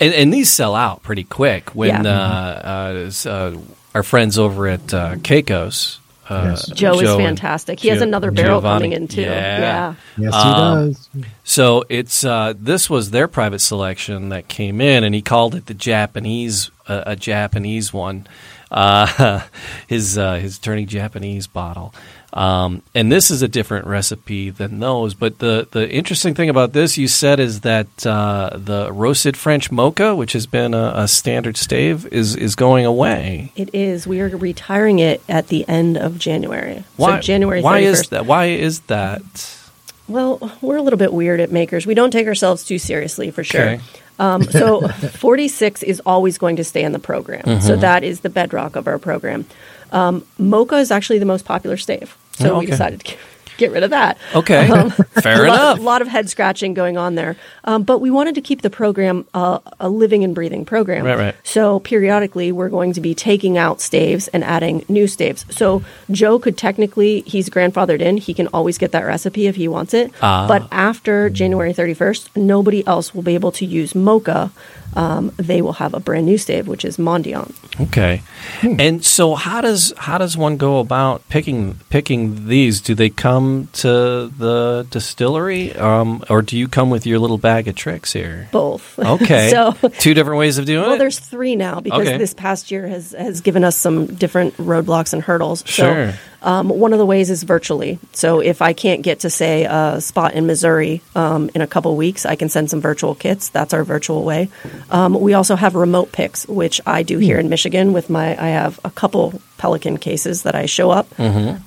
And, 0.00 0.14
and 0.14 0.32
these 0.32 0.50
sell 0.50 0.74
out 0.74 1.02
pretty 1.02 1.24
quick 1.24 1.70
when 1.74 2.04
Yeah. 2.04 2.10
uh, 2.10 3.08
uh, 3.26 3.28
uh, 3.28 3.56
our 3.94 4.02
friends 4.02 4.38
over 4.38 4.66
at 4.68 4.92
uh, 4.94 5.16
Keiko's. 5.16 5.98
Uh, 6.28 6.44
Yes. 6.50 6.66
Joe, 6.70 7.00
is 7.00 7.16
fantastic. 7.16 7.80
He 7.80 7.88
has 7.88 8.00
another 8.00 8.30
barrel 8.30 8.60
Giovanni. 8.60 8.76
coming 8.76 8.92
in 8.92 9.08
too. 9.08 9.22
Yeah. 9.22 9.58
Yeah. 9.58 9.94
Yes, 10.16 10.34
he 10.34 10.50
um, 10.50 10.92
does. 10.92 11.08
So 11.44 11.84
it's 11.88 12.24
uh, 12.24 12.54
this 12.56 12.88
was 12.88 13.10
their 13.10 13.28
private 13.28 13.60
selection 13.60 14.30
that 14.30 14.48
came 14.48 14.80
in, 14.80 15.04
and 15.04 15.14
he 15.14 15.22
called 15.22 15.54
it 15.54 15.66
the 15.66 15.74
Japanese 15.74 16.70
uh, 16.86 17.02
a 17.06 17.16
Japanese 17.16 17.92
one, 17.92 18.26
uh, 18.70 19.42
his 19.86 20.18
uh, 20.18 20.34
his 20.34 20.58
turning 20.58 20.86
Japanese 20.86 21.46
bottle. 21.46 21.94
Um, 22.34 22.82
and 22.96 23.12
this 23.12 23.30
is 23.30 23.42
a 23.42 23.48
different 23.48 23.86
recipe 23.86 24.50
than 24.50 24.80
those. 24.80 25.14
But 25.14 25.38
the, 25.38 25.68
the 25.70 25.88
interesting 25.88 26.34
thing 26.34 26.50
about 26.50 26.72
this, 26.72 26.98
you 26.98 27.06
said, 27.06 27.38
is 27.38 27.60
that 27.60 28.04
uh, 28.04 28.50
the 28.54 28.92
roasted 28.92 29.36
French 29.36 29.70
mocha, 29.70 30.16
which 30.16 30.32
has 30.32 30.44
been 30.44 30.74
a, 30.74 30.92
a 30.96 31.08
standard 31.08 31.56
stave, 31.56 32.06
is 32.12 32.34
is 32.34 32.56
going 32.56 32.84
away. 32.84 33.52
It 33.54 33.72
is. 33.72 34.06
We 34.06 34.20
are 34.20 34.28
retiring 34.36 34.98
it 34.98 35.22
at 35.28 35.46
the 35.46 35.66
end 35.68 35.96
of 35.96 36.18
January. 36.18 36.82
Why? 36.96 37.16
So 37.16 37.22
January 37.22 37.60
31st. 37.60 37.64
Why 37.64 37.78
is 37.78 38.08
that? 38.08 38.26
Why 38.26 38.44
is 38.46 38.80
that? 38.80 39.60
Well, 40.08 40.52
we're 40.60 40.76
a 40.76 40.82
little 40.82 40.98
bit 40.98 41.12
weird 41.12 41.38
at 41.38 41.52
makers. 41.52 41.86
We 41.86 41.94
don't 41.94 42.10
take 42.10 42.26
ourselves 42.26 42.64
too 42.64 42.78
seriously 42.78 43.30
for 43.30 43.44
sure. 43.44 43.62
Okay. 43.62 43.80
Um, 44.18 44.42
so 44.42 44.86
46 44.88 45.82
is 45.84 46.02
always 46.04 46.36
going 46.36 46.56
to 46.56 46.64
stay 46.64 46.82
in 46.82 46.92
the 46.92 46.98
program. 46.98 47.42
Mm-hmm. 47.42 47.66
So 47.66 47.76
that 47.76 48.02
is 48.02 48.20
the 48.20 48.28
bedrock 48.28 48.76
of 48.76 48.86
our 48.88 48.98
program. 48.98 49.46
Um, 49.92 50.26
Mocha 50.36 50.76
is 50.76 50.90
actually 50.90 51.20
the 51.20 51.24
most 51.24 51.44
popular 51.44 51.76
stave. 51.76 52.16
So 52.38 52.56
Oh, 52.56 52.58
we 52.58 52.66
decided 52.66 53.00
to 53.00 53.14
get, 53.56 53.70
rid 53.70 53.84
of 53.84 53.90
that. 53.90 54.18
Okay, 54.34 54.66
fair 55.22 55.44
a 55.44 55.48
lot, 55.48 55.54
enough. 55.54 55.78
A 55.78 55.82
lot 55.82 56.02
of 56.02 56.08
head 56.08 56.28
scratching 56.28 56.74
going 56.74 56.96
on 56.98 57.14
there. 57.14 57.36
Um, 57.62 57.84
but 57.84 58.00
we 58.00 58.10
wanted 58.10 58.34
to 58.34 58.40
keep 58.40 58.62
the 58.62 58.70
program 58.70 59.24
uh, 59.32 59.60
a 59.78 59.88
living 59.88 60.24
and 60.24 60.34
breathing 60.34 60.64
program. 60.64 61.04
Right, 61.06 61.16
right. 61.16 61.34
So 61.44 61.78
periodically, 61.78 62.50
we're 62.50 62.68
going 62.68 62.92
to 62.94 63.00
be 63.00 63.14
taking 63.14 63.56
out 63.56 63.80
staves 63.80 64.26
and 64.28 64.42
adding 64.42 64.84
new 64.88 65.06
staves. 65.06 65.46
So 65.50 65.84
Joe 66.10 66.40
could 66.40 66.58
technically, 66.58 67.20
he's 67.20 67.48
grandfathered 67.48 68.00
in. 68.00 68.16
He 68.16 68.34
can 68.34 68.48
always 68.48 68.76
get 68.76 68.90
that 68.90 69.04
recipe 69.04 69.46
if 69.46 69.54
he 69.54 69.68
wants 69.68 69.94
it. 69.94 70.12
Ah. 70.20 70.48
But 70.48 70.66
after 70.72 71.30
January 71.30 71.72
31st, 71.72 72.36
nobody 72.36 72.84
else 72.88 73.14
will 73.14 73.22
be 73.22 73.34
able 73.34 73.52
to 73.52 73.64
use 73.64 73.94
Mocha. 73.94 74.50
Um, 74.96 75.32
they 75.36 75.60
will 75.60 75.72
have 75.74 75.92
a 75.92 76.00
brand 76.00 76.26
new 76.26 76.38
stave, 76.38 76.68
which 76.68 76.84
is 76.84 76.98
Mondiant. 76.98 77.52
Okay. 77.80 78.22
And 78.62 79.04
so 79.04 79.34
how 79.34 79.60
does 79.60 79.92
how 79.96 80.18
does 80.18 80.36
one 80.36 80.56
go 80.56 80.78
about 80.78 81.28
picking 81.28 81.80
picking 81.90 82.46
these? 82.46 82.80
Do 82.80 82.94
they 82.94 83.10
come 83.10 83.68
to 83.74 83.88
the 84.28 84.86
distillery, 84.90 85.74
um, 85.76 86.22
or 86.30 86.42
do 86.42 86.56
you 86.56 86.68
come 86.68 86.90
with 86.90 87.06
your 87.06 87.18
little 87.18 87.38
bag 87.38 87.66
of 87.66 87.74
tricks 87.74 88.12
here? 88.12 88.48
Both. 88.52 88.98
Okay. 89.14 89.50
so 89.50 89.72
two 89.98 90.14
different 90.14 90.38
ways 90.38 90.58
of 90.58 90.64
doing 90.66 90.78
Well, 90.80 90.86
it. 90.86 90.90
Well, 90.92 90.98
there's 90.98 91.18
three 91.18 91.56
now 91.56 91.80
because 91.80 92.06
Okay. 92.06 92.16
this 92.18 92.34
past 92.34 92.70
year 92.70 92.86
has 92.88 93.12
has 93.12 93.40
given 93.40 93.64
us 93.64 93.76
some 93.76 94.06
different 94.06 94.56
roadblocks 94.56 95.12
and 95.12 95.22
hurdles. 95.22 95.62
Sure. 95.66 96.12
So, 96.12 96.18
um, 96.44 96.68
one 96.68 96.92
of 96.92 96.98
the 96.98 97.06
ways 97.06 97.30
is 97.30 97.42
virtually. 97.42 97.98
So 98.12 98.40
if 98.40 98.62
I 98.62 98.72
can't 98.72 99.02
get 99.02 99.20
to 99.20 99.30
say 99.30 99.64
a 99.64 100.00
spot 100.00 100.34
in 100.34 100.46
Missouri 100.46 101.02
um, 101.16 101.50
in 101.54 101.60
a 101.60 101.66
couple 101.66 101.96
weeks, 101.96 102.24
I 102.24 102.36
can 102.36 102.48
send 102.48 102.70
some 102.70 102.80
virtual 102.80 103.14
kits. 103.14 103.48
That's 103.48 103.74
our 103.74 103.82
virtual 103.82 104.22
way. 104.22 104.48
Um, 104.90 105.18
we 105.20 105.34
also 105.34 105.56
have 105.56 105.74
remote 105.74 106.12
picks, 106.12 106.46
which 106.46 106.80
I 106.86 107.02
do 107.02 107.18
here 107.18 107.38
in 107.38 107.48
Michigan 107.48 107.92
with 107.92 108.08
my. 108.10 108.30
I 108.40 108.48
have 108.50 108.78
a 108.84 108.90
couple 108.90 109.40
Pelican 109.58 109.98
cases 109.98 110.44
that 110.44 110.54
I 110.54 110.66
show 110.66 110.90
up, 110.90 111.08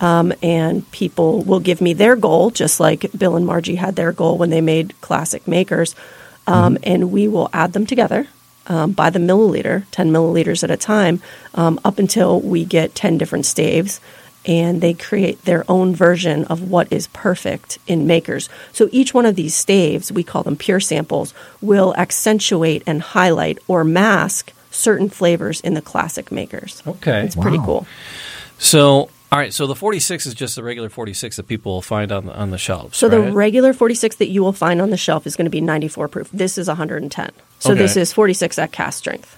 um, 0.02 0.32
and 0.42 0.90
people 0.92 1.42
will 1.42 1.60
give 1.60 1.82
me 1.82 1.94
their 1.94 2.16
goal, 2.16 2.52
just 2.52 2.80
like 2.80 3.12
Bill 3.18 3.36
and 3.36 3.46
Margie 3.46 3.76
had 3.76 3.96
their 3.96 4.12
goal 4.12 4.38
when 4.38 4.50
they 4.52 4.62
made 4.62 5.00
classic 5.02 5.48
makers 5.48 5.96
um, 6.48 6.78
and 6.84 7.12
we 7.12 7.28
will 7.28 7.50
add 7.54 7.74
them 7.74 7.86
together 7.86 8.28
um, 8.68 8.94
by 8.94 9.10
the 9.10 9.20
milliliter, 9.20 9.84
10 9.92 10.12
milliliters 10.12 10.64
at 10.64 10.72
a 10.72 10.78
time, 10.78 11.22
um, 11.54 11.80
up 11.84 12.00
until 12.00 12.40
we 12.42 12.66
get 12.66 12.96
10 12.96 13.18
different 13.18 13.46
staves. 13.46 14.00
And 14.48 14.80
they 14.80 14.94
create 14.94 15.44
their 15.44 15.64
own 15.70 15.94
version 15.94 16.46
of 16.46 16.72
what 16.72 16.92
is 16.92 17.08
perfect 17.08 17.78
in 17.86 18.08
makers. 18.08 18.48
So 18.72 18.88
each 18.94 19.14
one 19.14 19.26
of 19.26 19.36
these 19.36 19.54
staves, 19.54 20.10
we 20.12 20.24
call 20.24 20.44
them 20.44 20.56
pure 20.56 20.80
samples, 20.80 21.34
will 21.62 21.94
accentuate 21.98 22.82
and 22.88 23.02
highlight 23.02 23.60
or 23.68 23.84
mask 23.84 24.54
certain 24.72 25.10
flavors 25.10 25.60
in 25.62 25.74
the 25.74 25.82
classic 25.82 26.32
makers. 26.32 26.82
Okay. 26.88 27.24
It's 27.26 27.36
pretty 27.36 27.58
cool. 27.58 27.86
So, 28.58 29.10
all 29.32 29.40
right. 29.40 29.54
So 29.54 29.68
the 29.68 29.76
46 29.76 30.26
is 30.26 30.34
just 30.34 30.56
the 30.56 30.64
regular 30.64 30.90
46 30.90 31.36
that 31.36 31.48
people 31.48 31.74
will 31.74 31.82
find 31.82 32.12
on 32.12 32.28
the, 32.28 32.34
on 32.36 32.52
the 32.52 32.58
shelves. 32.58 32.98
So 32.98 33.10
the 33.10 33.32
regular 33.32 33.74
46 33.74 34.16
that 34.18 34.30
you 34.30 34.44
will 34.44 34.54
find 34.54 34.82
on 34.82 34.90
the 34.92 34.98
shelf 34.98 35.28
is 35.28 35.36
going 35.36 35.46
to 35.46 35.52
be 35.52 35.62
94 35.62 36.08
proof. 36.08 36.30
This 36.32 36.58
is 36.58 36.68
110. 36.68 37.32
So 37.60 37.72
Okay. 37.72 37.80
this 37.82 37.98
is 37.98 38.14
46 38.14 38.58
at 38.60 38.72
cask 38.72 39.00
strength. 39.00 39.36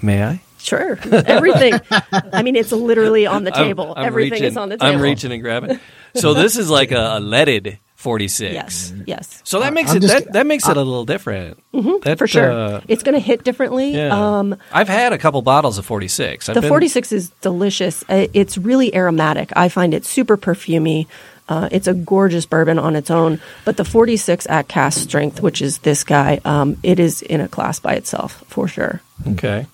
May 0.00 0.22
I? 0.24 0.40
Sure. 0.62 0.98
Everything. 1.10 1.74
I 2.10 2.42
mean, 2.42 2.56
it's 2.56 2.72
literally 2.72 3.26
on 3.26 3.44
the 3.44 3.52
I'm- 3.56 3.64
table. 3.66 3.92
I'm 3.96 4.06
Everything 4.06 4.32
reaching- 4.32 4.46
is 4.46 4.56
on 4.56 4.68
the 4.68 4.76
table. 4.78 4.94
I'm 4.94 5.00
reaching 5.02 5.32
and 5.32 5.42
grabbing. 5.42 5.80
So 6.14 6.34
this 6.34 6.56
is 6.56 6.70
like 6.70 6.92
a, 6.92 7.16
a 7.18 7.20
leaded 7.20 7.78
46. 7.96 8.52
Yes. 8.54 8.92
Yes. 9.06 9.40
So 9.44 9.60
that 9.60 9.72
makes 9.72 9.90
I'm 9.90 9.96
it 9.98 10.00
just- 10.00 10.24
that, 10.24 10.32
that 10.32 10.46
makes 10.46 10.68
it 10.68 10.76
a 10.76 10.82
little 10.82 11.04
different. 11.04 11.58
That, 12.04 12.18
For 12.18 12.26
sure. 12.26 12.50
uh, 12.50 12.80
it's 12.88 13.02
going 13.02 13.14
to 13.14 13.20
hit 13.20 13.44
differently. 13.44 13.92
yeah. 13.96 14.38
Um, 14.38 14.56
I've 14.72 14.88
had 14.88 15.12
a 15.12 15.18
couple 15.18 15.40
bottles 15.42 15.78
of 15.78 15.86
46. 15.86 16.48
I've 16.48 16.54
the 16.54 16.60
been- 16.62 16.68
46 16.68 17.12
is 17.12 17.30
delicious. 17.40 18.04
Uh, 18.08 18.26
It's 18.34 18.56
really 18.58 18.94
aromatic. 18.94 19.52
I 19.56 19.68
find 19.68 19.94
it 19.94 20.04
super 20.04 20.36
perfumey. 20.36 21.06
Uh, 21.48 21.68
it's 21.72 21.86
a 21.88 21.94
gorgeous 21.94 22.46
bourbon 22.46 22.78
on 22.78 22.94
its 22.96 23.10
own. 23.10 23.40
But 23.64 23.76
the 23.76 23.84
46 23.84 24.46
at 24.48 24.68
cask 24.68 25.00
strength, 25.00 25.42
which 25.42 25.60
is 25.60 25.78
this 25.78 26.02
guy, 26.04 26.40
um, 26.44 26.76
it 26.82 26.98
is 27.00 27.20
in 27.22 27.40
a 27.40 27.48
class 27.48 27.78
by 27.80 27.94
itself 27.94 28.42
for 28.48 28.68
sure. 28.68 29.00
Okay. 29.26 29.66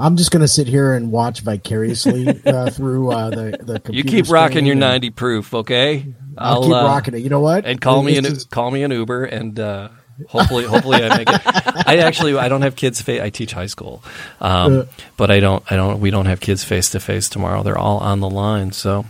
I'm 0.00 0.16
just 0.16 0.30
going 0.30 0.40
to 0.40 0.48
sit 0.48 0.66
here 0.66 0.94
and 0.94 1.12
watch 1.12 1.40
vicariously 1.40 2.26
uh, 2.46 2.70
through 2.76 3.10
uh, 3.12 3.30
the 3.30 3.58
the. 3.60 3.80
Computer 3.80 3.92
You 3.92 4.04
keep 4.22 4.32
rocking 4.32 4.64
your 4.66 4.76
90 4.76 5.10
proof, 5.10 5.52
okay? 5.54 6.06
I'll, 6.38 6.62
keep 6.62 6.72
uh, 6.72 6.84
rocking 6.84 7.14
it. 7.14 7.18
You 7.18 7.28
know 7.28 7.40
what? 7.40 7.66
And 7.66 7.80
call 7.80 8.02
me 8.02 8.16
an 8.16 8.24
just- 8.24 8.50
call 8.50 8.70
me 8.70 8.82
an 8.82 8.90
Uber 8.92 9.24
and 9.26 9.58
uh, 9.60 9.88
hopefully 10.28 10.64
hopefully 10.64 11.02
I 11.04 11.18
make 11.18 11.28
it. 11.28 11.40
I 11.86 11.98
actually 11.98 12.36
I 12.38 12.48
don't 12.48 12.62
have 12.62 12.76
kids 12.76 13.02
fa- 13.02 13.22
I 13.22 13.28
teach 13.30 13.52
high 13.52 13.66
school. 13.66 14.02
Um, 14.40 14.78
Uh. 14.80 14.84
but 15.18 15.30
I 15.30 15.40
don't 15.40 15.62
I 15.70 15.76
don't 15.76 16.00
we 16.00 16.10
don't 16.10 16.26
have 16.26 16.40
kids 16.40 16.64
face 16.64 16.90
to 16.90 17.00
face 17.00 17.28
tomorrow. 17.28 17.62
They're 17.62 17.76
all 17.78 17.98
on 17.98 18.20
the 18.20 18.30
line, 18.30 18.72
so 18.72 19.04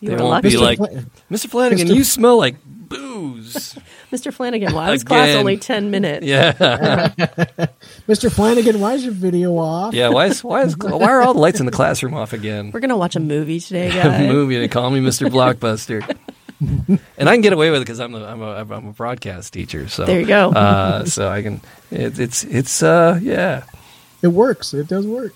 You 0.00 0.10
they 0.10 0.16
won't 0.16 0.30
lucky. 0.30 0.48
be 0.50 0.54
Mr. 0.56 0.60
like 0.60 0.78
Fla- 0.78 1.04
Mr. 1.32 1.46
Flanagan, 1.48 1.88
Mr. 1.88 1.94
you 1.96 2.04
smell 2.04 2.36
like 2.38 2.56
booze. 2.96 3.78
Mr. 4.12 4.32
Flanagan, 4.32 4.72
why 4.74 4.90
was 4.90 5.04
class 5.04 5.28
Again. 5.28 5.38
only 5.38 5.56
10 5.56 5.90
minutes? 5.90 6.24
Yeah. 6.26 6.52
Mr. 8.08 8.32
Flanagan, 8.32 8.80
why 8.80 8.94
is 8.94 9.04
your 9.04 9.12
video 9.12 9.56
off? 9.58 9.94
Yeah, 9.94 10.08
why 10.10 10.26
is 10.26 10.42
why 10.44 10.62
is 10.62 10.76
why 10.78 11.06
are 11.10 11.22
all 11.22 11.34
the 11.34 11.40
lights 11.40 11.60
in 11.60 11.66
the 11.66 11.72
classroom 11.72 12.14
off 12.14 12.32
again? 12.32 12.70
We're 12.72 12.80
going 12.80 12.90
to 12.90 12.96
watch 12.96 13.16
a 13.16 13.20
movie 13.20 13.60
today, 13.60 13.90
guys. 13.94 14.28
movie 14.28 14.58
they 14.58 14.68
call 14.68 14.90
me 14.90 15.00
Mr. 15.00 15.28
Blockbuster. 15.30 16.02
and 17.18 17.28
I 17.28 17.34
can 17.34 17.40
get 17.40 17.52
away 17.52 17.70
with 17.70 17.80
it 17.82 17.84
because 17.84 18.00
I'm 18.00 18.14
a, 18.14 18.24
I'm 18.24 18.40
a 18.40 18.74
I'm 18.74 18.88
a 18.88 18.92
broadcast 18.92 19.52
teacher. 19.52 19.88
So 19.88 20.04
There 20.06 20.20
you 20.20 20.26
go. 20.26 20.50
Uh, 20.50 21.04
so 21.04 21.28
I 21.28 21.42
can. 21.42 21.60
It, 21.90 22.18
it's 22.18 22.44
it's 22.44 22.82
uh 22.82 23.18
yeah. 23.20 23.64
It 24.22 24.28
works. 24.28 24.72
It 24.72 24.86
does 24.88 25.06
work. 25.06 25.34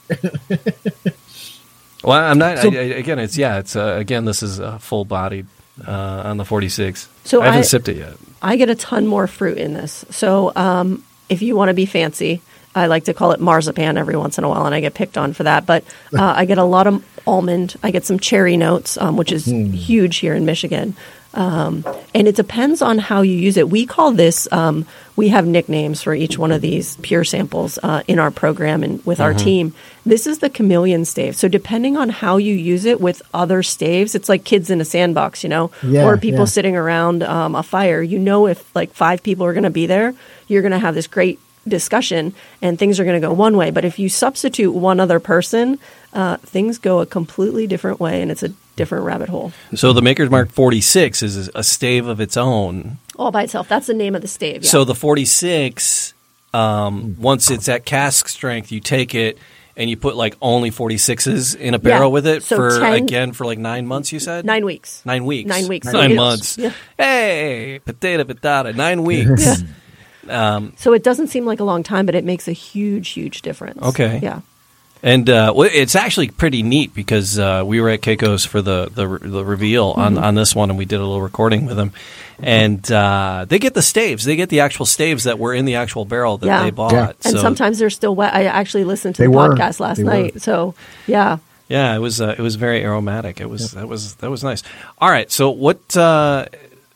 Well, 2.05 2.17
I'm 2.19 2.39
not. 2.39 2.59
So- 2.59 2.71
I, 2.71 2.77
I, 2.77 2.83
again, 3.03 3.19
it's 3.19 3.37
yeah. 3.37 3.59
It's 3.59 3.75
uh, 3.77 3.97
again. 3.99 4.25
This 4.25 4.43
is 4.43 4.61
a 4.61 4.79
full 4.79 5.05
bodied 5.05 5.47
uh, 5.87 6.23
on 6.25 6.37
the 6.37 6.45
46. 6.45 7.09
So 7.25 7.43
I 7.43 7.47
haven't 7.47 7.61
I- 7.61 7.63
sipped 7.63 7.89
it 7.89 7.97
yet. 7.97 8.15
I 8.41 8.57
get 8.57 8.71
a 8.71 8.75
ton 8.77 9.07
more 9.07 9.27
fruit 9.27 9.59
in 9.59 9.75
this. 9.75 10.05
So 10.11 10.53
um, 10.55 11.03
if 11.29 11.43
you 11.43 11.57
want 11.57 11.71
to 11.71 11.75
be 11.75 11.87
fancy, 11.87 12.41
I 12.75 12.87
like 12.87 13.05
to 13.05 13.15
call 13.15 13.33
it 13.33 13.41
marzipan 13.41 13.97
every 13.97 14.17
once 14.17 14.39
in 14.39 14.45
a 14.45 14.49
while, 14.49 14.65
and 14.65 14.75
I 14.75 14.81
get 14.81 14.95
picked 14.95 15.19
on 15.19 15.33
for 15.33 15.43
that. 15.43 15.67
But 15.67 15.83
uh, 16.17 16.35
I 16.37 16.45
get 16.45 16.59
a 16.59 16.65
lot 16.65 16.87
of 16.87 17.05
almond. 17.27 17.75
I 17.83 17.91
get 17.91 18.05
some 18.05 18.21
cherry 18.21 18.57
notes, 18.57 18.97
um, 18.99 19.17
which 19.17 19.33
is 19.33 19.45
huge 19.47 20.19
here 20.19 20.35
in 20.35 20.45
Michigan. 20.45 20.95
Um, 21.35 21.85
and 22.15 22.27
it 22.27 22.37
depends 22.37 22.81
on 22.83 22.99
how 22.99 23.21
you 23.23 23.35
use 23.35 23.57
it. 23.57 23.69
We 23.69 23.87
call 23.87 24.13
this, 24.13 24.51
um, 24.51 24.87
we 25.15 25.29
have 25.29 25.47
nicknames 25.47 26.03
for 26.03 26.15
each 26.15 26.39
one 26.39 26.53
of 26.53 26.63
these 26.63 26.97
pure 26.97 27.23
samples 27.23 27.79
uh, 27.83 28.03
in 28.09 28.19
our 28.19 28.31
program 28.31 28.83
and 28.83 29.05
with 29.05 29.21
our 29.21 29.35
team. 29.35 29.75
This 30.07 30.27
is 30.27 30.39
the 30.39 30.49
chameleon 30.49 31.05
stave. 31.05 31.37
So 31.37 31.47
depending 31.47 31.97
on 31.97 32.09
how 32.09 32.39
you 32.39 32.55
use 32.55 32.87
it 32.87 33.01
with 33.01 33.21
other 33.35 33.63
staves, 33.63 34.15
it's 34.15 34.29
like 34.29 34.45
kids 34.45 34.71
in 34.71 34.81
a 34.81 34.85
sandbox, 34.85 35.43
you 35.43 35.51
know, 35.51 35.71
Yeah, 35.83 36.07
or 36.07 36.17
people 36.17 36.41
yeah. 36.41 36.45
sitting 36.47 36.77
around 36.77 37.23
um, 37.23 37.55
a 37.55 37.63
fire. 37.63 38.01
You 38.03 38.19
know, 38.19 38.47
if 38.47 38.75
like 38.75 38.93
five 38.95 39.23
people 39.23 39.45
are 39.45 39.53
going 39.53 39.65
to 39.65 39.71
be 39.71 39.87
there, 39.87 40.15
you're 40.49 40.63
going 40.63 40.73
to 40.73 40.79
have 40.79 40.95
this 40.95 41.07
great 41.07 41.39
discussion 41.67 42.33
and 42.63 42.79
things 42.79 42.99
are 42.99 43.05
going 43.05 43.21
to 43.21 43.27
go 43.27 43.35
one 43.35 43.57
way. 43.57 43.71
But 43.71 43.85
if 43.85 43.99
you 43.99 44.09
substitute 44.09 44.73
one 44.73 44.99
other 44.99 45.21
person, 45.21 45.79
uh, 46.15 46.39
things 46.39 46.79
go 46.79 47.01
a 47.01 47.07
completely 47.07 47.67
different 47.67 48.01
way 48.01 48.23
and 48.23 48.31
it's 48.31 48.43
a 48.43 48.53
different 48.79 49.05
rabbit 49.05 49.29
hole 49.29 49.53
So 49.75 49.93
the 49.93 50.01
Maker's 50.03 50.31
Mark 50.31 50.51
46 50.51 51.23
is 51.23 51.51
a 51.55 51.63
stave 51.63 52.07
of 52.07 52.21
its 52.21 52.37
own. 52.39 52.97
all 53.17 53.31
by 53.31 53.43
itself. 53.43 53.69
That's 53.69 53.87
the 53.89 53.95
name 53.95 54.15
of 54.15 54.23
the 54.23 54.29
stave. 54.29 54.63
Yeah. 54.65 54.71
So 54.71 54.85
the 54.85 54.95
46, 54.95 56.15
um, 56.55 57.17
once 57.19 57.51
it's 57.51 57.69
at 57.69 57.85
cask 57.85 58.29
strength, 58.29 58.73
you 58.73 58.81
take 58.81 59.15
it 59.15 59.37
and 59.77 59.89
you 59.91 59.97
put 59.97 60.17
like 60.17 60.37
only 60.41 60.71
46s 60.71 61.55
in 61.57 61.75
a 61.75 61.79
barrel 61.79 62.09
Yeah. 62.09 62.15
with 62.15 62.27
it 62.27 62.43
So 62.43 62.57
for 62.57 62.81
10 62.81 62.93
again 63.05 63.33
for 63.33 63.45
like 63.45 63.59
nine 63.59 63.87
months. 63.87 64.13
You 64.13 64.19
said 64.21 64.45
nine 64.45 64.65
weeks. 64.65 65.03
Nine 65.05 65.25
weeks. 65.25 65.49
Nine 65.49 65.69
weeks. 65.69 65.87
So 65.91 65.93
Nine 66.01 66.17
months. 66.17 66.57
yeah. 66.59 66.73
Hey, 66.97 67.81
potato, 67.85 68.25
patata. 68.25 68.75
Nine 68.75 69.03
weeks. 69.05 69.63
So 70.29 70.93
it 70.93 71.03
doesn't 71.03 71.29
seem 71.29 71.47
like 71.47 71.59
a 71.61 71.65
long 71.65 71.83
time, 71.83 72.05
but 72.05 72.15
it 72.15 72.23
makes 72.25 72.49
a 72.49 72.53
huge, 72.53 73.09
huge 73.11 73.41
difference. 73.41 73.81
Okay. 73.83 74.21
Yeah. 74.23 74.41
And 75.03 75.31
uh, 75.31 75.53
it's 75.57 75.95
actually 75.95 76.29
pretty 76.31 76.63
neat 76.65 76.93
because 76.93 77.39
uh, 77.39 77.63
we 77.65 77.81
were 77.81 77.89
at 77.91 78.01
Keiko's 78.01 78.45
for 78.45 78.61
the 78.61 78.91
the, 78.93 79.07
the 79.07 79.45
reveal 79.45 79.95
on, 79.97 80.15
Mm-hmm. 80.15 80.25
on 80.25 80.35
this 80.35 80.55
one, 80.57 80.71
and 80.71 80.79
we 80.79 80.87
did 80.87 80.97
a 80.97 81.05
little 81.05 81.23
recording 81.23 81.67
with 81.67 81.77
them. 81.77 81.93
And 82.41 82.91
uh, 82.91 83.47
they 83.49 83.59
get 83.61 83.75
the 83.75 83.83
staves; 83.83 84.25
they 84.25 84.35
get 84.37 84.49
the 84.49 84.61
actual 84.61 84.87
staves 84.87 85.25
that 85.25 85.39
were 85.39 85.55
in 85.55 85.65
the 85.67 85.77
actual 85.77 86.05
barrel 86.05 86.39
that 86.39 86.47
Yeah. 86.47 86.63
they 86.65 86.71
bought. 86.71 86.93
Yeah. 86.93 87.13
And 87.25 87.35
So, 87.35 87.39
sometimes 87.39 87.79
they're 87.79 87.91
still 87.91 88.15
wet. 88.15 88.35
I 88.35 88.45
actually 88.45 88.85
listened 88.85 89.15
to 89.17 89.23
the 89.23 89.31
were. 89.31 89.51
podcast 89.55 89.79
last 89.81 89.99
They 89.99 90.05
were. 90.05 90.11
night. 90.11 90.41
So 90.43 90.75
yeah. 91.07 91.39
yeah, 91.69 91.95
it 91.95 91.99
was 92.01 92.21
uh, 92.21 92.35
it 92.39 92.43
was 92.43 92.57
very 92.57 92.83
aromatic. 92.83 93.41
It 93.41 93.49
was 93.49 93.73
that 93.73 93.87
was 93.89 94.15
that 94.17 94.31
was 94.31 94.43
nice. 94.43 94.63
All 95.01 95.11
right, 95.11 95.31
so 95.31 95.51
what 95.51 95.97
uh, 95.97 96.47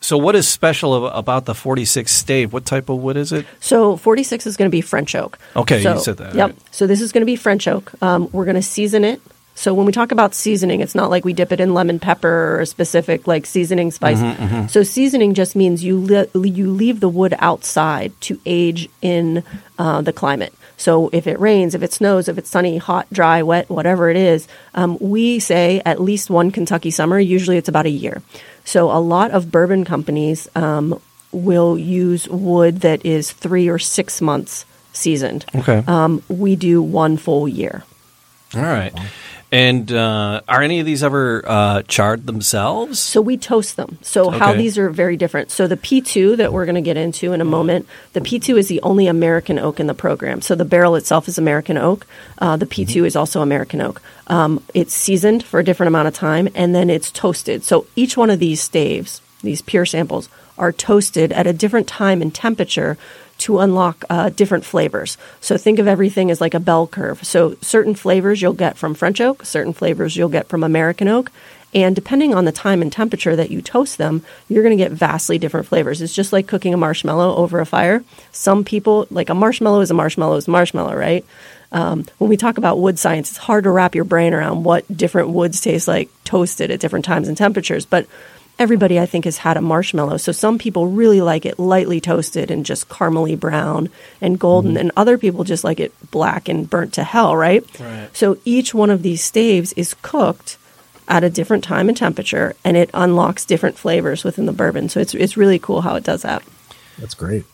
so 0.02 0.18
what 0.18 0.34
is 0.34 0.46
special 0.46 1.06
about 1.06 1.46
the 1.46 1.54
forty 1.54 1.86
six 1.86 2.12
stave? 2.12 2.52
What 2.52 2.66
type 2.66 2.90
of 2.90 2.98
wood 2.98 3.16
is 3.16 3.32
it? 3.32 3.46
So 3.60 3.96
46 3.96 4.46
is 4.46 4.56
going 4.58 4.70
to 4.70 4.74
be 4.74 4.82
French 4.82 5.14
oak. 5.14 5.38
Okay, 5.56 5.78
you 5.78 5.82
so, 5.84 5.96
said 5.98 6.16
that, 6.18 6.34
Yep. 6.34 6.50
right. 6.50 6.58
So 6.74 6.86
this 6.86 7.00
is 7.00 7.12
going 7.12 7.22
to 7.22 7.26
be 7.26 7.36
French 7.36 7.66
oak. 7.66 7.92
Um, 8.02 8.28
we're 8.32 8.44
going 8.44 8.56
to 8.56 8.62
season 8.62 9.04
it. 9.04 9.22
So 9.54 9.74
when 9.74 9.84
we 9.86 9.92
talk 9.92 10.12
about 10.12 10.34
seasoning, 10.34 10.80
it's 10.80 10.94
not 10.94 11.10
like 11.10 11.24
we 11.24 11.32
dip 11.34 11.52
it 11.52 11.60
in 11.60 11.74
lemon 11.74 11.98
pepper 12.00 12.56
or 12.56 12.60
a 12.60 12.66
specific 12.66 13.26
like 13.26 13.46
seasoning 13.46 13.90
spice. 13.90 14.18
Mm-hmm, 14.18 14.66
So 14.68 14.82
seasoning 14.82 15.34
just 15.34 15.54
means 15.54 15.84
you 15.84 15.98
li- 15.98 16.28
you 16.50 16.70
leave 16.70 17.00
the 17.00 17.08
wood 17.08 17.34
outside 17.38 18.12
to 18.22 18.40
age 18.46 18.88
in 19.02 19.44
uh, 19.78 20.00
the 20.00 20.12
climate. 20.12 20.54
So 20.78 21.10
if 21.12 21.26
it 21.26 21.38
rains, 21.38 21.74
if 21.76 21.82
it 21.82 21.92
snows, 21.92 22.28
if 22.28 22.38
it's 22.38 22.48
sunny, 22.50 22.78
hot, 22.78 23.06
dry, 23.12 23.42
wet, 23.42 23.68
whatever 23.68 24.08
it 24.10 24.16
is, 24.16 24.48
um, 24.74 24.96
we 25.00 25.38
say 25.38 25.80
at 25.84 26.00
least 26.00 26.30
one 26.30 26.50
Kentucky 26.50 26.90
summer. 26.90 27.20
Usually 27.20 27.56
it's 27.58 27.68
about 27.68 27.86
a 27.86 27.90
year. 27.90 28.22
So 28.64 28.90
a 28.90 29.00
lot 29.00 29.30
of 29.32 29.50
bourbon 29.50 29.84
companies 29.84 30.48
um, 30.54 31.00
will 31.32 31.78
use 31.78 32.28
wood 32.28 32.80
that 32.82 33.04
is 33.04 33.32
three 33.32 33.68
or 33.68 33.78
six 33.78 34.20
months 34.20 34.64
seasoned. 34.92 35.44
Okay, 35.54 35.82
Um, 35.86 36.22
we 36.28 36.54
do 36.56 36.82
one 36.82 37.16
full 37.16 37.48
year. 37.48 37.82
all 38.54 38.62
right. 38.62 38.92
And 39.52 39.92
uh, 39.92 40.40
are 40.48 40.62
any 40.62 40.80
of 40.80 40.86
these 40.86 41.02
ever 41.02 41.42
uh, 41.46 41.82
charred 41.82 42.26
themselves? 42.26 42.98
So 42.98 43.20
we 43.20 43.36
toast 43.36 43.76
them. 43.76 43.98
So 44.00 44.30
how 44.30 44.54
these 44.54 44.78
are 44.78 44.88
very 44.88 45.18
different. 45.18 45.50
So 45.50 45.66
the 45.66 45.76
P2 45.76 46.38
that 46.38 46.54
we're 46.54 46.64
going 46.64 46.76
to 46.76 46.80
get 46.80 46.96
into 46.96 47.34
in 47.34 47.42
a 47.42 47.44
moment, 47.44 47.86
the 48.14 48.22
P2 48.22 48.58
is 48.58 48.68
the 48.68 48.80
only 48.80 49.06
American 49.06 49.58
oak 49.58 49.78
in 49.78 49.88
the 49.88 49.94
program. 49.94 50.40
So 50.40 50.54
the 50.54 50.64
barrel 50.64 50.96
itself 50.96 51.28
is 51.28 51.36
American 51.36 51.76
oak. 51.76 52.06
Uh, 52.38 52.56
the 52.56 52.64
P2 52.64 53.04
is 53.04 53.14
also 53.14 53.42
American 53.42 53.82
oak. 53.82 54.00
Um, 54.28 54.64
it's 54.72 54.94
seasoned 54.94 55.44
for 55.44 55.60
a 55.60 55.64
different 55.64 55.88
amount 55.88 56.08
of 56.08 56.14
time, 56.14 56.48
and 56.54 56.74
then 56.74 56.88
it's 56.88 57.10
toasted. 57.10 57.62
So 57.62 57.86
each 57.94 58.16
one 58.16 58.30
of 58.30 58.38
these 58.38 58.62
staves, 58.62 59.20
these 59.42 59.60
pure 59.60 59.84
samples, 59.84 60.30
are 60.56 60.72
toasted 60.72 61.30
at 61.32 61.46
a 61.46 61.52
different 61.52 61.88
time 61.88 62.22
and 62.22 62.34
temperature 62.34 62.96
to 63.42 63.58
unlock 63.58 64.04
uh, 64.08 64.30
different 64.30 64.64
flavors. 64.64 65.16
So 65.40 65.56
think 65.56 65.78
of 65.78 65.88
everything 65.88 66.30
as 66.30 66.40
like 66.40 66.54
a 66.54 66.60
bell 66.60 66.86
curve. 66.86 67.24
So 67.24 67.56
certain 67.60 67.94
flavors 67.94 68.40
you'll 68.40 68.52
get 68.52 68.76
from 68.76 68.94
French 68.94 69.20
oak, 69.20 69.44
certain 69.44 69.72
flavors 69.72 70.16
you'll 70.16 70.28
get 70.28 70.48
from 70.48 70.62
American 70.62 71.08
oak. 71.08 71.30
And 71.74 71.96
depending 71.96 72.34
on 72.34 72.44
the 72.44 72.52
time 72.52 72.82
and 72.82 72.92
temperature 72.92 73.34
that 73.34 73.50
you 73.50 73.62
toast 73.62 73.96
them, 73.96 74.22
you're 74.48 74.62
going 74.62 74.76
to 74.76 74.84
get 74.84 74.92
vastly 74.92 75.38
different 75.38 75.66
flavors. 75.66 76.02
It's 76.02 76.14
just 76.14 76.32
like 76.32 76.46
cooking 76.46 76.74
a 76.74 76.76
marshmallow 76.76 77.34
over 77.36 77.60
a 77.60 77.66
fire. 77.66 78.04
Some 78.30 78.62
people, 78.62 79.06
like 79.10 79.30
a 79.30 79.34
marshmallow 79.34 79.80
is 79.80 79.90
a 79.90 79.94
marshmallow 79.94 80.36
is 80.36 80.48
a 80.48 80.50
marshmallow, 80.50 80.94
right? 80.94 81.24
Um, 81.72 82.04
when 82.18 82.28
we 82.28 82.36
talk 82.36 82.58
about 82.58 82.78
wood 82.78 82.98
science, 82.98 83.30
it's 83.30 83.38
hard 83.38 83.64
to 83.64 83.70
wrap 83.70 83.94
your 83.94 84.04
brain 84.04 84.34
around 84.34 84.64
what 84.64 84.84
different 84.94 85.30
woods 85.30 85.62
taste 85.62 85.88
like 85.88 86.10
toasted 86.24 86.70
at 86.70 86.80
different 86.80 87.06
times 87.06 87.28
and 87.28 87.36
temperatures. 87.36 87.86
But 87.86 88.06
everybody 88.62 88.98
I 88.98 89.06
think 89.06 89.24
has 89.26 89.38
had 89.38 89.56
a 89.56 89.60
marshmallow. 89.60 90.16
So 90.16 90.32
some 90.32 90.56
people 90.56 90.86
really 90.86 91.20
like 91.20 91.44
it 91.44 91.58
lightly 91.58 92.00
toasted 92.00 92.50
and 92.50 92.64
just 92.64 92.88
caramely 92.88 93.38
brown 93.38 93.90
and 94.20 94.38
golden, 94.38 94.76
and 94.76 94.92
other 94.96 95.18
people 95.18 95.44
just 95.44 95.64
like 95.64 95.80
it 95.80 95.92
black 96.10 96.48
and 96.48 96.70
burnt 96.70 96.94
to 96.94 97.04
hell, 97.04 97.36
right? 97.36 97.62
Right. 97.80 98.08
So 98.16 98.38
each 98.44 98.72
one 98.72 98.88
of 98.88 99.02
these 99.02 99.22
staves 99.22 99.72
is 99.74 99.94
cooked 100.00 100.56
at 101.08 101.24
a 101.24 101.30
different 101.30 101.64
time 101.64 101.88
and 101.88 101.98
temperature, 101.98 102.54
and 102.64 102.76
it 102.76 102.88
unlocks 102.94 103.44
different 103.44 103.76
flavors 103.76 104.22
within 104.22 104.46
the 104.46 104.52
bourbon. 104.52 104.88
So 104.88 105.00
it's 105.00 105.12
it's 105.14 105.36
really 105.36 105.58
cool 105.58 105.80
how 105.82 105.96
it 105.96 106.04
does 106.04 106.22
that. 106.22 106.42
That's 106.98 107.14
great. 107.14 107.44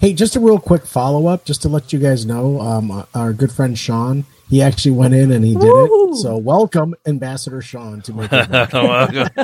Hey, 0.00 0.12
just 0.12 0.34
a 0.34 0.40
real 0.40 0.58
quick 0.58 0.84
follow 0.84 1.28
up, 1.28 1.44
just 1.44 1.62
to 1.62 1.68
let 1.68 1.92
you 1.92 2.00
guys 2.00 2.26
know, 2.26 2.60
um, 2.60 3.06
our 3.14 3.32
good 3.32 3.52
friend 3.52 3.78
Sean, 3.78 4.24
he 4.48 4.62
actually 4.62 4.92
went 4.92 5.14
in 5.14 5.32
and 5.32 5.44
he 5.44 5.54
did 5.54 5.62
Woo! 5.62 6.12
it. 6.12 6.16
So 6.16 6.36
welcome, 6.36 6.94
Ambassador 7.06 7.60
Sean, 7.62 8.00
to 8.02 8.12
make 8.12 8.32
it. 8.32 8.50
Work. 8.50 9.34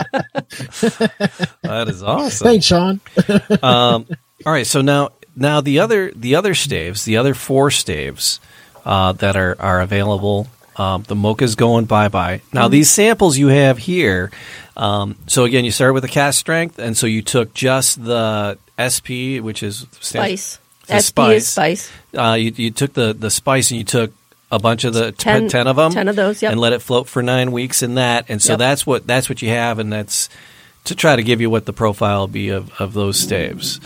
that 1.62 1.88
is 1.88 2.02
awesome. 2.02 2.44
Thanks, 2.44 2.66
Sean. 2.66 3.00
All 3.62 4.04
right, 4.52 4.66
so 4.66 4.80
now 4.80 5.10
now 5.34 5.60
the 5.60 5.80
other 5.80 6.12
the 6.12 6.34
other 6.36 6.54
staves, 6.54 7.04
the 7.04 7.16
other 7.16 7.34
four 7.34 7.70
staves 7.70 8.40
uh, 8.84 9.12
that 9.12 9.36
are 9.36 9.56
are 9.58 9.80
available. 9.80 10.48
Um, 10.76 11.02
the 11.02 11.14
mocha's 11.14 11.54
going 11.54 11.84
bye 11.84 12.08
bye. 12.08 12.40
Now 12.52 12.68
these 12.68 12.88
samples 12.90 13.36
you 13.36 13.48
have 13.48 13.78
here. 13.78 14.30
Um, 14.76 15.16
so 15.26 15.44
again, 15.44 15.64
you 15.64 15.70
started 15.70 15.92
with 15.92 16.02
the 16.02 16.08
cask 16.08 16.38
strength, 16.38 16.78
and 16.78 16.96
so 16.96 17.06
you 17.06 17.22
took 17.22 17.52
just 17.52 18.02
the 18.02 18.56
SP, 18.80 19.42
which 19.42 19.62
is 19.62 19.86
Spice. 20.00 20.58
The 20.86 21.00
SP 21.00 21.18
is 21.38 21.48
spice. 21.48 21.90
Uh, 22.16 22.36
you, 22.38 22.52
you 22.56 22.70
took 22.70 22.92
the 22.92 23.12
the 23.12 23.30
spice 23.30 23.70
and 23.70 23.78
you 23.78 23.84
took 23.84 24.12
a 24.52 24.58
bunch 24.60 24.84
of 24.84 24.94
the 24.94 25.10
Ten- 25.10 25.48
10, 25.48 25.66
of 25.66 25.74
them, 25.76 25.90
10 25.92 26.06
of 26.08 26.14
those, 26.14 26.42
yep. 26.42 26.52
and 26.52 26.60
let 26.60 26.72
it 26.72 26.80
float 26.82 27.08
for 27.08 27.22
nine 27.22 27.50
weeks 27.50 27.82
in 27.82 27.94
that. 27.96 28.26
And 28.28 28.40
so 28.40 28.52
Yep. 28.52 28.58
that's 28.60 28.86
what 28.86 29.06
that's 29.06 29.28
what 29.28 29.42
you 29.42 29.48
have, 29.48 29.80
and 29.80 29.92
that's 29.92 30.28
to 30.84 30.94
try 30.94 31.16
to 31.16 31.22
give 31.24 31.40
you 31.40 31.48
what 31.50 31.64
the 31.66 31.72
profile 31.72 32.20
will 32.20 32.28
be 32.28 32.50
of, 32.50 32.70
of 32.80 32.92
those 32.92 33.18
staves. 33.18 33.80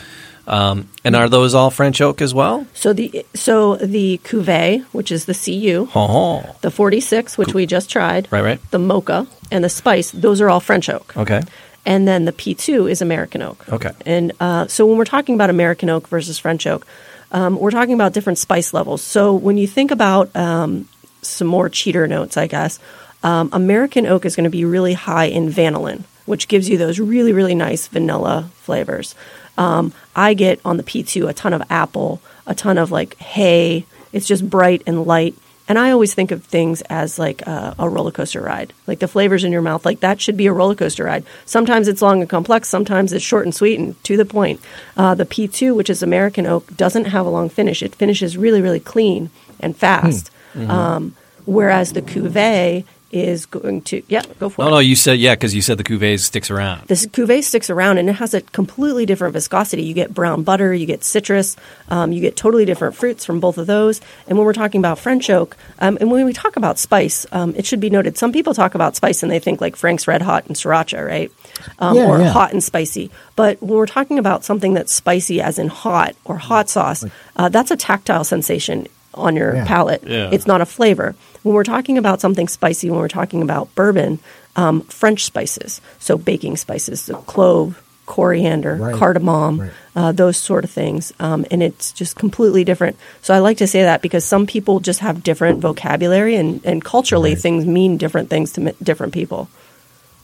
Um, 0.49 0.89
and 1.05 1.17
are 1.17 1.29
those 1.29 1.55
all 1.55 1.71
French 1.71 2.01
oak 2.01 2.23
as 2.23 2.33
well? 2.33 2.67
So 2.73 2.93
the 2.93 3.27
so 3.35 3.77
the 3.77 4.19
cuvee, 4.25 4.85
which 4.93 5.11
is 5.11 5.25
the 5.25 5.35
CU, 5.35 5.89
Oh, 5.95 6.55
the 6.61 6.71
46, 6.71 7.37
which 7.37 7.53
we 7.53 7.67
just 7.67 7.91
tried, 7.91 8.29
right, 8.31 8.45
right. 8.45 8.71
the 8.71 8.79
mocha, 8.79 9.27
and 9.51 9.65
the 9.65 9.69
spice, 9.69 10.11
those 10.13 10.41
are 10.41 10.49
all 10.49 10.61
French 10.61 10.89
oak. 10.89 11.17
Okay, 11.17 11.43
And 11.85 12.07
then 12.07 12.27
the 12.27 12.33
P2 12.33 12.89
is 12.91 13.03
American 13.03 13.43
oak. 13.43 13.69
Okay. 13.73 13.91
And 14.07 14.33
uh, 14.39 14.69
so 14.69 14.87
when 14.87 14.97
we're 14.99 15.05
talking 15.05 15.35
about 15.35 15.51
American 15.51 15.91
oak 15.91 16.07
versus 16.09 16.39
French 16.39 16.65
oak, 16.67 16.87
um, 17.33 17.59
we're 17.59 17.71
talking 17.71 17.95
about 17.95 18.13
different 18.13 18.39
spice 18.39 18.73
levels. 18.73 19.03
So 19.03 19.35
when 19.35 19.57
you 19.59 19.67
think 19.67 19.91
about 19.91 20.35
um, 20.37 20.89
some 21.23 21.49
more 21.49 21.69
cheater 21.69 22.07
notes, 22.07 22.37
I 22.37 22.47
guess, 22.47 22.79
um, 23.23 23.49
American 23.53 24.07
oak 24.07 24.25
is 24.25 24.37
going 24.37 24.45
to 24.45 24.51
be 24.51 24.65
really 24.65 24.95
high 24.95 25.25
in 25.27 25.51
vanillin, 25.51 26.05
which 26.27 26.49
gives 26.49 26.69
you 26.69 26.79
those 26.79 27.01
really, 27.01 27.33
really 27.33 27.55
nice 27.55 27.89
vanilla 27.89 28.51
flavors. 28.55 29.15
Um, 29.59 29.93
I 30.15 30.35
get 30.35 30.61
on 30.65 30.77
the 30.77 30.83
P2 30.83 31.29
a 31.29 31.33
ton 31.33 31.53
of 31.53 31.63
apple, 31.71 32.21
a 32.47 32.55
ton 32.55 32.79
of 32.79 32.91
like 32.91 33.17
hay. 33.19 33.87
It's 34.13 34.27
just 34.27 34.49
bright 34.49 34.83
and 34.87 35.05
light. 35.05 35.35
And 35.69 35.79
I 35.79 35.91
always 35.91 36.15
think 36.15 36.31
of 36.31 36.45
things 36.45 36.81
as 36.83 37.19
like 37.19 37.43
a, 37.43 37.75
a 37.79 37.89
roller 37.89 38.13
coaster 38.13 38.41
ride, 38.41 38.73
like 38.87 39.01
the 39.01 39.09
flavors 39.09 39.43
in 39.43 39.51
your 39.51 39.63
mouth. 39.63 39.85
Like 39.85 40.01
that 40.01 40.21
should 40.21 40.37
be 40.37 40.47
a 40.47 40.53
roller 40.53 40.77
coaster 40.77 41.05
ride. 41.05 41.25
Sometimes 41.45 41.89
it's 41.89 42.03
long 42.03 42.21
and 42.21 42.31
complex. 42.31 42.69
Sometimes 42.69 43.13
it's 43.13 43.25
short 43.25 43.45
and 43.47 43.55
sweet 43.55 43.79
and 43.79 44.03
to 44.05 44.17
the 44.17 44.25
point. 44.25 44.61
Uh, 44.97 45.15
the 45.15 45.27
P2, 45.27 45.75
which 45.75 45.91
is 45.91 46.03
American 46.03 46.47
oak, 46.47 46.77
doesn't 46.77 47.07
have 47.07 47.27
a 47.27 47.31
long 47.31 47.49
finish. 47.49 47.83
It 47.83 47.95
finishes 47.95 48.37
really, 48.37 48.63
really 48.63 48.81
clean 48.81 49.31
and 49.61 49.77
fast. 49.77 50.31
Um, 50.71 51.15
whereas 51.45 51.93
the 51.93 52.03
Cuvée 52.03 52.85
is 53.13 53.47
going 53.47 53.83
to 53.83 54.03
yeah, 54.09 54.23
go 54.39 54.49
for 54.49 54.63
no, 54.63 54.69
it. 54.69 54.71
no, 54.73 54.79
you 54.79 54.97
said 54.97 55.19
yeah 55.19 55.35
because 55.35 55.55
you 55.55 55.63
said 55.63 55.79
the 55.79 55.85
cuvee 55.85 56.19
sticks 56.19 56.51
around. 56.51 56.87
This 56.89 57.07
cuvee 57.07 57.43
sticks 57.43 57.71
around 57.71 57.99
and 57.99 58.09
it 58.09 58.15
has 58.15 58.35
a 58.35 58.41
completely 58.41 59.07
different 59.07 59.33
viscosity. 59.33 59.83
You 59.85 59.95
get 59.95 60.13
brown 60.13 60.43
butter, 60.43 60.75
you 60.75 60.87
get 60.87 61.05
citrus, 61.05 61.57
um, 61.89 62.13
you 62.13 62.21
get 62.21 62.37
totally 62.37 62.65
different 62.65 62.97
fruits 62.97 63.25
from 63.25 63.41
both 63.41 63.59
of 63.59 63.67
those. 63.67 64.01
And 64.27 64.37
when 64.37 64.45
we're 64.45 64.53
talking 64.53 64.81
about 64.81 64.99
French 64.99 65.31
oak, 65.31 65.57
um, 65.79 65.97
and 66.01 66.11
when 66.11 66.25
we 66.27 66.33
talk 66.33 66.57
about 66.57 66.79
spice, 66.79 67.27
um, 67.33 67.55
it 67.57 67.65
should 67.65 67.81
be 67.81 67.91
noted 67.91 68.19
some 68.19 68.33
people 68.33 68.55
talk 68.55 68.75
about 68.75 68.97
spice 68.97 69.23
and 69.23 69.31
they 69.31 69.39
think 69.39 69.61
like 69.61 69.77
Frank's 69.77 70.09
Red 70.09 70.23
Hot 70.23 70.47
and 70.47 70.57
Sriracha, 70.57 71.07
right? 71.07 71.31
Um, 71.79 71.97
Yeah, 71.97 72.09
or 72.09 72.19
yeah. 72.19 72.31
hot 72.31 72.53
and 72.53 72.63
spicy. 72.63 73.11
But 73.37 73.63
when 73.63 73.77
we're 73.77 73.87
talking 73.87 74.19
about 74.19 74.45
something 74.45 74.75
that's 74.75 74.93
spicy, 74.95 75.41
as 75.41 75.59
in 75.59 75.69
hot 75.69 76.17
or 76.25 76.37
hot 76.39 76.69
sauce, 76.69 77.05
uh, 77.37 77.49
that's 77.49 77.71
a 77.71 77.77
tactile 77.77 78.25
sensation 78.25 78.89
on 79.17 79.37
your 79.37 79.55
Yeah. 79.57 79.65
palate. 79.67 80.03
Yeah. 80.07 80.31
It's 80.33 80.47
not 80.47 80.61
a 80.61 80.67
flavor. 80.67 81.15
When 81.43 81.55
we're 81.55 81.65
talking 81.65 81.99
about 81.99 82.21
something 82.21 82.49
spicy, 82.49 82.91
when 82.91 82.99
we're 83.01 83.09
talking 83.09 83.43
about 83.43 83.75
bourbon, 83.75 84.19
um, 84.57 84.83
French 84.83 85.25
spices, 85.25 85.81
so 85.99 86.17
baking 86.19 86.57
spices, 86.57 87.01
so 87.01 87.17
clove, 87.27 87.83
coriander, 88.07 88.77
Right. 88.77 88.95
cardamom, 88.95 89.61
Right. 89.61 89.71
uh, 89.97 90.13
those 90.13 90.37
sort 90.37 90.65
of 90.65 90.71
things, 90.71 91.13
um, 91.21 91.45
and 91.51 91.63
it's 91.63 91.91
just 91.93 92.17
completely 92.17 92.63
different. 92.65 92.97
So 93.23 93.35
I 93.35 93.41
like 93.41 93.57
to 93.59 93.67
say 93.67 93.83
that 93.83 94.01
because 94.01 94.25
some 94.25 94.47
people 94.47 94.79
just 94.81 95.01
have 95.01 95.23
different 95.25 95.61
vocabulary, 95.61 96.37
and, 96.37 96.61
and 96.65 96.85
culturally, 96.85 97.31
Right. 97.33 97.41
things 97.43 97.67
mean 97.67 97.97
different 97.97 98.31
things 98.31 98.53
to 98.53 98.61
mi- 98.61 98.75
different 98.83 99.13
people. 99.13 99.49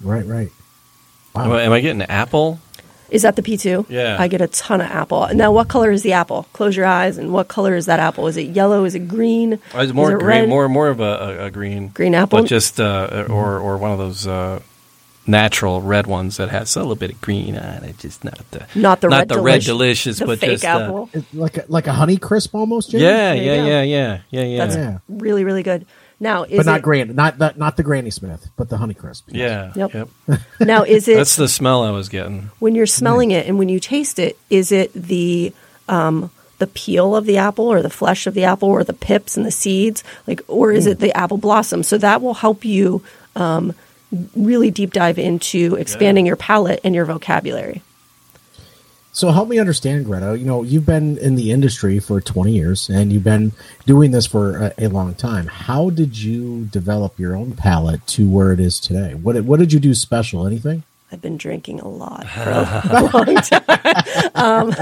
Right, 0.01 0.27
right. 0.27 0.51
Am 1.35 1.51
I, 1.51 1.63
am 1.63 1.73
I 1.73 1.81
getting 1.81 2.03
an 2.03 2.11
apple? 2.11 2.61
Is 3.13 3.23
that 3.23 3.37
the 3.37 3.43
P2? 3.43 3.87
Yeah. 3.91 4.17
I 4.19 4.27
get 4.27 4.41
a 4.41 4.49
ton 4.49 4.81
of 4.81 4.91
apple. 4.91 5.29
Now, 5.35 5.53
what 5.53 5.69
color 5.69 5.91
is 5.91 6.03
the 6.03 6.15
apple? 6.15 6.47
Close 6.55 6.75
your 6.75 6.87
eyes, 6.87 7.19
and 7.19 7.33
what 7.33 7.47
color 7.47 7.77
is 7.77 7.87
that 7.87 8.01
apple? 8.01 8.27
Is 8.27 8.37
it 8.39 8.49
yellow? 8.49 8.85
Is 8.85 8.95
it 8.95 9.07
green? 9.07 9.61
It's 9.75 9.93
more 9.93 10.09
is 10.11 10.15
it 10.17 10.19
green, 10.21 10.41
red? 10.41 10.49
more 10.49 10.69
more 10.69 10.89
of 10.89 10.99
a, 11.01 11.03
a, 11.05 11.45
a 11.47 11.51
green 11.51 11.89
Green 11.89 12.15
apple? 12.15 12.41
but 12.41 12.49
just 12.49 12.81
uh, 12.81 13.27
or 13.29 13.59
or 13.59 13.77
one 13.77 13.91
of 13.93 13.99
those 13.99 14.27
uh, 14.27 14.61
natural 15.27 15.81
red 15.83 16.07
ones 16.07 16.39
that 16.39 16.49
has 16.49 16.75
a 16.75 16.81
little 16.81 16.97
bit 16.97 17.11
of 17.13 17.21
green 17.21 17.57
on 17.57 17.85
it. 17.85 17.99
Just 17.99 18.25
not 18.25 18.39
the 18.51 18.67
Not 18.75 19.01
the 19.03 19.09
not 19.09 19.19
red 19.19 19.29
the 19.29 19.41
red 19.41 19.61
delicious, 19.63 20.19
the 20.19 20.27
but 20.27 20.39
fake 20.41 20.51
just 20.53 20.65
uh, 20.65 20.69
apple. 20.81 21.11
It's 21.13 21.35
like 21.35 21.59
a, 21.59 21.65
like 21.69 21.87
a 21.87 21.93
honey 21.93 22.17
crisp 22.17 22.55
almost. 22.55 22.91
Jimmy? 22.91 23.05
yeah, 23.05 23.33
yeah, 23.35 23.55
yeah, 23.65 23.83
yeah, 23.83 24.21
yeah, 24.31 24.43
yeah, 24.43 24.59
That's 24.65 24.77
Yeah. 24.77 24.99
really, 25.09 25.45
really 25.45 25.63
good. 25.63 25.87
Now, 26.23 26.45
is 26.45 26.57
but 26.57 26.67
not 26.67 26.79
it, 26.79 26.83
Granny, 26.83 27.13
not 27.13 27.39
that, 27.39 27.59
not 27.59 27.77
the 27.77 27.83
Granny 27.83 28.11
Smith, 28.11 28.49
but 28.57 28.69
the 28.69 28.77
honey 28.77 28.95
crisp. 28.95 29.27
yeah. 29.29 29.73
Yep. 29.75 29.93
Yep. 29.93 30.09
Now, 30.61 30.85
is 30.85 31.09
it 31.09 31.17
That's 31.17 31.35
the 31.35 31.49
smell 31.49 31.83
I 31.83 31.91
was 31.91 32.09
getting. 32.09 32.51
when 32.61 32.77
you're 32.77 32.87
smelling 32.87 33.33
it 33.33 33.49
and 33.49 33.59
when 33.59 33.69
you 33.69 33.81
taste 33.81 34.21
it? 34.21 34.39
Is 34.49 34.71
it 34.71 34.93
the 34.95 35.53
um, 35.89 36.31
the 36.59 36.69
peel 36.69 37.17
of 37.17 37.27
the 37.27 37.39
apple, 37.39 37.65
or 37.65 37.83
the 37.83 37.91
flesh 37.91 38.29
of 38.29 38.35
the 38.35 38.45
apple, 38.45 38.69
or 38.69 38.85
the 38.85 38.93
pips 38.93 39.37
and 39.37 39.45
the 39.45 39.51
seeds, 39.51 40.05
like, 40.29 40.41
or 40.47 40.71
is 40.71 40.87
it 40.87 41.01
the 41.01 41.13
apple 41.17 41.39
blossom? 41.39 41.83
So 41.83 41.99
that 41.99 42.23
will 42.23 42.35
help 42.35 42.65
you 42.65 43.03
um, 43.35 43.75
really 44.37 44.71
deep 44.71 44.93
dive 44.93 45.19
into 45.19 45.75
expanding 45.75 46.25
your 46.25 46.37
palate 46.37 46.79
and 46.85 46.95
your 46.95 47.05
vocabulary. 47.05 47.83
So 49.15 49.31
help 49.31 49.51
me 49.51 49.59
understand, 49.59 50.07
Greta. 50.07 50.39
You 50.39 50.47
know, 50.47 50.63
you've 50.63 50.87
been 50.87 51.19
in 51.19 51.35
the 51.35 51.53
industry 51.53 51.99
for 52.01 52.19
20 52.19 52.51
years 52.51 52.89
and 52.89 53.13
you've 53.13 53.23
been 53.23 53.53
doing 53.85 54.11
this 54.11 54.25
for 54.25 54.73
a, 54.79 54.87
a 54.87 54.89
long 54.89 55.15
time. 55.15 55.47
How 55.49 55.91
did 55.91 56.17
you 56.19 56.65
develop 56.65 57.19
your 57.19 57.37
own 57.37 57.53
palate 57.53 58.07
to 58.09 58.27
where 58.27 58.53
it 58.53 58.61
is 58.61 58.81
today? 58.81 59.13
What 59.15 59.45
what 59.45 59.61
did 59.61 59.71
you 59.71 59.81
do 59.81 59.93
special? 59.93 60.47
Anything? 60.47 60.83
I've 61.13 61.21
been 61.21 61.37
drinking 61.37 61.81
a 61.81 61.89
lot 61.89 62.27
for 62.27 62.51
a 62.51 63.03
long 63.13 63.37
time. 63.37 64.31
um, 64.35 64.75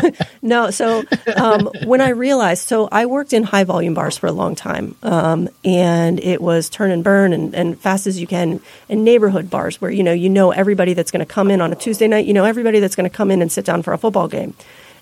no, 0.43 0.71
so 0.71 1.03
um, 1.37 1.69
when 1.85 2.01
I 2.01 2.11
realized, 2.11 2.69
so 2.69 2.89
I 2.93 3.07
worked 3.07 3.33
in 3.33 3.43
high 3.43 3.65
volume 3.65 3.95
bars 3.95 4.17
for 4.17 4.27
a 4.29 4.33
long 4.33 4.55
time, 4.55 4.95
um, 5.03 5.49
and 5.65 6.21
it 6.21 6.41
was 6.41 6.69
turn 6.69 6.93
and 6.93 7.03
burn 7.03 7.33
and, 7.33 7.55
and 7.55 7.81
fast 7.81 8.07
as 8.07 8.21
you 8.21 8.27
can, 8.27 8.61
and 8.89 9.05
neighborhood 9.05 9.51
bars 9.51 9.81
where 9.81 9.91
you 9.91 10.03
know 10.03 10.13
you 10.13 10.29
know 10.29 10.53
everybody 10.53 10.95
that's 10.95 11.11
going 11.11 11.25
to 11.25 11.33
come 11.33 11.51
in 11.51 11.61
on 11.61 11.73
a 11.73 11.77
Tuesday 11.77 12.07
night, 12.07 12.27
you 12.27 12.33
know 12.33 12.45
everybody 12.45 12.79
that's 12.79 12.95
going 12.95 13.09
to 13.09 13.15
come 13.15 13.31
in 13.31 13.43
and 13.43 13.51
sit 13.51 13.65
down 13.65 13.83
for 13.83 13.93
a 13.93 13.99
football 13.99 14.29
game, 14.29 14.55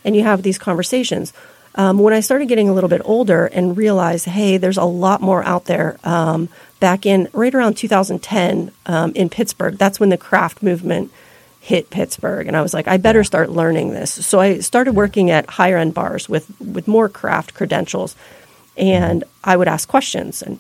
and 0.04 0.16
you 0.16 0.22
have 0.22 0.42
these 0.42 0.58
conversations. 0.58 1.32
Um, 1.74 1.98
when 1.98 2.12
I 2.12 2.20
started 2.20 2.48
getting 2.48 2.68
a 2.68 2.72
little 2.72 2.90
bit 2.90 3.02
older 3.04 3.46
and 3.46 3.76
realized, 3.76 4.26
hey, 4.26 4.56
there's 4.56 4.78
a 4.78 4.84
lot 4.84 5.20
more 5.20 5.44
out 5.44 5.66
there. 5.66 5.98
Um, 6.02 6.48
back 6.80 7.06
in 7.06 7.28
right 7.32 7.54
around 7.54 7.76
2010 7.76 8.72
um, 8.86 9.12
in 9.14 9.28
Pittsburgh, 9.28 9.76
that's 9.76 10.00
when 10.00 10.08
the 10.08 10.16
craft 10.16 10.62
movement 10.62 11.12
hit 11.60 11.90
Pittsburgh, 11.90 12.46
and 12.46 12.56
I 12.56 12.62
was 12.62 12.72
like, 12.72 12.88
I 12.88 12.96
better 12.96 13.22
start 13.22 13.50
learning 13.50 13.90
this. 13.90 14.10
So 14.26 14.40
I 14.40 14.60
started 14.60 14.94
working 14.94 15.30
at 15.30 15.50
higher 15.50 15.76
end 15.76 15.92
bars 15.92 16.28
with 16.28 16.48
with 16.60 16.88
more 16.88 17.08
craft 17.08 17.52
credentials, 17.52 18.16
and 18.76 19.24
I 19.44 19.56
would 19.56 19.68
ask 19.68 19.88
questions 19.88 20.42
and 20.42 20.58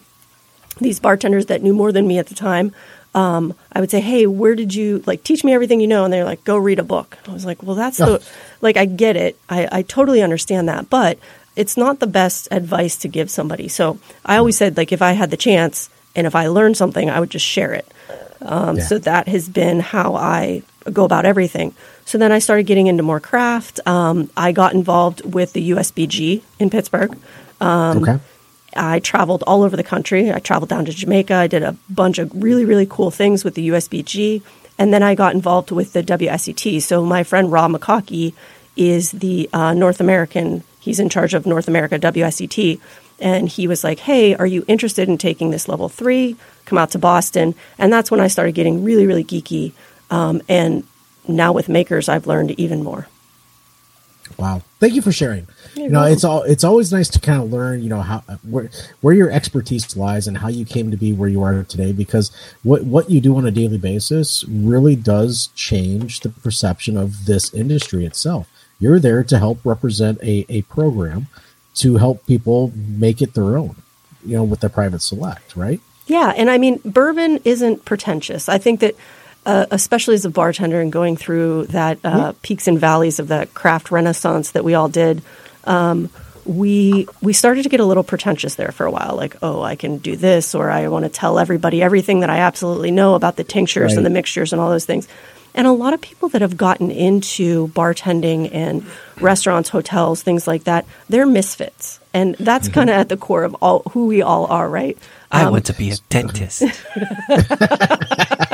these 0.80 1.00
bartenders 1.00 1.46
that 1.46 1.62
knew 1.62 1.74
more 1.74 1.92
than 1.92 2.06
me 2.06 2.18
at 2.18 2.26
the 2.26 2.34
time, 2.34 2.72
um, 3.18 3.54
I 3.72 3.80
would 3.80 3.90
say, 3.90 4.00
"Hey, 4.00 4.26
where 4.26 4.54
did 4.54 4.74
you 4.74 5.02
like 5.06 5.20
teach 5.24 5.42
me 5.44 5.52
everything 5.52 5.80
you 5.80 5.86
know?" 5.86 6.04
And 6.04 6.12
they're 6.12 6.24
like, 6.32 6.44
"Go 6.44 6.56
read 6.56 6.78
a 6.78 6.84
book." 6.94 7.18
I 7.26 7.32
was 7.32 7.44
like, 7.44 7.62
"Well, 7.62 7.76
that's 7.76 7.98
the 7.98 8.22
like 8.60 8.76
I 8.76 8.84
get 8.84 9.16
it. 9.16 9.36
I, 9.48 9.68
I 9.78 9.82
totally 9.82 10.22
understand 10.22 10.68
that, 10.68 10.88
but 10.88 11.18
it's 11.56 11.76
not 11.76 11.98
the 11.98 12.06
best 12.06 12.48
advice 12.50 12.96
to 12.98 13.08
give 13.08 13.28
somebody." 13.30 13.68
So 13.68 13.98
I 14.24 14.36
always 14.36 14.56
said, 14.56 14.76
like, 14.76 14.92
if 14.92 15.02
I 15.02 15.12
had 15.12 15.30
the 15.30 15.36
chance 15.36 15.90
and 16.14 16.26
if 16.26 16.34
I 16.34 16.46
learned 16.48 16.76
something, 16.76 17.10
I 17.10 17.18
would 17.20 17.30
just 17.30 17.46
share 17.46 17.72
it. 17.72 17.86
Um, 18.40 18.76
Yeah. 18.76 18.84
So 18.84 18.98
that 18.98 19.26
has 19.28 19.48
been 19.48 19.80
how 19.80 20.14
I 20.14 20.62
go 20.92 21.04
about 21.04 21.24
everything. 21.26 21.74
So 22.04 22.18
then 22.18 22.32
I 22.32 22.38
started 22.38 22.66
getting 22.66 22.86
into 22.86 23.02
more 23.02 23.20
craft. 23.20 23.80
Um, 23.86 24.30
I 24.36 24.52
got 24.52 24.72
involved 24.74 25.20
with 25.24 25.52
the 25.52 25.70
USBG 25.70 26.42
in 26.58 26.70
Pittsburgh. 26.70 27.12
Um, 27.60 28.02
okay. 28.02 28.18
I 28.78 29.00
traveled 29.00 29.42
all 29.46 29.62
over 29.62 29.76
the 29.76 29.82
country. 29.82 30.32
I 30.32 30.38
traveled 30.38 30.70
down 30.70 30.84
to 30.86 30.92
Jamaica. 30.92 31.34
I 31.34 31.46
did 31.46 31.62
a 31.62 31.76
bunch 31.90 32.18
of 32.18 32.30
really, 32.34 32.64
really 32.64 32.86
cool 32.88 33.10
things 33.10 33.44
with 33.44 33.54
the 33.54 33.68
USBG. 33.68 34.42
and 34.78 34.94
then 34.94 35.02
I 35.02 35.16
got 35.16 35.34
involved 35.34 35.72
with 35.72 35.92
the 35.92 36.04
WSET. 36.04 36.80
So 36.82 37.04
my 37.04 37.24
friend 37.24 37.50
Rob 37.50 37.72
McCockey 37.72 38.32
is 38.76 39.10
the 39.10 39.50
uh, 39.52 39.74
North 39.74 40.00
American. 40.00 40.62
He's 40.78 41.00
in 41.00 41.08
charge 41.08 41.34
of 41.34 41.46
North 41.46 41.66
America 41.66 41.98
WSET, 41.98 42.80
and 43.18 43.48
he 43.48 43.66
was 43.66 43.82
like, 43.82 43.98
"Hey, 43.98 44.36
are 44.36 44.46
you 44.46 44.64
interested 44.68 45.08
in 45.08 45.18
taking 45.18 45.50
this 45.50 45.68
level 45.68 45.88
three? 45.88 46.36
Come 46.64 46.78
out 46.78 46.92
to 46.92 46.98
Boston." 46.98 47.56
And 47.76 47.92
that's 47.92 48.10
when 48.10 48.20
I 48.20 48.28
started 48.28 48.54
getting 48.54 48.84
really, 48.84 49.06
really 49.06 49.24
geeky. 49.24 49.72
Um, 50.10 50.40
and 50.48 50.84
now 51.26 51.52
with 51.52 51.68
makers, 51.68 52.08
I've 52.08 52.28
learned 52.28 52.52
even 52.52 52.84
more. 52.84 53.08
Wow. 54.38 54.62
Thank 54.78 54.94
you 54.94 55.02
for 55.02 55.10
sharing. 55.10 55.48
you 55.74 55.88
know, 55.88 56.04
it's 56.04 56.22
all 56.22 56.42
it's 56.42 56.62
always 56.62 56.92
nice 56.92 57.08
to 57.08 57.18
kind 57.18 57.42
of 57.42 57.50
learn, 57.50 57.82
you 57.82 57.88
know, 57.88 58.02
how 58.02 58.20
where 58.48 58.70
where 59.00 59.12
your 59.12 59.30
expertise 59.30 59.96
lies 59.96 60.28
and 60.28 60.38
how 60.38 60.46
you 60.48 60.64
came 60.64 60.92
to 60.92 60.96
be 60.96 61.12
where 61.12 61.28
you 61.28 61.42
are 61.42 61.64
today 61.64 61.92
because 61.92 62.30
what 62.62 62.84
what 62.84 63.10
you 63.10 63.20
do 63.20 63.36
on 63.36 63.46
a 63.46 63.50
daily 63.50 63.78
basis 63.78 64.44
really 64.44 64.94
does 64.94 65.48
change 65.56 66.20
the 66.20 66.28
perception 66.28 66.96
of 66.96 67.26
this 67.26 67.52
industry 67.52 68.06
itself. 68.06 68.48
You're 68.78 69.00
there 69.00 69.24
to 69.24 69.38
help 69.38 69.58
represent 69.64 70.20
a, 70.22 70.46
a 70.48 70.62
program 70.62 71.26
to 71.76 71.96
help 71.96 72.24
people 72.26 72.72
make 72.76 73.20
it 73.20 73.34
their 73.34 73.56
own, 73.56 73.74
you 74.24 74.36
know, 74.36 74.44
with 74.44 74.60
the 74.60 74.68
private 74.68 75.02
select, 75.02 75.56
right? 75.56 75.80
Yeah, 76.06 76.32
and 76.36 76.48
I 76.48 76.58
mean, 76.58 76.80
bourbon 76.84 77.40
isn't 77.44 77.84
pretentious. 77.84 78.48
I 78.48 78.58
think 78.58 78.80
that 78.80 78.94
uh, 79.48 79.66
especially 79.72 80.14
as 80.14 80.24
a 80.24 80.30
bartender 80.30 80.80
and 80.80 80.92
going 80.92 81.16
through 81.16 81.66
that 81.68 81.98
uh, 82.04 82.32
peaks 82.42 82.68
and 82.68 82.78
valleys 82.78 83.18
of 83.18 83.28
that 83.28 83.54
craft 83.54 83.90
renaissance 83.90 84.50
that 84.52 84.62
we 84.64 84.74
all 84.74 84.88
did, 84.88 85.22
um, 85.64 86.10
we 86.44 87.06
we 87.20 87.32
started 87.32 87.62
to 87.64 87.68
get 87.68 87.80
a 87.80 87.84
little 87.84 88.04
pretentious 88.04 88.54
there 88.56 88.72
for 88.72 88.86
a 88.86 88.90
while. 88.90 89.14
Like, 89.16 89.36
oh, 89.42 89.60
I 89.62 89.74
can 89.76 89.98
do 89.98 90.16
this, 90.16 90.54
or 90.54 90.70
I 90.70 90.88
want 90.88 91.04
to 91.04 91.08
tell 91.10 91.38
everybody 91.38 91.82
everything 91.82 92.20
that 92.20 92.30
I 92.30 92.38
absolutely 92.38 92.90
know 92.90 93.14
about 93.14 93.36
the 93.36 93.44
tinctures 93.44 93.90
Right. 93.92 93.96
and 93.98 94.06
the 94.06 94.10
mixtures 94.10 94.52
and 94.52 94.60
all 94.60 94.70
those 94.70 94.86
things. 94.86 95.08
And 95.54 95.66
a 95.66 95.72
lot 95.72 95.92
of 95.94 96.00
people 96.00 96.28
that 96.30 96.42
have 96.42 96.56
gotten 96.56 96.90
into 96.90 97.68
bartending 97.68 98.48
and 98.54 98.84
restaurants, 99.20 99.68
hotels, 99.70 100.22
things 100.22 100.46
like 100.46 100.64
that, 100.64 100.84
they're 101.08 101.26
misfits, 101.26 101.98
and 102.14 102.36
that's 102.38 102.68
kind 102.68 102.88
of 102.90 102.94
at 102.96 103.08
the 103.08 103.16
core 103.16 103.44
of 103.44 103.54
all 103.60 103.82
who 103.92 104.06
we 104.06 104.22
all 104.22 104.46
are, 104.46 104.68
right? 104.68 104.96
I 105.32 105.44
Um, 105.44 105.52
want 105.52 105.66
to 105.66 105.72
be 105.74 105.90
a 105.90 105.96
dentist. 106.08 106.62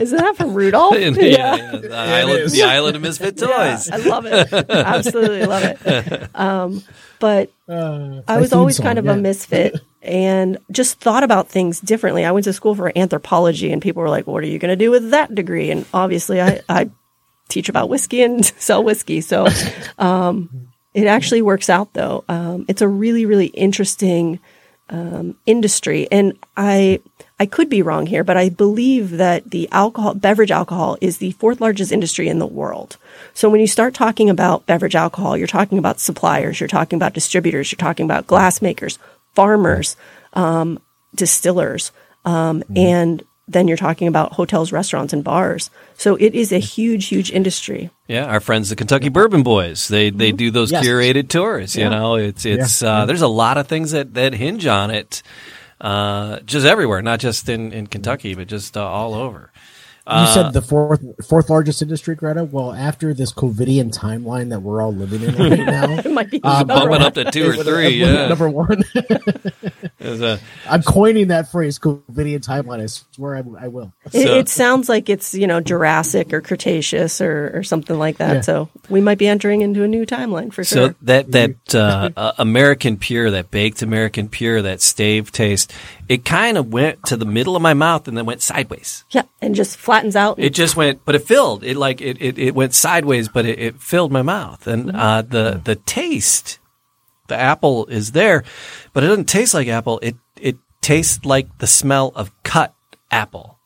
Isn't 0.00 0.18
that 0.18 0.36
from 0.36 0.54
Rudolph? 0.54 0.94
yeah, 0.98 1.12
yeah, 1.16 1.70
The, 1.76 1.96
island, 1.96 2.50
the 2.50 2.62
island 2.62 2.96
of 2.96 3.02
misfit 3.02 3.38
toys. 3.38 3.90
I 3.90 3.96
love 3.96 4.26
it. 4.26 4.52
Absolutely 4.70 5.46
love 5.46 5.62
it. 5.64 6.30
Um, 6.34 6.82
but 7.18 7.50
I 7.68 8.38
was 8.38 8.50
theme 8.50 8.58
always 8.58 8.76
song, 8.76 8.86
kind 8.86 8.98
of 8.98 9.04
yeah. 9.04 9.12
a 9.12 9.16
misfit 9.16 9.80
and 10.02 10.58
just 10.70 11.00
thought 11.00 11.24
about 11.24 11.48
things 11.48 11.80
differently. 11.80 12.24
I 12.24 12.32
went 12.32 12.44
to 12.44 12.52
school 12.52 12.74
for 12.74 12.92
anthropology, 12.96 13.72
and 13.72 13.82
people 13.82 14.02
were 14.02 14.10
like, 14.10 14.26
"What 14.26 14.42
are 14.42 14.46
you 14.46 14.58
going 14.58 14.70
to 14.70 14.76
do 14.76 14.90
with 14.90 15.10
that 15.10 15.34
degree?" 15.34 15.70
And 15.70 15.84
obviously, 15.92 16.40
I, 16.40 16.60
I 16.68 16.90
teach 17.48 17.68
about 17.68 17.88
whiskey 17.88 18.22
and 18.22 18.44
sell 18.44 18.84
whiskey, 18.84 19.20
so 19.20 19.48
um, 19.98 20.68
it 20.94 21.06
actually 21.06 21.42
works 21.42 21.68
out. 21.68 21.92
Though 21.94 22.24
um, 22.28 22.64
it's 22.68 22.82
a 22.82 22.88
really, 22.88 23.26
really 23.26 23.46
interesting 23.46 24.40
um, 24.90 25.36
industry, 25.46 26.08
and 26.10 26.38
I 26.56 27.00
I 27.40 27.46
could 27.46 27.68
be 27.68 27.82
wrong 27.82 28.06
here, 28.06 28.24
but 28.24 28.36
I 28.36 28.48
believe 28.48 29.10
that 29.10 29.50
the 29.50 29.68
alcohol 29.70 30.14
beverage 30.14 30.50
alcohol 30.50 30.98
is 31.00 31.18
the 31.18 31.32
fourth 31.32 31.60
largest 31.60 31.92
industry 31.92 32.28
in 32.28 32.38
the 32.38 32.46
world. 32.46 32.96
So 33.32 33.48
when 33.48 33.60
you 33.60 33.66
start 33.66 33.94
talking 33.94 34.28
about 34.28 34.66
beverage 34.66 34.96
alcohol, 34.96 35.36
you're 35.36 35.46
talking 35.46 35.78
about 35.78 36.00
suppliers, 36.00 36.58
you're 36.58 36.68
talking 36.68 36.96
about 36.96 37.14
distributors, 37.14 37.70
you're 37.70 37.76
talking 37.76 38.04
about 38.04 38.26
glass 38.26 38.60
makers, 38.60 38.98
farmers, 39.34 39.96
um, 40.32 40.80
distillers, 41.14 41.92
um, 42.24 42.64
and 42.74 43.22
then 43.48 43.66
you're 43.66 43.76
talking 43.78 44.06
about 44.08 44.32
hotels, 44.34 44.70
restaurants, 44.72 45.12
and 45.12 45.24
bars. 45.24 45.70
So 45.96 46.16
it 46.16 46.34
is 46.34 46.52
a 46.52 46.58
huge, 46.58 47.06
huge 47.06 47.30
industry. 47.32 47.90
Yeah, 48.06 48.26
our 48.26 48.40
friends, 48.40 48.68
the 48.68 48.76
Kentucky 48.76 49.08
Bourbon 49.08 49.42
Boys, 49.42 49.88
they 49.88 50.10
they 50.10 50.32
do 50.32 50.50
those 50.50 50.70
Yes. 50.70 50.84
curated 50.86 51.28
tours. 51.28 51.74
You 51.74 51.88
know, 51.88 52.16
it's 52.16 52.44
it's 52.44 52.82
Yeah. 52.82 52.98
uh, 53.02 53.06
there's 53.06 53.22
a 53.22 53.28
lot 53.28 53.56
of 53.58 53.66
things 53.66 53.92
that 53.92 54.14
that 54.14 54.34
hinge 54.34 54.66
on 54.66 54.90
it, 54.90 55.22
uh, 55.80 56.40
just 56.44 56.66
everywhere, 56.66 57.02
not 57.02 57.20
just 57.20 57.48
in 57.48 57.72
in 57.72 57.86
Kentucky, 57.86 58.34
but 58.34 58.46
just 58.48 58.76
uh, 58.76 58.86
all 58.86 59.14
over. 59.14 59.50
You 60.10 60.26
said 60.28 60.52
the 60.52 60.62
fourth 60.62 61.02
fourth 61.28 61.50
largest 61.50 61.82
industry, 61.82 62.14
Greta. 62.14 62.44
Well, 62.44 62.72
after 62.72 63.12
this 63.12 63.32
COVIDian 63.32 63.94
timeline 63.94 64.48
that 64.50 64.60
we're 64.60 64.80
all 64.80 64.94
living 64.94 65.22
in 65.22 65.34
right 65.36 65.58
now, 65.66 65.90
It 65.98 66.10
might 66.10 66.30
be 66.30 66.42
Um, 66.42 66.66
number 66.66 66.88
Bumping 66.98 67.02
up 67.02 67.14
to 67.14 67.24
two 67.30 67.50
or 67.50 67.62
three. 67.62 67.88
Yeah, 67.88 68.28
number 68.28 68.48
one. 68.48 68.82
There's 69.98 70.20
a- 70.20 70.38
I'm 70.68 70.82
coining 70.82 71.28
that 71.28 71.50
phrase, 71.50 71.78
COVIDian 71.78 72.40
timeline. 72.40 72.80
I 72.82 72.86
swear 72.86 73.36
I, 73.36 73.64
I 73.64 73.68
will. 73.68 73.92
It, 74.06 74.12
So- 74.12 74.38
it 74.38 74.48
sounds 74.48 74.88
like 74.88 75.08
it's 75.08 75.34
you 75.34 75.46
know 75.46 75.60
Jurassic 75.60 76.32
or 76.32 76.40
Cretaceous 76.40 77.20
or, 77.20 77.50
or 77.54 77.62
something 77.62 77.98
like 77.98 78.18
that. 78.18 78.34
Yeah. 78.36 78.40
So 78.42 78.68
we 78.88 79.00
might 79.00 79.18
be 79.18 79.26
entering 79.26 79.60
into 79.60 79.82
a 79.82 79.88
new 79.88 80.06
timeline 80.06 80.52
for 80.52 80.64
sure. 80.64 80.88
So 80.90 80.94
that 81.02 81.30
that 81.32 81.74
uh, 81.74 82.10
uh, 82.16 82.32
American 82.38 82.96
pure, 82.96 83.30
that 83.32 83.50
baked 83.50 83.82
American 83.82 84.28
pure, 84.28 84.62
that 84.62 84.80
stave 84.80 85.32
taste, 85.32 85.72
it 86.08 86.24
kind 86.24 86.56
of 86.56 86.72
went 86.72 87.04
to 87.06 87.16
the 87.16 87.26
middle 87.26 87.54
of 87.56 87.62
my 87.62 87.74
mouth 87.74 88.08
and 88.08 88.16
then 88.16 88.24
went 88.26 88.40
sideways. 88.42 89.04
yeah, 89.10 89.22
and 89.42 89.54
just 89.54 89.76
flattens 89.76 90.16
out. 90.16 90.38
It 90.38 90.54
just 90.54 90.74
went, 90.76 91.04
but 91.04 91.14
it 91.14 91.22
filled. 91.22 91.62
It 91.64 91.76
like 91.76 92.00
it 92.00 92.16
it, 92.20 92.38
it 92.38 92.54
went 92.54 92.74
sideways, 92.74 93.28
but 93.28 93.44
it, 93.46 93.58
it 93.58 93.80
filled 93.80 94.10
my 94.12 94.22
mouth, 94.22 94.66
and 94.66 94.90
uh, 94.96 95.22
the 95.22 95.60
the 95.62 95.76
taste, 95.76 96.58
the 97.28 97.36
apple 97.36 97.86
is 97.86 98.12
there, 98.12 98.44
but 98.92 99.04
it 99.04 99.08
doesn't 99.08 99.26
taste 99.28 99.54
like 99.54 99.68
apple. 99.68 99.98
It 100.02 100.16
it 100.40 100.56
tastes 100.80 101.24
like 101.24 101.58
the 101.58 101.66
smell 101.66 102.12
of 102.14 102.30
cut 102.42 102.74
apple. 103.10 103.58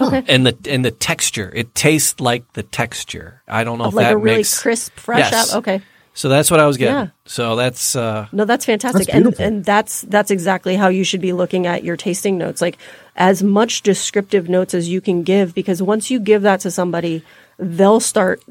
okay. 0.00 0.24
And 0.28 0.46
the 0.46 0.56
and 0.70 0.84
the 0.84 0.90
texture, 0.90 1.50
it 1.54 1.74
tastes 1.74 2.18
like 2.20 2.50
the 2.54 2.62
texture. 2.62 3.42
I 3.46 3.64
don't 3.64 3.78
know 3.78 3.86
if 3.86 3.94
like 3.94 4.06
that 4.06 4.14
a 4.14 4.16
really 4.16 4.38
makes 4.38 4.60
crisp, 4.60 4.94
fresh 4.96 5.18
Yes. 5.30 5.48
apple. 5.48 5.58
Okay. 5.60 5.82
So 6.14 6.28
that's 6.28 6.50
what 6.50 6.60
I 6.60 6.66
was 6.66 6.76
getting. 6.76 6.94
Yeah. 6.94 7.06
So 7.24 7.56
that's 7.56 7.96
uh, 7.96 8.26
No, 8.32 8.44
that's 8.44 8.64
fantastic. 8.66 9.06
That's 9.06 9.16
and 9.16 9.40
and 9.40 9.64
that's 9.64 10.02
that's 10.02 10.30
exactly 10.30 10.76
how 10.76 10.88
you 10.88 11.04
should 11.04 11.22
be 11.22 11.32
looking 11.32 11.66
at 11.66 11.84
your 11.84 11.96
tasting 11.96 12.36
notes. 12.36 12.60
Like 12.60 12.76
as 13.16 13.42
much 13.42 13.82
descriptive 13.82 14.48
notes 14.48 14.74
as 14.74 14.88
you 14.88 15.00
can 15.00 15.22
give 15.22 15.54
because 15.54 15.82
once 15.82 16.10
you 16.10 16.20
give 16.20 16.42
that 16.42 16.60
to 16.60 16.70
somebody, 16.70 17.24
they'll 17.58 18.00
start 18.00 18.42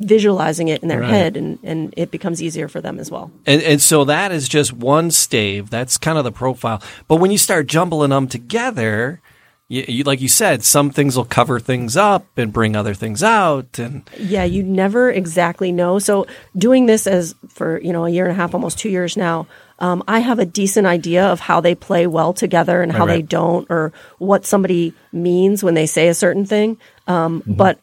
visualizing 0.00 0.68
it 0.68 0.82
in 0.82 0.88
their 0.88 1.00
Right. 1.00 1.10
head 1.10 1.36
and, 1.36 1.58
and 1.62 1.94
it 1.96 2.10
becomes 2.10 2.42
easier 2.42 2.68
for 2.68 2.80
them 2.80 2.98
as 2.98 3.10
well. 3.10 3.30
And, 3.46 3.62
and 3.62 3.80
so 3.80 4.04
that 4.04 4.32
is 4.32 4.48
just 4.48 4.72
one 4.72 5.10
stave. 5.10 5.70
That's 5.70 5.98
kind 5.98 6.18
of 6.18 6.24
the 6.24 6.32
profile. 6.32 6.82
But 7.06 7.16
when 7.16 7.30
you 7.30 7.38
start 7.38 7.66
jumbling 7.66 8.10
them 8.10 8.28
together, 8.28 9.20
you, 9.68 9.84
you, 9.86 10.04
like 10.04 10.20
you 10.20 10.28
said, 10.28 10.64
some 10.64 10.90
things 10.90 11.16
will 11.16 11.24
cover 11.26 11.60
things 11.60 11.96
up 11.96 12.26
and 12.38 12.52
bring 12.52 12.74
other 12.74 12.94
things 12.94 13.22
out. 13.22 13.78
And 13.78 14.08
Yeah, 14.18 14.44
you 14.44 14.62
never 14.62 15.10
exactly 15.10 15.72
know. 15.72 15.98
So 15.98 16.26
doing 16.56 16.86
this 16.86 17.06
as 17.06 17.34
for 17.48 17.78
you 17.80 17.92
know 17.92 18.06
a 18.06 18.10
year 18.10 18.24
and 18.24 18.32
a 18.32 18.36
half, 18.36 18.54
almost 18.54 18.78
two 18.78 18.88
years 18.88 19.16
now, 19.16 19.46
um, 19.78 20.02
I 20.08 20.20
have 20.20 20.38
a 20.38 20.46
decent 20.46 20.86
idea 20.86 21.26
of 21.26 21.38
how 21.40 21.60
they 21.60 21.74
play 21.74 22.06
well 22.06 22.32
together 22.32 22.82
and 22.82 22.90
how 22.90 23.04
they 23.06 23.16
right. 23.16 23.28
don't, 23.28 23.66
or 23.70 23.92
what 24.18 24.44
somebody 24.46 24.94
means 25.12 25.62
when 25.62 25.74
they 25.74 25.86
say 25.86 26.08
a 26.08 26.14
certain 26.14 26.46
thing. 26.46 26.78
Um, 27.06 27.42
But 27.46 27.78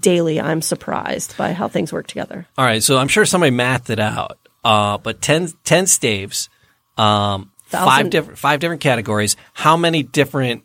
daily, 0.00 0.40
I'm 0.40 0.62
surprised 0.62 1.36
by 1.36 1.52
how 1.52 1.68
things 1.68 1.92
work 1.92 2.06
together. 2.08 2.46
all 2.58 2.64
right, 2.64 2.82
so 2.82 2.98
I'm 2.98 3.06
sure 3.08 3.24
somebody 3.24 3.50
mathed 3.52 3.90
it 3.90 4.00
out. 4.00 4.38
Uh, 4.64 4.98
but 4.98 5.22
10, 5.22 5.52
10 5.64 5.86
staves, 5.86 6.48
um, 6.96 7.50
five 7.66 7.86
Thousand- 7.86 8.10
different 8.10 8.38
five 8.38 8.60
different 8.60 8.80
categories. 8.80 9.36
How 9.52 9.76
many 9.76 10.02
different 10.02 10.64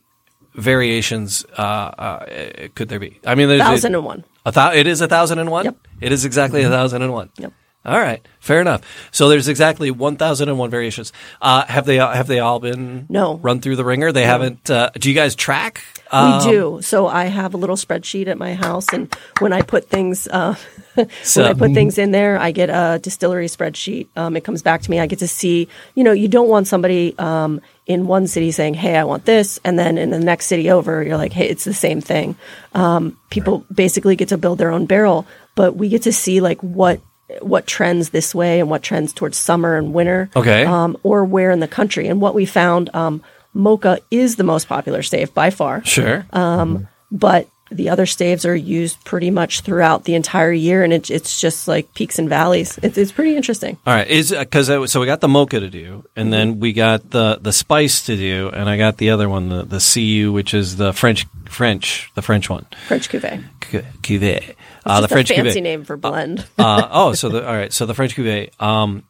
variations 0.55 1.45
uh, 1.57 1.61
uh, 1.61 2.67
could 2.75 2.89
there 2.89 2.99
be? 2.99 3.19
I 3.25 3.35
mean, 3.35 3.47
there's 3.49 3.61
Thousand 3.61 3.95
and 3.95 4.05
one. 4.05 4.23
A 4.45 4.51
thou- 4.51 4.73
it 4.73 4.87
is 4.87 5.01
a 5.01 5.07
thousand 5.07 5.39
and 5.39 5.49
one. 5.51 5.65
Yep. 5.65 5.77
It 6.01 6.11
is 6.11 6.25
exactly 6.25 6.63
a 6.63 6.69
thousand 6.69 7.01
and 7.01 7.13
one. 7.13 7.29
Yep. 7.37 7.53
All 7.85 7.99
right, 7.99 8.25
fair 8.39 8.61
enough. 8.61 8.81
So 9.11 9.27
there's 9.27 9.49
exactly 9.49 9.91
one 9.91 10.15
thousand 10.15 10.47
and 10.47 10.57
one 10.57 10.69
variations. 10.69 11.11
Uh, 11.41 11.65
have 11.65 11.85
they 11.85 11.97
have 11.97 12.27
they 12.27 12.39
all 12.39 12.59
been 12.61 13.05
No. 13.09 13.35
run 13.39 13.59
through 13.59 13.75
the 13.75 13.83
ringer? 13.83 14.13
They 14.13 14.23
haven't. 14.23 14.69
Uh, 14.69 14.89
do 14.97 15.09
you 15.09 15.15
guys 15.15 15.35
track? 15.35 15.83
We 16.13 16.17
Um, 16.19 16.43
do. 16.49 16.79
So 16.81 17.07
I 17.07 17.25
have 17.25 17.53
a 17.53 17.57
little 17.57 17.75
spreadsheet 17.75 18.27
at 18.27 18.37
my 18.37 18.53
house, 18.53 18.87
and 18.93 19.13
when 19.39 19.51
I 19.51 19.63
put 19.63 19.89
things, 19.89 20.29
uh, 20.29 20.55
So- 21.23 21.41
when 21.43 21.51
I 21.51 21.53
put 21.55 21.73
things 21.73 21.97
in 21.97 22.11
there, 22.11 22.37
I 22.39 22.51
get 22.51 22.69
a 22.69 22.99
distillery 23.03 23.47
spreadsheet. 23.47 24.07
Um, 24.15 24.37
it 24.37 24.45
comes 24.45 24.61
back 24.61 24.81
to 24.83 24.89
me. 24.91 25.01
I 25.01 25.07
get 25.07 25.19
to 25.19 25.27
see. 25.27 25.67
You 25.95 26.05
know, 26.05 26.13
you 26.13 26.29
don't 26.29 26.47
want 26.47 26.67
somebody 26.67 27.15
um, 27.17 27.59
in 27.85 28.07
one 28.07 28.27
city 28.27 28.51
saying, 28.51 28.75
"Hey, 28.75 28.95
I 28.95 29.03
want 29.03 29.25
this," 29.25 29.59
and 29.63 29.77
then 29.77 29.97
in 29.97 30.09
the 30.09 30.19
next 30.19 30.45
city 30.47 30.69
over, 30.71 31.03
you're 31.03 31.17
like, 31.17 31.33
"Hey, 31.33 31.47
it's 31.49 31.63
the 31.65 31.73
same 31.73 31.99
thing." 32.01 32.35
Um, 32.73 33.17
people 33.29 33.65
basically 33.73 34.15
get 34.15 34.29
to 34.29 34.37
build 34.37 34.57
their 34.57 34.71
own 34.71 34.85
barrel, 34.85 35.25
but 35.55 35.75
we 35.75 35.89
get 35.89 36.03
to 36.03 36.13
see 36.13 36.39
like 36.41 36.61
what 36.61 36.99
what 37.41 37.65
trends 37.65 38.09
this 38.09 38.35
way 38.35 38.59
and 38.59 38.69
what 38.69 38.83
trends 38.83 39.11
towards 39.13 39.37
summer 39.37 39.75
and 39.77 39.93
winter 39.93 40.29
Okay. 40.35 40.65
um, 40.65 40.95
or 41.03 41.25
where 41.25 41.49
in 41.51 41.59
the 41.61 41.67
country 41.67 42.07
and 42.07 42.21
what 42.21 42.35
we 42.35 42.45
found 42.45 42.93
um, 42.93 43.23
mocha 43.53 43.97
is 44.11 44.35
the 44.35 44.43
most 44.43 44.67
popular 44.67 45.01
stave 45.01 45.33
by 45.33 45.49
far 45.49 45.83
Sure. 45.83 46.25
um, 46.33 46.87
but 47.11 47.47
the 47.77 47.89
other 47.89 48.05
staves 48.05 48.45
are 48.45 48.55
used 48.55 49.03
pretty 49.03 49.29
much 49.31 49.61
throughout 49.61 50.03
the 50.05 50.15
entire 50.15 50.51
year, 50.51 50.83
and 50.83 50.93
it, 50.93 51.09
it's 51.11 51.39
just 51.39 51.67
like 51.67 51.93
peaks 51.93 52.19
and 52.19 52.29
valleys. 52.29 52.77
It's, 52.81 52.97
it's 52.97 53.11
pretty 53.11 53.35
interesting. 53.35 53.77
All 53.85 53.93
right, 53.93 54.07
is 54.07 54.31
because 54.31 54.67
so 54.91 54.99
we 54.99 55.05
got 55.05 55.21
the 55.21 55.27
mocha 55.27 55.59
to 55.59 55.69
do, 55.69 56.05
and 56.15 56.31
then 56.31 56.59
we 56.59 56.73
got 56.73 57.09
the 57.09 57.37
the 57.41 57.51
spice 57.53 58.05
to 58.05 58.15
do, 58.15 58.49
and 58.53 58.69
I 58.69 58.77
got 58.77 58.97
the 58.97 59.09
other 59.11 59.27
one, 59.29 59.49
the 59.49 59.63
the 59.63 59.79
CU, 59.93 60.31
which 60.31 60.53
is 60.53 60.77
the 60.77 60.93
French 60.93 61.25
French 61.49 62.09
the 62.15 62.21
French 62.21 62.49
one, 62.49 62.65
French 62.87 63.09
cuvee. 63.09 63.43
Cu- 63.59 63.81
cuvée. 64.01 64.37
It's 64.49 64.57
Uh, 64.85 64.99
the 65.01 65.07
French 65.07 65.29
fancy 65.29 65.59
cuvée. 65.59 65.63
name 65.63 65.83
for 65.85 65.95
blend. 65.97 66.45
uh, 66.57 66.87
oh, 66.91 67.13
so 67.13 67.29
the 67.29 67.45
all 67.47 67.53
right, 67.55 67.71
so 67.71 67.85
the 67.85 67.93
French 67.93 68.15
cuvée. 68.15 68.49
Um, 68.61 69.03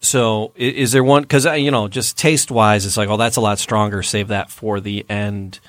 so 0.00 0.52
is, 0.56 0.74
is 0.74 0.92
there 0.92 1.04
one? 1.04 1.22
Because 1.22 1.44
you 1.44 1.70
know, 1.70 1.88
just 1.88 2.16
taste 2.18 2.50
wise, 2.50 2.86
it's 2.86 2.96
like, 2.96 3.08
oh, 3.08 3.16
that's 3.16 3.36
a 3.36 3.40
lot 3.40 3.58
stronger. 3.58 4.02
Save 4.02 4.28
that 4.28 4.50
for 4.50 4.80
the 4.80 5.04
end. 5.08 5.60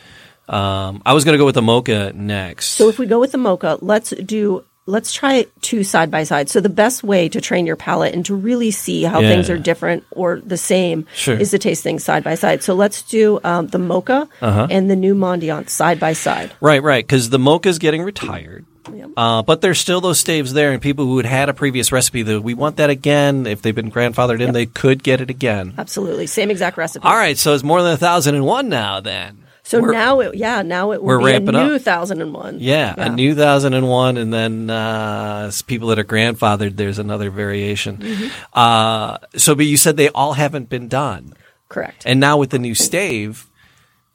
Um, 0.50 1.02
I 1.06 1.14
was 1.14 1.24
gonna 1.24 1.38
go 1.38 1.46
with 1.46 1.56
the 1.56 1.62
mocha 1.62 2.12
next. 2.16 2.70
So 2.70 2.90
if 2.90 3.00
we 3.00 3.06
go 3.06 3.20
with 3.20 3.32
the 3.32 3.38
mocha, 3.38 3.78
let's 3.82 4.10
do 4.12 4.64
let's 4.86 5.14
try 5.14 5.46
two 5.62 5.82
side 5.86 6.12
by 6.12 6.26
side. 6.26 6.50
So 6.50 6.60
the 6.60 6.68
best 6.68 7.04
way 7.06 7.30
to 7.30 7.40
train 7.40 7.66
your 7.66 7.78
palate 7.78 8.14
and 8.14 8.26
to 8.26 8.36
really 8.36 8.70
see 8.70 9.04
how 9.04 9.22
Yeah. 9.22 9.30
things 9.30 9.50
are 9.50 9.58
different 9.58 10.04
or 10.12 10.42
the 10.46 10.58
same 10.58 11.06
Sure. 11.16 11.38
is 11.38 11.52
to 11.52 11.58
taste 11.60 11.84
things 11.84 12.04
side 12.04 12.22
by 12.22 12.36
side. 12.36 12.64
So 12.64 12.74
let's 12.74 13.02
do 13.04 13.40
um, 13.46 13.68
the 13.68 13.80
mocha 13.80 14.28
Uh-huh. 14.42 14.68
and 14.70 14.90
the 14.92 14.98
new 14.98 15.16
Mendiant 15.16 15.70
side 15.70 16.02
by 16.02 16.12
side. 16.12 16.52
Right, 16.60 16.84
right. 16.84 17.02
Because 17.08 17.30
the 17.30 17.40
mocha's 17.40 17.80
getting 17.80 18.02
retired. 18.04 18.66
Yep. 18.94 19.12
Uh, 19.16 19.42
but 19.44 19.62
there's 19.62 19.80
still 19.80 20.02
those 20.02 20.20
staves 20.20 20.52
there, 20.52 20.74
and 20.74 20.82
people 20.82 21.06
who 21.06 21.16
had 21.16 21.26
had 21.26 21.48
a 21.48 21.54
previous 21.54 21.94
recipe 21.94 22.22
that 22.22 22.42
we 22.42 22.54
want 22.54 22.76
that 22.76 22.90
again. 22.90 23.48
If 23.48 23.62
they've 23.62 23.74
been 23.74 23.90
grandfathered 23.90 24.42
in, 24.42 24.52
they 24.52 24.66
could 24.66 25.02
get 25.02 25.22
it 25.22 25.30
again. 25.30 25.74
Absolutely, 25.78 26.28
same 26.28 26.52
exact 26.52 26.78
recipe. 26.78 27.06
All 27.08 27.16
right, 27.16 27.38
so 27.38 27.54
it's 27.54 27.64
more 27.64 27.82
than 27.82 27.94
a 27.94 27.98
thousand 27.98 28.36
and 28.36 28.44
one 28.46 28.68
now. 28.68 29.00
Then, 29.00 29.38
So 29.66 29.80
We're- 29.82 29.94
now 29.96 30.20
it, 30.20 30.36
yeah, 30.36 30.62
now 30.62 30.92
it 30.92 31.02
will 31.02 31.08
we're 31.08 31.20
be 31.20 31.24
a 31.24 31.28
ramping 31.40 31.56
up. 31.56 31.68
new 31.68 31.80
thousand 31.80 32.22
and 32.22 32.34
one. 32.34 32.58
yeah, 32.60 32.94
a 32.98 33.10
new 33.10 33.34
thousand 33.34 33.74
and 33.74 33.88
one, 33.88 34.18
and 34.18 34.34
then 34.34 34.70
uh, 34.70 35.52
people 35.68 35.88
that 35.88 36.00
are 36.00 36.04
grandfathered, 36.04 36.76
there's 36.76 37.00
another 37.00 37.30
variation. 37.30 37.98
Mm-hmm. 37.98 38.28
Uh, 38.52 39.18
so, 39.38 39.56
but 39.56 39.66
you 39.66 39.78
said 39.78 39.96
they 39.96 40.10
all 40.10 40.34
haven't 40.34 40.68
been 40.68 40.90
done, 40.90 41.34
correct. 41.70 42.04
and 42.06 42.20
now 42.20 42.38
with 42.38 42.50
the 42.50 42.60
new 42.60 42.76
stave, 42.76 43.48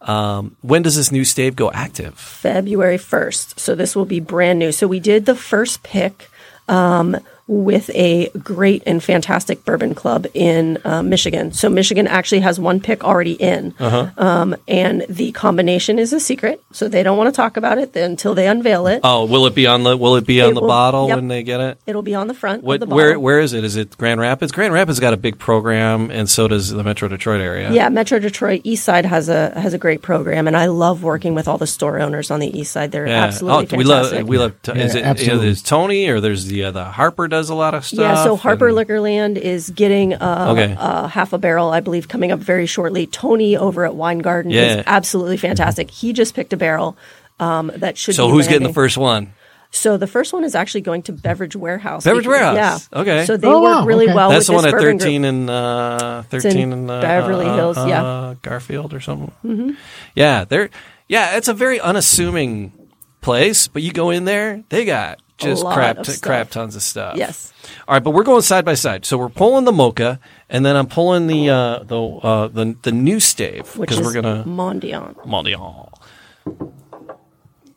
um, 0.03 0.55
when 0.61 0.83
does 0.83 0.97
this 0.97 1.11
new 1.11 1.25
stave 1.25 1.57
go 1.57 1.71
active? 1.73 2.19
February 2.19 2.99
1st. 2.99 3.59
So 3.59 3.75
this 3.75 3.97
will 3.97 4.05
be 4.05 4.21
brand 4.21 4.59
new. 4.59 4.71
So 4.71 4.87
we 4.87 5.01
did 5.01 5.25
the 5.27 5.35
first 5.35 5.83
pick 5.83 6.29
um, 6.69 7.17
with 7.49 7.91
a 7.95 8.29
great 8.39 8.83
and 8.87 9.03
fantastic 9.03 9.65
bourbon 9.65 9.95
club 9.95 10.27
in 10.35 10.79
uh, 10.85 11.03
Michigan. 11.03 11.51
So 11.53 11.69
Michigan 11.69 12.07
actually 12.07 12.41
has 12.41 12.61
one 12.61 12.79
pick 12.79 13.03
already 13.03 13.33
in. 13.33 13.75
Uh-huh. 13.81 14.11
Um, 14.19 14.55
and 14.69 15.05
the 15.09 15.33
combination 15.33 15.99
is 15.99 16.13
a 16.13 16.21
secret. 16.21 16.63
So 16.73 16.89
they 16.89 17.03
don't 17.03 17.17
want 17.17 17.33
to 17.35 17.37
talk 17.37 17.57
about 17.57 17.79
it 17.79 17.97
until 17.97 18.35
they 18.35 18.47
unveil 18.47 18.87
it. 18.87 19.01
Oh, 19.03 19.25
will 19.25 19.47
it 19.47 19.55
be 19.55 19.67
on 19.67 19.83
the 19.83 19.97
Will 19.97 20.17
it 20.17 20.27
be 20.27 20.43
on 20.43 20.51
It 20.51 20.55
the 20.55 20.61
will- 20.61 20.69
bottle 20.69 21.09
yep. 21.09 21.17
when 21.17 21.29
they 21.29 21.43
get 21.43 21.61
it? 21.61 21.79
It'll 21.87 22.03
be 22.03 22.15
on 22.15 22.29
the 22.29 22.35
front 22.35 22.63
What, 22.63 22.83
of 22.83 22.89
the 22.89 22.95
where 22.95 23.19
where 23.19 23.41
is 23.41 23.55
it? 23.55 23.65
Is 23.65 23.77
it 23.77 23.97
Grand 23.97 24.21
Rapids? 24.21 24.53
Grand 24.53 24.73
Rapids 24.75 25.01
got 25.01 25.15
a 25.15 25.17
big 25.17 25.39
program, 25.39 26.11
and 26.11 26.29
so 26.29 26.49
does 26.49 26.71
the 26.71 26.85
Metro 26.85 27.09
Detroit 27.09 27.41
area. 27.41 27.73
yeah, 27.73 27.89
Metro 27.89 28.19
Detroit 28.19 28.61
East 28.65 28.85
Side 28.85 29.07
has 29.07 29.29
a 29.31 29.59
has 29.59 29.73
a 29.73 29.79
great 29.79 30.03
program, 30.03 30.47
and 30.47 30.57
I 30.57 30.67
love 30.67 31.03
working 31.03 31.35
with 31.35 31.49
all 31.49 31.57
the 31.59 31.67
store 31.67 31.99
owners 31.99 32.31
on 32.31 32.41
the 32.41 32.59
East 32.59 32.73
Side. 32.73 32.93
They're 32.93 33.07
Yeah. 33.07 33.25
absolutely 33.25 33.57
oh, 33.57 33.79
we 33.79 33.85
fantastic. 33.85 34.19
love 34.19 34.29
we 34.29 34.39
love. 34.39 34.53
Is 34.53 34.69
Yeah, 34.69 34.75
it 34.75 34.95
you 34.95 35.01
know, 35.03 35.09
absolutely. 35.09 35.47
there's 35.47 35.63
Tony 35.63 36.09
or 36.09 36.21
there's 36.21 36.45
the 36.47 36.65
uh, 36.65 36.71
the 36.73 36.85
Harper 36.85 37.27
does 37.39 37.51
a 37.51 37.55
lot 37.55 37.75
of 37.75 37.85
stuff. 37.85 37.99
Yeah, 38.01 38.25
so 38.25 38.37
Harper 38.37 38.69
and- 38.69 38.77
Liquorland 38.77 39.37
is 39.39 39.71
getting 39.71 40.15
uh, 40.15 40.49
Okay. 40.53 40.75
uh, 40.79 41.07
half 41.09 41.33
a 41.33 41.39
barrel, 41.39 41.71
I 41.71 41.81
believe, 41.81 42.09
coming 42.09 42.33
up 42.33 42.41
very 42.41 42.67
shortly. 42.67 43.07
Tony 43.07 43.57
over 43.57 43.85
at 43.85 43.95
Wine 43.95 44.19
Garden 44.19 44.51
Yeah. 44.51 44.79
is 44.79 44.85
absolutely 44.87 45.37
fantastic. 45.37 45.91
He 45.91 46.13
just 46.13 46.35
picked 46.35 46.53
a 46.53 46.57
barrel 46.57 46.97
um, 47.41 47.71
that 47.77 47.97
should. 47.97 48.13
Be. 48.13 48.17
So 48.17 48.27
be 48.27 48.33
who's 48.33 48.49
getting 48.49 48.67
the 48.67 48.75
first 48.75 48.97
one? 48.99 49.33
So 49.71 49.99
the 49.99 50.07
first 50.07 50.33
one 50.33 50.45
is 50.45 50.55
actually 50.55 50.81
going 50.81 51.03
to 51.03 51.13
Beverage 51.13 51.55
Warehouse. 51.55 52.03
Beverage 52.05 52.25
because- 52.25 52.41
Warehouse. 52.41 52.89
Yeah. 52.93 53.01
Okay. 53.01 53.27
So 53.27 53.37
they 53.37 53.47
Oh, 53.47 53.61
work 53.63 53.81
wow. 53.81 53.85
really 53.85 54.07
Okay. 54.07 54.15
well 54.15 54.31
That's 54.31 54.47
the 54.47 54.55
one 54.55 54.65
this 54.65 54.73
at 54.73 54.81
thirteen 54.81 55.23
group. 55.23 55.29
and 55.29 55.51
uh, 55.51 56.23
in 56.33 56.41
thirteen 56.41 56.73
and 56.73 56.91
uh, 56.91 57.01
Beverly 57.03 57.47
uh, 57.47 57.55
Hills, 57.55 57.77
yeah. 57.77 58.03
uh, 58.03 58.35
Garfield 58.43 58.95
or 58.95 59.01
something. 59.01 59.31
Mm-hmm. 59.45 59.71
Yeah, 60.17 60.45
they're 60.45 60.71
yeah. 61.07 61.37
It's 61.37 61.49
a 61.49 61.55
very 61.55 61.79
unassuming 61.81 62.73
place, 63.21 63.69
but 63.69 63.83
you 63.83 63.93
go 63.93 64.09
in 64.11 64.25
there, 64.25 64.63
they 64.71 64.85
got 64.87 65.21
just 65.39 65.65
crap 65.65 66.03
t- 66.03 66.19
crap 66.21 66.51
tons 66.51 66.77
of 66.77 66.83
stuff. 66.83 67.17
Yes. 67.17 67.53
All 67.87 67.95
right, 67.95 68.03
but 68.03 68.11
we're 68.11 68.25
going 68.25 68.43
side 68.43 68.65
by 68.65 68.75
side. 68.75 69.05
So 69.05 69.17
we're 69.19 69.29
pulling 69.29 69.65
the 69.65 69.73
mocha, 69.73 70.21
and 70.49 70.65
then 70.67 70.77
I'm 70.77 70.87
pulling 70.87 71.27
the 71.27 71.49
uh, 71.51 71.83
the 71.85 72.01
uh, 72.03 72.49
the 72.49 72.77
the 72.83 72.93
new 72.93 73.21
stave 73.21 73.73
because 73.79 74.01
we're 74.01 74.13
gonna 74.13 74.45
Mondiant. 74.45 75.15
Mondial 75.27 75.93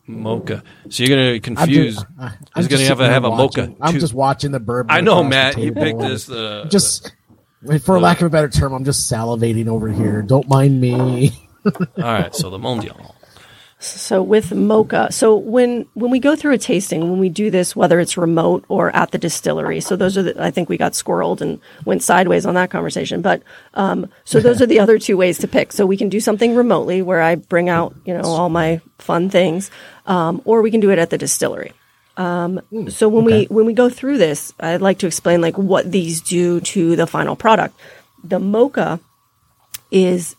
mocha. 0.07 0.63
So 0.89 1.03
you're 1.03 1.09
gonna 1.15 1.35
I'm 1.35 1.41
confuse. 1.41 1.95
just, 1.95 2.05
I- 2.19 2.25
I'm 2.25 2.31
He's 2.55 2.67
gonna 2.67 2.83
have 2.83 2.99
a 2.99 3.03
sitting 3.03 3.13
have 3.13 3.23
a 3.25 3.29
mocha. 3.29 3.73
I'm 3.81 3.93
too. 3.93 3.99
just 3.99 4.13
watching 4.13 4.51
the 4.51 4.59
bourbon. 4.59 4.91
I 4.91 5.01
know, 5.01 5.23
Matt. 5.23 5.57
You 5.57 5.71
picked 5.71 5.99
this. 5.99 6.29
Uh, 6.29 6.67
Just, 6.69 7.13
for 7.83 7.99
lack 7.99 8.19
of 8.21 8.27
a 8.27 8.29
better 8.29 8.49
term, 8.49 8.73
I'm 8.73 8.83
just 8.85 9.11
salivating 9.11 9.67
over 9.67 9.87
here. 9.89 10.21
Don't 10.21 10.47
mind 10.49 10.81
me. 10.81 11.31
all 11.65 11.73
right. 11.97 12.33
So 12.35 12.49
the 12.49 12.57
Mondial. 12.57 13.13
So 13.83 14.21
with 14.21 14.53
mocha, 14.53 15.11
so 15.11 15.35
when 15.35 15.87
when 15.95 16.11
we 16.11 16.19
go 16.19 16.35
through 16.35 16.53
a 16.53 16.59
tasting, 16.59 17.01
when 17.09 17.17
we 17.17 17.29
do 17.29 17.49
this, 17.49 17.75
whether 17.75 17.99
it's 17.99 18.15
remote 18.15 18.63
or 18.69 18.95
at 18.95 19.09
the 19.09 19.17
distillery, 19.17 19.81
so 19.81 19.95
those 19.95 20.19
are 20.19 20.23
the, 20.23 20.43
I 20.43 20.51
think 20.51 20.69
we 20.69 20.77
got 20.77 20.91
squirreled 20.91 21.41
and 21.41 21.59
went 21.83 22.03
sideways 22.03 22.45
on 22.45 22.53
that 22.53 22.69
conversation. 22.69 23.23
But 23.23 23.41
um, 23.73 24.07
so 24.23 24.39
those 24.39 24.61
are 24.61 24.67
the 24.67 24.79
other 24.79 24.99
two 24.99 25.17
ways 25.17 25.39
to 25.39 25.47
pick. 25.47 25.71
So 25.71 25.87
we 25.87 25.97
can 25.97 26.09
do 26.09 26.19
something 26.19 26.55
remotely 26.55 27.01
where 27.01 27.23
I 27.23 27.33
bring 27.33 27.69
out 27.69 27.95
you 28.05 28.13
know 28.13 28.21
all 28.21 28.49
my 28.49 28.81
fun 28.99 29.31
things, 29.31 29.71
um, 30.05 30.43
or 30.45 30.61
we 30.61 30.69
can 30.69 30.79
do 30.79 30.91
it 30.91 30.99
at 30.99 31.09
the 31.09 31.17
distillery. 31.17 31.73
Um, 32.17 32.61
so 32.89 33.09
when 33.09 33.25
we 33.25 33.45
when 33.45 33.65
we 33.65 33.73
go 33.73 33.89
through 33.89 34.19
this, 34.19 34.53
I'd 34.59 34.81
like 34.81 34.99
to 34.99 35.07
explain 35.07 35.41
like 35.41 35.57
what 35.57 35.91
these 35.91 36.21
do 36.21 36.59
to 36.61 36.95
the 36.95 37.07
final 37.07 37.35
product. 37.35 37.75
The 38.23 38.39
mocha 38.39 38.99
is 39.89 40.35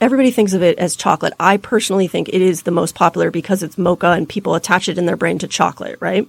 everybody 0.00 0.30
thinks 0.30 0.52
of 0.52 0.62
it 0.62 0.78
as 0.78 0.96
chocolate. 0.96 1.32
I 1.38 1.56
personally 1.56 2.08
think 2.08 2.28
it 2.28 2.40
is 2.40 2.62
the 2.62 2.70
most 2.70 2.94
popular 2.94 3.30
because 3.30 3.62
it's 3.62 3.78
mocha 3.78 4.08
and 4.12 4.28
people 4.28 4.54
attach 4.54 4.88
it 4.88 4.98
in 4.98 5.06
their 5.06 5.16
brain 5.16 5.38
to 5.40 5.48
chocolate, 5.48 5.98
right? 6.00 6.26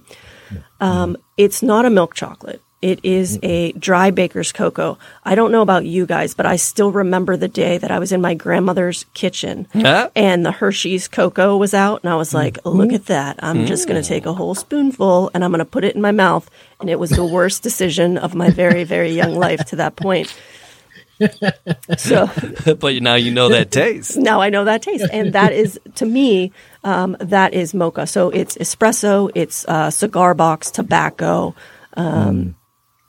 Um, 0.80 1.16
it's 1.36 1.62
not 1.62 1.84
a 1.86 1.90
milk 1.90 2.14
chocolate. 2.14 2.60
It 2.82 3.04
is 3.04 3.38
a 3.44 3.70
dry 3.72 4.10
baker's 4.10 4.50
cocoa. 4.50 4.98
I 5.24 5.36
don't 5.36 5.52
know 5.52 5.62
about 5.62 5.84
you 5.84 6.04
guys, 6.04 6.34
but 6.34 6.46
I 6.46 6.56
still 6.56 6.90
remember 6.90 7.36
the 7.36 7.46
day 7.46 7.78
that 7.78 7.92
I 7.92 8.00
was 8.00 8.10
in 8.10 8.20
my 8.20 8.34
grandmother's 8.34 9.04
kitchen 9.14 9.68
Yeah. 9.72 10.08
and 10.16 10.44
the 10.44 10.50
Hershey's 10.50 11.06
cocoa 11.06 11.56
was 11.56 11.74
out, 11.74 12.02
and 12.02 12.12
I 12.12 12.16
was 12.16 12.34
like, 12.34 12.58
look 12.64 12.92
at 12.92 13.06
that. 13.06 13.38
I'm 13.40 13.66
just 13.66 13.86
going 13.86 14.02
to 14.02 14.06
take 14.08 14.26
a 14.26 14.32
whole 14.34 14.56
spoonful 14.56 15.30
and 15.32 15.44
I'm 15.44 15.52
going 15.52 15.60
to 15.60 15.64
put 15.64 15.84
it 15.84 15.94
in 15.94 16.02
my 16.02 16.10
mouth. 16.10 16.50
And 16.80 16.90
it 16.90 16.98
was 16.98 17.10
the 17.10 17.24
worst 17.24 17.62
decision 17.62 18.18
of 18.18 18.34
my 18.34 18.50
very, 18.50 18.82
very 18.82 19.12
young 19.12 19.36
life 19.36 19.64
to 19.66 19.76
that 19.76 19.94
point. 19.94 20.34
So 21.98 22.28
but 22.80 23.02
now 23.02 23.14
you 23.14 23.30
know 23.30 23.48
that 23.48 23.70
taste. 23.70 24.16
now 24.16 24.40
I 24.40 24.50
know 24.50 24.64
that 24.64 24.82
taste, 24.82 25.06
and 25.12 25.32
that 25.34 25.52
is 25.52 25.78
to 25.96 26.06
me 26.06 26.52
um, 26.84 27.16
that 27.20 27.54
is 27.54 27.74
mocha. 27.74 28.06
So 28.06 28.30
it's 28.30 28.56
espresso, 28.56 29.30
it's 29.34 29.64
uh, 29.66 29.90
cigar 29.90 30.34
box 30.34 30.70
tobacco, 30.70 31.54
um, 31.96 32.56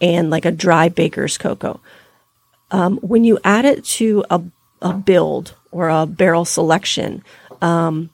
and 0.02 0.30
like 0.30 0.46
a 0.46 0.52
dry 0.52 0.90
baker's 0.90 1.38
cocoa. 1.38 1.80
Um, 2.72 2.98
when 2.98 3.24
you 3.24 3.40
add 3.44 3.66
it 3.66 3.84
to 4.00 4.26
a, 4.30 4.42
a 4.82 4.94
build 4.94 5.56
or 5.72 5.90
a 5.90 6.06
barrel 6.06 6.46
selection, 6.46 7.24
um, 7.62 8.10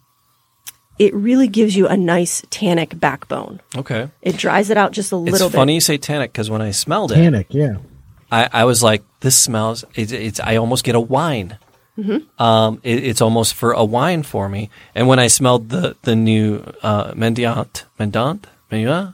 it 0.97 1.13
really 1.13 1.47
gives 1.47 1.77
you 1.77 1.87
a 1.87 1.95
nice 1.95 2.43
tannic 2.49 2.99
backbone. 2.99 3.61
Okay. 3.75 4.09
It 4.21 4.35
dries 4.37 4.69
it 4.69 4.75
out 4.77 4.91
just 4.91 5.13
a 5.13 5.15
It's 5.15 5.31
little 5.31 5.47
It's 5.47 5.55
funny 5.55 5.71
bit. 5.71 5.75
you 5.75 5.81
say 5.81 5.97
tannic 5.97 6.33
because 6.33 6.49
when 6.49 6.61
I 6.61 6.71
smelled 6.71 7.13
it, 7.13 7.15
Panic, 7.15 7.47
yeah. 7.51 7.77
I, 8.31 8.49
I 8.51 8.65
was 8.65 8.83
like, 8.83 9.01
this 9.21 9.37
smells. 9.37 9.83
It's, 9.95 10.11
it's 10.11 10.39
I 10.39 10.55
almost 10.57 10.83
get 10.83 10.95
a 10.95 10.99
wine. 10.99 11.57
Mm-hmm. 11.97 12.41
Um, 12.41 12.79
it, 12.83 13.03
it's 13.03 13.21
almost 13.21 13.53
for 13.55 13.73
a 13.73 13.83
wine 13.83 14.23
for 14.23 14.47
me. 14.47 14.69
And 14.95 15.07
when 15.07 15.19
I 15.19 15.27
smelled 15.27 15.69
the 15.69 15.95
the 16.03 16.15
new 16.15 16.63
uh, 16.81 17.11
Mendiant, 17.13 17.83
Mendiant, 17.99 18.45
Mendiant, 18.71 19.13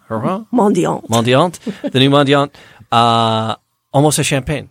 Mendiant, 0.52 1.08
Mendiant, 1.10 1.60
the 1.92 2.00
new 2.00 2.10
Mendiant, 2.12 2.52
uh, 2.92 3.56
almost 3.92 4.20
a 4.20 4.24
champagne. 4.24 4.70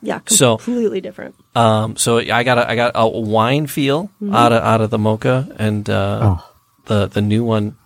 yeah, 0.00 0.20
so- 0.26 0.56
completely 0.56 1.00
different. 1.00 1.34
Um, 1.54 1.96
so 1.96 2.18
I 2.18 2.44
got 2.44 2.56
a, 2.58 2.70
I 2.70 2.76
got 2.76 2.92
a 2.94 3.06
wine 3.08 3.66
feel 3.66 4.10
Mm-hmm. 4.22 4.34
out 4.34 4.52
of 4.52 4.62
out 4.62 4.80
of 4.80 4.90
the 4.90 4.98
mocha, 4.98 5.48
and 5.58 5.88
uh, 5.90 6.20
Oh. 6.22 6.50
the 6.86 7.06
the 7.08 7.20
new 7.20 7.44
one 7.44 7.76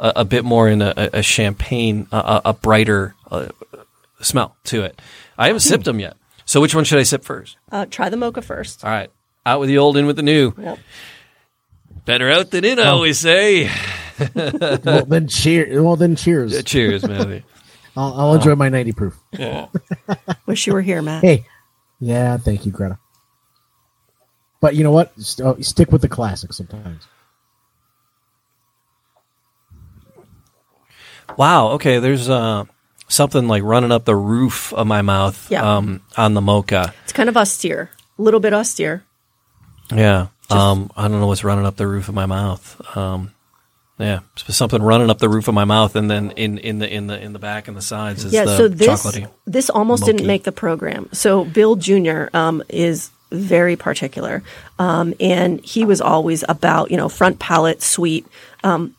a, 0.00 0.12
a 0.16 0.24
bit 0.24 0.44
more 0.44 0.68
in 0.68 0.82
a, 0.82 0.92
a 0.96 1.18
a 1.20 1.22
champagne, 1.22 2.08
a, 2.12 2.16
a, 2.16 2.40
a 2.46 2.52
brighter 2.52 3.14
uh, 3.30 3.48
smell 4.22 4.56
to 4.64 4.82
it. 4.82 5.00
I 5.36 5.48
haven't 5.48 5.60
sipped 5.60 5.84
them 5.84 6.00
yet. 6.00 6.16
So 6.44 6.60
which 6.60 6.74
one 6.74 6.84
should 6.84 6.98
I 6.98 7.04
sip 7.04 7.24
first? 7.24 7.56
Uh, 7.70 7.86
try 7.86 8.08
the 8.08 8.16
mocha 8.16 8.42
first. 8.42 8.84
All 8.84 8.90
right, 8.90 9.10
out 9.46 9.60
with 9.60 9.68
the 9.68 9.78
old, 9.78 9.96
in 9.96 10.06
with 10.06 10.16
the 10.16 10.22
new. 10.22 10.52
Yep. 10.58 10.78
Better 12.04 12.30
out 12.30 12.50
than 12.50 12.64
in, 12.64 12.78
I 12.78 12.86
always 12.86 13.18
say. 13.18 13.70
well, 14.34 15.04
then 15.04 15.28
cheer. 15.28 15.82
Well, 15.82 15.96
then 15.96 16.16
cheers. 16.16 16.62
Cheers, 16.64 17.06
man. 17.06 17.44
I'll, 17.96 18.14
I'll 18.14 18.34
enjoy 18.34 18.54
my 18.54 18.70
90 18.70 18.92
proof. 18.92 19.18
Wish 20.46 20.66
you 20.66 20.72
were 20.72 20.80
here, 20.80 21.02
Matt. 21.02 21.22
Hey, 21.22 21.44
yeah, 22.00 22.38
thank 22.38 22.64
you, 22.64 22.72
Greta. 22.72 22.98
But 24.60 24.76
you 24.76 24.84
know 24.84 24.92
what? 24.92 25.12
St- 25.20 25.46
oh, 25.46 25.60
stick 25.60 25.92
with 25.92 26.02
the 26.02 26.08
classics 26.08 26.56
sometimes. 26.56 27.06
Wow. 31.36 31.70
Okay. 31.72 31.98
There's 31.98 32.30
uh, 32.30 32.64
something 33.12 33.46
like 33.48 33.62
running 33.62 33.92
up 33.92 34.04
the 34.04 34.16
roof 34.16 34.72
of 34.72 34.86
my 34.86 35.02
mouth 35.02 35.50
Yeah. 35.50 35.76
um, 35.76 36.00
on 36.16 36.34
the 36.34 36.40
mocha. 36.40 36.94
It's 37.04 37.12
kind 37.12 37.28
of 37.28 37.36
austere, 37.36 37.90
a 38.18 38.22
little 38.22 38.40
bit 38.40 38.52
austere. 38.52 39.04
Yeah. 39.94 40.28
Um, 40.50 40.90
I 40.96 41.08
don't 41.08 41.20
know 41.20 41.26
what's 41.26 41.44
running 41.44 41.64
up 41.66 41.76
the 41.76 41.86
roof 41.86 42.08
of 42.08 42.14
my 42.14 42.26
mouth. 42.26 42.96
Um, 42.96 43.32
yeah, 43.98 44.20
something 44.36 44.82
running 44.82 45.10
up 45.10 45.18
the 45.18 45.28
roof 45.28 45.46
of 45.48 45.54
my 45.54 45.64
mouth, 45.64 45.94
and 45.96 46.10
then 46.10 46.32
in, 46.32 46.58
in 46.58 46.78
the 46.80 46.92
in 46.92 47.06
the 47.06 47.20
in 47.22 47.32
the 47.32 47.38
back 47.38 47.68
and 47.68 47.76
the 47.76 47.82
sides 47.82 48.24
is 48.24 48.32
yeah, 48.32 48.44
the 48.44 48.56
so 48.56 48.68
this 48.68 48.88
chocolatey. 48.88 49.28
this 49.46 49.70
almost 49.70 50.04
didn't 50.04 50.26
make 50.26 50.42
the 50.42 50.50
program. 50.50 51.08
So 51.12 51.44
Bill 51.44 51.76
Jr. 51.76 52.24
Um, 52.34 52.62
is 52.68 53.10
very 53.30 53.76
particular, 53.76 54.42
um, 54.78 55.14
and 55.20 55.60
he 55.64 55.84
was 55.84 56.00
always 56.00 56.42
about 56.48 56.90
you 56.90 56.96
know 56.96 57.08
front 57.08 57.38
palate 57.38 57.80
sweet. 57.80 58.26
Um, 58.64 58.96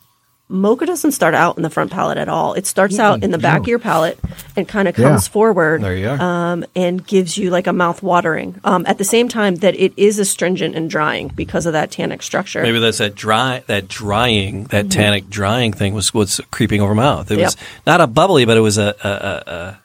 mocha 0.54 0.86
doesn't 0.86 1.12
start 1.12 1.34
out 1.34 1.58
in 1.58 1.64
the 1.64 1.70
front 1.70 1.92
palate 1.92 2.18
at 2.18 2.30
all. 2.30 2.54
It 2.54 2.66
starts 2.68 3.00
out 3.00 3.24
in 3.24 3.32
the 3.32 3.38
back 3.38 3.62
of 3.62 3.68
your 3.68 3.80
palate 3.80 4.18
and 4.56 4.68
kind 4.68 4.88
of 4.88 4.96
comes 4.96 5.28
Yeah. 5.28 5.32
forward. 5.32 5.82
There 5.82 5.96
you 5.96 6.10
are. 6.10 6.22
Um, 6.22 6.64
and 6.76 7.06
gives 7.06 7.38
you 7.38 7.50
like 7.50 7.68
a 7.68 7.74
mouth 7.74 8.02
watering. 8.04 8.60
Um, 8.64 8.86
at 8.88 8.98
the 8.98 9.04
same 9.04 9.28
time 9.28 9.56
that 9.58 9.76
it 9.76 9.94
is 9.98 10.20
astringent 10.20 10.76
and 10.76 10.90
drying 10.90 11.30
because 11.30 11.66
of 11.66 11.74
that 11.74 11.92
tannic 11.92 12.22
structure. 12.22 12.62
Maybe 12.62 12.80
that's 12.80 13.00
that 13.00 13.16
dry, 13.16 13.64
that 13.68 13.88
drying, 13.88 14.66
that 14.66 14.90
tannic 14.92 15.30
drying 15.30 15.74
thing 15.74 15.94
was 15.94 16.14
what's 16.14 16.40
creeping 16.52 16.80
over 16.82 16.94
mouth. 16.96 17.30
It 17.32 17.40
was 17.40 17.56
Mm-hmm. 17.56 17.66
Not 17.88 18.02
a 18.02 18.08
bubbly, 18.08 18.46
but 18.46 18.56
it 18.56 18.62
was 18.62 18.78
a, 18.78 18.96
a, 19.04 19.10
a, 19.10 19.52
a 19.54 19.80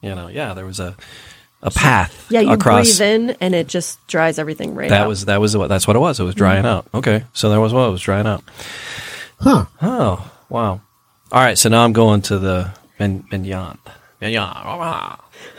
you 0.00 0.14
know, 0.14 0.28
yeah, 0.28 0.54
there 0.54 0.66
was 0.66 0.80
a 0.80 0.96
a 1.62 1.70
path 1.70 2.26
yeah, 2.30 2.40
you 2.40 2.50
across. 2.52 2.98
breathe 2.98 3.00
in 3.00 3.30
and 3.40 3.54
it 3.54 3.66
just 3.66 3.98
dries 4.06 4.38
everything 4.38 4.74
right 4.74 4.90
That 4.90 5.02
out. 5.02 5.08
was 5.08 5.24
that 5.24 5.40
was 5.40 5.56
what 5.56 5.68
that's 5.68 5.86
what 5.86 5.96
it 5.96 6.00
was. 6.00 6.20
It 6.20 6.24
was 6.24 6.34
drying 6.34 6.64
Mm-hmm. 6.64 6.66
out. 6.66 6.86
Okay, 6.94 7.24
so 7.32 7.48
there 7.50 7.60
was 7.60 7.72
what 7.72 7.88
it 7.88 7.90
was 7.90 8.02
drying 8.02 8.26
out. 8.26 8.44
Huh. 9.38 9.66
Oh 9.82 10.30
wow! 10.48 10.80
All 11.32 11.40
right, 11.40 11.58
so 11.58 11.68
now 11.68 11.84
I'm 11.84 11.92
going 11.92 12.22
to 12.22 12.38
the 12.38 12.70
men, 12.98 13.24
mignon. 13.30 13.78
Mignon. 14.20 15.18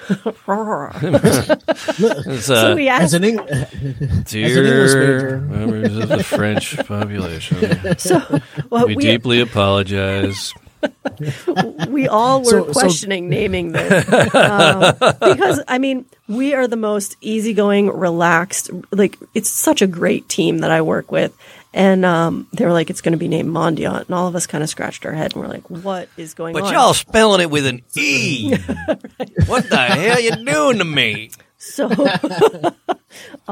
It's, 0.09 2.49
uh, 2.49 2.71
so 2.71 2.75
we 2.75 2.89
As 2.89 3.13
an 3.13 3.23
Eng- 3.23 3.39
English 3.39 4.32
dear 4.32 4.63
major. 4.63 5.39
members 5.41 5.97
of 5.97 6.09
the 6.09 6.23
French 6.23 6.78
population, 6.88 7.97
so 7.99 8.21
well, 8.69 8.88
we 8.88 8.95
we, 8.95 9.03
deeply 9.03 9.41
apologize. 9.41 10.53
we 11.89 12.07
all 12.07 12.39
were 12.39 12.45
So- 12.45 12.65
so- 12.67 12.71
questioning 12.73 13.30
naming 13.30 13.71
this 13.73 14.36
um, 14.36 14.95
because 15.19 15.61
I 15.67 15.78
mean 15.78 16.05
we 16.28 16.53
are 16.53 16.67
the 16.67 16.75
most 16.78 17.17
easygoing, 17.21 17.88
relaxed. 17.88 18.69
Like 18.91 19.17
it's 19.34 19.49
such 19.49 19.82
a 19.82 19.88
great 19.88 20.30
team 20.30 20.59
that 20.59 20.71
I 20.71 20.82
work 20.82 21.11
with, 21.11 21.36
and 21.74 22.05
um, 22.05 22.47
they 22.53 22.65
were 22.65 22.74
like, 22.74 22.89
"It's 22.89 23.01
going 23.01 23.11
to 23.13 23.18
be 23.18 23.28
named 23.28 23.49
Mondiant," 23.49 24.05
and 24.05 24.15
all 24.15 24.28
of 24.28 24.36
us 24.36 24.47
kind 24.47 24.63
of 24.63 24.70
scratched 24.70 25.05
our 25.05 25.11
head 25.13 25.34
and 25.34 25.43
we're 25.43 25.49
like, 25.49 25.70
"What 25.70 26.09
is 26.18 26.34
going 26.34 26.53
But 26.53 26.63
on?" 26.63 26.70
But 26.70 26.74
y'all 26.76 26.93
spelling 26.93 27.41
it 27.41 27.49
with 27.51 27.65
an 27.65 27.82
E. 27.95 28.55
What 29.47 29.70
the 29.70 29.78
hell 29.78 30.20
you 30.20 30.32
doing 30.45 30.78
to 30.80 30.86
me? 30.86 31.32
so 31.57 31.88
a 31.88 31.91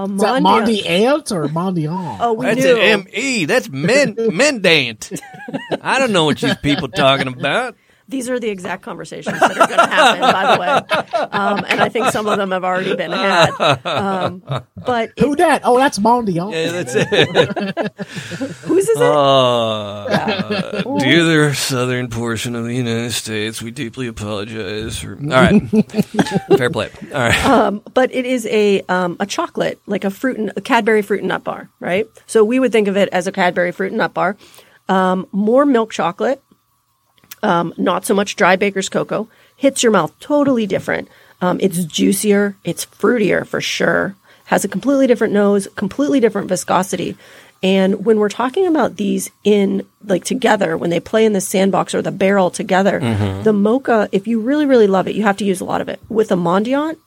Is 0.05 0.21
that 0.21 0.41
Mondiant. 0.43 1.31
Or 1.31 1.47
Mondiant? 1.47 2.17
Oh, 2.19 2.33
we 2.33 2.45
That's 2.45 2.61
knew. 2.63 2.75
an 2.75 2.81
M 3.01 3.07
E. 3.13 3.45
That's 3.45 3.69
men 3.69 4.15
mendant. 4.31 5.11
I 5.81 5.99
don't 5.99 6.11
know 6.11 6.25
what 6.25 6.37
these 6.39 6.55
people 6.57 6.87
talking 6.89 7.27
about. 7.27 7.75
These 8.07 8.29
are 8.29 8.39
the 8.39 8.49
exact 8.49 8.83
conversations 8.83 9.39
that 9.39 9.51
are 9.51 9.67
going 9.67 9.79
to 9.79 9.87
happen, 9.87 10.21
by 10.21 10.55
the 10.55 10.61
way. 10.61 11.25
Um, 11.31 11.65
and 11.67 11.81
I 11.81 11.89
think 11.89 12.07
some 12.11 12.27
of 12.27 12.37
them 12.37 12.51
have 12.51 12.63
already 12.63 12.95
been 12.95 13.11
had. 13.11 13.49
Um, 13.85 14.43
but 14.85 15.09
it, 15.17 15.19
Who 15.19 15.35
that? 15.37 15.61
Oh, 15.63 15.77
that's 15.77 15.97
Mendiant. 15.97 16.51
Yeah, 16.51 16.71
that's 16.71 16.93
it. 16.95 17.07
whose 18.63 18.87
is 18.87 18.97
it? 18.97 19.03
Uh, 19.03 20.81
dear 20.99 21.23
the 21.23 21.53
southern 21.55 22.09
portion 22.09 22.55
of 22.55 22.65
the 22.65 22.75
United 22.75 23.11
States, 23.11 23.61
we 23.61 23.71
deeply 23.71 24.07
apologize. 24.07 24.99
For, 24.99 25.15
all 25.15 25.25
right, 25.25 25.61
fair 26.57 26.69
play. 26.69 26.91
All 27.11 27.19
right, 27.19 27.81
but 27.93 28.13
it 28.13 28.25
is 28.25 28.45
a 28.47 28.81
um, 28.81 29.17
a 29.19 29.25
chocolate, 29.25 29.79
like 29.87 30.03
a 30.03 30.11
fruit 30.11 30.37
and 30.37 30.51
a 30.55 30.61
Cadbury 30.61 31.01
fruit 31.01 31.19
and 31.21 31.29
nut 31.29 31.43
bar, 31.43 31.69
right? 31.79 32.07
So 32.27 32.43
we 32.43 32.59
would 32.59 32.71
think 32.71 32.87
of 32.87 32.97
it 32.97 33.09
as 33.11 33.25
a 33.27 33.31
Cadbury 33.31 33.71
fruit 33.71 33.87
and 33.87 33.97
nut 33.97 34.13
bar. 34.13 34.37
Um, 34.87 35.27
more 35.31 35.65
milk 35.65 35.91
chocolate, 35.91 36.41
um, 37.45 37.73
not 37.77 38.05
so 38.05 38.13
much 38.13 38.35
dry 38.35 38.55
baker's 38.55 38.89
cocoa. 38.89 39.27
Hits 39.55 39.83
your 39.83 39.91
mouth 39.91 40.11
totally 40.19 40.65
different. 40.67 41.07
Um, 41.41 41.59
it's 41.61 41.83
juicier, 41.85 42.55
it's 42.63 42.85
fruitier 42.85 43.45
for 43.45 43.61
sure. 43.61 44.15
Has 44.45 44.65
a 44.65 44.67
completely 44.67 45.07
different 45.07 45.33
nose, 45.33 45.67
completely 45.75 46.19
different 46.19 46.49
viscosity. 46.49 47.15
And 47.63 48.05
when 48.05 48.19
we're 48.19 48.29
talking 48.29 48.67
about 48.67 48.97
these 48.97 49.31
in 49.43 49.85
like 50.03 50.23
together, 50.23 50.77
when 50.77 50.89
they 50.89 50.99
play 50.99 51.25
in 51.25 51.33
the 51.33 51.41
sandbox 51.41 51.95
or 51.95 52.01
the 52.01 52.11
barrel 52.11 52.49
together, 52.51 52.99
the 53.43 53.53
mocha, 53.53 54.09
if 54.11 54.27
you 54.27 54.39
really, 54.39 54.65
really 54.65 54.87
love 54.87 55.07
it, 55.07 55.15
you 55.15 55.23
have 55.23 55.37
to 55.37 55.45
use 55.45 55.61
a 55.61 55.65
lot 55.65 55.81
of 55.81 55.89
it. 55.89 55.99
With 56.09 56.31
a 56.31 56.35
Mendiant, 56.35 56.97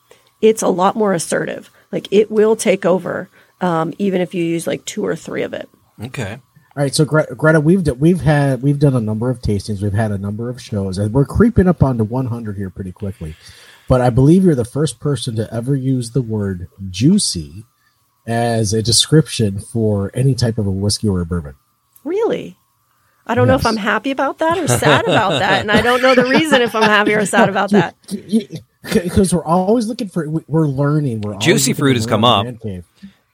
it's 0.41 0.61
a 0.61 0.67
lot 0.67 0.95
more 0.95 1.13
assertive. 1.13 1.69
Like 1.91 2.07
it 2.11 2.29
will 2.29 2.55
take 2.55 2.85
over, 2.85 3.29
um, 3.61 3.93
even 3.99 4.21
if 4.21 4.33
you 4.33 4.43
use 4.43 4.67
like 4.67 4.83
two 4.85 5.05
or 5.05 5.15
three 5.15 5.43
of 5.43 5.53
it. 5.53 5.69
okay. 6.03 6.39
All 6.79 6.85
right, 6.85 6.95
so 6.95 7.03
Gre- 7.03 7.33
Greta, 7.35 7.59
we've 7.59 7.83
d- 7.83 7.91
we've 7.91 8.21
had 8.21 8.61
we've 8.61 8.79
done 8.79 8.95
a 8.95 9.01
number 9.01 9.29
of 9.29 9.41
tastings, 9.41 9.81
we've 9.81 9.91
had 9.91 10.13
a 10.13 10.17
number 10.17 10.49
of 10.49 10.61
shows, 10.61 10.97
and 10.97 11.13
we're 11.13 11.25
creeping 11.25 11.67
up 11.67 11.83
onto 11.83 12.05
100 12.05 12.55
here 12.55 12.69
pretty 12.69 12.93
quickly. 12.93 13.35
But 13.89 13.99
I 13.99 14.09
believe 14.09 14.45
you're 14.45 14.55
the 14.55 14.63
first 14.63 15.01
person 15.01 15.35
to 15.35 15.53
ever 15.53 15.75
use 15.75 16.11
the 16.11 16.21
word 16.21 16.69
"juicy" 16.89 17.65
as 18.25 18.71
a 18.71 18.81
description 18.81 19.59
for 19.59 20.09
any 20.13 20.33
type 20.33 20.57
of 20.57 20.67
a 20.67 20.71
whiskey 20.71 21.09
or 21.09 21.19
a 21.19 21.25
bourbon. 21.25 21.55
Really? 22.05 22.55
I 23.27 23.35
don't 23.35 23.49
know 23.49 23.55
if 23.55 23.65
I'm 23.65 23.75
happy 23.75 24.11
about 24.11 24.37
that 24.37 24.57
or 24.57 24.69
sad 24.69 25.03
about 25.05 25.31
that, 25.39 25.59
and 25.59 25.69
I 25.69 25.81
don't 25.81 26.01
know 26.01 26.15
the 26.15 26.27
reason 26.29 26.61
if 26.61 26.73
I'm 26.75 26.83
happy 26.83 27.13
or 27.13 27.25
sad 27.25 27.49
about 27.49 27.71
that. 27.71 27.95
Because 28.81 29.33
we're 29.33 29.43
always 29.43 29.87
looking 29.87 30.07
for, 30.07 30.27
we- 30.29 30.45
we're 30.47 30.65
learning. 30.65 31.19
We're 31.19 31.35
Juicy 31.35 31.73
fruit 31.73 31.97
has 31.97 32.05
come 32.05 32.23
in 32.23 32.55
up. 32.55 32.61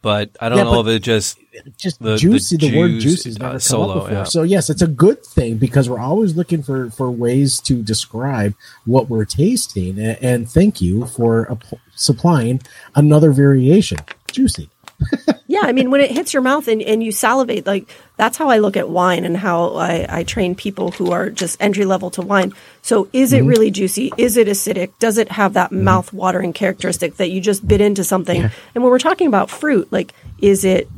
Man 0.05 0.25
Cave. 0.25 0.33
But 0.33 0.43
I 0.43 0.49
don't 0.49 0.57
Yeah, 0.59 0.63
know 0.65 0.81
if 0.81 0.87
it 0.87 0.99
just 1.03 1.37
just 1.77 1.99
The- 2.01 2.11
the 2.11 2.17
juicy. 2.17 2.57
The, 2.57 2.77
word 2.77 2.91
juice, 2.91 3.23
juicy 3.23 3.29
has 3.29 3.37
uh, 3.37 3.39
never 3.39 3.51
come 3.53 3.59
solo, 3.59 3.89
up 3.93 4.03
before. 4.03 4.11
yeah. 4.17 4.23
So 4.25 4.43
yes, 4.43 4.69
it's 4.69 4.81
a 4.81 4.87
good 4.87 5.25
thing 5.25 5.57
because 5.57 5.89
we're 5.89 5.99
always 5.99 6.35
looking 6.35 6.63
for 6.63 6.89
for 6.91 7.09
ways 7.11 7.59
to 7.61 7.81
describe 7.81 8.53
what 8.85 9.09
we're 9.09 9.25
tasting. 9.25 9.97
And, 9.99 10.17
and 10.23 10.49
thank 10.49 10.81
you 10.81 11.05
for 11.07 11.51
app- 11.51 11.79
supplying 11.95 12.61
another 12.95 13.31
variation. 13.31 13.97
Juicy. 14.31 14.69
Yeah, 15.47 15.61
I 15.63 15.73
mean, 15.73 15.91
when 15.91 16.01
it 16.01 16.11
hits 16.11 16.33
your 16.33 16.41
mouth 16.41 16.67
and, 16.67 16.81
and 16.81 17.01
you 17.03 17.11
salivate, 17.13 17.65
like 17.67 17.87
that's 18.18 18.38
how 18.38 18.49
I 18.49 18.57
look 18.57 18.78
at 18.78 18.89
wine 18.89 19.26
and 19.26 19.36
how 19.36 19.76
I, 19.76 20.05
I 20.09 20.24
train 20.24 20.55
people 20.55 20.91
who 20.91 21.11
are 21.11 21.30
just 21.30 21.61
entry 21.61 21.86
level 21.86 22.09
to 22.11 22.22
wine. 22.22 22.53
So, 22.82 23.09
is 23.13 23.34
it 23.34 23.39
mm-hmm. 23.39 23.47
really 23.47 23.72
juicy? 23.72 24.11
Is 24.18 24.38
it 24.38 24.47
acidic? 24.47 24.91
Does 24.99 25.18
it 25.18 25.32
have 25.32 25.53
that 25.53 25.72
mm-hmm. 25.72 25.84
mouth 25.84 26.13
watering 26.13 26.53
characteristic 26.53 27.18
that 27.18 27.32
you 27.32 27.41
just 27.41 27.68
bit 27.68 27.82
into 27.82 28.03
something? 28.03 28.41
And 28.41 28.84
when 28.84 28.91
we're 28.91 28.99
talking 28.99 29.28
about 29.28 29.49
fruit, 29.49 29.91
like, 29.91 30.13
is 30.39 30.63
it 30.66 30.89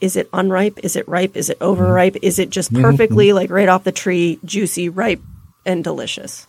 is 0.00 0.16
it 0.16 0.28
unripe? 0.32 0.80
Is 0.82 0.96
it 0.96 1.06
ripe? 1.06 1.36
Is 1.36 1.48
it 1.48 1.58
overripe? 1.60 2.16
Is 2.22 2.38
it 2.38 2.50
just 2.50 2.72
mm-hmm. 2.72 2.82
perfectly 2.82 3.32
like 3.32 3.50
right 3.50 3.68
off 3.68 3.84
the 3.84 3.92
tree, 3.92 4.40
juicy, 4.44 4.88
ripe, 4.88 5.20
and 5.64 5.84
delicious? 5.84 6.48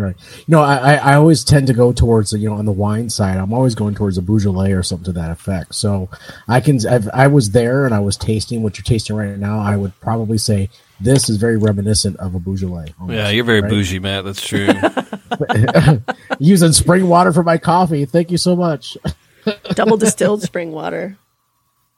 Right. 0.00 0.14
You 0.38 0.44
know, 0.46 0.60
I, 0.62 0.76
I 0.76 0.94
I 0.94 1.14
always 1.16 1.42
tend 1.42 1.66
to 1.66 1.72
go 1.74 1.92
towards 1.92 2.32
you 2.32 2.48
know 2.48 2.54
on 2.54 2.66
the 2.66 2.72
wine 2.72 3.10
side. 3.10 3.36
I'm 3.36 3.52
always 3.52 3.74
going 3.74 3.96
towards 3.96 4.16
a 4.16 4.22
Beaujolais 4.22 4.70
or 4.70 4.84
something 4.84 5.06
to 5.06 5.12
that 5.20 5.32
effect. 5.32 5.74
So 5.74 6.08
I 6.46 6.60
can 6.60 6.76
if 6.76 7.08
I 7.12 7.26
was 7.26 7.50
there 7.50 7.84
and 7.84 7.92
I 7.92 7.98
was 7.98 8.16
tasting 8.16 8.62
what 8.62 8.78
you're 8.78 8.84
tasting 8.84 9.16
right 9.16 9.36
now, 9.36 9.58
I 9.58 9.76
would 9.76 9.98
probably 10.00 10.38
say 10.38 10.70
this 11.00 11.28
is 11.28 11.36
very 11.38 11.56
reminiscent 11.56 12.16
of 12.18 12.36
a 12.36 12.38
Beaujolais. 12.38 12.94
almost, 13.00 13.16
yeah, 13.16 13.28
you're 13.30 13.42
very 13.44 13.60
right? 13.60 13.68
bougie, 13.70 13.98
Matt. 13.98 14.24
That's 14.24 14.40
true. 14.46 14.68
Using 16.38 16.72
spring 16.72 17.08
water 17.08 17.32
for 17.32 17.42
my 17.42 17.58
coffee. 17.58 18.04
Thank 18.04 18.30
you 18.30 18.38
so 18.38 18.54
much. 18.54 18.96
Double 19.70 19.96
distilled 19.96 20.42
spring 20.50 20.70
water. 20.70 21.18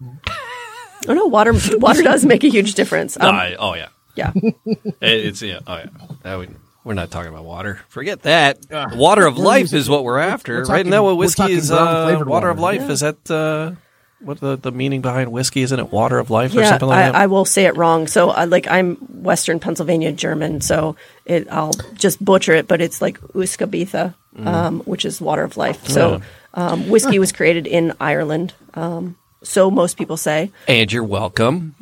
Oh 0.03 1.12
no, 1.14 1.26
water 1.26 1.53
water 1.78 2.03
does 2.03 2.24
make 2.24 2.44
a 2.44 2.48
huge 2.48 2.74
difference. 2.74 3.18
Um, 3.20 3.34
I- 3.34 3.57
oh 3.59 3.74
yeah, 3.74 3.88
yeah. 4.14 4.32
It- 4.34 4.86
it's 5.01 5.42
yeah. 5.42 5.61
Oh 5.66 5.76
yeah. 5.76 5.86
That 6.22 6.36
would, 6.36 6.55
we're 6.85 6.95
not 6.95 7.11
talking 7.11 7.31
about 7.33 7.45
water. 7.45 7.81
Forget 7.89 8.22
that. 8.22 8.59
water 8.95 9.26
of 9.26 9.39
life 9.39 9.72
is 9.72 9.89
what 9.89 10.05
we're 10.05 10.18
after, 10.18 10.55
we're 10.55 10.59
right? 10.61 10.66
talking- 10.66 10.81
Isn't 10.81 10.91
that 10.93 11.03
what 11.03 11.16
whiskey 11.16 11.53
is? 11.53 11.70
Uh, 11.70 12.05
flavored 12.07 12.28
water 12.28 12.49
of 12.49 12.59
water. 12.59 12.78
life 12.78 12.91
is 12.91 13.01
that 13.01 13.31
uh, 13.31 13.72
what 14.20 14.41
the 14.41 14.57
the 14.57 14.70
meaning 14.72 15.01
behind 15.01 15.33
whiskey? 15.33 15.62
Isn't 15.62 15.78
it 15.78 15.91
water 15.93 16.18
of 16.18 16.31
life 16.31 16.55
or 16.55 16.64
something 16.64 16.89
like 16.89 16.99
I, 16.99 17.03
that? 17.07 17.14
I 17.14 17.26
will 17.26 17.45
say 17.45 17.64
it 17.66 17.76
wrong. 17.76 18.07
So, 18.07 18.31
uh, 18.31 18.47
like, 18.49 18.66
I'm 18.68 18.97
Western 18.97 19.61
Pennsylvania 19.61 20.12
German, 20.12 20.61
so 20.61 20.97
it, 21.24 21.49
I'll 21.51 21.72
just 21.95 22.22
butcher 22.22 22.53
it, 22.55 22.68
but 22.68 22.81
it's 22.81 23.01
like 23.01 23.18
Uskabitha, 23.20 24.14
um, 24.45 24.81
which 24.81 25.05
is 25.05 25.20
water 25.20 25.43
of 25.43 25.57
life. 25.57 25.87
So, 25.89 26.20
um, 26.55 26.89
whiskey 26.89 27.18
was 27.18 27.33
created 27.33 27.66
in 27.66 27.95
Ireland. 28.01 28.53
Um, 28.74 29.16
so 29.43 29.70
most 29.70 29.97
people 29.97 30.16
say. 30.16 30.51
and 30.68 30.93
you're 30.93 31.05
welcome. 31.05 31.74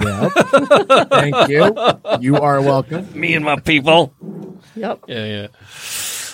Yep. 0.00 0.32
Thank 1.10 1.48
you. 1.48 1.74
You 2.20 2.36
are 2.36 2.60
welcome. 2.60 3.08
Me 3.18 3.34
and 3.34 3.44
my 3.44 3.58
people. 3.60 4.12
Yep. 4.76 5.04
Yeah, 5.08 5.24
yeah. 5.24 5.46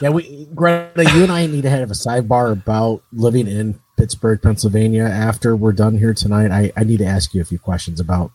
Yeah, 0.01 0.11
we 0.11 0.47
Greta, 0.55 1.11
you 1.15 1.23
and 1.23 1.33
I 1.33 1.47
need 1.47 1.63
to 1.63 1.71
have 1.71 1.91
a 1.91 1.95
sidebar 1.95 2.53
about 2.53 3.03
living 3.13 3.47
in 3.49 3.81
Pittsburgh, 3.97 4.41
Pennsylvania. 4.43 5.05
After 5.05 5.57
we're 5.57 5.73
done 5.73 5.97
here 5.97 6.13
tonight, 6.13 6.51
I, 6.51 6.71
I 6.77 6.85
need 6.85 6.99
to 6.99 7.07
ask 7.07 7.33
you 7.35 7.41
a 7.41 7.45
few 7.45 7.59
questions 7.59 7.99
about 8.01 8.31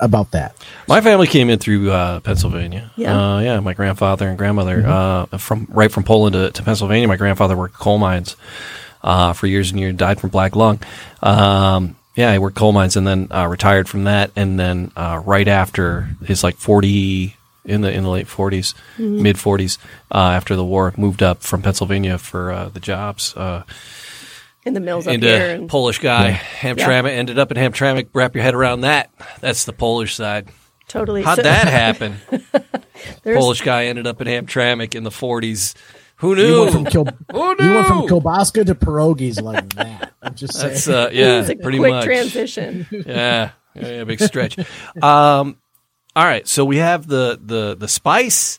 about 0.00 0.30
that. 0.32 0.56
My 0.88 1.00
family 1.00 1.26
came 1.28 1.48
in 1.50 1.58
through 1.60 1.90
uh, 1.90 2.20
Pennsylvania. 2.20 2.90
Yeah. 2.96 3.34
uh, 3.36 3.38
yeah. 3.40 3.60
My 3.60 3.74
grandfather 3.74 4.28
and 4.28 4.36
grandmother 4.38 4.82
Mm-hmm. 4.82 5.34
uh, 5.34 5.38
from 5.38 5.66
right 5.70 5.92
from 5.92 6.04
Poland 6.04 6.32
to, 6.32 6.50
to 6.50 6.62
Pennsylvania. 6.62 7.06
My 7.06 7.16
grandfather 7.16 7.56
worked 7.56 7.74
coal 7.74 7.98
mines 7.98 8.34
uh, 9.02 9.32
for 9.32 9.46
years 9.46 9.70
and 9.70 9.80
years. 9.80 9.94
Died 9.96 10.20
from 10.20 10.30
black 10.30 10.54
lung. 10.56 10.80
Um, 11.22 11.96
yeah, 12.14 12.32
he 12.32 12.38
worked 12.38 12.56
coal 12.56 12.72
mines 12.72 12.96
and 12.96 13.06
then 13.06 13.28
uh, 13.30 13.46
retired 13.46 13.88
from 13.88 14.04
that. 14.04 14.30
And 14.36 14.58
then 14.58 14.92
uh, 14.96 15.20
right 15.24 15.48
after 15.48 16.08
his 16.24 16.42
like 16.44 16.56
forty 16.56 17.36
in 17.64 17.80
the 17.80 17.92
in 17.92 18.02
the 18.02 18.10
late 18.10 18.26
40s 18.26 18.74
Mm-hmm. 18.98 19.22
mid 19.22 19.38
forties 19.38 19.78
uh, 20.12 20.18
after 20.18 20.56
the 20.56 20.64
war, 20.64 20.92
moved 20.96 21.22
up 21.22 21.42
from 21.42 21.62
Pennsylvania 21.62 22.18
for 22.18 22.50
uh, 22.52 22.68
the 22.68 22.80
jobs. 22.80 23.34
Uh, 23.36 23.62
in 24.64 24.74
the 24.74 24.80
mills 24.80 25.06
up 25.08 25.16
here. 25.20 25.54
And, 25.56 25.68
Polish 25.68 25.98
guy, 25.98 26.32
Hamtramck 26.60 27.08
ended 27.08 27.38
up 27.38 27.50
in 27.50 27.56
Hamtramck. 27.56 28.08
Wrap 28.12 28.34
your 28.34 28.44
head 28.44 28.54
around 28.54 28.82
that. 28.82 29.10
That's 29.40 29.64
the 29.64 29.72
Polish 29.72 30.14
side. 30.14 30.48
totally. 30.86 31.22
How'd 31.22 31.36
So- 31.38 31.42
that 31.42 31.66
happen? 31.68 32.16
Polish 33.24 33.62
guy 33.62 33.86
ended 33.86 34.06
up 34.06 34.20
in 34.20 34.26
Hamtramck 34.28 34.94
in 34.94 35.02
the 35.04 35.10
40s. 35.10 35.74
Who 36.22 36.30
You 36.36 36.42
knew? 36.46 36.60
went 36.60 36.72
from 36.72 36.84
Kil- 36.86 37.04
Who 37.32 37.38
you 37.38 37.74
went 37.74 37.86
from 37.86 37.98
knew? 38.00 38.06
kielbasa 38.08 38.64
to 38.66 38.74
pierogies 38.74 39.42
like 39.42 39.68
that. 39.74 40.12
I'm 40.22 40.34
just 40.34 40.54
saying. 40.54 40.72
That's 40.72 40.88
uh, 40.88 41.10
yeah, 41.12 41.40
It's 41.40 41.50
a 41.50 41.56
pretty 41.56 41.78
quick 41.78 41.92
much. 41.92 42.04
transition. 42.06 42.86
Yeah, 43.06 43.50
yeah, 43.74 43.88
yeah, 43.88 44.04
big 44.04 44.20
stretch. 44.20 44.58
um, 45.02 45.58
all 46.14 46.24
right, 46.24 46.46
so 46.48 46.64
we 46.64 46.76
have 46.78 47.06
the 47.06 47.38
the 47.42 47.74
the 47.76 47.88
spice, 47.88 48.58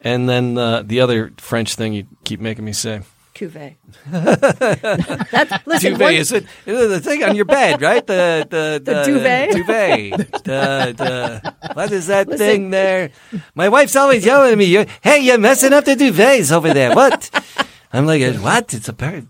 and 0.00 0.28
then 0.28 0.54
the 0.54 0.82
the 0.86 1.00
other 1.00 1.32
French 1.38 1.74
thing 1.74 1.92
you 1.94 2.06
keep 2.24 2.40
making 2.40 2.64
me 2.64 2.72
say. 2.72 3.02
Cuvée. 3.40 3.76
That's 5.30 5.66
listen. 5.66 5.92
Duvet 5.94 6.00
one- 6.00 6.14
is 6.14 6.32
it 6.32 6.44
the 6.66 7.00
thing 7.00 7.24
on 7.24 7.34
your 7.34 7.46
bed, 7.46 7.80
right? 7.80 8.06
The 8.06 8.46
the 8.50 8.82
The 8.84 9.02
duvet? 9.04 9.50
duvet. 9.52 10.44
The, 10.44 10.94
the, 10.96 11.72
what 11.74 11.90
is 11.90 12.06
that 12.08 12.28
Listen. 12.28 12.46
thing 12.46 12.70
there? 12.70 13.10
My 13.54 13.68
wife's 13.70 13.96
always 13.96 14.24
yelling 14.26 14.52
at 14.52 14.58
me. 14.58 14.66
Hey, 15.00 15.20
you're 15.20 15.38
messing 15.38 15.72
up 15.72 15.84
the 15.86 15.94
duvets 15.96 16.52
over 16.52 16.74
there. 16.74 16.94
What? 16.94 17.30
I'm 17.92 18.06
like, 18.06 18.22
what? 18.40 18.74
It's 18.74 18.88
a 18.88 18.92
bird. 18.92 19.26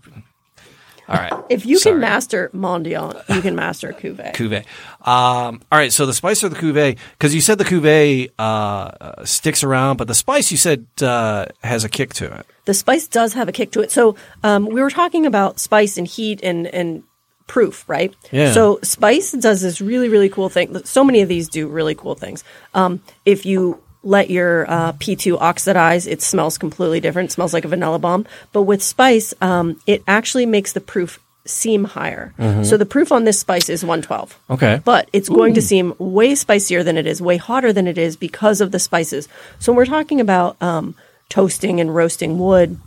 All 1.11 1.17
right. 1.17 1.33
if 1.49 1.65
you 1.65 1.77
Sorry. 1.77 1.93
can 1.95 2.01
master 2.01 2.49
Mondial, 2.53 3.21
you 3.35 3.41
can 3.41 3.55
master 3.55 3.91
Cuvée. 3.93 4.33
Cuvée. 4.33 4.63
Um, 5.05 5.61
all 5.71 5.77
right, 5.79 5.91
so 5.91 6.05
the 6.05 6.13
spice 6.13 6.43
or 6.43 6.49
the 6.49 6.55
cuvee, 6.55 6.97
because 7.13 7.33
you 7.35 7.41
said 7.41 7.57
the 7.57 7.65
cuvee 7.65 8.29
uh, 8.39 8.41
uh, 8.41 9.25
sticks 9.25 9.63
around, 9.63 9.97
but 9.97 10.07
the 10.07 10.13
spice 10.15 10.51
you 10.51 10.57
said 10.57 10.85
uh, 11.01 11.45
has 11.63 11.83
a 11.83 11.89
kick 11.89 12.13
to 12.15 12.25
it. 12.39 12.45
the 12.65 12.73
spice 12.73 13.07
does 13.07 13.33
have 13.33 13.49
a 13.49 13.51
kick 13.51 13.71
to 13.71 13.81
it. 13.81 13.91
So 13.91 14.15
um, 14.43 14.65
we 14.67 14.81
were 14.81 14.91
talking 14.91 15.25
about 15.25 15.59
spice 15.59 15.97
and 15.97 16.07
heat 16.07 16.39
and 16.43 16.67
and 16.67 17.03
proof, 17.47 17.83
right? 17.89 18.15
Yeah. 18.31 18.53
So 18.53 18.79
spice 18.83 19.33
does 19.33 19.61
this 19.61 19.81
really 19.81 20.07
really 20.07 20.29
cool 20.29 20.49
thing. 20.49 20.83
So 20.85 21.03
many 21.03 21.21
of 21.21 21.27
these 21.27 21.49
do 21.49 21.67
really 21.67 21.95
cool 21.95 22.15
things. 22.15 22.43
Um, 22.73 23.01
if 23.25 23.45
you 23.45 23.81
let 24.03 24.29
your 24.29 24.69
uh, 24.69 24.93
P2 24.93 25.39
oxidize, 25.39 26.07
it 26.07 26.21
smells 26.21 26.57
completely 26.57 26.99
different. 26.99 27.29
It 27.29 27.33
smells 27.33 27.53
like 27.53 27.65
a 27.65 27.67
vanilla 27.67 27.99
bomb. 27.99 28.25
But 28.51 28.63
with 28.63 28.81
spice, 28.81 29.33
um, 29.41 29.79
it 29.85 30.03
actually 30.07 30.45
makes 30.45 30.73
the 30.73 30.81
proof 30.81 31.19
seem 31.45 31.85
higher. 31.85 32.33
So 32.63 32.77
the 32.77 32.85
proof 32.85 33.11
on 33.11 33.23
this 33.23 33.39
spice 33.39 33.69
is 33.69 33.83
112. 33.83 34.39
Okay. 34.51 34.81
But 34.83 35.09
it's 35.11 35.29
going 35.29 35.55
to 35.55 35.61
seem 35.61 35.93
way 35.97 36.35
spicier 36.35 36.83
than 36.83 36.97
it 36.97 37.07
is, 37.07 37.21
way 37.21 37.37
hotter 37.37 37.73
than 37.73 37.87
it 37.87 37.97
is 37.97 38.15
because 38.15 38.61
of 38.61 38.71
the 38.71 38.79
spices. 38.79 39.27
So 39.59 39.71
when 39.71 39.77
we're 39.77 39.85
talking 39.85 40.21
about 40.21 40.61
um, 40.61 40.95
toasting 41.29 41.79
and 41.79 41.93
roasting 41.95 42.37
wood, 42.37 42.79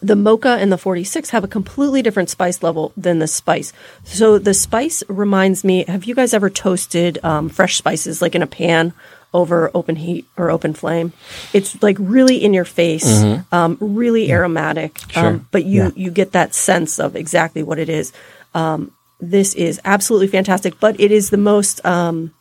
the 0.00 0.16
mocha 0.16 0.56
and 0.60 0.70
the 0.70 0.78
46 0.78 1.30
have 1.30 1.44
a 1.44 1.48
completely 1.48 2.02
different 2.02 2.30
spice 2.30 2.62
level 2.62 2.92
than 2.96 3.18
the 3.18 3.26
spice. 3.26 3.72
So 4.04 4.38
the 4.38 4.54
spice 4.54 5.02
reminds 5.08 5.64
me 5.64 5.84
have 5.84 6.04
you 6.04 6.14
guys 6.14 6.34
ever 6.34 6.50
toasted 6.50 7.18
um, 7.24 7.48
fresh 7.48 7.76
spices 7.76 8.20
like 8.20 8.34
in 8.34 8.42
a 8.42 8.46
pan 8.46 8.92
over 9.36 9.70
open 9.74 9.96
heat 9.96 10.24
or 10.36 10.50
open 10.50 10.72
flame? 10.74 11.12
It's 11.52 11.80
like 11.82 11.96
really 12.00 12.36
in 12.42 12.54
your 12.54 12.64
face, 12.64 13.22
um, 13.52 13.76
really 13.80 14.32
aromatic, 14.32 14.98
Sure. 15.10 15.26
um, 15.26 15.46
but 15.52 15.64
you, 15.64 15.82
Yeah. 15.84 15.90
you 15.94 16.10
get 16.10 16.32
that 16.32 16.54
sense 16.54 16.98
of 16.98 17.14
exactly 17.14 17.62
what 17.62 17.78
it 17.78 17.88
is. 17.88 18.12
Um, 18.54 18.92
this 19.20 19.54
is 19.54 19.80
absolutely 19.84 20.28
fantastic, 20.28 20.80
but 20.80 20.98
it 20.98 21.10
is 21.12 21.30
the 21.30 21.36
most 21.36 21.84
um, 21.84 22.32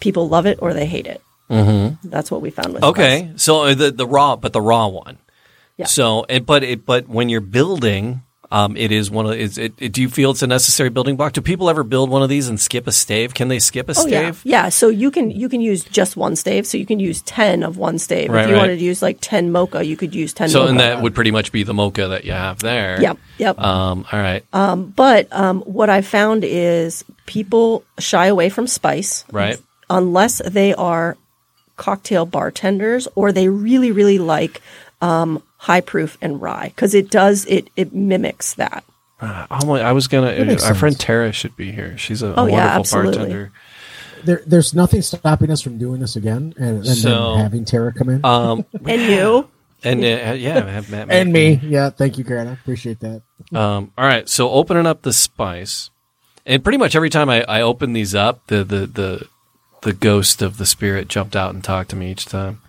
people 0.00 0.28
love 0.28 0.46
it 0.46 0.58
or 0.60 0.74
they 0.74 0.86
hate 0.86 1.06
it. 1.06 1.22
Mm-hmm. 1.50 2.08
That's 2.08 2.30
what 2.30 2.40
we 2.42 2.50
found 2.50 2.74
with. 2.74 2.84
Okay, 2.84 3.32
so 3.36 3.62
uh, 3.64 3.74
the 3.74 3.90
the 3.90 4.06
raw, 4.06 4.36
but 4.36 4.52
the 4.52 4.60
raw 4.62 4.86
one. 4.86 5.18
Yeah. 5.76 5.86
So, 5.86 6.24
it, 6.28 6.46
but 6.46 6.62
it, 6.62 6.84
but 6.86 7.08
when 7.08 7.28
you're 7.28 7.40
building, 7.40 8.22
um, 8.52 8.76
it 8.76 8.90
is 8.90 9.10
one 9.10 9.26
of 9.26 9.32
is 9.32 9.58
it, 9.58 9.74
it. 9.78 9.92
Do 9.92 10.02
you 10.02 10.08
feel 10.08 10.32
it's 10.32 10.42
a 10.42 10.46
necessary 10.46 10.90
building 10.90 11.16
block? 11.16 11.32
Do 11.34 11.40
people 11.40 11.70
ever 11.70 11.84
build 11.84 12.10
one 12.10 12.22
of 12.22 12.28
these 12.28 12.48
and 12.48 12.58
skip 12.58 12.86
a 12.88 12.92
stave? 12.92 13.32
Can 13.32 13.46
they 13.48 13.60
skip 13.60 13.88
a 13.88 13.92
Oh 13.96 14.06
stave? 14.06 14.40
yeah. 14.44 14.68
So 14.70 14.88
you 14.88 15.10
can 15.10 15.30
you 15.30 15.48
can 15.48 15.60
use 15.60 15.84
just 15.84 16.16
one 16.16 16.34
stave. 16.34 16.66
So 16.66 16.76
you 16.76 16.86
can 16.86 16.98
use 16.98 17.22
ten 17.22 17.62
of 17.62 17.76
one 17.76 17.98
stave. 17.98 18.30
Right, 18.30 18.42
if 18.42 18.48
you 18.48 18.54
right. 18.54 18.60
wanted 18.60 18.78
to 18.78 18.84
use 18.84 19.02
like 19.02 19.18
ten 19.20 19.52
mocha, 19.52 19.84
you 19.84 19.96
could 19.96 20.14
use 20.14 20.32
ten. 20.32 20.48
So, 20.48 20.60
mocha. 20.60 20.70
and 20.70 20.80
that 20.80 21.00
would 21.02 21.14
pretty 21.14 21.30
much 21.30 21.52
be 21.52 21.62
the 21.62 21.74
mocha 21.74 22.08
that 22.08 22.24
you 22.24 22.32
have 22.32 22.58
there. 22.58 23.00
Yep, 23.00 23.18
yep. 23.38 23.58
Um, 23.58 24.04
all 24.10 24.18
right. 24.18 24.44
But 24.52 25.32
um, 25.32 25.60
what 25.62 25.88
I 25.88 26.00
found 26.00 26.42
is 26.44 27.04
people 27.26 27.84
shy 27.98 28.26
away 28.26 28.48
from 28.48 28.66
spice, 28.66 29.24
Right. 29.30 29.58
Unless 29.88 30.42
they 30.44 30.74
are 30.74 31.16
cocktail 31.76 32.26
bartenders 32.26 33.08
or 33.14 33.32
they 33.32 33.48
really 33.48 33.90
really 33.90 34.18
like 34.18 34.60
um, 35.00 35.42
high 35.60 35.80
proof 35.80 36.16
and 36.22 36.40
rye 36.40 36.68
because 36.74 36.94
it 36.94 37.10
does 37.10 37.44
it 37.46 37.68
it 37.76 37.94
mimics 37.94 38.54
that. 38.54 38.84
Oh 39.22 39.66
my, 39.66 39.82
I 39.82 39.92
was 39.92 40.08
gonna. 40.08 40.32
makes 40.44 40.64
Our 40.64 40.74
friend. 40.74 40.98
Tara 40.98 41.30
should 41.32 41.54
be 41.56 41.72
here. 41.72 41.98
She's 41.98 42.22
a, 42.22 42.28
a 42.28 42.30
Oh, 42.30 42.34
wonderful 42.44 42.56
yeah, 42.58 42.78
absolutely. 42.78 43.16
bartender. 43.18 43.52
there, 44.24 44.42
there's 44.46 44.72
nothing 44.74 45.02
stopping 45.02 45.50
us 45.50 45.60
from 45.60 45.76
doing 45.76 46.00
this 46.00 46.16
again 46.16 46.54
and, 46.58 46.78
and 46.78 46.86
So- 46.86 47.34
then 47.34 47.42
having 47.44 47.64
Tara 47.66 47.92
come 47.92 48.08
in. 48.08 48.24
Um, 48.24 48.64
And 48.86 49.02
you, 49.02 49.48
and 49.84 50.00
uh, 50.00 50.32
yeah, 50.32 50.64
have 50.66 50.90
Matt 50.90 51.10
and 51.10 51.32
make- 51.34 51.62
me. 51.62 51.68
Yeah, 51.68 51.90
thank 51.90 52.16
you, 52.16 52.24
Greta. 52.24 52.52
Appreciate 52.52 53.00
that. 53.00 53.20
Um, 53.52 53.92
all 53.98 54.06
right, 54.06 54.26
so 54.28 54.48
opening 54.50 54.86
up 54.86 55.02
the 55.02 55.12
spice, 55.12 55.90
and 56.46 56.62
pretty 56.64 56.78
much 56.78 56.96
every 56.96 57.10
time 57.10 57.28
I, 57.28 57.42
I 57.44 57.60
open 57.60 57.92
these 57.92 58.14
up, 58.14 58.46
the, 58.46 58.64
the 58.64 58.86
the 58.86 59.28
the 59.82 59.92
ghost 59.92 60.40
of 60.40 60.56
the 60.56 60.64
spirit 60.66 61.08
jumped 61.08 61.36
out 61.36 61.52
and 61.54 61.62
talked 61.62 61.90
to 61.90 61.96
me 61.96 62.10
each 62.10 62.24
time. 62.26 62.60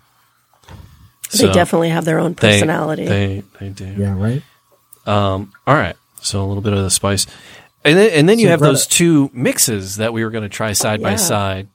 They 1.32 1.38
So 1.38 1.52
definitely 1.52 1.88
have 1.90 2.04
their 2.04 2.18
own 2.18 2.34
personality. 2.34 3.06
They 3.06 3.42
they 3.58 3.68
do. 3.70 3.86
Yeah, 3.86 4.16
right. 4.16 4.42
Um, 5.06 5.52
all 5.66 5.74
right, 5.74 5.96
so 6.20 6.42
a 6.44 6.46
little 6.46 6.62
bit 6.62 6.72
of 6.72 6.82
the 6.82 6.90
spice, 6.90 7.26
and 7.84 7.98
then 7.98 8.10
and 8.12 8.28
then 8.28 8.38
you 8.38 8.48
have 8.48 8.60
Greta- 8.60 8.72
those 8.72 8.86
two 8.86 9.30
mixes 9.32 9.96
that 9.96 10.12
we 10.12 10.22
were 10.24 10.30
going 10.30 10.42
to 10.44 10.48
try 10.48 10.72
side 10.72 11.02
by 11.02 11.10
Yeah. 11.12 11.16
side. 11.16 11.68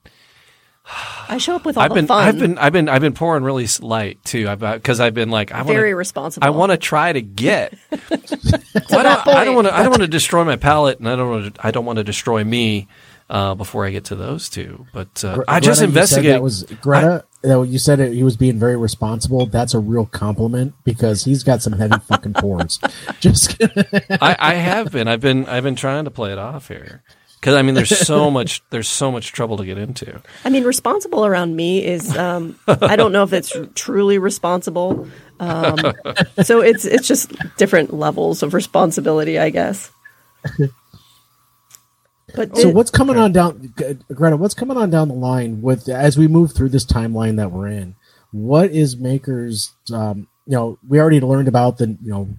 I 1.28 1.38
show 1.38 1.54
up 1.54 1.66
with 1.66 1.76
all 1.78 1.84
I've 1.84 1.90
the 1.90 1.96
been 1.96 2.08
fun. 2.08 2.24
I've 2.26 2.40
been 2.40 2.58
I've 2.58 2.72
been 2.72 2.88
I've 2.88 3.02
been 3.02 3.14
pouring 3.14 3.44
really 3.44 3.68
light 3.82 4.24
too. 4.24 4.48
Because 4.56 5.02
I've 5.02 5.14
been 5.14 5.30
like 5.30 5.52
I 5.52 5.58
want 5.58 5.68
very 5.68 5.94
responsible. 5.94 6.48
I 6.48 6.52
want 6.52 6.72
to 6.72 6.78
try 6.78 7.12
to 7.12 7.22
get. 7.22 7.74
I 7.92 7.98
don't. 8.90 9.28
I 9.28 9.44
don't 9.44 9.56
want 9.56 9.68
to. 9.68 9.74
I 9.76 9.80
don't 9.82 9.90
want 9.90 10.04
to 10.04 10.08
destroy 10.08 10.46
my 10.46 10.56
palate, 10.56 11.00
and 11.00 11.10
I 11.10 11.18
don't. 11.18 11.30
Want 11.30 11.56
to, 11.56 11.68
I 11.68 11.72
don't 11.72 11.84
want 11.84 11.98
to 11.98 12.06
destroy 12.06 12.42
me 12.46 12.88
uh, 13.30 13.56
before 13.56 13.86
I 13.86 13.92
get 13.92 14.06
to 14.06 14.16
those 14.16 14.50
two. 14.50 14.86
But 14.94 15.24
uh, 15.24 15.36
Gre- 15.36 15.44
I 15.48 15.60
just 15.60 15.80
Greta, 15.80 15.90
investigated. 15.90 16.36
That 16.36 16.44
was 16.44 16.64
Greta. 16.82 17.26
that 17.42 17.68
you 17.68 17.80
said 17.80 18.00
it, 18.00 18.14
he 18.14 18.24
was 18.24 18.38
being 18.38 18.60
very 18.60 18.78
responsible. 18.78 19.46
That's 19.46 19.74
a 19.74 19.80
real 19.80 20.06
compliment 20.06 20.74
because 20.84 21.24
he's 21.24 21.44
got 21.44 21.62
some 21.62 21.74
heavy 21.74 22.00
fucking 22.08 22.34
pours. 22.34 22.80
Just 23.20 23.58
I, 24.22 24.36
I 24.40 24.54
have 24.56 24.92
been. 24.92 25.08
I've 25.08 25.22
been. 25.22 25.46
I've 25.46 25.64
been 25.64 25.76
trying 25.76 26.06
to 26.06 26.12
play 26.12 26.32
it 26.32 26.38
off 26.38 26.68
here 26.68 27.04
because 27.40 27.56
I 27.56 27.62
mean, 27.62 27.76
there's 27.76 27.98
so 27.98 28.32
much. 28.32 28.64
There's 28.70 28.88
so 28.88 29.12
much 29.12 29.32
trouble 29.34 29.58
to 29.58 29.66
get 29.66 29.78
into. 29.78 30.22
I 30.46 30.50
mean, 30.50 30.64
responsible 30.64 31.26
around 31.26 31.56
me 31.56 31.86
is 31.86 32.16
um, 32.18 32.58
I 32.68 32.96
don't 32.96 33.12
know 33.12 33.24
if 33.24 33.34
it's 33.34 33.56
truly 33.76 34.18
responsible. 34.20 35.08
Um, 35.40 35.78
so 36.44 36.62
it's 36.62 36.86
it's 36.86 37.08
just 37.08 37.32
different 37.58 37.94
levels 37.94 38.42
of 38.42 38.54
responsibility, 38.54 39.38
I 39.38 39.50
guess. 39.50 39.92
But 42.36 42.56
so 42.58 42.70
it- 42.70 42.76
what's 42.76 42.92
coming 42.92 43.18
on 43.18 43.32
down, 43.32 43.74
Greta? 44.14 44.36
What's 44.38 44.54
coming 44.54 44.78
on 44.78 44.90
down 44.90 45.08
the 45.08 45.14
line 45.14 45.62
with 45.62 45.88
as 45.88 46.18
we 46.18 46.28
move 46.28 46.52
through 46.54 46.70
this 46.70 46.86
timeline 46.86 47.38
that 47.38 47.52
we're 47.52 47.68
in? 47.68 47.96
What 48.32 48.72
is 48.72 48.98
Makers? 48.98 49.72
Um, 49.94 50.28
you 50.46 50.56
know, 50.56 50.78
we 50.88 51.00
already 51.00 51.22
learned 51.22 51.48
about 51.48 51.78
the 51.78 51.88
you 52.04 52.12
know 52.12 52.30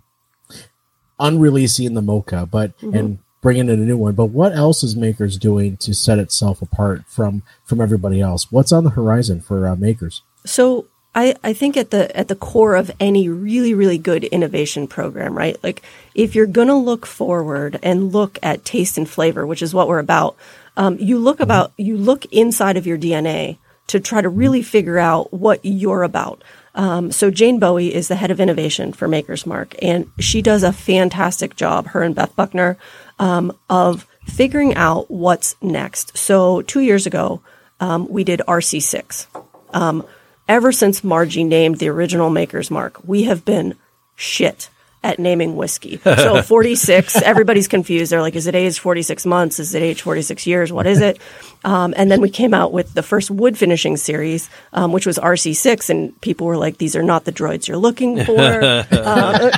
unreleasing 1.20 1.94
the 1.94 2.02
Mocha, 2.02 2.46
but 2.50 2.76
Mm-hmm. 2.78 2.94
and 2.96 3.18
bringing 3.40 3.68
in 3.68 3.80
a 3.80 3.84
new 3.84 3.96
one. 3.96 4.14
But 4.14 4.26
what 4.26 4.52
else 4.52 4.82
is 4.82 4.96
Makers 4.96 5.38
doing 5.38 5.76
to 5.78 5.94
set 5.94 6.18
itself 6.18 6.60
apart 6.60 7.04
from 7.06 7.42
from 7.64 7.80
everybody 7.80 8.20
else? 8.20 8.50
What's 8.52 8.72
on 8.72 8.84
the 8.84 8.90
horizon 8.90 9.40
for 9.40 9.66
uh, 9.66 9.76
Makers? 9.76 10.22
So 10.44 10.86
I, 11.14 11.34
I 11.42 11.52
think 11.52 11.76
at 11.76 11.90
the 11.90 12.14
at 12.16 12.28
the 12.28 12.36
core 12.36 12.76
of 12.76 12.90
any 13.00 13.28
really 13.28 13.74
really 13.74 13.98
good 13.98 14.24
innovation 14.24 14.86
program, 14.86 15.36
right? 15.36 15.62
Like 15.62 15.82
if 16.14 16.34
you're 16.34 16.46
to 16.46 16.74
look 16.74 17.06
forward 17.06 17.78
and 17.82 18.12
look 18.12 18.38
at 18.42 18.64
taste 18.64 18.98
and 18.98 19.08
flavor, 19.08 19.46
which 19.46 19.62
is 19.62 19.74
what 19.74 19.88
we're 19.88 19.98
about, 19.98 20.36
um, 20.76 20.96
you 20.98 21.18
look 21.18 21.40
about 21.40 21.72
you 21.76 21.96
look 21.96 22.24
inside 22.26 22.76
of 22.76 22.86
your 22.86 22.98
DNA 22.98 23.58
to 23.88 23.98
try 23.98 24.20
to 24.20 24.28
really 24.28 24.62
figure 24.62 24.98
out 24.98 25.32
what 25.32 25.60
you're 25.64 26.02
about. 26.02 26.44
Um, 26.74 27.10
so 27.10 27.30
Jane 27.30 27.58
Bowie 27.58 27.92
is 27.92 28.06
the 28.06 28.14
head 28.14 28.30
of 28.30 28.38
innovation 28.38 28.92
for 28.92 29.08
Maker's 29.08 29.46
Mark, 29.46 29.74
and 29.82 30.10
she 30.20 30.42
does 30.42 30.62
a 30.62 30.72
fantastic 30.72 31.56
job. 31.56 31.88
Her 31.88 32.02
and 32.02 32.14
Beth 32.14 32.36
Buckner 32.36 32.78
um, 33.18 33.56
of 33.68 34.06
figuring 34.24 34.74
out 34.74 35.10
what's 35.10 35.56
next. 35.60 36.16
So 36.16 36.62
two 36.62 36.80
years 36.80 37.06
ago, 37.06 37.40
um, 37.80 38.06
we 38.08 38.22
did 38.22 38.40
RC6. 38.46 39.26
Um, 39.72 40.06
ever 40.48 40.72
since 40.72 41.04
Margie 41.04 41.44
named 41.44 41.78
the 41.78 41.88
original 41.88 42.30
Maker's 42.30 42.70
Mark, 42.70 42.98
we 43.04 43.24
have 43.24 43.44
been 43.44 43.74
shit 44.16 44.70
at 45.04 45.20
naming 45.20 45.54
whiskey. 45.54 45.98
So 45.98 46.42
46, 46.42 47.22
everybody's 47.22 47.68
confused. 47.68 48.10
They're 48.10 48.20
like, 48.20 48.34
is 48.34 48.48
it 48.48 48.56
age 48.56 48.80
46 48.80 49.26
months? 49.26 49.60
Is 49.60 49.72
it 49.74 49.80
age 49.82 50.02
46 50.02 50.44
years? 50.44 50.72
What 50.72 50.88
is 50.88 51.00
it? 51.00 51.20
Um, 51.64 51.94
and 51.96 52.10
then 52.10 52.20
we 52.20 52.30
came 52.30 52.52
out 52.52 52.72
with 52.72 52.94
the 52.94 53.02
first 53.04 53.30
wood 53.30 53.56
finishing 53.56 53.96
series, 53.96 54.50
um, 54.72 54.90
which 54.90 55.06
was 55.06 55.16
RC6, 55.16 55.88
and 55.90 56.20
people 56.20 56.48
were 56.48 56.56
like, 56.56 56.78
these 56.78 56.96
are 56.96 57.02
not 57.04 57.24
the 57.24 57.32
droids 57.32 57.68
you're 57.68 57.76
looking 57.76 58.24
for. 58.24 58.34
uh, 58.42 58.84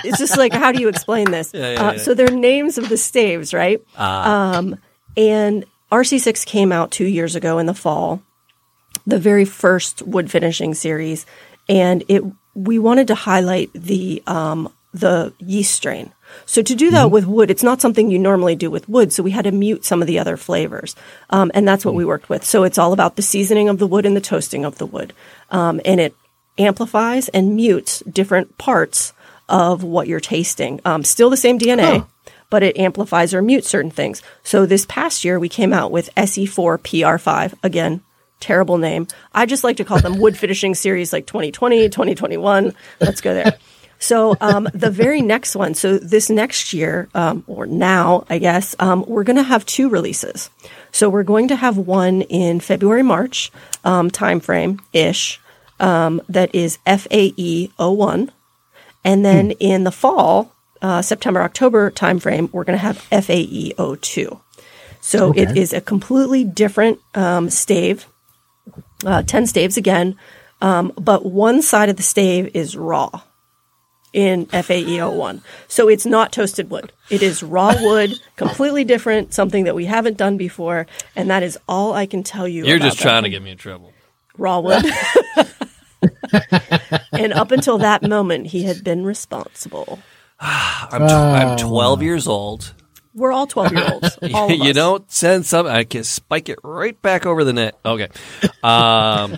it's 0.05 0.19
just 0.19 0.37
like, 0.37 0.53
how 0.53 0.73
do 0.73 0.81
you 0.81 0.89
explain 0.89 1.31
this? 1.31 1.55
uh, 1.55 1.99
So 1.99 2.13
they're 2.13 2.31
names 2.31 2.77
of 2.77 2.91
the 2.91 2.99
staves, 2.99 3.55
right? 3.55 3.81
Um, 3.97 4.77
and 5.17 5.65
RC6 5.91 6.45
came 6.45 6.71
out 6.71 6.91
two 6.91 7.07
years 7.07 7.35
ago 7.35 7.59
in 7.59 7.65
the 7.67 7.75
fall, 7.75 8.21
the 9.11 9.19
very 9.19 9.45
first 9.45 10.03
wood 10.03 10.31
finishing 10.31 10.75
series, 10.75 11.27
and 11.69 12.05
it 12.09 12.23
we 12.55 12.79
wanted 12.79 13.09
to 13.09 13.15
highlight 13.15 13.71
the 13.75 14.23
um, 14.27 14.73
the 14.93 15.33
yeast 15.39 15.75
strain. 15.75 16.13
So 16.47 16.63
to 16.63 16.75
do 16.75 16.91
that 16.93 17.11
with 17.11 17.27
wood, 17.27 17.51
it's 17.51 17.63
not 17.63 17.81
something 17.81 18.11
you 18.11 18.19
normally 18.19 18.55
do 18.55 18.71
with 18.71 18.89
wood. 18.89 19.13
So 19.13 19.23
we 19.23 19.33
had 19.33 19.45
to 19.45 19.53
mute 19.53 19.85
some 19.85 20.01
of 20.01 20.07
the 20.07 20.19
other 20.19 20.37
flavors, 20.37 20.97
um, 21.31 21.51
and 21.55 21.67
that's 21.67 21.85
what 21.85 21.95
we 21.95 22.05
worked 22.05 22.29
with. 22.29 22.45
So 22.45 22.65
it's 22.65 22.79
all 22.79 22.93
about 22.93 23.17
the 23.17 23.23
seasoning 23.23 23.69
of 23.69 23.79
the 23.79 23.87
wood 23.87 24.07
and 24.07 24.17
the 24.17 24.21
toasting 24.21 24.65
of 24.65 24.79
the 24.79 24.87
wood, 24.87 25.13
um, 25.51 25.81
and 25.85 26.01
it 26.01 26.15
amplifies 26.59 27.29
and 27.29 27.57
mutes 27.57 28.01
different 28.01 28.59
parts 28.59 29.13
of 29.49 29.83
what 29.83 30.07
you're 30.07 30.21
tasting. 30.21 30.81
Um, 30.85 31.03
still 31.05 31.31
the 31.31 31.37
same 31.37 31.59
DNA, 31.59 32.07
but 32.51 32.63
it 32.63 32.79
amplifies 32.79 33.35
or 33.35 33.43
mutes 33.43 33.69
certain 33.69 33.91
things. 33.91 34.23
So 34.43 34.67
this 34.67 34.87
past 34.87 35.25
year, 35.25 35.39
we 35.39 35.49
came 35.49 35.73
out 35.73 35.91
with 35.91 36.15
SE4 36.17 36.79
PR5 36.79 37.55
again. 37.63 38.03
Terrible 38.41 38.79
name. 38.79 39.07
I 39.35 39.47
just 39.47 39.63
like 39.65 39.77
to 39.77 39.85
call 39.85 40.01
them 40.01 40.19
wood 40.19 40.37
finishing 40.37 40.75
series 40.75 41.13
like 41.13 41.27
2020, 41.27 41.89
2021. 41.89 42.75
Let's 43.01 43.21
go 43.21 43.35
there. 43.35 43.59
So 43.99 44.35
um, 44.41 44.67
the 44.73 44.91
very 44.91 45.21
next 45.21 45.55
one, 45.55 45.75
so 45.75 45.99
this 45.99 46.31
next 46.31 46.73
year, 46.73 47.11
um, 47.15 47.45
or 47.47 47.67
now, 47.67 48.25
I 48.31 48.39
guess, 48.39 48.75
um, 48.79 49.05
we're 49.07 49.25
going 49.25 49.37
to 49.37 49.43
have 49.43 49.67
two 49.67 49.91
releases. 49.91 50.49
So 50.91 51.11
we're 51.11 51.23
going 51.23 51.49
to 51.49 51.57
have 51.57 51.77
one 51.77 52.23
in 52.23 52.61
February, 52.61 53.03
March 53.03 53.53
um, 53.85 54.11
timeframe 54.11 54.81
ish. 54.95 55.39
Um, 55.79 56.23
that 56.31 56.55
is 56.55 56.79
FAE 56.87 57.71
01. 57.79 58.31
And 59.05 59.25
then 59.25 59.51
in 59.53 59.85
the 59.85 59.93
fall, 59.93 60.55
uh, 60.83 61.03
September, 61.03 61.43
October 61.43 61.91
timeframe, 61.91 62.51
we're 62.53 62.65
going 62.65 62.79
to 62.79 62.83
have 62.83 62.97
FAE 62.99 63.75
02. 64.01 64.41
So 65.03 65.33
it 65.33 65.51
Okay. 65.51 65.61
is 65.61 65.73
a 65.75 65.81
completely 65.81 66.45
different 66.45 67.01
um, 67.15 67.49
stave, 67.51 68.07
uh, 69.05 69.23
10 69.23 69.47
staves 69.47 69.77
again, 69.77 70.17
um, 70.61 70.93
but 70.97 71.25
one 71.25 71.63
side 71.63 71.89
of 71.89 71.97
the 71.97 72.03
stave 72.03 72.51
is 72.55 72.77
raw 72.77 73.23
in 74.13 74.47
FAE 74.47 75.01
01. 75.01 75.43
So 75.69 75.89
it's 75.89 76.05
not 76.05 76.33
toasted 76.33 76.71
wood. 76.71 76.93
It 77.11 77.23
is 77.23 77.43
raw 77.43 77.75
wood, 77.81 78.13
completely 78.37 78.85
different, 78.85 79.33
something 79.33 79.65
that 79.65 79.75
we 79.75 79.85
haven't 79.87 80.17
done 80.17 80.37
before. 80.37 80.87
And 81.17 81.31
that 81.31 81.43
is 81.43 81.59
all 81.69 81.93
I 81.95 82.07
can 82.07 82.23
tell 82.23 82.49
you. 82.49 82.67
You're 82.67 82.77
about 82.77 82.87
just 82.87 82.99
that. 82.99 83.03
trying 83.05 83.23
to 83.23 83.31
get 83.31 83.43
me 83.43 83.53
in 83.53 83.59
trouble. 83.59 83.93
raw 84.37 84.61
wood. 84.61 84.85
and 87.13 87.33
up 87.33 87.53
until 87.53 87.79
that 87.79 88.03
moment, 88.03 88.49
he 88.49 88.65
had 88.65 88.83
been 88.83 89.05
responsible. 89.05 90.01
I'm, 90.41 91.07
tw- 91.07 91.13
I'm 91.13 91.57
12 91.57 92.03
years 92.03 92.27
old. 92.27 92.75
We're 93.21 93.33
all 93.33 93.47
12 93.47 93.73
year 93.73 93.89
olds. 93.93 94.19
You 94.51 94.73
don't 94.73 95.11
send 95.13 95.45
some, 95.45 95.67
I 95.67 95.85
can 95.85 96.05
spike 96.05 96.49
it 96.49 96.59
right 96.65 97.01
back 97.03 97.27
over 97.27 97.45
the 97.45 97.53
net. 97.53 97.79
Okay. 97.85 98.09
Um, 98.63 99.37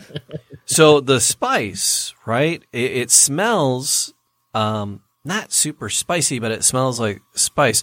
so 0.65 1.01
the 1.01 1.21
spice, 1.21 2.15
right? 2.25 2.63
It, 2.73 2.93
it 2.93 3.11
smells 3.11 4.15
um, 4.55 5.03
not 5.25 5.53
super 5.53 5.89
spicy, 5.89 6.39
but 6.39 6.53
it 6.53 6.63
smells 6.63 7.01
like 7.01 7.23
spice. 7.35 7.83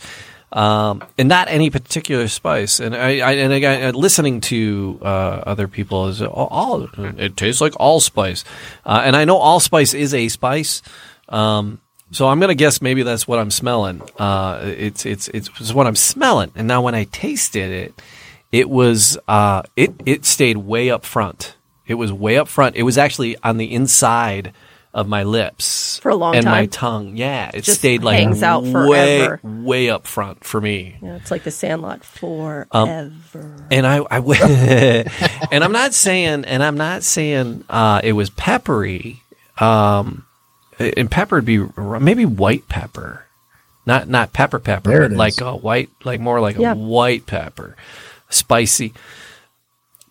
Um, 0.54 1.04
and 1.18 1.28
not 1.28 1.50
any 1.50 1.70
particular 1.70 2.30
spice. 2.30 2.80
And 2.80 2.96
I, 2.96 3.20
I 3.20 3.32
and 3.34 3.52
again, 3.52 3.94
listening 3.94 4.40
to 4.42 5.00
uh, 5.02 5.44
other 5.46 5.68
people 5.68 6.08
is 6.08 6.22
all, 6.22 6.48
all 6.50 6.90
it 6.98 7.36
tastes 7.36 7.62
like 7.62 7.74
allspice. 7.78 8.46
Uh, 8.86 9.02
and 9.04 9.18
I 9.18 9.26
know 9.26 9.38
allspice 9.38 9.94
is 9.94 10.14
a 10.14 10.30
spice. 10.30 10.82
Um, 11.28 11.82
so 12.12 12.28
I'm 12.28 12.40
gonna 12.40 12.56
guess 12.56 12.82
maybe 12.82 13.04
that's 13.04 13.28
what 13.28 13.40
I'm 13.40 13.52
smelling. 13.52 14.02
Uh, 14.18 14.60
it's, 14.64 15.06
it's 15.06 15.28
it's 15.30 15.74
what 15.74 15.88
I'm 15.88 15.96
smelling. 15.96 16.52
And 16.56 16.68
now 16.68 16.82
when 16.82 16.96
I 16.96 17.04
tasted 17.06 17.72
it, 17.72 18.02
it 18.52 18.70
was 18.70 19.18
uh, 19.28 19.64
it 19.76 19.94
it 20.06 20.26
stayed 20.26 20.58
way 20.58 20.90
up 20.90 21.06
front. 21.06 21.56
It 21.88 21.96
was 21.96 22.12
way 22.14 22.38
up 22.38 22.48
front. 22.48 22.76
It 22.76 22.84
was 22.84 22.98
actually 22.98 23.36
on 23.44 23.58
the 23.58 23.74
inside 23.74 24.54
of 24.92 25.08
my 25.08 25.22
lips 25.24 26.00
For 26.00 26.10
a 26.10 26.16
long 26.16 26.36
and 26.36 26.46
my 26.46 26.66
tongue. 26.66 27.16
Yeah, 27.16 27.52
it 27.54 27.64
Just 27.64 27.80
stayed 27.80 28.02
like 28.04 28.20
hangs 28.20 28.42
out 28.42 28.64
way 28.64 28.72
forever. 29.20 29.40
way 29.44 29.90
up 29.90 30.08
front 30.08 30.44
for 30.44 30.60
me. 30.60 30.98
Yeah, 31.02 31.16
it's 31.16 31.30
like 31.30 31.44
the 31.44 31.52
Sandlot 31.52 32.04
forever. 32.04 33.68
And 33.70 33.86
I, 33.86 33.98
I 34.10 34.18
and 35.52 35.64
I'm 35.64 35.72
not 35.72 35.94
saying, 35.94 36.46
and 36.46 36.64
I'm 36.64 36.78
not 36.78 37.04
saying 37.04 37.66
uh, 37.70 38.02
it 38.04 38.14
was 38.14 38.30
peppery. 38.32 39.22
Um, 39.60 40.26
and 40.80 41.12
pepper 41.12 41.36
would 41.38 41.46
be 41.46 41.60
maybe 42.00 42.26
white 42.26 42.68
pepper, 42.70 43.26
not 43.86 44.08
not 44.08 44.34
pepper 44.34 44.60
pepper, 44.60 44.90
There 44.90 45.02
but 45.02 45.12
it 45.12 45.18
like 45.18 45.42
a 45.42 45.56
white, 45.56 45.90
like 46.04 46.20
more 46.20 46.40
like 46.40 46.58
Yeah. 46.58 46.74
a 46.74 46.76
white 46.76 47.26
pepper, 47.26 47.76
spicy. 48.30 48.94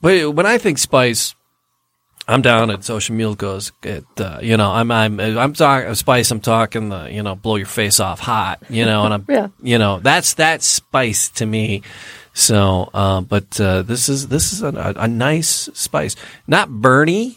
But 0.00 0.34
when 0.34 0.46
I 0.46 0.58
think 0.58 0.78
spice, 0.78 1.34
I'm 2.28 2.42
down 2.42 2.70
at 2.70 2.84
Social 2.84 3.14
Meal 3.16 3.34
goes, 3.34 3.72
it, 3.82 4.04
uh, 4.18 4.38
you 4.42 4.56
know, 4.56 4.70
I'm 4.70 4.90
I'm 4.90 5.18
I'm 5.18 5.52
talking 5.54 5.94
spice. 5.94 6.30
I'm 6.30 6.40
talking 6.40 6.90
the 6.90 7.08
you 7.10 7.22
know 7.22 7.34
blow 7.34 7.56
your 7.56 7.66
face 7.66 7.98
off 8.00 8.20
hot, 8.20 8.62
you 8.68 8.84
know, 8.84 9.04
and 9.04 9.14
I'm 9.14 9.24
Yeah. 9.28 9.48
you 9.62 9.78
know 9.78 9.98
that's 10.00 10.34
that's 10.34 10.66
spice 10.66 11.30
to 11.30 11.46
me. 11.46 11.82
So, 12.34 12.88
uh, 12.94 13.22
but 13.22 13.60
uh, 13.60 13.82
this 13.82 14.08
is 14.08 14.28
this 14.28 14.52
is 14.52 14.62
a, 14.62 14.68
a, 14.68 15.02
a 15.04 15.08
nice 15.08 15.68
spice, 15.74 16.14
not 16.46 16.68
burny. 16.68 17.36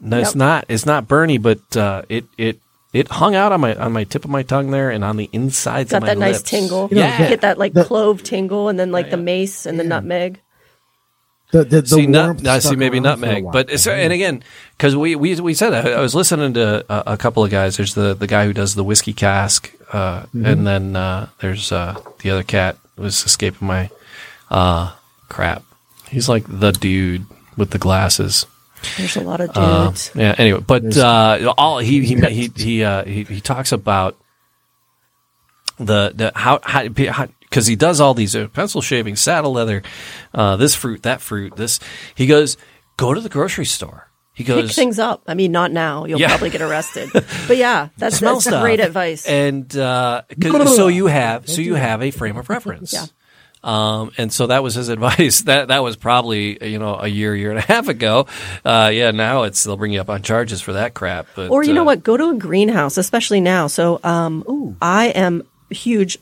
No, 0.00 0.18
it's 0.18 0.34
not. 0.34 0.64
It's 0.68 0.86
not 0.86 1.06
burny, 1.08 1.40
but 1.40 1.76
uh, 1.76 2.02
it 2.08 2.24
it 2.36 2.60
it 2.92 3.08
hung 3.08 3.34
out 3.34 3.52
on 3.52 3.60
my 3.60 3.74
on 3.74 3.92
my 3.92 4.04
tip 4.04 4.24
of 4.24 4.30
my 4.30 4.42
tongue 4.42 4.70
there 4.70 4.90
and 4.90 5.04
on 5.04 5.16
the 5.16 5.28
insides 5.32 5.90
Got 5.90 5.98
of 5.98 6.02
my 6.02 6.08
that 6.08 6.18
nice 6.18 6.36
lips. 6.38 6.50
tingle. 6.50 6.88
Yeah. 6.92 7.28
Get 7.28 7.40
that 7.42 7.58
like 7.58 7.72
The- 7.74 7.84
clove 7.84 8.22
tingle 8.22 8.68
and 8.68 8.78
then 8.78 8.92
like 8.92 9.10
the 9.10 9.16
mace 9.16 9.66
and 9.66 9.78
the 9.78 9.84
nutmeg. 9.84 10.40
The, 11.50 11.64
the, 11.64 11.80
the 11.80 11.88
see, 11.88 12.06
nut, 12.06 12.24
warmth 12.26 12.42
no, 12.42 12.58
see, 12.58 12.76
maybe 12.76 12.98
around 12.98 13.20
for 13.20 13.24
a 13.24 13.28
nutmeg, 13.32 13.52
but 13.52 13.70
it's, 13.70 13.86
and 13.86 14.12
again, 14.12 14.44
because 14.76 14.94
we, 14.94 15.16
we 15.16 15.34
we 15.40 15.54
said 15.54 15.72
I, 15.72 15.92
I 15.92 16.00
was 16.00 16.14
listening 16.14 16.52
to 16.52 16.84
a, 16.92 17.14
a 17.14 17.16
couple 17.16 17.42
of 17.42 17.50
guys. 17.50 17.78
There's 17.78 17.94
the 17.94 18.12
the 18.12 18.26
guy 18.26 18.44
who 18.44 18.52
does 18.52 18.74
the 18.74 18.84
whiskey 18.84 19.14
cask, 19.14 19.72
uh, 19.90 20.24
Mm-hmm. 20.24 20.44
and 20.44 20.66
then 20.66 20.94
uh, 20.96 21.28
there's 21.40 21.72
uh, 21.72 21.96
the 22.20 22.30
other 22.32 22.42
cat 22.42 22.76
was 22.98 23.24
escaping 23.24 23.66
my 23.66 23.88
uh, 24.50 24.92
crap. 25.30 25.62
He's 26.10 26.28
like 26.28 26.44
the 26.46 26.70
dude 26.72 27.24
with 27.56 27.70
the 27.70 27.78
glasses. 27.78 28.44
There's 28.96 29.16
a 29.16 29.20
lot 29.22 29.40
of 29.40 29.50
Uh, 29.54 29.86
dudes. 29.88 30.10
yeah. 30.14 30.34
Anyway, 30.38 30.60
but 30.66 30.96
uh, 30.96 31.54
all 31.58 31.78
he 31.78 32.04
he 32.04 32.14
he 32.16 32.50
he, 32.56 32.84
uh, 32.84 33.04
he 33.04 33.24
he 33.24 33.40
talks 33.40 33.72
about 33.72 34.16
the 35.78 36.12
the 36.14 36.32
how 36.34 36.60
how 36.62 36.86
because 36.88 37.66
he 37.66 37.76
does 37.76 38.00
all 38.00 38.14
these 38.14 38.34
uh, 38.36 38.48
pencil 38.48 38.80
shaving, 38.82 39.16
saddle 39.16 39.52
leather, 39.52 39.82
uh, 40.34 40.56
this 40.56 40.74
fruit, 40.74 41.02
that 41.04 41.20
fruit, 41.20 41.56
this. 41.56 41.80
He 42.14 42.26
goes, 42.26 42.56
go 42.96 43.14
to 43.14 43.20
the 43.20 43.28
grocery 43.28 43.64
store. 43.64 44.10
He 44.34 44.44
goes, 44.44 44.56
Pick 44.56 44.64
goes, 44.66 44.74
things 44.76 44.98
up. 45.00 45.22
I 45.26 45.34
mean, 45.34 45.50
not 45.50 45.72
now. 45.72 46.04
You'll 46.04 46.20
Yeah. 46.20 46.28
probably 46.28 46.50
get 46.50 46.62
arrested. 46.62 47.10
But 47.48 47.56
yeah, 47.56 47.88
that's, 47.96 48.18
smell 48.18 48.38
that's 48.38 48.60
great 48.60 48.78
advice. 48.80 49.26
And 49.26 49.74
uh, 49.76 50.22
'cause- 50.40 50.76
so 50.76 50.86
you 50.88 51.06
have 51.06 51.48
so 51.48 51.60
you 51.60 51.74
have 51.74 52.02
a 52.02 52.10
frame 52.12 52.36
of 52.36 52.48
reference. 52.48 52.92
Yeah. 52.92 53.06
Um, 53.68 54.12
and 54.16 54.32
so 54.32 54.46
that 54.46 54.62
was 54.62 54.74
his 54.74 54.88
advice. 54.96 55.42
That 55.42 55.68
that 55.68 55.82
was 55.82 55.96
probably 55.96 56.66
you 56.66 56.78
know 56.78 56.96
a 56.96 57.06
year, 57.08 57.34
year 57.36 57.50
and 57.50 57.58
a 57.58 57.62
half 57.62 57.88
ago. 57.88 58.26
Uh, 58.64 58.90
yeah, 58.92 59.10
now 59.10 59.42
it's 59.42 59.62
they'll 59.64 59.76
bring 59.76 59.92
you 59.92 60.00
up 60.00 60.08
on 60.08 60.22
charges 60.22 60.62
for 60.62 60.72
that 60.72 60.94
crap. 60.94 61.26
But, 61.36 61.50
Or 61.50 61.62
you 61.62 61.74
know 61.74 61.82
uh, 61.82 61.86
what? 61.86 62.02
Go 62.02 62.16
to 62.16 62.30
a 62.30 62.34
greenhouse, 62.34 62.96
especially 62.96 63.40
now. 63.40 63.66
So 63.66 64.00
um, 64.02 64.76
I 64.80 65.08
am 65.08 65.46
huge, 65.68 66.16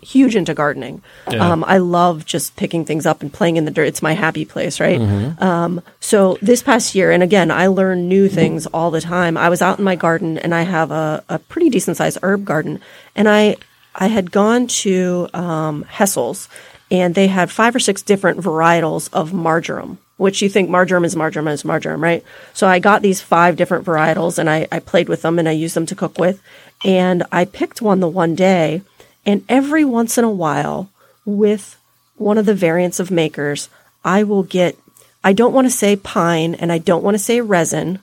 huge 0.00 0.36
into 0.36 0.54
gardening. 0.54 1.02
Yeah. 1.28 1.50
Um, 1.50 1.64
I 1.66 1.78
love 1.78 2.24
just 2.24 2.54
picking 2.54 2.84
things 2.84 3.04
up 3.04 3.20
and 3.20 3.32
playing 3.32 3.56
in 3.56 3.64
the 3.64 3.72
dirt. 3.72 3.86
It's 3.86 4.02
my 4.02 4.12
happy 4.12 4.44
place, 4.44 4.78
right? 4.78 5.00
Mm-hmm. 5.00 5.42
Um, 5.42 5.82
so 5.98 6.38
this 6.40 6.62
past 6.62 6.94
year, 6.94 7.10
and 7.10 7.22
again, 7.22 7.50
I 7.50 7.66
learn 7.66 8.08
new 8.08 8.28
things 8.28 8.66
all 8.66 8.92
the 8.92 9.00
time. 9.00 9.36
I 9.36 9.48
was 9.48 9.60
out 9.60 9.78
in 9.78 9.84
my 9.84 9.96
garden, 9.96 10.38
and 10.38 10.54
I 10.54 10.62
have 10.62 10.92
a, 10.92 11.24
a 11.28 11.40
pretty 11.40 11.68
decent 11.68 11.96
sized 11.96 12.18
herb 12.22 12.44
garden, 12.44 12.80
and 13.16 13.28
I 13.28 13.56
I 13.94 14.06
had 14.06 14.30
gone 14.30 14.68
to 14.68 15.28
um, 15.34 15.84
Hessel's, 15.84 16.48
and 16.92 17.16
they 17.16 17.26
had 17.26 17.50
five 17.50 17.74
or 17.74 17.80
six 17.80 18.02
different 18.02 18.38
varietals 18.38 19.12
of 19.12 19.32
marjoram 19.32 19.98
which 20.22 20.40
you 20.40 20.48
think 20.48 20.70
marjoram 20.70 21.04
is 21.04 21.16
marjoram 21.16 21.48
is 21.48 21.64
marjoram, 21.64 22.00
right? 22.00 22.22
So 22.54 22.68
I 22.68 22.78
got 22.78 23.02
these 23.02 23.20
five 23.20 23.56
different 23.56 23.84
varietals 23.84 24.38
and 24.38 24.48
I, 24.48 24.68
I 24.70 24.78
played 24.78 25.08
with 25.08 25.22
them 25.22 25.36
and 25.36 25.48
I 25.48 25.52
used 25.52 25.74
them 25.74 25.86
to 25.86 25.96
cook 25.96 26.16
with. 26.16 26.40
And 26.84 27.24
I 27.32 27.44
picked 27.44 27.82
one 27.82 27.98
the 27.98 28.08
one 28.08 28.36
day, 28.36 28.82
and 29.26 29.44
every 29.48 29.84
once 29.84 30.18
in 30.18 30.24
a 30.24 30.30
while, 30.30 30.90
with 31.24 31.76
one 32.16 32.38
of 32.38 32.46
the 32.46 32.54
variants 32.54 33.00
of 33.00 33.10
makers, 33.10 33.68
I 34.04 34.22
will 34.22 34.44
get, 34.44 34.76
I 35.24 35.32
don't 35.32 35.52
want 35.52 35.66
to 35.66 35.70
say 35.70 35.96
pine 35.96 36.54
and 36.54 36.70
I 36.70 36.78
don't 36.78 37.02
want 37.02 37.16
to 37.16 37.22
say 37.22 37.40
resin 37.40 37.98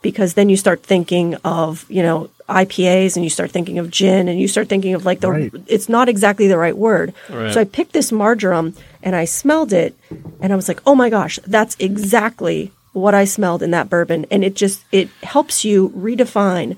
because 0.00 0.34
then 0.34 0.48
you 0.48 0.56
start 0.56 0.82
thinking 0.82 1.34
of, 1.44 1.86
you 1.88 2.02
know, 2.02 2.30
IPAs 2.48 3.16
and 3.16 3.24
you 3.24 3.30
start 3.30 3.50
thinking 3.50 3.78
of 3.78 3.90
gin 3.90 4.28
and 4.28 4.38
you 4.38 4.46
start 4.48 4.68
thinking 4.68 4.94
of 4.94 5.04
like 5.06 5.20
the, 5.20 5.30
Right. 5.30 5.52
it's 5.66 5.88
not 5.88 6.08
exactly 6.08 6.46
the 6.46 6.58
right 6.58 6.76
word. 6.76 7.14
Right. 7.30 7.52
So 7.54 7.60
I 7.60 7.64
picked 7.64 7.92
this 7.92 8.12
marjoram 8.12 8.74
and 9.02 9.16
I 9.16 9.24
smelled 9.24 9.72
it 9.72 9.94
and 10.40 10.52
I 10.52 10.56
was 10.56 10.68
like, 10.68 10.80
oh 10.86 10.94
my 10.94 11.08
gosh, 11.10 11.38
that's 11.46 11.76
exactly 11.78 12.70
what 12.92 13.14
I 13.14 13.24
smelled 13.24 13.62
in 13.62 13.70
that 13.72 13.88
bourbon. 13.90 14.26
And 14.30 14.44
it 14.44 14.54
just, 14.54 14.84
it 14.92 15.08
helps 15.22 15.64
you 15.64 15.88
redefine 15.90 16.76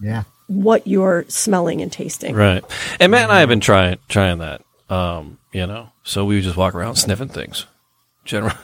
Yeah. 0.00 0.24
what 0.48 0.86
you're 0.86 1.24
smelling 1.28 1.80
and 1.80 1.90
tasting. 1.92 2.34
Right. 2.34 2.64
And 2.98 3.10
Matt 3.12 3.24
and 3.24 3.32
I 3.32 3.40
have 3.40 3.48
been 3.48 3.60
trying 3.60 3.98
trying 4.08 4.38
that. 4.38 4.62
Um, 4.90 5.38
you 5.52 5.66
know, 5.66 5.90
so 6.02 6.24
we 6.24 6.34
would 6.34 6.44
just 6.44 6.56
walk 6.56 6.74
around 6.74 6.96
sniffing 6.96 7.28
things. 7.28 7.66
General. 8.24 8.54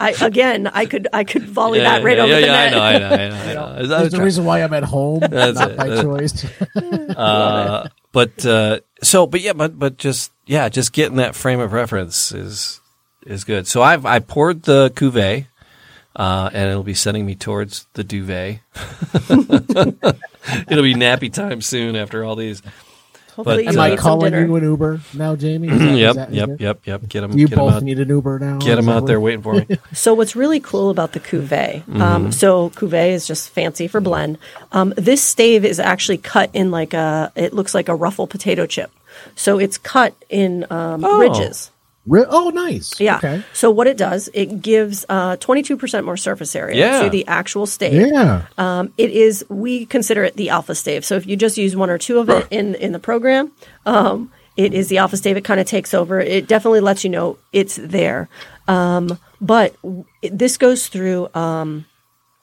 I 0.00 0.14
again, 0.20 0.66
I 0.66 0.86
could 0.86 1.08
I 1.12 1.24
could 1.24 1.44
volley 1.44 1.78
yeah, 1.80 1.98
that 1.98 2.04
right 2.04 2.16
yeah, 2.16 2.22
over 2.24 2.32
yeah, 2.32 2.40
the 2.40 2.46
yeah, 2.46 2.52
net. 2.52 2.74
I 2.74 2.76
know, 2.76 2.82
I 2.82 2.98
know, 2.98 3.06
I 3.14 3.28
know. 3.28 3.34
I 3.36 3.54
know. 3.54 3.64
I 3.64 3.78
was 3.80 3.88
There's 3.88 4.02
the 4.10 4.16
trying- 4.16 4.24
reason 4.24 4.44
why 4.44 4.62
I'm 4.62 4.74
at 4.74 4.84
home, 4.84 5.20
not 5.20 5.30
That's 5.30 5.60
it. 5.70 5.76
by 5.76 5.88
That's- 5.88 6.02
choice. 6.02 7.16
uh, 7.16 7.88
but 8.12 8.46
uh, 8.46 8.80
so, 9.02 9.26
but 9.26 9.40
yeah, 9.40 9.52
but 9.52 9.78
but 9.78 9.96
just 9.98 10.32
yeah, 10.46 10.68
just 10.68 10.92
getting 10.92 11.16
that 11.16 11.34
frame 11.34 11.60
of 11.60 11.72
reference 11.72 12.32
is 12.32 12.80
is 13.26 13.44
good. 13.44 13.66
So 13.66 13.82
I've 13.82 14.04
I 14.04 14.18
poured 14.18 14.62
the 14.64 14.90
cuvee, 14.94 15.46
uh, 16.16 16.50
and 16.52 16.70
it'll 16.70 16.82
be 16.82 16.94
sending 16.94 17.24
me 17.24 17.34
towards 17.36 17.86
the 17.94 18.02
duvet. 18.04 18.60
it'll 19.30 20.82
be 20.82 20.94
nappy 20.94 21.32
time 21.32 21.60
soon 21.60 21.94
after 21.96 22.24
all 22.24 22.34
these. 22.36 22.62
Hopefully, 23.36 23.64
But, 23.64 23.74
you 23.74 23.80
uh, 23.80 23.84
Am 23.84 23.92
I 23.92 23.96
calling 23.96 24.34
you 24.34 24.56
an 24.56 24.62
Uber 24.62 25.00
now, 25.14 25.36
Jamie? 25.36 25.68
Is 25.70 25.78
that- 25.78 25.88
is 25.88 25.98
yep, 25.98 26.14
that- 26.16 26.30
is 26.30 26.36
yep, 26.36 26.48
yep, 26.60 26.80
yep. 26.84 27.08
Get 27.08 27.20
them. 27.22 27.32
You 27.38 27.48
get 27.48 27.58
'em 27.58 27.64
both 27.64 27.74
out, 27.74 27.82
need 27.82 27.98
an 27.98 28.08
Uber 28.10 28.38
now. 28.38 28.58
Get 28.58 28.78
Is 28.78 28.84
them 28.84 28.94
out 28.94 29.06
there 29.06 29.20
waiting 29.20 29.42
for 29.42 29.54
me. 29.54 29.66
So 29.94 30.12
what's 30.14 30.36
really 30.36 30.60
cool 30.60 30.90
about 30.90 31.12
the 31.12 31.20
cuvee? 31.20 31.82
Mm-hmm. 31.82 32.02
Um, 32.02 32.30
so 32.32 32.70
cuvee 32.70 33.10
is 33.12 33.26
just 33.26 33.48
fancy 33.50 33.88
for 33.88 34.00
blend. 34.00 34.38
Um, 34.72 34.92
this 34.96 35.22
stave 35.22 35.64
is 35.64 35.80
actually 35.80 36.18
cut 36.18 36.50
in 36.52 36.70
like 36.70 36.92
a. 36.94 37.32
It 37.34 37.52
looks 37.54 37.74
like 37.74 37.88
a 37.88 37.94
ruffle 37.94 38.26
potato 38.26 38.66
chip. 38.66 38.90
So 39.34 39.58
it's 39.58 39.76
cut 39.78 40.14
in 40.30 40.64
um, 40.70 41.04
Oh. 41.04 41.18
ridges. 41.18 41.70
Re- 42.06 42.24
oh, 42.28 42.50
nice. 42.50 42.98
Yeah. 42.98 43.18
Okay. 43.18 43.44
So 43.52 43.70
what 43.70 43.86
it 43.86 43.96
does, 43.96 44.28
it 44.34 44.60
gives 44.60 45.04
uh, 45.08 45.36
22% 45.36 46.04
more 46.04 46.16
surface 46.16 46.56
area 46.56 46.76
Yeah. 46.76 47.02
to 47.04 47.10
the 47.10 47.26
actual 47.28 47.64
stave. 47.66 48.08
Yeah. 48.08 48.46
Um, 48.58 48.92
it 48.98 49.10
is 49.10 49.44
we 49.48 49.86
consider 49.86 50.24
it 50.24 50.34
the 50.36 50.50
alpha 50.50 50.74
stave. 50.74 51.04
So 51.04 51.14
if 51.16 51.26
you 51.26 51.36
just 51.36 51.56
use 51.56 51.76
one 51.76 51.90
or 51.90 51.98
two 51.98 52.18
of 52.18 52.28
it 52.28 52.46
in 52.50 52.74
in 52.76 52.90
the 52.92 52.98
program, 52.98 53.52
um, 53.86 54.32
it 54.56 54.74
is 54.74 54.88
the 54.88 54.98
alpha 54.98 55.16
stave. 55.16 55.36
It 55.36 55.44
kind 55.44 55.60
of 55.60 55.66
takes 55.66 55.94
over. 55.94 56.20
It 56.20 56.48
definitely 56.48 56.80
lets 56.80 57.04
you 57.04 57.10
know 57.10 57.38
it's 57.52 57.76
there. 57.76 58.28
Um, 58.68 59.18
but 59.40 59.74
w- 59.82 60.04
this 60.22 60.56
goes 60.56 60.88
through 60.88 61.28
um, 61.34 61.84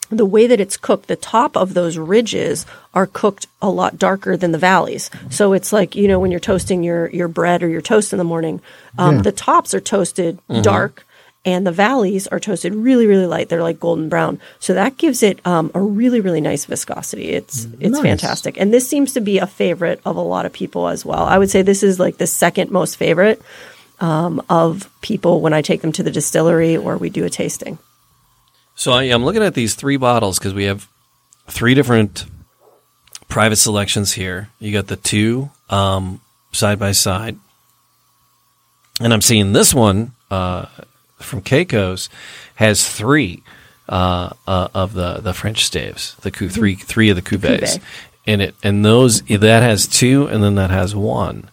the 0.09 0.25
way 0.25 0.47
that 0.47 0.59
it's 0.59 0.77
cooked. 0.77 1.07
The 1.07 1.15
top 1.15 1.55
of 1.55 1.73
those 1.73 1.97
ridges 1.97 2.65
are 2.93 3.07
cooked 3.07 3.47
a 3.61 3.69
lot 3.69 3.97
darker 3.99 4.35
than 4.35 4.51
the 4.51 4.57
valleys. 4.57 5.09
So 5.29 5.53
it's 5.53 5.71
like 5.71 5.95
you 5.95 6.07
know 6.07 6.19
when 6.19 6.31
you're 6.31 6.39
toasting 6.39 6.83
your 6.83 7.09
your 7.11 7.27
bread 7.27 7.61
or 7.63 7.69
your 7.69 7.81
toast 7.81 8.11
in 8.13 8.17
the 8.17 8.23
morning, 8.23 8.61
um, 8.97 9.17
Yeah. 9.17 9.21
the 9.21 9.31
tops 9.31 9.73
are 9.73 9.79
toasted 9.81 10.39
dark 10.61 11.05
and 11.45 11.65
the 11.65 11.71
valleys 11.71 12.27
are 12.27 12.39
toasted 12.39 12.75
really 12.75 13.07
really 13.07 13.25
light 13.25 13.47
they're 13.47 13.63
like 13.63 13.79
golden 13.79 14.09
brown 14.09 14.37
so 14.59 14.73
that 14.73 14.97
gives 14.97 15.23
it 15.23 15.39
um, 15.47 15.71
a 15.73 15.79
really 15.81 16.19
really 16.19 16.41
nice 16.41 16.65
viscosity 16.65 17.29
it's 17.29 17.63
it's 17.79 17.93
Nice. 17.93 18.01
fantastic 18.01 18.59
and 18.59 18.73
this 18.73 18.85
seems 18.89 19.13
to 19.13 19.21
be 19.21 19.37
a 19.37 19.47
favorite 19.47 20.01
of 20.03 20.17
a 20.17 20.21
lot 20.21 20.45
of 20.45 20.51
people 20.51 20.89
as 20.89 21.05
well 21.05 21.23
i 21.23 21.37
would 21.37 21.49
say 21.49 21.61
this 21.61 21.81
is 21.81 21.97
like 21.97 22.17
the 22.17 22.27
second 22.27 22.71
most 22.71 22.97
favorite 22.97 23.41
um, 24.01 24.41
of 24.49 24.89
people 24.99 25.39
when 25.39 25.53
i 25.53 25.61
take 25.61 25.79
them 25.81 25.93
to 25.93 26.03
the 26.03 26.11
distillery 26.11 26.75
or 26.75 26.97
we 26.97 27.09
do 27.09 27.23
a 27.23 27.29
tasting 27.29 27.77
So 28.79 28.93
I, 28.93 29.03
I'm 29.03 29.25
looking 29.25 29.43
at 29.43 29.55
these 29.55 29.75
three 29.75 29.97
bottles 29.97 30.39
because 30.39 30.53
we 30.53 30.63
have 30.63 30.87
three 31.47 31.73
different 31.73 32.25
private 33.27 33.57
selections 33.57 34.13
here. 34.13 34.47
You 34.57 34.71
got 34.71 34.87
the 34.87 34.95
two 34.95 35.49
um, 35.69 36.21
side 36.53 36.79
by 36.79 36.93
side, 36.93 37.35
and 39.01 39.11
I'm 39.11 39.19
seeing 39.19 39.51
this 39.51 39.73
one 39.73 40.13
uh, 40.31 40.67
from 41.17 41.41
Keiko's 41.41 42.07
has 42.55 42.89
three 42.89 43.43
uh, 43.89 44.29
uh, 44.47 44.69
of 44.73 44.93
the 44.93 45.15
the 45.15 45.33
French 45.33 45.65
staves, 45.65 46.15
the 46.21 46.31
cu- 46.31 46.47
three 46.47 46.75
three 46.75 47.09
of 47.09 47.17
the 47.17 47.21
cuvées 47.21 47.59
Cuvée. 47.59 47.81
in 48.25 48.39
it, 48.39 48.55
and 48.63 48.85
those 48.85 49.23
that 49.23 49.61
has 49.61 49.87
two, 49.87 50.27
and 50.27 50.41
then 50.41 50.55
that 50.55 50.69
has 50.69 50.95
one. 50.95 51.49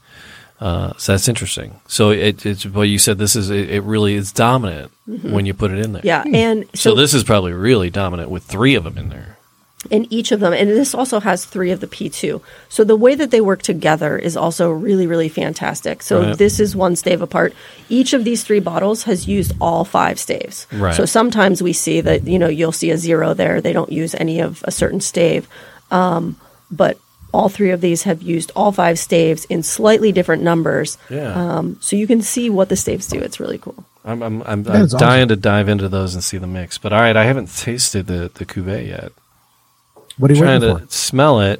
Uh, 0.60 0.92
so 0.96 1.12
that's 1.12 1.28
interesting. 1.28 1.78
So 1.86 2.10
it, 2.10 2.46
it's 2.46 2.64
well, 2.66 2.84
you 2.84 2.98
said 2.98 3.18
this 3.18 3.36
is 3.36 3.50
it, 3.50 3.68
it 3.70 3.82
really 3.82 4.14
is 4.14 4.32
dominant 4.32 4.90
when 5.06 5.44
you 5.46 5.52
put 5.54 5.70
it 5.70 5.78
in 5.78 5.92
there. 5.92 6.02
yeah 6.04 6.24
and 6.32 6.64
So, 6.74 6.90
so, 6.90 6.94
this 6.96 7.12
is 7.14 7.22
probably 7.24 7.52
really 7.52 7.90
dominant 7.90 8.30
with 8.30 8.42
three 8.44 8.74
of 8.74 8.84
them 8.84 8.96
in 8.98 9.08
there. 9.10 9.36
in 9.90 10.06
each 10.10 10.32
of 10.32 10.40
them 10.40 10.52
and 10.54 10.68
this 10.70 10.94
also 10.94 11.20
has 11.20 11.44
three 11.44 11.70
of 11.70 11.78
the 11.80 11.86
p2 11.86 12.40
so 12.68 12.82
the 12.82 12.96
way 12.96 13.14
that 13.14 13.30
they 13.30 13.40
work 13.40 13.62
together 13.62 14.16
is 14.18 14.34
also 14.36 14.68
really 14.70 15.06
really 15.06 15.28
fantastic 15.28 16.02
so 16.02 16.14
Right. 16.22 16.38
this 16.38 16.58
is 16.58 16.74
one 16.74 16.96
stave 16.96 17.20
apart 17.22 17.52
each 17.88 18.12
of 18.14 18.24
these 18.24 18.42
three 18.42 18.58
bottles 18.58 19.04
has 19.04 19.28
used 19.28 19.52
all 19.60 19.84
five 19.84 20.18
staves 20.18 20.66
Right. 20.72 20.94
so 20.96 21.04
sometimes 21.04 21.62
we 21.62 21.72
see 21.74 22.00
that 22.00 22.26
you 22.26 22.38
know 22.40 22.48
you'll 22.48 22.72
see 22.82 22.90
a 22.90 22.98
zero 22.98 23.34
there 23.34 23.60
they 23.60 23.74
don't 23.74 23.92
use 23.92 24.14
any 24.18 24.40
of 24.40 24.64
a 24.66 24.72
certain 24.72 25.00
stave 25.00 25.46
um, 25.92 26.34
but 26.70 26.98
all 27.36 27.48
three 27.48 27.72
of 27.74 27.80
these 27.80 28.04
have 28.08 28.20
used 28.34 28.50
all 28.56 28.72
five 28.72 28.96
staves 28.98 29.44
in 29.54 29.62
slightly 29.62 30.10
different 30.12 30.42
numbers 30.42 30.96
Yeah. 31.10 31.32
um, 31.42 31.76
so 31.80 31.96
you 32.00 32.06
can 32.06 32.22
see 32.22 32.48
what 32.50 32.68
the 32.68 32.76
staves 32.76 33.06
do 33.06 33.18
it's 33.26 33.38
really 33.38 33.58
cool 33.58 33.84
I'm 34.04 34.22
I'm 34.22 34.42
I'm, 34.42 34.60
I'm 34.68 34.82
awesome. 34.84 34.98
dying 34.98 35.28
to 35.28 35.36
dive 35.36 35.68
into 35.68 35.88
those 35.88 36.14
and 36.14 36.22
see 36.22 36.38
the 36.38 36.46
mix. 36.46 36.78
But 36.78 36.92
all 36.92 37.00
right, 37.00 37.16
I 37.16 37.24
haven't 37.24 37.50
tasted 37.56 38.06
the 38.06 38.30
the 38.32 38.44
cuvee 38.46 38.86
yet. 38.86 39.10
What 40.18 40.30
are 40.30 40.34
you 40.34 40.40
trying 40.42 40.60
waiting 40.62 40.78
to 40.78 40.86
for? 40.86 40.92
smell 40.92 41.40
it. 41.50 41.58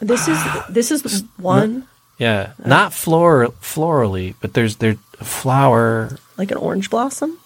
this 0.00 0.26
is 0.26 0.38
this 0.68 0.90
is 0.90 1.22
one 1.38 1.86
Yeah, 2.18 2.52
not 2.66 2.92
floral 2.92 3.52
florally, 3.62 4.34
but 4.42 4.54
there's 4.54 4.76
there's 4.82 4.98
flower, 5.22 6.18
like 6.36 6.50
an 6.50 6.58
orange 6.58 6.90
blossom 6.90 7.38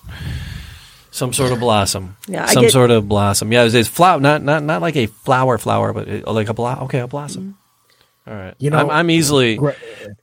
some 1.15 1.33
sort 1.33 1.53
of 1.53 1.61
blossom. 1.61 2.17
Yeah, 2.27 2.45
I 2.45 2.53
some 2.53 2.63
get- 2.65 2.73
sort 2.73 2.91
of 2.91 3.09
blossom. 3.09 3.53
Yeah, 3.53 3.65
it's, 3.65 3.75
it's 3.75 3.89
flower, 3.89 4.21
not 4.21 4.43
not 4.43 4.63
not 4.65 4.83
like 4.83 4.97
a 4.97 5.07
flower 5.07 5.59
flower, 5.59 5.93
but 5.93 6.09
it, 6.09 6.27
like 6.27 6.49
a 6.49 6.55
blo- 6.55 6.79
okay, 6.83 6.99
a 7.01 7.07
blossom. 7.07 7.57
All 8.27 8.33
right, 8.35 8.55
You 8.59 8.71
know, 8.71 8.79
I'm, 8.79 8.89
I'm 8.91 9.11
easily 9.11 9.57
Gre- 9.57 9.73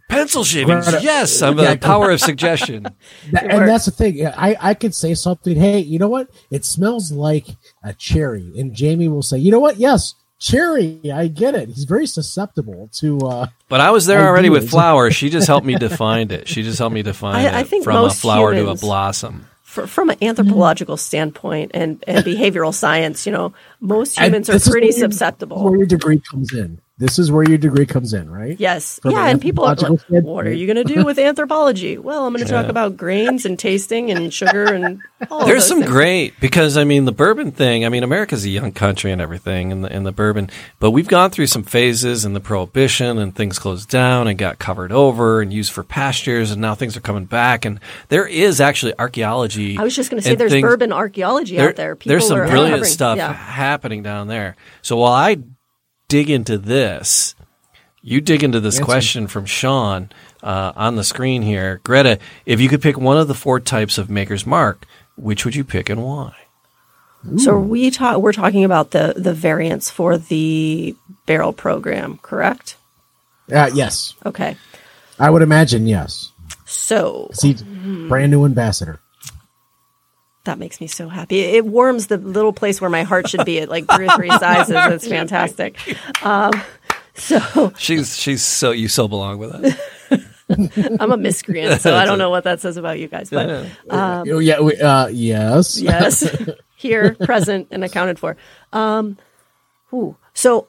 pencil 0.10 0.44
shavings. 0.44 0.90
Greta- 0.90 1.04
yes, 1.04 1.40
I'm 1.44 1.58
Yeah, 1.60 1.76
the 1.76 1.80
power 1.80 2.10
of 2.10 2.20
suggestion. 2.20 2.88
That- 3.32 3.44
and 3.52 3.70
that's 3.70 3.86
the 3.86 3.92
thing. 3.92 4.26
I, 4.26 4.58
I 4.60 4.74
could 4.74 4.96
say 4.96 5.14
something. 5.14 5.56
Hey, 5.56 5.80
you 5.80 6.00
know 6.00 6.10
what? 6.10 6.28
It 6.50 6.66
smells 6.66 7.12
like 7.12 7.46
a 7.84 7.94
cherry, 7.94 8.52
and 8.58 8.74
Jamie 8.74 9.08
will 9.08 9.22
say, 9.22 9.38
"You 9.38 9.52
know 9.52 9.60
what? 9.60 9.78
Yes, 9.78 10.16
cherry. 10.40 11.00
I 11.14 11.28
get 11.28 11.54
it. 11.56 11.70
He's 11.70 11.84
very 11.86 12.08
susceptible 12.08 12.90
to." 13.00 13.20
uh 13.20 13.46
But 13.70 13.82
I 13.82 13.92
was 13.92 14.08
there 14.08 14.28
already 14.28 14.50
with 14.50 14.64
Ideas. 14.64 14.72
flower. 14.72 15.12
She 15.12 15.30
just 15.30 15.46
helped 15.48 15.68
me 15.68 15.76
define 15.88 16.32
it. 16.32 16.48
She 16.48 16.64
just 16.64 16.80
helped 16.80 16.96
me 16.96 17.04
define 17.04 17.36
I- 17.36 17.50
it 17.50 17.54
I 17.54 17.64
think 17.64 17.84
from 17.84 17.98
a 17.98 18.02
most 18.02 18.20
flower 18.20 18.54
to 18.56 18.70
a 18.70 18.76
blossom. 18.76 19.46
Fr- 19.72 19.86
from 19.86 20.10
an 20.10 20.18
anthropological 20.22 20.98
standpoint 20.98 21.72
and, 21.74 22.04
and 22.06 22.26
behavioral 22.26 22.74
science, 22.74 23.26
you 23.26 23.32
know, 23.32 23.54
most 23.80 24.20
humans 24.20 24.50
are 24.50 24.60
pretty 24.60 24.88
where 24.88 25.10
susceptible. 25.10 25.64
Where 25.64 25.78
your 25.78 25.88
degree 25.88 26.20
comes 26.20 26.54
in. 26.54 26.82
This 27.02 27.18
is 27.18 27.32
where 27.32 27.44
your 27.44 27.58
degree 27.58 27.88
comes 27.88 28.14
in, 28.14 28.30
right? 28.30 28.58
Yes. 28.60 29.00
From 29.02 29.12
yeah. 29.12 29.24
an 29.26 29.30
And 29.32 29.42
people 29.42 29.64
are 29.66 29.70
like, 29.76 29.80
standpoint. 29.80 30.24
what 30.26 30.46
are 30.46 30.54
you 30.54 30.72
going 30.72 30.86
to 30.86 30.94
do 30.94 31.04
with 31.04 31.18
anthropology? 31.18 31.98
Well, 31.98 32.28
I'm 32.28 32.34
going 32.34 32.46
to 32.46 32.52
talk 32.52 32.68
about 32.68 32.96
grains 32.96 33.44
and 33.46 33.58
tasting 33.58 34.12
and 34.12 34.32
sugar 34.32 34.66
and 34.72 35.02
all 35.32 35.42
of 35.42 35.48
There's 35.48 35.64
those 35.64 35.68
some 35.68 35.80
things. 35.80 35.92
great 35.92 36.40
because 36.40 36.78
I 36.78 36.84
mean 36.84 37.06
the 37.06 37.12
bourbon 37.12 37.52
thing. 37.52 37.86
I 37.86 37.90
mean 37.90 38.04
America's 38.04 38.46
a 38.46 38.50
young 38.50 38.72
country 38.72 39.12
and 39.12 39.20
everything, 39.20 39.72
and 39.72 39.84
the 39.84 39.92
and 39.92 40.06
the 40.06 40.12
bourbon. 40.12 40.50
But 40.80 40.92
we've 40.92 41.08
gone 41.08 41.32
through 41.32 41.48
some 41.48 41.64
phases 41.64 42.24
in 42.24 42.34
the 42.34 42.40
prohibition, 42.40 43.18
and 43.18 43.36
things 43.36 43.58
closed 43.58 43.90
down 43.90 44.28
and 44.28 44.38
got 44.38 44.60
covered 44.60 44.92
over 44.92 45.42
and 45.42 45.52
used 45.52 45.72
for 45.72 45.84
pastures, 45.84 46.52
and 46.52 46.62
now 46.62 46.76
things 46.76 46.96
are 46.96 47.02
coming 47.02 47.26
back. 47.26 47.66
And 47.66 47.80
there 48.10 48.28
is 48.28 48.62
actually 48.62 48.94
archaeology. 49.00 49.78
I 49.78 49.84
was 49.84 49.96
just 49.96 50.12
going 50.12 50.22
to 50.22 50.28
say 50.28 50.36
there's 50.36 50.52
things- 50.52 50.62
bourbon 50.68 50.94
archaeology 50.94 51.60
out 51.60 51.76
there. 51.78 51.96
People 51.96 52.10
there's 52.12 52.28
some 52.28 52.38
are 52.38 52.46
brilliant 52.46 52.74
uncovering- 52.76 52.92
stuff 52.92 53.18
Yeah. 53.18 53.34
happening 53.34 54.04
down 54.04 54.28
there. 54.28 54.56
So 54.84 54.98
while 54.98 55.14
I 55.14 55.38
dig 56.12 56.30
into 56.30 56.58
this, 56.58 57.36
you 58.02 58.20
dig 58.20 58.44
into 58.44 58.60
this 58.60 58.76
Answer. 58.76 58.86
question 58.86 59.28
from 59.28 59.46
Sean 59.46 60.10
uh, 60.44 60.74
on 60.76 60.98
the 60.98 61.06
screen 61.06 61.42
here. 61.42 61.80
Greta, 61.84 62.20
if 62.46 62.60
you 62.60 62.68
could 62.68 62.82
pick 62.82 62.98
one 62.98 63.18
of 63.18 63.30
the 63.30 63.34
four 63.34 63.62
types 63.62 63.98
of 63.98 64.10
Maker's 64.10 64.46
Mark, 64.46 64.86
which 65.16 65.46
would 65.46 65.56
you 65.56 65.64
pick 65.64 65.90
and 65.90 66.04
why? 66.04 66.36
So 67.38 67.58
we 67.58 67.92
talk, 67.92 68.18
we're 68.18 68.34
talking 68.34 68.66
about 68.66 68.92
the, 68.92 69.14
the 69.16 69.34
variants 69.34 69.90
for 69.90 70.18
the 70.18 70.96
barrel 71.28 71.54
program, 71.54 72.20
correct? 72.22 72.76
Uh, 73.50 73.70
yes, 73.74 74.16
Okay. 74.26 74.58
I 75.20 75.30
would 75.30 75.44
imagine 75.44 75.88
yes. 75.88 76.32
So 76.66 77.30
See, 77.34 77.54
brand 78.10 78.32
new 78.32 78.44
ambassador. 78.44 79.00
That 80.46 80.58
makes 80.58 80.82
me 80.82 80.88
so 80.88 81.08
happy. 81.08 81.40
It 81.40 81.66
warms 81.66 82.08
the 82.08 82.18
little 82.18 82.54
place 82.54 82.82
where 82.82 82.90
my 82.90 83.04
heart 83.04 83.30
should 83.30 83.46
be 83.46 83.60
at 83.60 83.70
like 83.70 83.88
two 83.88 84.04
or 84.04 84.10
three 84.16 84.30
sizes. 84.40 84.76
It's 84.76 85.08
fantastic. 85.08 85.78
Um, 86.26 86.52
so 87.14 87.74
She's 87.78 88.18
she's 88.18 88.42
so 88.44 88.72
you 88.72 88.88
so 88.88 89.08
belong 89.08 89.38
with 89.38 89.52
us. 89.52 89.78
I'm 91.00 91.12
a 91.12 91.18
miscreant, 91.18 91.80
so 91.82 91.96
I 91.96 92.06
don't 92.06 92.18
know 92.18 92.30
what 92.30 92.44
that 92.46 92.60
says 92.60 92.76
about 92.78 93.00
you 93.00 93.08
guys. 93.08 93.30
But 93.30 93.68
Oh, 93.90 94.24
yeah, 94.40 94.60
we, 94.60 94.76
uh, 94.76 95.08
yes. 95.08 95.80
yes, 95.80 96.28
here, 96.76 97.14
present, 97.16 97.68
and 97.72 97.84
accounted 97.86 98.20
for. 98.20 98.36
Um, 98.74 99.18
ooh. 99.94 100.18
So 100.34 100.68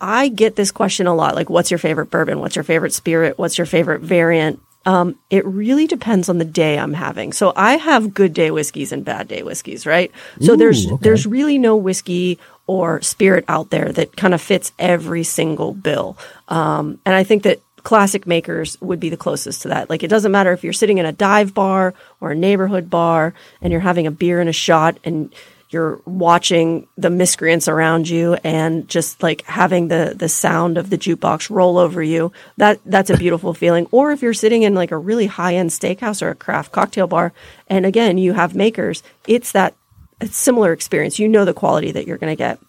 I 0.00 0.26
get 0.28 0.56
this 0.56 0.72
question 0.72 1.06
a 1.06 1.14
lot 1.14 1.36
like, 1.36 1.48
what's 1.50 1.70
your 1.70 1.78
favorite 1.78 2.06
bourbon? 2.10 2.40
What's 2.40 2.56
your 2.56 2.64
favorite 2.64 2.92
spirit? 2.92 3.38
What's 3.38 3.58
your 3.58 3.66
favorite 3.66 4.00
variant? 4.00 4.58
Um, 4.84 5.16
it 5.30 5.44
really 5.46 5.86
depends 5.86 6.28
on 6.28 6.38
the 6.38 6.44
day 6.44 6.78
I'm 6.78 6.94
having. 6.94 7.32
So 7.32 7.52
I 7.54 7.76
have 7.76 8.14
good 8.14 8.34
day 8.34 8.50
whiskeys 8.50 8.92
and 8.92 9.04
bad 9.04 9.28
day 9.28 9.42
whiskeys, 9.42 9.86
right? 9.86 10.10
So 10.40 10.54
Ooh, 10.54 10.56
there's 10.56 10.86
okay. 10.86 10.96
there's 11.00 11.26
really 11.26 11.58
no 11.58 11.76
whiskey 11.76 12.38
or 12.66 13.00
spirit 13.02 13.44
out 13.48 13.70
there 13.70 13.92
that 13.92 14.16
kind 14.16 14.34
of 14.34 14.40
fits 14.40 14.72
every 14.78 15.24
single 15.24 15.72
bill. 15.72 16.16
Um, 16.48 16.98
and 17.04 17.14
I 17.14 17.24
think 17.24 17.42
that 17.44 17.60
classic 17.82 18.26
makers 18.26 18.80
would 18.80 19.00
be 19.00 19.08
the 19.08 19.16
closest 19.16 19.62
to 19.62 19.68
that. 19.68 19.90
Like 19.90 20.02
it 20.02 20.08
doesn't 20.08 20.32
matter 20.32 20.52
if 20.52 20.62
you're 20.62 20.72
sitting 20.72 20.98
in 20.98 21.06
a 21.06 21.12
dive 21.12 21.54
bar 21.54 21.94
or 22.20 22.30
a 22.30 22.36
neighborhood 22.36 22.88
bar 22.88 23.34
and 23.60 23.72
you're 23.72 23.80
having 23.80 24.06
a 24.06 24.10
beer 24.10 24.40
and 24.40 24.48
a 24.48 24.52
shot 24.52 24.98
and 25.04 25.34
you're 25.72 26.00
watching 26.04 26.86
the 26.96 27.10
miscreants 27.10 27.68
around 27.68 28.08
you 28.08 28.34
and 28.44 28.88
just 28.88 29.22
like 29.22 29.42
having 29.46 29.88
the 29.88 30.14
the 30.16 30.28
sound 30.28 30.78
of 30.78 30.90
the 30.90 30.98
jukebox 30.98 31.50
roll 31.50 31.78
over 31.78 32.02
you 32.02 32.32
that 32.56 32.80
that's 32.84 33.10
a 33.10 33.16
beautiful 33.16 33.54
feeling. 33.54 33.86
Or 33.90 34.12
if 34.12 34.22
you're 34.22 34.34
sitting 34.34 34.62
in 34.62 34.74
like 34.74 34.90
a 34.90 34.98
really 34.98 35.26
high 35.26 35.54
end 35.54 35.70
steakhouse 35.70 36.22
or 36.22 36.30
a 36.30 36.34
craft 36.34 36.72
cocktail 36.72 37.06
bar 37.06 37.32
and 37.68 37.86
again 37.86 38.18
you 38.18 38.32
have 38.32 38.54
makers 38.54 39.02
it's 39.26 39.52
that 39.52 39.74
it's 40.22 40.36
similar 40.36 40.72
experience. 40.72 41.18
You 41.18 41.28
know 41.28 41.44
the 41.44 41.52
quality 41.52 41.92
that 41.92 42.06
you're 42.06 42.18
going 42.18 42.32
to 42.32 42.36
get. 42.36 42.60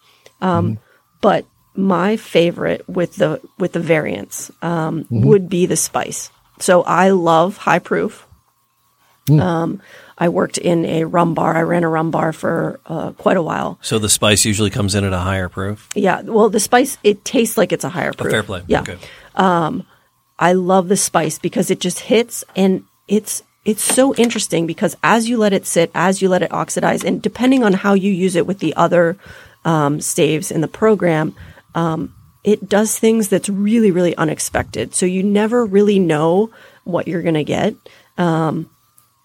Um, 0.42 0.80
but 1.22 1.46
my 1.76 2.18
favorite 2.18 2.88
with 2.90 3.16
the 3.16 3.42
with 3.58 3.74
the 3.74 3.80
variants 3.80 4.52
um, 4.62 5.06
would 5.10 5.50
be 5.50 5.66
the 5.66 5.78
spice. 5.78 6.30
So 6.60 6.84
i 6.84 7.10
love 7.10 7.58
high 7.58 7.80
proof. 7.80 8.28
Um, 9.32 9.82
I 10.18 10.30
worked 10.30 10.58
in 10.58 10.86
a 10.86 11.06
rum 11.06 11.34
bar. 11.34 11.56
I 11.56 11.62
ran 11.64 11.84
a 11.84 11.90
rum 11.90 12.12
bar 12.12 12.34
for 12.34 12.80
uh, 12.86 13.12
quite 13.14 13.38
a 13.38 13.42
while. 13.42 13.80
So 13.82 14.00
the 14.00 14.10
spice 14.10 14.46
usually 14.46 14.70
comes 14.70 14.94
in 14.96 15.04
at 15.04 15.14
a 15.14 15.20
higher 15.20 15.50
proof. 15.50 15.90
Yeah, 15.96 16.22
well, 16.22 16.50
the 16.50 16.60
spice 16.60 16.98
it 17.04 17.26
tastes 17.26 17.58
like 17.58 17.72
it's 17.72 17.84
a 17.84 17.90
higher 17.90 18.14
proof. 18.14 18.32
fair 18.32 18.44
play. 18.44 18.64
Yeah, 18.68 18.82
Okay. 18.82 18.98
I 20.40 20.54
love 20.54 20.88
the 20.88 20.98
spice 20.98 21.40
because 21.40 21.70
it 21.72 21.80
just 21.80 22.00
hits 22.00 22.44
and 22.56 22.84
it's 23.08 23.44
it's 23.66 23.84
so 23.84 24.14
interesting 24.16 24.68
because 24.68 24.98
as 25.04 25.30
you 25.30 25.38
let 25.38 25.54
it 25.54 25.66
sit, 25.66 25.90
as 25.96 26.22
you 26.22 26.28
let 26.28 26.44
it 26.44 26.52
oxidize, 26.52 27.04
and 27.04 27.22
depending 27.22 27.64
on 27.64 27.72
how 27.74 27.94
you 27.94 28.12
use 28.12 28.36
it 28.36 28.46
with 28.46 28.60
the 28.60 28.76
other 28.76 29.16
um, 29.64 30.02
staves 30.02 30.52
in 30.52 30.60
the 30.60 30.68
program, 30.68 31.34
um, 31.74 32.14
it 32.44 32.68
does 32.68 33.00
things 33.00 33.30
that's 33.30 33.48
really 33.48 33.90
really 33.92 34.16
unexpected. 34.18 34.94
So 34.94 35.06
you 35.06 35.24
never 35.24 35.66
really 35.66 35.98
know 36.00 36.50
what 36.84 37.08
you're 37.08 37.22
gonna 37.22 37.44
get. 37.46 37.76
Um, 38.18 38.70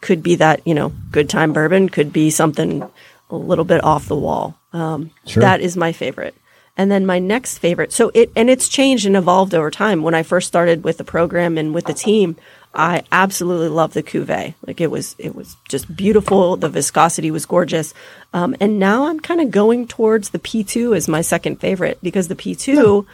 could 0.00 0.22
be 0.22 0.36
that 0.36 0.66
you 0.66 0.74
know 0.74 0.92
good 1.10 1.28
time 1.28 1.52
bourbon, 1.52 1.88
could 1.88 2.12
be 2.12 2.30
something 2.30 2.88
a 3.30 3.36
little 3.36 3.64
bit 3.64 3.82
off 3.84 4.08
the 4.08 4.16
wall. 4.16 4.58
Um, 4.72 5.10
Sure. 5.26 5.40
That 5.40 5.60
is 5.60 5.76
my 5.76 5.92
favorite. 5.92 6.34
And 6.76 6.92
then 6.92 7.04
my 7.04 7.18
next 7.18 7.58
favorite, 7.58 7.92
so 7.92 8.12
it 8.14 8.30
and 8.36 8.48
it's 8.48 8.68
changed 8.68 9.04
and 9.04 9.16
evolved 9.16 9.52
over 9.52 9.70
time. 9.70 10.02
When 10.02 10.14
I 10.14 10.22
first 10.22 10.46
started 10.46 10.84
with 10.84 10.98
the 10.98 11.04
program 11.04 11.58
and 11.58 11.74
with 11.74 11.86
the 11.86 11.92
team, 11.92 12.36
I 12.72 13.02
absolutely 13.10 13.68
loved 13.68 13.94
the 13.94 14.02
cuvee. 14.02 14.54
Like 14.64 14.80
it 14.80 14.90
was, 14.90 15.16
it 15.18 15.34
was 15.34 15.56
just 15.68 15.96
beautiful. 15.96 16.56
The 16.56 16.68
viscosity 16.68 17.32
was 17.32 17.46
gorgeous. 17.46 17.94
Um, 18.32 18.54
and 18.60 18.78
now 18.78 19.06
I'm 19.06 19.18
kind 19.18 19.40
of 19.40 19.50
going 19.50 19.88
towards 19.88 20.30
the 20.30 20.38
P2 20.38 20.96
as 20.96 21.08
my 21.08 21.20
second 21.20 21.56
favorite 21.56 21.98
because 22.00 22.28
the 22.28 22.36
P2, 22.36 23.04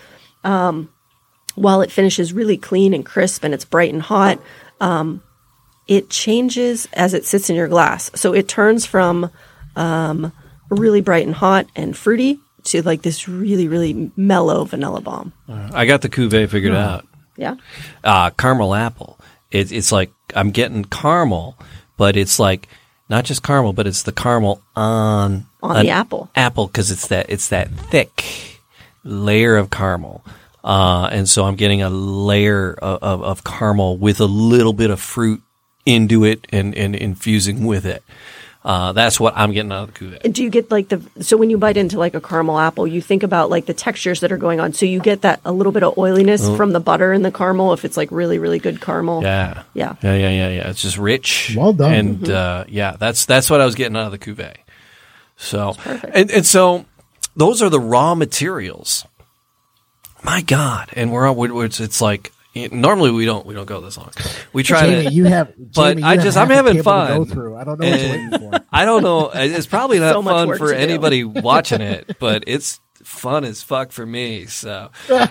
um, 0.44 0.90
while 1.54 1.80
it 1.80 1.90
finishes 1.90 2.34
really 2.34 2.58
clean 2.58 2.92
and 2.92 3.06
crisp 3.06 3.44
and 3.44 3.54
it's 3.54 3.64
bright 3.64 3.92
and 3.92 4.02
hot, 4.02 4.38
um, 4.80 5.22
it 5.86 6.10
changes 6.10 6.88
as 6.92 7.14
it 7.14 7.24
sits 7.24 7.50
in 7.50 7.56
your 7.56 7.68
glass. 7.68 8.10
So 8.14 8.32
it 8.32 8.48
turns 8.48 8.86
from 8.86 9.30
um, 9.76 10.32
really 10.70 11.00
bright 11.00 11.26
and 11.26 11.34
hot 11.34 11.66
and 11.76 11.96
fruity 11.96 12.38
to 12.64 12.82
like 12.82 13.02
this 13.02 13.28
really, 13.28 13.68
really 13.68 14.10
mellow 14.16 14.64
vanilla 14.64 15.00
bomb. 15.00 15.32
I 15.48 15.84
got 15.86 16.02
the 16.02 16.08
cuvee 16.08 16.48
figured 16.48 16.74
out. 16.74 17.06
Yeah. 17.36 17.56
Uh, 18.02 18.30
caramel 18.30 18.74
apple. 18.74 19.18
It, 19.50 19.70
it's 19.72 19.92
like 19.92 20.10
I'm 20.34 20.50
getting 20.50 20.84
caramel, 20.84 21.56
but 21.96 22.16
it's 22.16 22.38
like 22.38 22.68
not 23.08 23.24
just 23.24 23.42
caramel, 23.42 23.72
but 23.72 23.86
it's 23.86 24.02
the 24.02 24.12
caramel 24.12 24.62
on 24.74 25.46
On 25.62 25.84
the 25.84 25.90
apple. 25.90 26.30
Apple 26.34 26.66
because 26.66 26.90
it's 26.90 27.08
that 27.08 27.26
it's 27.28 27.48
that 27.48 27.70
thick 27.70 28.60
layer 29.04 29.56
of 29.56 29.70
caramel. 29.70 30.24
Uh, 30.62 31.10
and 31.12 31.28
so 31.28 31.44
I'm 31.44 31.56
getting 31.56 31.82
a 31.82 31.90
layer 31.90 32.72
of, 32.72 33.02
of, 33.02 33.22
of 33.22 33.44
caramel 33.44 33.98
with 33.98 34.20
a 34.20 34.26
little 34.26 34.72
bit 34.72 34.90
of 34.90 34.98
fruit 34.98 35.42
into 35.86 36.24
it 36.24 36.46
and, 36.52 36.74
and 36.74 36.94
infusing 36.94 37.64
with 37.66 37.84
it. 37.86 38.02
Uh, 38.64 38.92
that's 38.92 39.20
what 39.20 39.36
I'm 39.36 39.52
getting 39.52 39.70
out 39.72 39.90
of 39.90 39.94
the 39.94 40.00
cuvee. 40.06 40.32
Do 40.32 40.42
you 40.42 40.48
get 40.48 40.70
like 40.70 40.88
the 40.88 41.02
so 41.22 41.36
when 41.36 41.50
you 41.50 41.58
bite 41.58 41.76
into 41.76 41.98
like 41.98 42.14
a 42.14 42.20
caramel 42.20 42.58
apple, 42.58 42.86
you 42.86 43.02
think 43.02 43.22
about 43.22 43.50
like 43.50 43.66
the 43.66 43.74
textures 43.74 44.20
that 44.20 44.32
are 44.32 44.38
going 44.38 44.58
on. 44.58 44.72
So 44.72 44.86
you 44.86 45.00
get 45.00 45.20
that 45.20 45.40
a 45.44 45.52
little 45.52 45.70
bit 45.70 45.82
of 45.82 45.98
oiliness 45.98 46.48
from 46.56 46.72
the 46.72 46.80
butter 46.80 47.12
and 47.12 47.22
the 47.22 47.30
caramel 47.30 47.74
if 47.74 47.84
it's 47.84 47.98
like 47.98 48.10
really, 48.10 48.38
really 48.38 48.58
good 48.58 48.80
caramel. 48.80 49.22
Yeah. 49.22 49.64
Yeah. 49.74 49.96
Yeah, 50.02 50.14
yeah, 50.16 50.30
yeah, 50.30 50.48
yeah. 50.48 50.70
It's 50.70 50.80
just 50.80 50.96
rich. 50.96 51.52
Well 51.54 51.74
done. 51.74 51.92
And 51.92 52.30
uh, 52.30 52.64
yeah, 52.68 52.96
that's 52.98 53.26
that's 53.26 53.50
what 53.50 53.60
I 53.60 53.66
was 53.66 53.74
getting 53.74 53.98
out 53.98 54.06
of 54.06 54.12
the 54.12 54.18
cuvee. 54.18 54.56
So 55.36 55.74
and 56.14 56.30
and 56.30 56.46
so 56.46 56.86
those 57.36 57.60
are 57.60 57.68
the 57.68 57.80
raw 57.80 58.14
materials. 58.14 59.04
My 60.22 60.40
God, 60.40 60.88
and 60.94 61.12
we're 61.12 61.28
on. 61.28 61.36
we're- 61.36 61.66
It's, 61.66 61.80
it's 61.80 62.00
like 62.00 62.32
normally 62.72 63.10
we 63.10 63.24
don't 63.24 63.44
we 63.46 63.54
don't 63.54 63.66
go 63.66 63.80
this 63.80 63.96
long. 63.96 64.10
We 64.52 64.62
try 64.62 64.86
Jamie, 64.86 65.04
to. 65.04 65.12
you 65.12 65.24
have, 65.24 65.52
But 65.56 65.90
Jamie, 65.90 66.02
you 66.02 66.08
I 66.08 66.14
have 66.14 66.24
just- 66.24 66.36
I'm 66.36 66.50
having 66.50 66.74
table 66.74 66.84
to 66.84 66.84
fun. 66.84 67.16
Go 67.18 67.24
through. 67.24 67.56
I 67.56 67.64
don't 67.64 67.80
know 67.80 67.90
what 67.90 68.00
you're 68.00 68.10
waiting 68.10 68.38
for. 68.38 68.60
I 68.72 68.84
don't 68.84 69.02
know. 69.02 69.30
It's 69.34 69.66
probably 69.66 69.98
not 70.00 70.12
So 70.14 70.22
much 70.22 70.34
fun 70.48 70.58
for 70.58 70.68
to 70.68 70.74
do. 70.74 70.80
anybody 70.80 71.24
watching 71.24 71.80
it, 71.80 72.16
but 72.18 72.44
it's 72.46 72.80
fun 73.02 73.44
as 73.44 73.62
fuck 73.62 73.92
for 73.92 74.06
me. 74.06 74.46
So 74.46 74.90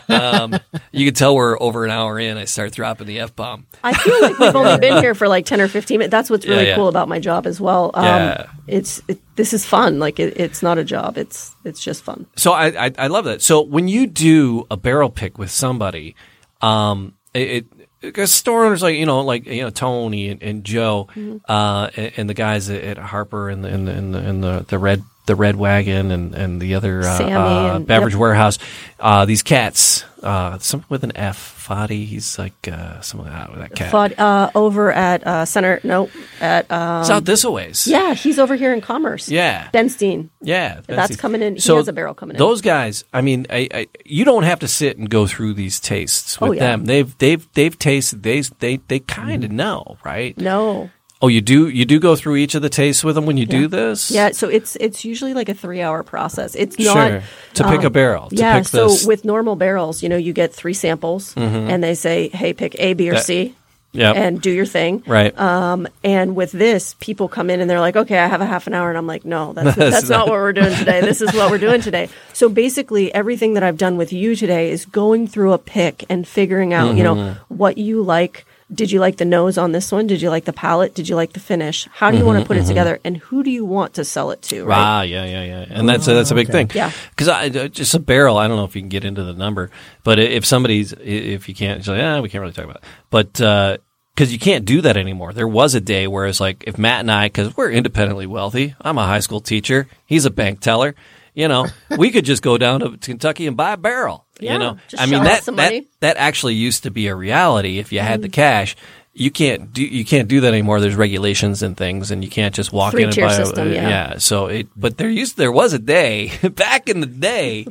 um, 0.10 0.56
you 0.91 1.06
can 1.06 1.14
tell 1.16 1.36
we're 1.36 1.60
over 1.60 1.86
an 1.86 1.91
hour 1.91 2.20
in. 2.20 2.38
I 2.38 2.45
start 2.45 2.72
dropping 2.74 3.08
the 3.08 3.20
f 3.20 3.36
bomb. 3.36 3.66
I 3.84 3.94
feel 3.94 4.22
like 4.22 4.38
we've 4.38 4.56
only 4.56 4.78
been 4.78 5.02
here 5.02 5.16
for 5.16 5.28
like 5.28 5.45
ten 5.45 5.60
or 5.60 5.68
fifteen 5.68 6.00
minutes. 6.00 6.12
That's 6.12 6.30
what's 6.30 6.45
really 6.45 6.64
Yeah, 6.64 6.70
yeah. 6.70 6.76
cool 6.76 6.88
about 6.88 7.08
my 7.10 7.20
job 7.20 7.48
as 7.48 7.60
well. 7.60 7.91
Um, 7.95 8.06
Yeah. 8.06 8.45
It's 8.68 9.02
it, 9.08 9.20
this 9.36 9.54
is 9.54 9.66
fun. 9.66 9.98
Like 10.00 10.20
it, 10.20 10.38
it's 10.40 10.62
not 10.62 10.78
a 10.78 10.84
job. 10.84 11.18
It's 11.18 11.56
it's 11.66 11.84
just 11.84 12.04
fun. 12.04 12.28
So 12.36 12.52
I, 12.54 12.86
I 12.88 12.91
I 12.98 13.08
love 13.08 13.26
that. 13.26 13.41
So 13.41 13.62
when 13.62 13.88
you 13.88 14.06
do 14.08 14.68
a 14.70 14.78
barrel 14.78 15.10
pick 15.10 15.38
with 15.38 15.50
somebody, 15.52 16.16
um, 16.64 17.14
it, 17.34 17.65
because 18.02 18.31
store 18.31 18.65
owners 18.65 18.81
like 18.81 18.95
you 18.95 19.06
know 19.06 19.22
like 19.22 19.45
you 19.45 19.61
know 19.61 19.69
Tony 19.69 20.30
and, 20.30 20.41
and 20.44 20.64
Joe, 20.64 21.07
Mm-hmm. 21.15 21.38
uh, 21.48 21.90
and, 21.95 22.11
and 22.18 22.30
the 22.30 22.34
guys 22.34 22.69
at, 22.69 22.84
at 22.84 22.98
Harper 22.98 23.49
and 23.49 23.64
the 23.64 23.69
and 23.69 23.88
the 23.88 23.91
and 23.91 24.14
the, 24.14 24.19
and 24.19 24.44
the, 24.44 24.65
the 24.68 24.77
red 24.77 25.03
the 25.26 25.36
red 25.36 25.56
wagon 25.56 26.12
and 26.12 26.34
and 26.36 26.62
the 26.62 26.76
other 26.76 27.02
uh, 27.02 27.20
uh, 27.20 27.76
and- 27.76 27.88
beverage 27.88 28.14
yep. 28.14 28.20
warehouse, 28.22 28.60
uh, 29.00 29.26
these 29.26 29.41
cats, 29.44 30.04
uh, 30.22 30.58
some 30.60 30.84
with 30.90 31.04
an 31.04 31.12
F, 31.16 31.38
Foddy, 31.68 32.06
he's 32.06 32.38
like 32.38 32.68
uh, 32.68 33.00
some 33.02 33.22
of 33.22 33.28
that 33.28 33.50
that 33.58 33.76
cat. 33.76 33.91
Fud, 33.91 34.20
uh, 34.20 34.52
over 34.54 34.91
at 34.91 35.26
uh, 35.26 35.45
Center. 35.45 35.80
No, 35.84 36.10
at 36.41 36.70
um, 36.72 37.02
it's 37.02 37.10
out 37.10 37.24
this 37.26 37.45
ways. 37.45 37.88
yeah, 37.88 38.14
he's 38.14 38.38
over 38.38 38.56
here 38.56 38.74
in 38.74 38.82
Commerce. 38.82 39.30
Yeah. 39.30 39.70
Benstein. 39.74 40.30
Yeah, 40.41 40.82
That's 40.88 41.16
coming 41.16 41.41
in- 41.41 41.56
he 41.56 41.74
has 41.74 41.88
a 41.88 41.94
barrel 41.94 42.14
coming 42.14 42.36
in. 42.36 42.40
Those 42.40 42.60
guys, 42.62 43.06
I 43.14 43.22
mean, 43.22 43.48
I, 43.50 43.70
I, 43.74 43.88
you 44.04 44.26
don't 44.26 44.44
have 44.44 44.60
to 44.60 44.68
sit 44.68 44.98
and 44.98 45.10
go 45.10 45.26
through 45.26 45.54
these 45.54 45.80
tastes 45.80 46.40
with 46.41 46.50
Oh, 46.50 46.52
yeah. 46.54 46.60
them. 46.72 46.84
They've 46.86 47.18
they've 47.18 47.48
they've 47.54 47.80
tasted. 47.80 48.24
They 48.24 48.41
they 48.60 48.78
they 48.88 49.00
kind 49.00 49.44
of 49.45 49.50
Mm-hmm. 49.50 49.58
know, 49.58 49.98
right? 50.04 50.38
No. 50.38 50.90
Oh, 51.24 51.30
you 51.30 51.40
do 51.40 51.70
you 51.70 51.86
do 51.86 52.02
go 52.02 52.18
through 52.18 52.36
each 52.36 52.54
of 52.54 52.62
the 52.62 52.70
tastes 52.70 53.02
with 53.02 53.16
them 53.16 53.26
when 53.26 53.38
you 53.38 53.45
do 53.45 53.70
this? 53.70 54.12
Yeah, 54.12 54.32
so 54.32 54.50
it's 54.50 54.76
it's 54.76 55.06
usually 55.06 55.34
like 55.34 55.48
a 55.48 55.54
three 55.54 55.82
hour 55.82 56.04
process. 56.04 56.54
It's 56.54 56.78
not 56.78 56.94
sure. 57.12 57.24
To 57.54 57.64
pick 57.70 57.84
a 57.84 57.90
barrel. 57.90 58.28
To 58.28 58.36
yeah, 58.36 58.62
so 58.64 58.90
this. 58.90 59.06
with 59.08 59.24
normal 59.24 59.56
barrels, 59.56 60.04
you 60.04 60.10
know, 60.10 60.18
you 60.18 60.34
get 60.34 60.54
three 60.54 60.74
samples, 60.74 61.34
and 61.38 61.82
they 61.82 61.95
say, 61.95 62.28
"Hey, 62.28 62.52
pick 62.52 62.76
A, 62.78 62.94
B, 62.94 63.10
or 63.10 63.14
That- 63.14 63.24
C, 63.24 63.56
Yep. 63.94 64.16
and 64.18 64.41
do 64.41 64.52
your 64.52 64.66
thing." 64.66 65.02
right. 65.08 65.32
Um, 65.40 65.88
and 66.04 66.36
with 66.36 66.52
this, 66.52 66.95
people 67.00 67.30
come 67.30 67.50
in 67.50 67.62
and 67.62 67.70
they're 67.70 67.80
like, 67.80 67.95
"Okay, 67.95 68.18
I 68.18 68.28
have 68.28 68.41
a 68.41 68.45
half 68.45 68.68
an 68.68 68.74
hour," 68.74 68.90
and 68.90 68.98
I'm 68.98 69.08
like, 69.08 69.24
"No, 69.24 69.54
that's 69.54 69.78
That's 69.78 69.91
that's, 69.95 70.10
not 70.10 70.18
not- 70.18 70.28
what 70.28 70.40
we're 70.40 70.52
doing 70.52 70.76
today. 70.76 71.00
This 71.00 71.22
is 71.22 71.32
what 71.34 71.50
we're 71.50 71.58
doing 71.58 71.80
today." 71.80 72.10
So 72.34 72.50
basically, 72.50 73.14
everything 73.14 73.54
that 73.54 73.64
I've 73.64 73.78
done 73.78 73.95
with 73.95 74.12
you 74.12 74.36
today 74.36 74.72
is 74.72 74.84
going 74.86 75.28
through 75.28 75.54
a 75.54 75.58
pick 75.58 76.04
and 76.10 76.28
figuring 76.28 76.74
out, 76.74 76.98
you 76.98 77.04
know, 77.04 77.16
Mm-hmm. 77.16 77.56
what 77.56 77.78
you 77.78 78.02
like. 78.02 78.45
Did 78.74 78.91
you 78.91 79.00
like 79.00 79.18
the 79.18 79.26
nose 79.26 79.58
on 79.58 79.72
this 79.72 79.91
one? 79.91 80.08
Did 80.08 80.22
you 80.22 80.30
like 80.30 80.45
the 80.45 80.54
palate? 80.54 80.95
Did 80.95 81.08
you 81.10 81.16
like 81.16 81.34
the 81.34 81.40
finish? 81.40 81.88
How 81.91 82.12
do 82.12 82.18
you 82.18 82.26
want 82.26 82.41
to 82.41 82.45
put 82.45 82.58
it 82.58 82.66
together? 82.66 83.00
And 83.04 83.18
who 83.18 83.44
do 83.44 83.52
you 83.52 83.66
want 83.66 83.95
to 83.95 84.06
sell 84.06 84.32
it 84.32 84.41
to? 84.44 84.66
Right? 84.66 84.78
Ah, 84.78 85.02
yeah, 85.02 85.26
yeah, 85.26 85.44
yeah, 85.44 85.66
and 85.70 85.88
that's 85.88 86.08
a, 86.08 86.14
that's 86.14 86.32
a 86.32 86.36
big 86.36 86.50
okay. 86.50 86.66
thing. 86.66 86.72
Yeah. 86.74 86.91
because 87.10 87.28
I 87.28 87.48
uh, 87.48 87.68
just 87.68 87.94
a 87.94 88.00
barrel. 88.00 88.38
I 88.38 88.48
don't 88.48 88.58
know 88.58 88.66
if 88.66 88.76
you 88.76 88.82
can 88.82 88.90
get 88.90 89.06
into 89.06 89.24
the 89.24 89.34
number, 89.34 89.72
but 90.04 90.20
if 90.20 90.45
somebody's 90.45 90.94
if 90.94 91.48
you 91.48 91.56
can't, 91.56 91.86
like, 91.88 91.98
yeah, 91.98 92.20
we 92.20 92.30
can't 92.30 92.41
really 92.41 92.54
talk 92.54 92.66
about. 92.66 92.78
It. 92.78 92.84
But 93.10 93.82
because 94.14 94.32
you 94.32 94.40
can't 94.40 94.66
do 94.66 94.82
that 94.82 94.95
anymore. 94.95 95.34
There 95.34 95.48
was 95.48 95.74
a 95.74 95.82
day 95.82 96.08
where 96.08 96.28
it's 96.28 96.40
like 96.40 96.64
if 96.68 96.78
Matt 96.78 97.00
and 97.00 97.12
I, 97.12 97.28
because 97.28 97.58
we're 97.58 97.72
independently 97.72 98.28
wealthy, 98.28 98.76
I'm 98.80 98.98
a 98.98 99.06
high 99.06 99.22
school 99.22 99.41
teacher, 99.41 99.88
he's 100.06 100.26
a 100.26 100.30
bank 100.30 100.60
teller. 100.60 100.95
You 101.34 101.48
know, 101.48 101.68
we 101.98 102.12
could 102.12 102.26
just 102.26 102.42
go 102.44 102.58
down 102.58 102.80
to 102.82 102.98
Kentucky 102.98 103.48
and 103.48 103.58
buy 103.58 103.74
a 103.74 103.78
barrel. 103.78 104.26
Yeah, 104.40 104.54
you 104.54 104.60
know, 104.60 104.78
I 104.98 105.06
mean 105.06 105.24
that 105.24 105.46
that 105.46 105.52
money. 105.54 105.88
that 106.00 106.18
actually 106.18 106.56
used 106.56 106.84
to 106.84 106.92
be 106.92 107.08
a 107.08 107.16
reality 107.16 107.80
if 107.80 107.92
you 107.92 108.00
had 108.00 108.20
Mm. 108.20 108.24
the 108.24 108.30
cash. 108.30 108.76
You 109.16 109.30
can't 109.30 109.72
do 109.72 109.84
you 109.84 110.04
can't 110.04 110.28
do 110.28 110.42
that 110.42 110.48
anymore. 110.48 110.80
There's 110.82 110.96
regulations 110.96 111.62
and 111.62 111.78
things, 111.78 112.10
and 112.10 112.24
you 112.24 112.30
can't 112.32 112.54
just 112.56 112.74
walk 112.74 112.96
in 112.96 113.10
and 113.10 113.16
buy. 113.16 113.32
a- 113.32 113.36
system, 113.46 113.72
yeah. 113.72 114.18
So 114.18 114.48
it, 114.48 114.68
but 114.76 114.98
there 114.98 115.08
used 115.10 115.38
there 115.38 115.52
was 115.52 115.74
a 115.74 115.80
day 115.80 116.32
back 116.56 116.90
in 116.90 117.00
the 117.00 117.06
day. 117.06 117.68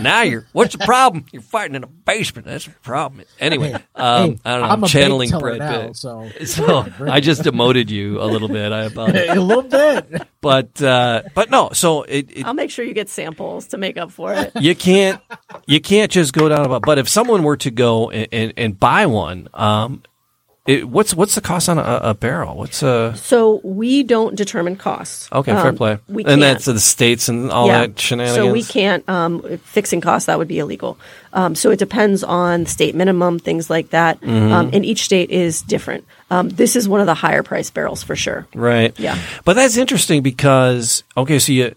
Now 0.00 0.22
you're 0.22 0.46
what's 0.52 0.76
the 0.76 0.84
problem? 0.84 1.24
You're 1.32 1.42
fighting 1.42 1.74
in 1.74 1.84
a 1.84 1.86
basement. 1.86 2.46
That's 2.46 2.64
the 2.66 2.70
problem. 2.70 3.24
Anyway, 3.38 3.72
um, 3.72 3.80
Hey, 4.32 4.38
I 4.44 4.50
don't 4.52 4.60
know. 4.60 4.66
I'm 4.66 4.70
I'm 4.72 4.78
a 4.78 4.80
bank 4.82 4.92
channeling 4.92 5.28
teller 5.30 5.56
Brad 5.56 5.86
Pitt. 5.86 5.96
so- 5.96 6.28
So 6.44 6.86
I 7.00 7.20
just 7.20 7.42
demoted 7.42 7.90
you 7.90 8.20
a 8.20 8.26
little 8.26 8.48
bit. 8.48 8.72
I 8.72 8.84
apologize. 8.84 9.36
a 9.36 9.40
little 9.40 9.62
bit. 9.62 10.22
But 10.40 10.80
uh, 10.82 11.22
but 11.34 11.50
no. 11.50 11.70
So 11.72 12.02
it, 12.02 12.30
it 12.30 12.46
I'll 12.46 12.54
make 12.54 12.70
sure 12.70 12.84
you 12.84 12.94
get 12.94 13.08
samples 13.08 13.68
to 13.68 13.78
make 13.78 13.96
up 13.96 14.10
for 14.10 14.32
it. 14.34 14.52
you 14.60 14.74
can't 14.76 15.20
you 15.66 15.80
can't 15.80 16.10
just 16.10 16.32
go 16.32 16.48
down 16.48 16.64
about. 16.66 16.82
But 16.82 16.98
if 16.98 17.08
someone 17.08 17.42
were 17.42 17.56
to 17.58 17.70
go 17.70 18.10
and, 18.10 18.28
and, 18.32 18.52
and 18.56 18.78
buy 18.78 19.06
one, 19.06 19.48
um, 19.54 20.02
it, 20.68 20.88
what's 20.88 21.14
what's 21.14 21.34
the 21.34 21.40
cost 21.40 21.68
on 21.68 21.78
a, 21.78 22.00
a 22.02 22.14
barrel? 22.14 22.56
What's 22.56 22.82
uh 22.82 23.14
So 23.14 23.60
we 23.64 24.02
don't 24.04 24.36
determine 24.36 24.76
costs. 24.76 25.28
okay 25.32 25.52
fair 25.52 25.68
Um, 25.68 25.76
play? 25.76 25.98
We 26.08 26.22
and 26.24 26.28
can't. 26.28 26.40
that's 26.40 26.66
the 26.66 26.78
states 26.78 27.28
and 27.28 27.50
all 27.50 27.66
Yeah. 27.66 27.86
that 27.86 27.98
shenanigans. 27.98 28.36
So 28.36 28.52
we 28.52 28.62
can't 28.62 29.02
um, 29.08 29.42
fixing 29.64 30.00
costs. 30.00 30.26
That 30.26 30.38
would 30.38 30.46
be 30.48 30.58
illegal. 30.60 30.98
Um, 31.32 31.54
so 31.54 31.70
it 31.70 31.78
depends 31.78 32.22
on 32.22 32.66
state 32.66 32.94
minimum, 32.94 33.38
things 33.38 33.68
like 33.70 33.90
that. 33.90 34.20
Mm-hmm. 34.20 34.52
Um, 34.52 34.70
and 34.72 34.84
each 34.84 35.02
state 35.04 35.30
is 35.30 35.62
different. 35.62 36.04
Um, 36.30 36.50
this 36.50 36.76
is 36.76 36.86
one 36.88 37.00
of 37.00 37.06
the 37.06 37.14
higher 37.14 37.42
price 37.42 37.70
barrels 37.70 38.02
for 38.02 38.14
sure. 38.16 38.46
Right. 38.54 38.92
Yeah. 39.00 39.16
But 39.44 39.54
that's 39.56 39.76
interesting 39.78 40.22
because 40.22 41.02
okay, 41.16 41.38
so 41.38 41.52
you 41.52 41.74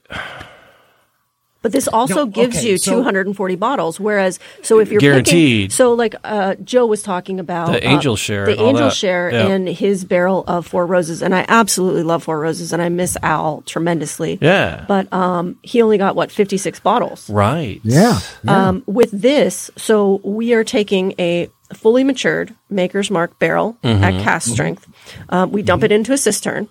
But 1.63 1.73
this 1.73 1.87
also 1.87 2.15
No, 2.15 2.25
gives 2.25 2.57
okay, 2.57 2.71
you 2.71 2.77
so- 2.77 2.91
240 2.91 3.55
bottles. 3.55 3.99
Whereas, 3.99 4.39
so 4.63 4.79
if 4.79 4.91
you're 4.91 4.99
Guaranteed. 4.99 5.69
picking, 5.69 5.69
so 5.69 5.93
like 5.93 6.15
uh, 6.23 6.55
Joe 6.63 6.87
was 6.87 7.03
talking 7.03 7.39
about 7.39 7.67
The 7.73 7.85
uh, 7.87 7.91
Angel 7.91 8.15
Share 8.15 8.45
the 8.47 8.59
angel 8.59 8.85
that. 8.87 8.93
share, 8.93 9.31
Yeah. 9.31 9.47
and 9.47 9.67
his 9.69 10.03
barrel 10.03 10.43
of 10.47 10.65
Four 10.65 10.87
Roses, 10.87 11.21
and 11.21 11.35
I 11.35 11.45
absolutely 11.47 12.01
love 12.03 12.23
Four 12.23 12.39
Roses, 12.39 12.73
and 12.73 12.81
I 12.81 12.89
miss 12.89 13.15
Al 13.21 13.61
tremendously. 13.67 14.39
yeah 14.41 14.85
But 14.87 15.11
um, 15.13 15.57
he 15.61 15.81
only 15.83 15.97
got 15.99 16.15
what 16.15 16.31
56 16.31 16.79
bottles. 16.79 17.29
right 17.29 17.79
Yeah. 17.83 18.19
yeah. 18.43 18.67
Um, 18.69 18.83
with 18.87 19.11
this, 19.11 19.69
so 19.77 20.19
we 20.23 20.53
are 20.53 20.63
taking 20.63 21.13
a 21.19 21.47
fully 21.75 22.03
matured 22.03 22.53
Maker's 22.69 23.11
Mark 23.11 23.37
barrel 23.39 23.77
Mm-hmm. 23.83 24.03
at 24.03 24.23
cask 24.23 24.49
strength. 24.51 24.87
Um, 25.29 25.51
we 25.51 25.61
dump 25.61 25.83
it 25.83 25.91
into 25.91 26.11
a 26.11 26.17
cistern, 26.17 26.67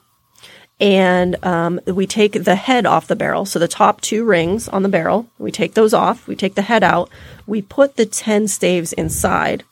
and 0.81 1.43
um, 1.45 1.81
we 1.87 2.07
take 2.07 2.45
the 2.45 2.55
head 2.55 2.87
off 2.87 3.07
the 3.07 3.17
barrel. 3.17 3.45
So 3.45 3.59
the 3.59 3.69
top 3.69 4.01
two 4.01 4.25
rings 4.25 4.69
on 4.69 4.83
the 4.83 4.89
barrel, 4.89 5.29
we 5.39 5.53
take 5.53 5.75
those 5.75 5.93
off. 5.93 6.27
We 6.27 6.35
take 6.35 6.55
the 6.55 6.63
head 6.63 6.83
out. 6.83 7.11
We 7.47 7.63
put 7.63 7.97
the 7.97 8.07
ten 8.07 8.49
staves 8.49 8.93
inside. 8.93 9.65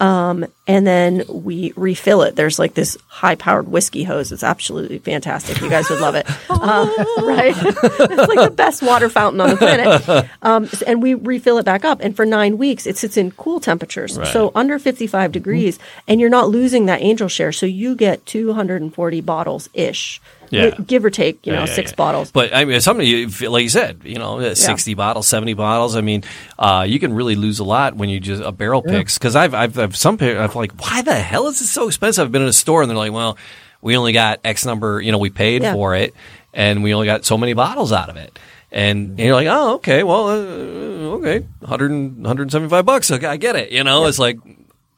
Um, 0.00 0.46
and 0.66 0.86
then 0.86 1.24
we 1.28 1.74
refill 1.76 2.22
it. 2.22 2.34
There's 2.34 2.58
like 2.58 2.72
this 2.72 2.96
high 3.06 3.34
powered 3.34 3.68
whiskey 3.68 4.02
hose. 4.02 4.32
It's 4.32 4.42
absolutely 4.42 4.98
fantastic. 4.98 5.60
You 5.60 5.68
guys 5.68 5.90
would 5.90 6.00
love 6.00 6.14
it. 6.14 6.26
Uh, 6.62 6.86
right? 7.22 7.54
it's 7.56 8.28
like 8.34 8.50
the 8.50 8.52
best 8.54 8.82
water 8.82 9.08
fountain 9.08 9.40
on 9.40 9.48
the 9.48 9.56
planet. 9.56 10.28
Um, 10.42 10.68
and 10.86 11.02
we 11.02 11.14
refill 11.14 11.56
it 11.56 11.64
back 11.64 11.86
up. 11.86 12.00
And 12.00 12.14
for 12.14 12.26
nine 12.26 12.58
weeks, 12.58 12.86
it 12.86 12.98
sits 12.98 13.16
in 13.16 13.30
cool 13.30 13.60
temperatures. 13.60 14.18
So 14.30 14.52
under 14.54 14.78
55 14.78 15.32
degrees, 15.32 15.78
and 16.06 16.20
you're 16.20 16.28
not 16.28 16.50
losing 16.50 16.84
that 16.86 17.00
angel 17.00 17.28
share. 17.28 17.52
So 17.52 17.64
you 17.64 17.94
get 17.94 18.26
240 18.26 19.20
bottles 19.22 19.70
ish. 19.72 20.20
Yeah. 20.50 20.70
Give 20.70 21.04
or 21.04 21.10
take, 21.10 21.46
you 21.46 21.52
know, 21.52 21.60
Yeah, 21.60 21.66
yeah, 21.66 21.74
six 21.74 21.90
yeah. 21.92 21.96
bottles. 21.96 22.30
But 22.32 22.54
I 22.54 22.64
mean, 22.64 22.80
somebody 22.80 23.26
like 23.26 23.62
you 23.62 23.68
said, 23.68 24.00
you 24.04 24.18
know, 24.18 24.54
sixty 24.54 24.94
bottles, 24.94 25.28
seventy 25.28 25.54
bottles. 25.54 25.96
I 25.96 26.00
mean, 26.00 26.24
uh, 26.58 26.84
you 26.88 26.98
can 26.98 27.12
really 27.12 27.36
lose 27.36 27.58
a 27.60 27.64
lot 27.64 27.96
when 27.96 28.08
you 28.08 28.20
just 28.20 28.42
a 28.42 28.52
barrel 28.52 28.82
picks. 28.82 29.16
Because 29.18 29.36
I've, 29.36 29.54
I've 29.54 29.78
I've 29.78 29.96
some 29.96 30.18
I've 30.20 30.54
like, 30.56 30.72
why 30.80 31.02
the 31.02 31.14
hell 31.14 31.46
is 31.48 31.60
it 31.60 31.66
so 31.66 31.86
expensive? 31.88 32.24
I've 32.24 32.32
been 32.32 32.42
in 32.42 32.48
a 32.48 32.52
store 32.52 32.82
and 32.82 32.90
they're 32.90 32.98
like, 32.98 33.12
well, 33.12 33.38
we 33.80 33.96
only 33.96 34.12
got 34.12 34.40
X 34.44 34.66
number. 34.66 35.00
You 35.00 35.12
know, 35.12 35.18
we 35.18 35.30
paid 35.30 35.62
Yeah. 35.62 35.72
for 35.72 35.94
it, 35.94 36.14
and 36.52 36.82
we 36.82 36.92
only 36.94 37.06
got 37.06 37.24
so 37.24 37.38
many 37.38 37.52
bottles 37.52 37.92
out 37.92 38.08
of 38.10 38.16
it. 38.16 38.38
And 38.72 39.18
you're 39.18 39.34
like, 39.34 39.48
oh, 39.50 39.74
okay, 39.74 40.04
well, 40.04 40.28
uh, 40.28 41.16
okay, 41.18 41.40
100, 41.58 41.90
175 42.18 42.84
bucks. 42.86 43.10
Okay, 43.10 43.26
I 43.26 43.36
get 43.36 43.56
it. 43.56 43.72
You 43.72 43.82
know, 43.82 44.06
it's 44.06 44.20
like 44.20 44.38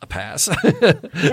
a 0.02 0.06
pass. 0.06 0.48
and 0.64 0.64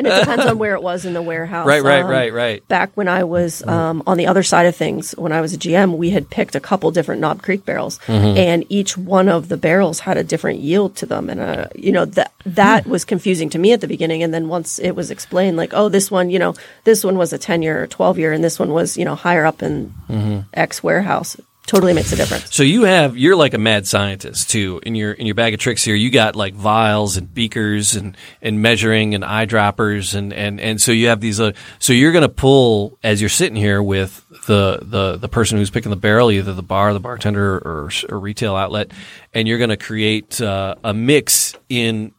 it 0.07 0.19
depends 0.19 0.45
on 0.45 0.57
where 0.59 0.75
it 0.75 0.81
was 0.83 1.03
in 1.05 1.13
the 1.13 1.21
warehouse. 1.21 1.65
Right, 1.67 1.83
right, 1.83 2.03
Um, 2.03 2.09
right, 2.09 2.31
right. 2.31 2.67
Back 2.67 2.91
when 2.95 3.07
I 3.07 3.23
was 3.23 3.65
um, 3.67 4.03
on 4.07 4.17
the 4.17 4.27
other 4.27 4.43
side 4.43 4.67
of 4.67 4.75
things, 4.75 5.11
when 5.17 5.31
I 5.31 5.41
was 5.41 5.53
a 5.53 5.57
GM, 5.57 5.97
we 5.97 6.11
had 6.11 6.29
picked 6.29 6.55
a 6.55 6.59
couple 6.59 6.91
different 6.91 7.19
Knob 7.21 7.41
Creek 7.41 7.65
barrels, 7.65 7.99
Mm-hmm. 8.05 8.37
and 8.37 8.65
each 8.69 8.95
one 8.97 9.27
of 9.27 9.49
the 9.49 9.57
barrels 9.57 9.99
had 10.01 10.17
a 10.17 10.23
different 10.23 10.59
yield 10.59 10.95
to 10.97 11.05
them, 11.05 11.29
and 11.29 11.39
uh, 11.41 11.67
you 11.75 11.91
know 11.91 12.05
that 12.05 12.31
that 12.45 12.85
was 12.87 13.03
confusing 13.05 13.49
to 13.49 13.57
me 13.59 13.73
at 13.73 13.81
the 13.81 13.87
beginning. 13.87 14.23
And 14.23 14.33
then 14.33 14.47
once 14.47 14.77
it 14.79 14.91
was 14.91 15.09
explained, 15.11 15.57
like, 15.57 15.73
oh, 15.73 15.89
this 15.89 16.09
one, 16.11 16.29
you 16.29 16.37
know, 16.39 16.53
this 16.83 17.03
one 17.03 17.17
was 17.17 17.33
a 17.33 17.37
ten 17.37 17.61
year 17.61 17.81
or 17.83 17.87
twelve 17.87 18.19
year, 18.19 18.31
and 18.33 18.43
this 18.43 18.59
one 18.59 18.69
was, 18.71 18.97
you 18.97 19.05
know, 19.05 19.15
higher 19.15 19.45
up 19.45 19.61
in 19.63 19.93
Mm-hmm. 20.09 20.39
X 20.53 20.81
warehouse, 20.83 21.37
totally 21.69 21.93
makes 21.93 22.11
a 22.11 22.15
difference. 22.15 22.53
So 22.53 22.63
you 22.63 22.83
have 22.83 23.15
you're 23.15 23.35
like 23.35 23.53
a 23.53 23.59
mad 23.59 23.87
scientist 23.87 24.49
too 24.49 24.81
in 24.83 24.95
your 24.95 25.13
in 25.13 25.25
your 25.25 25.35
bag 25.35 25.53
of 25.53 25.59
tricks 25.59 25.83
here. 25.83 25.95
You 25.95 26.09
got 26.09 26.35
like 26.35 26.55
vials 26.55 27.15
and 27.15 27.31
beakers 27.31 27.95
and 27.95 28.17
and 28.41 28.61
measuring 28.61 29.13
and 29.13 29.23
eyedroppers 29.23 30.15
and 30.15 30.33
and 30.33 30.59
and 30.59 30.81
so 30.81 30.91
you 30.91 31.07
have 31.09 31.21
these. 31.21 31.39
Uh, 31.39 31.51
so 31.77 31.93
you're 31.93 32.11
going 32.11 32.23
to 32.23 32.29
pull 32.29 32.97
as 33.03 33.21
you're 33.21 33.29
sitting 33.29 33.55
here 33.55 33.81
with 33.83 34.25
the 34.47 34.79
the 34.81 35.17
the 35.17 35.29
person 35.29 35.57
who's 35.59 35.69
picking 35.69 35.91
the 35.91 35.95
barrel, 35.95 36.31
either 36.31 36.53
the 36.53 36.63
bar, 36.63 36.91
the 36.93 36.99
bartender, 36.99 37.57
or 37.57 37.91
or 38.09 38.19
retail 38.19 38.55
outlet, 38.55 38.91
and 39.33 39.47
you're 39.47 39.59
going 39.59 39.69
to 39.69 39.77
create 39.77 40.41
uh, 40.41 40.75
a 40.83 40.93
mix 40.93 41.55
in 41.69 42.13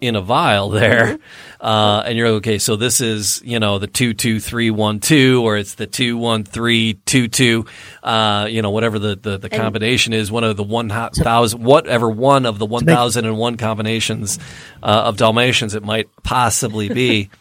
in 0.00 0.16
a 0.16 0.20
vial 0.20 0.70
there, 0.70 1.18
uh, 1.60 2.02
and 2.04 2.18
you're 2.18 2.30
like, 2.30 2.36
okay. 2.38 2.58
So 2.58 2.76
this 2.76 3.00
is 3.00 3.40
you 3.44 3.58
know 3.58 3.78
the 3.78 3.86
two 3.86 4.14
two 4.14 4.40
three 4.40 4.70
one 4.70 5.00
two, 5.00 5.42
or 5.44 5.56
it's 5.56 5.74
the 5.74 5.86
two 5.86 6.16
one 6.16 6.44
three 6.44 6.94
two 7.06 7.28
two, 7.28 7.66
uh, 8.02 8.46
you 8.50 8.62
know 8.62 8.70
whatever 8.70 8.98
the, 8.98 9.16
the, 9.16 9.38
the 9.38 9.48
combination 9.48 10.12
is. 10.12 10.30
One 10.30 10.44
of 10.44 10.56
the 10.56 10.62
one 10.62 10.88
thousand, 10.88 11.62
whatever 11.62 12.08
one 12.08 12.46
of 12.46 12.58
the 12.58 12.66
one 12.66 12.84
thousand 12.84 13.24
and 13.26 13.38
one 13.38 13.56
combinations 13.56 14.38
uh, 14.82 15.04
of 15.06 15.16
Dalmatians 15.16 15.74
it 15.74 15.82
might 15.82 16.08
possibly 16.22 16.88
be. 16.88 17.30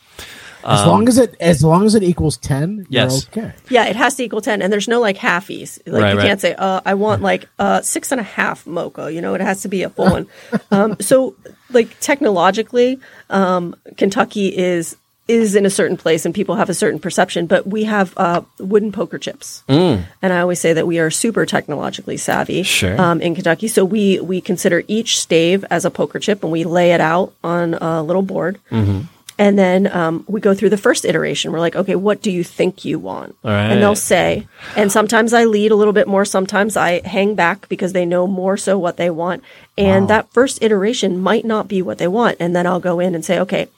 as 0.66 0.86
long 0.86 1.08
as 1.08 1.18
it 1.18 1.36
as 1.40 1.64
long 1.64 1.86
as 1.86 1.96
it 1.96 2.04
equals 2.04 2.38
ten, 2.38 2.86
Yes. 2.90 3.28
you're 3.36 3.46
okay. 3.46 3.56
Yeah, 3.70 3.86
it 3.86 3.96
has 3.96 4.16
to 4.16 4.24
equal 4.24 4.42
ten, 4.42 4.62
and 4.62 4.72
there's 4.72 4.88
no 4.88 5.00
like 5.00 5.18
halfies. 5.18 5.80
Like 5.86 6.02
Right, 6.04 6.12
you 6.14 6.18
right. 6.20 6.28
can't 6.28 6.42
say, 6.42 6.54
uh, 6.58 6.82
"I 6.86 6.94
want 6.94 7.22
like 7.22 7.48
uh, 7.60 7.82
six 7.82 8.12
and 8.12 8.20
a 8.22 8.24
half 8.24 8.66
mocha." 8.66 9.12
You 9.14 9.22
know, 9.22 9.34
it 9.34 9.42
has 9.42 9.62
to 9.64 9.68
be 9.68 9.84
a 9.84 9.90
full 9.90 10.10
one. 10.12 10.28
Um, 10.72 10.96
so, 11.02 11.36
like 11.72 12.00
technologically, 12.00 13.00
um, 13.30 13.76
Kentucky 13.98 14.48
is 14.56 14.96
is 15.26 15.56
in 15.56 15.66
a 15.66 15.70
certain 15.70 15.96
place, 15.96 16.26
and 16.26 16.36
people 16.36 16.56
have 16.56 16.70
a 16.70 16.74
certain 16.74 17.00
perception. 17.00 17.46
But 17.48 17.66
we 17.66 17.86
have 17.86 18.14
uh, 18.18 18.42
wooden 18.60 18.92
poker 18.92 19.18
chips, 19.18 19.64
Mm. 19.70 20.04
and 20.22 20.34
I 20.34 20.40
always 20.42 20.60
say 20.60 20.74
that 20.74 20.86
we 20.86 21.00
are 21.00 21.10
super 21.10 21.46
technologically 21.46 22.18
savvy 22.18 22.64
Sure. 22.64 23.00
um, 23.00 23.22
in 23.22 23.34
Kentucky. 23.34 23.68
So 23.70 23.86
we 23.86 24.20
we 24.20 24.42
consider 24.42 24.84
each 24.88 25.20
stave 25.20 25.64
as 25.72 25.86
a 25.86 25.90
poker 25.92 26.20
chip, 26.20 26.44
and 26.44 26.52
we 26.52 26.64
lay 26.66 26.92
it 26.92 27.00
out 27.02 27.32
on 27.44 27.76
a 27.76 28.04
little 28.04 28.22
board. 28.24 28.60
Mm-hmm. 28.72 29.02
And 29.40 29.58
then 29.58 29.92
um, 29.92 30.26
we 30.28 30.40
go 30.42 30.54
through 30.54 30.70
the 30.70 30.78
first 30.78 31.06
iteration. 31.06 31.52
We're 31.52 31.60
like, 31.60 31.76
okay, 31.76 31.96
what 31.96 32.22
do 32.22 32.30
you 32.30 32.44
think 32.44 32.86
you 32.86 33.00
want? 33.00 33.36
Right. 33.44 33.72
And 33.72 33.82
they'll 33.82 33.96
say, 33.96 34.48
and 34.76 34.92
sometimes 34.92 35.34
I 35.34 35.46
lead 35.46 35.72
a 35.72 35.76
little 35.76 35.94
bit 35.94 36.08
more. 36.08 36.24
Sometimes 36.24 36.78
I 36.78 37.02
hang 37.08 37.34
back 37.34 37.68
because 37.68 37.94
they 37.94 38.06
know 38.06 38.28
more 38.28 38.58
so 38.58 38.78
what 38.78 38.98
they 38.98 39.10
want. 39.10 39.44
And 39.78 40.08
that 40.08 40.32
first 40.32 40.62
iteration 40.62 41.20
might 41.20 41.46
not 41.46 41.68
be 41.68 41.82
what 41.82 41.98
they 41.98 42.08
want. 42.08 42.38
And 42.40 42.56
then 42.56 42.68
I'll 42.68 42.80
go 42.80 43.00
in 43.00 43.16
and 43.16 43.26
say, 43.26 43.40
okay, 43.40 43.70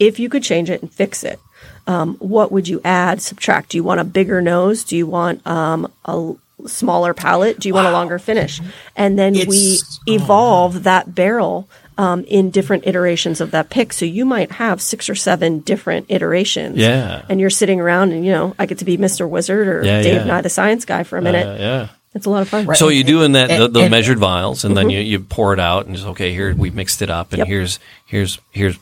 if 0.00 0.18
you 0.18 0.28
could 0.28 0.42
change 0.42 0.68
it 0.68 0.82
and 0.82 0.92
fix 0.92 1.22
it, 1.22 1.38
um, 1.86 2.16
what 2.16 2.50
would 2.50 2.66
you 2.66 2.80
add, 2.84 3.22
subtract? 3.22 3.70
Do 3.70 3.76
you 3.78 3.84
want 3.84 4.00
a 4.00 4.04
bigger 4.04 4.42
nose? 4.42 4.82
Do 4.82 4.96
you 4.96 5.06
want 5.06 5.46
um, 5.46 5.92
a 6.06 6.34
smaller 6.66 7.14
palate? 7.14 7.60
Do 7.60 7.68
you 7.68 7.74
want 7.74 7.86
a 7.86 7.92
longer 7.92 8.18
finish? 8.18 8.60
And 8.96 9.18
then 9.18 9.34
we 9.34 9.40
It's- 9.40 10.00
oh, 10.08 10.12
evolve 10.12 10.82
that 10.84 11.14
barrel 11.14 11.68
um, 11.96 12.24
in 12.24 12.50
different 12.50 12.86
iterations 12.86 13.40
of 13.40 13.52
that 13.52 13.70
pick. 13.70 13.92
So 13.92 14.04
you 14.04 14.24
might 14.24 14.50
have 14.52 14.80
six 14.82 15.08
or 15.08 15.14
seven 15.14 15.60
different 15.60 16.06
iterations. 16.10 16.76
Yeah. 16.76 17.24
And 17.28 17.40
you're 17.40 17.50
sitting 17.50 17.80
around 17.80 18.12
and, 18.12 18.24
you 18.24 18.32
know, 18.32 18.54
I 18.58 18.66
get 18.66 18.78
to 18.78 18.84
be 18.84 18.98
Mr. 18.98 19.28
Wizard 19.28 19.68
or 19.68 19.84
Yeah, 19.84 20.02
Dave 20.02 20.14
yeah. 20.16 20.24
Nye 20.24 20.40
the 20.40 20.48
Science 20.48 20.84
Guy 20.84 21.04
for 21.04 21.18
a 21.18 21.22
minute. 21.22 21.46
Uh, 21.46 21.56
yeah. 21.62 21.88
It's 22.14 22.26
a 22.26 22.30
lot 22.30 22.42
of 22.42 22.48
fun. 22.48 22.72
So 22.76 22.88
you 22.88 23.02
do 23.02 23.22
in 23.22 23.32
that 23.32 23.48
the, 23.48 23.68
the 23.68 23.80
and- 23.82 23.90
measured 23.90 24.18
vials, 24.18 24.64
and 24.64 24.76
then 24.76 24.88
you, 24.88 25.00
you 25.00 25.18
pour 25.20 25.52
it 25.52 25.58
out, 25.58 25.86
and 25.86 25.96
just 25.96 26.06
okay, 26.08 26.32
here 26.32 26.54
we 26.54 26.70
mixed 26.70 27.02
it 27.02 27.10
up, 27.10 27.32
and 27.32 27.38
Yep. 27.38 27.48
here's 27.48 27.78
here's 28.06 28.38
here's 28.52 28.78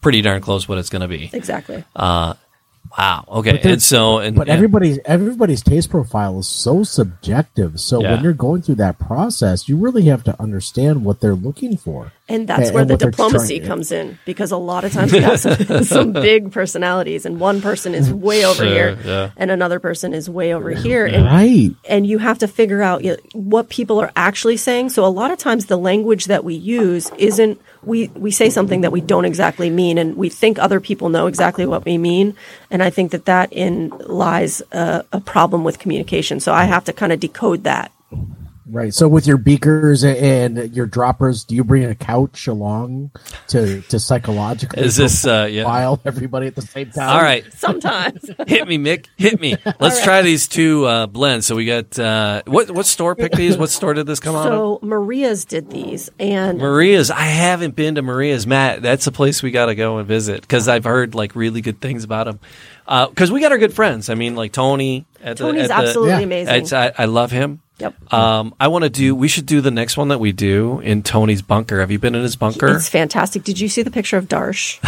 pretty 0.00 0.22
darn 0.22 0.40
close 0.42 0.66
what 0.68 0.76
it's 0.78 0.90
going 0.90 1.02
to 1.02 1.06
be. 1.08 1.30
Exactly. 1.32 1.84
Uh, 1.94 2.34
Wow. 2.96 3.24
Okay. 3.28 3.58
they're- 3.62 3.72
And 3.72 3.82
so, 3.82 4.18
and 4.18 4.36
but 4.36 4.46
yeah. 4.46 4.54
everybody's 4.54 4.98
everybody's 5.04 5.62
taste 5.62 5.90
profile 5.90 6.38
is 6.38 6.46
so 6.46 6.82
subjective. 6.84 7.80
So 7.80 8.00
Yeah. 8.00 8.12
when 8.14 8.22
you're 8.22 8.32
going 8.32 8.62
through 8.62 8.76
that 8.76 8.98
process, 8.98 9.68
you 9.68 9.76
really 9.76 10.02
have 10.04 10.22
to 10.24 10.40
understand 10.40 11.04
what 11.04 11.20
they're 11.20 11.34
looking 11.34 11.76
for. 11.76 12.12
And 12.28 12.46
that's 12.48 12.68
And- 12.68 12.74
where 12.74 12.82
and 12.82 12.90
the 12.90 12.96
diplomacy 12.96 13.60
comes 13.60 13.92
in 13.92 14.18
because 14.24 14.50
a 14.50 14.56
lot 14.56 14.84
of 14.84 14.92
times 14.92 15.12
we 15.12 15.18
have 15.20 15.38
some, 15.40 15.84
some 15.84 16.12
big 16.12 16.52
personalities, 16.52 17.26
and 17.26 17.38
one 17.38 17.60
person 17.60 17.94
is 17.94 18.12
way 18.12 18.44
over 18.46 18.64
Sure, 18.64 18.72
here, 18.72 18.98
yeah. 19.04 19.30
and 19.36 19.50
another 19.50 19.78
person 19.78 20.14
is 20.14 20.30
way 20.30 20.54
over 20.54 20.70
here, 20.70 21.04
and 21.04 21.24
Right. 21.26 21.70
and 21.88 22.06
you 22.06 22.18
have 22.18 22.38
to 22.38 22.48
figure 22.48 22.80
out 22.82 23.04
you 23.04 23.10
know, 23.12 23.16
what 23.34 23.68
people 23.68 24.00
are 24.00 24.10
actually 24.16 24.56
saying. 24.56 24.88
So 24.90 25.04
a 25.04 25.08
lot 25.08 25.30
of 25.32 25.38
times 25.38 25.66
the 25.66 25.76
language 25.76 26.26
that 26.26 26.44
we 26.44 26.54
use 26.54 27.10
isn't 27.18 27.60
we 27.86 28.08
we 28.08 28.30
say 28.30 28.50
something 28.50 28.82
that 28.82 28.92
we 28.92 29.00
don't 29.00 29.24
exactly 29.24 29.70
mean, 29.70 29.98
and 29.98 30.16
we 30.16 30.28
think 30.28 30.58
other 30.58 30.80
people 30.80 31.08
know 31.08 31.26
exactly 31.26 31.66
what 31.66 31.84
we 31.84 31.98
mean. 31.98 32.36
And 32.70 32.82
I 32.82 32.90
think 32.90 33.10
that 33.12 33.24
that 33.26 33.52
in 33.52 33.90
lies 34.06 34.62
a, 34.72 35.04
a 35.12 35.20
problem 35.20 35.64
with 35.64 35.78
communication. 35.78 36.40
So 36.40 36.52
I 36.52 36.64
have 36.64 36.84
to 36.84 36.92
kind 36.92 37.12
of 37.12 37.20
decode 37.20 37.64
that. 37.64 37.92
Right. 38.66 38.94
So 38.94 39.08
with 39.08 39.26
your 39.26 39.36
beakers 39.36 40.04
and 40.04 40.74
your 40.74 40.86
droppers, 40.86 41.44
do 41.44 41.54
you 41.54 41.64
bring 41.64 41.84
a 41.84 41.94
couch 41.94 42.46
along 42.46 43.10
to 43.48 43.82
to 43.82 44.00
psychologically 44.00 44.82
Is 44.82 44.96
this, 44.96 45.26
uh, 45.26 45.46
yeah. 45.50 45.64
file 45.64 46.00
everybody 46.04 46.46
at 46.46 46.54
the 46.54 46.62
same 46.62 46.90
time? 46.90 47.10
All 47.10 47.22
right. 47.22 47.44
Sometimes 47.52 48.24
Hit 48.46 48.66
me, 48.66 48.78
Mick. 48.78 49.06
Hit 49.16 49.38
me. 49.40 49.56
Let's 49.80 50.02
try 50.02 50.22
these 50.22 50.48
two 50.48 50.86
uh, 50.86 51.06
blends. 51.06 51.46
So 51.46 51.56
we 51.56 51.66
got 51.66 51.98
uh, 51.98 52.42
what? 52.46 52.70
What 52.70 52.86
store 52.86 53.14
picked 53.14 53.36
these? 53.36 53.56
What 53.58 53.68
store 53.70 53.92
did 53.92 54.06
this 54.06 54.18
come 54.20 54.34
out 54.34 54.46
of? 54.46 54.52
so 54.52 54.78
Maria's 54.82 55.44
did 55.44 55.70
these, 55.70 56.10
and 56.18 56.58
Maria's. 56.58 57.10
I 57.10 57.20
haven't 57.22 57.76
been 57.76 57.96
to 57.96 58.02
Maria's. 58.02 58.46
Matt, 58.46 58.80
that's 58.80 59.06
a 59.06 59.12
place 59.12 59.42
we 59.42 59.50
got 59.50 59.66
to 59.66 59.74
go 59.74 59.98
and 59.98 60.08
visit 60.08 60.40
because 60.40 60.68
I've 60.68 60.84
heard 60.84 61.14
like 61.14 61.36
really 61.36 61.60
good 61.60 61.80
things 61.82 62.02
about 62.04 62.24
them. 62.24 62.40
Because 63.10 63.30
we 63.30 63.40
got 63.40 63.52
our 63.52 63.58
good 63.58 63.74
friends. 63.74 64.08
I 64.10 64.14
mean, 64.14 64.36
like 64.36 64.52
Tony. 64.52 65.04
At 65.22 65.36
the, 65.38 65.44
Tony's 65.44 65.62
at 65.64 65.68
the- 65.68 65.74
absolutely 65.74 66.10
Yeah. 66.10 66.20
amazing. 66.20 66.76
I, 66.78 66.92
I 66.98 67.04
love 67.06 67.30
him. 67.30 67.60
Yep. 67.78 68.12
Um, 68.14 68.54
I 68.60 68.68
want 68.68 68.84
to 68.84 68.90
do. 68.90 69.16
We 69.16 69.26
should 69.26 69.46
do 69.46 69.60
the 69.60 69.70
next 69.72 69.96
one 69.96 70.08
that 70.08 70.20
we 70.20 70.30
do 70.30 70.78
in 70.80 71.02
Tony's 71.02 71.42
bunker. 71.42 71.80
Have 71.80 71.90
you 71.90 71.98
been 71.98 72.14
in 72.14 72.22
his 72.22 72.36
bunker? 72.36 72.68
It's 72.68 72.88
fantastic. 72.88 73.42
Did 73.42 73.58
you 73.58 73.68
see 73.68 73.82
the 73.82 73.90
picture 73.90 74.16
of 74.16 74.26
Darsh? 74.26 74.78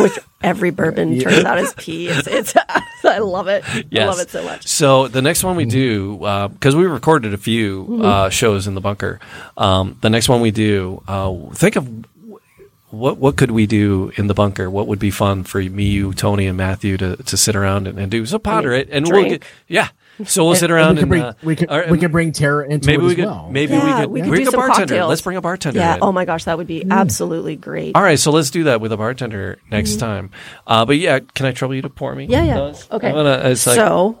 Which 0.00 0.16
every 0.42 0.70
bourbon 0.70 1.18
turns 1.20 1.44
out 1.44 1.58
as 1.58 1.74
pee. 1.74 2.06
It's, 2.08 2.28
it's 2.28 2.54
I 3.04 3.18
love 3.18 3.48
it. 3.48 3.64
I 3.66 4.04
love 4.06 4.20
it 4.20 4.30
so 4.30 4.44
much. 4.44 4.66
So 4.68 5.08
the 5.08 5.22
next 5.22 5.42
one 5.42 5.56
we 5.56 5.64
do, 5.64 6.18
because 6.52 6.76
we 6.76 6.86
recorded 6.86 7.34
a 7.34 7.38
few 7.38 7.84
Mm-hmm. 7.84 8.02
uh, 8.04 8.28
shows 8.30 8.66
in 8.68 8.74
the 8.74 8.80
bunker. 8.80 9.18
Um, 9.56 9.98
the 10.00 10.10
next 10.10 10.28
one 10.28 10.40
we 10.40 10.50
do, 10.52 11.02
uh, 11.08 11.34
think 11.52 11.74
of 11.76 11.88
what 12.90 13.18
what 13.18 13.36
could 13.36 13.50
we 13.50 13.66
do 13.66 14.12
in 14.16 14.28
the 14.28 14.34
bunker? 14.34 14.70
What 14.70 14.86
would 14.86 14.98
be 15.00 15.10
fun 15.10 15.42
for 15.44 15.58
me, 15.60 15.84
you, 15.86 16.12
Tony, 16.14 16.46
and 16.46 16.56
Matthew 16.56 16.96
to, 16.98 17.16
to 17.16 17.36
sit 17.36 17.56
around 17.56 17.86
and, 17.88 17.98
and 17.98 18.10
do? 18.10 18.24
So 18.26 18.38
ponder 18.38 18.72
it, 18.72 18.88
and 18.90 19.06
we'll 19.10 19.28
get 19.28 19.42
yeah. 19.66 19.88
So 20.24 20.44
we'll 20.44 20.54
sit 20.54 20.70
And 20.70 20.72
around 20.72 20.86
we 20.86 20.90
and, 20.90 20.98
can 21.00 21.08
bring 21.08 21.22
uh, 21.22 21.32
we 21.42 21.56
can, 21.56 21.70
or- 21.70 21.86
we 21.90 21.98
can 21.98 22.10
bring 22.10 22.32
Tara 22.32 22.66
into 22.68 22.86
maybe 22.86 23.02
it 23.02 23.04
we 23.06 23.10
as 23.12 23.16
could 23.16 23.24
well. 23.26 23.48
maybe 23.50 23.72
Yeah, 23.74 23.84
we 23.84 24.00
could 24.02 24.10
we 24.10 24.20
could 24.22 24.28
bring 24.30 24.42
do 24.44 24.48
a 24.48 24.50
some 24.52 24.60
bartender. 24.60 24.80
cocktails. 24.94 25.08
Let's 25.10 25.20
bring 25.20 25.36
a 25.36 25.40
bartender. 25.42 25.78
Yeah. 25.80 25.94
in. 25.96 26.02
Oh 26.02 26.12
my 26.12 26.24
gosh, 26.24 26.44
that 26.44 26.56
would 26.56 26.66
be 26.66 26.80
Mm. 26.80 26.90
absolutely 26.92 27.56
great. 27.56 27.94
All 27.94 28.02
right, 28.02 28.18
so 28.18 28.30
let's 28.30 28.50
do 28.50 28.64
that 28.64 28.80
with 28.80 28.92
a 28.92 28.96
bartender 28.96 29.58
next 29.70 29.96
time. 29.96 30.30
Uh, 30.66 30.84
but 30.86 30.96
yeah, 30.98 31.18
can 31.34 31.46
I 31.46 31.52
trouble 31.52 31.74
you 31.74 31.82
to 31.82 31.90
pour 31.90 32.14
me? 32.14 32.26
Yeah, 32.26 32.44
yeah. 32.44 32.54
those? 32.54 32.88
Okay. 32.90 33.08
I'm 33.08 33.14
gonna- 33.14 33.42
like- 33.48 33.56
so 33.58 34.18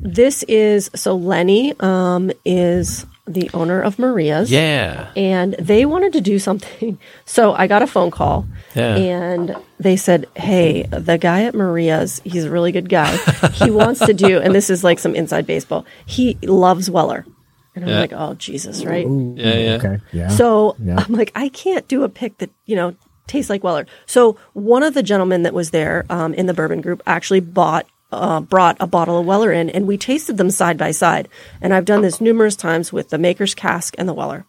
this 0.00 0.42
is 0.44 0.90
so 0.94 1.16
Lenny 1.16 1.74
um, 1.80 2.30
is 2.44 3.06
the 3.28 3.50
owner 3.54 3.80
of 3.80 3.98
Maria's. 3.98 4.50
yeah. 4.50 5.10
and 5.16 5.54
they 5.54 5.84
wanted 5.86 6.12
to 6.14 6.20
do 6.20 6.38
something. 6.38 6.98
So 7.24 7.52
I 7.52 7.66
got 7.66 7.82
a 7.82 7.86
phone 7.86 8.10
call, 8.10 8.46
Yeah. 8.74 8.96
and 8.96 9.56
they 9.78 9.96
said, 9.96 10.26
"Hey, 10.34 10.84
the 10.90 11.18
guy 11.18 11.44
at 11.44 11.54
Maria's, 11.54 12.20
he's 12.24 12.44
a 12.44 12.50
really 12.50 12.72
good 12.72 12.88
guy. 12.88 13.14
He 13.52 13.70
wants 13.80 14.00
to 14.06 14.14
do, 14.14 14.38
and 14.40 14.54
this 14.54 14.70
is 14.70 14.82
like 14.82 14.98
some 14.98 15.14
inside 15.14 15.46
baseball. 15.46 15.84
He 16.06 16.38
loves 16.42 16.90
Weller." 16.90 17.26
And 17.74 17.84
I'm 17.84 17.90
Yeah. 17.90 18.00
like, 18.00 18.12
"Oh 18.14 18.34
Jesus, 18.34 18.84
right?" 18.84 19.06
Yeah, 19.06 19.54
yeah. 19.54 19.70
Okay. 19.76 19.98
Yeah. 20.12 20.28
So 20.28 20.74
Yeah. 20.82 20.96
I'm 21.06 21.12
like, 21.14 21.30
I 21.34 21.48
can't 21.50 21.86
do 21.86 22.02
a 22.02 22.08
pick 22.08 22.38
that 22.38 22.50
you 22.66 22.74
know 22.76 22.94
tastes 23.26 23.50
like 23.50 23.62
Weller. 23.62 23.84
So 24.06 24.36
one 24.54 24.82
of 24.82 24.94
the 24.94 25.02
gentlemen 25.02 25.42
that 25.44 25.52
was 25.54 25.70
there 25.70 26.06
um, 26.08 26.32
in 26.34 26.46
the 26.46 26.54
bourbon 26.54 26.80
group 26.80 27.02
actually 27.06 27.40
bought. 27.40 27.86
Uh, 28.10 28.40
brought 28.40 28.74
a 28.80 28.86
bottle 28.86 29.18
of 29.18 29.26
Weller 29.26 29.52
in, 29.52 29.68
and 29.68 29.86
we 29.86 29.98
tasted 29.98 30.38
them 30.38 30.50
side 30.50 30.78
by 30.78 30.90
side. 30.92 31.28
And 31.60 31.74
I've 31.74 31.84
done 31.84 32.00
this 32.00 32.22
numerous 32.22 32.56
times 32.56 32.90
with 32.90 33.10
the 33.10 33.18
Maker's 33.18 33.54
Cask 33.54 33.94
and 33.98 34.08
the 34.08 34.14
Weller. 34.14 34.46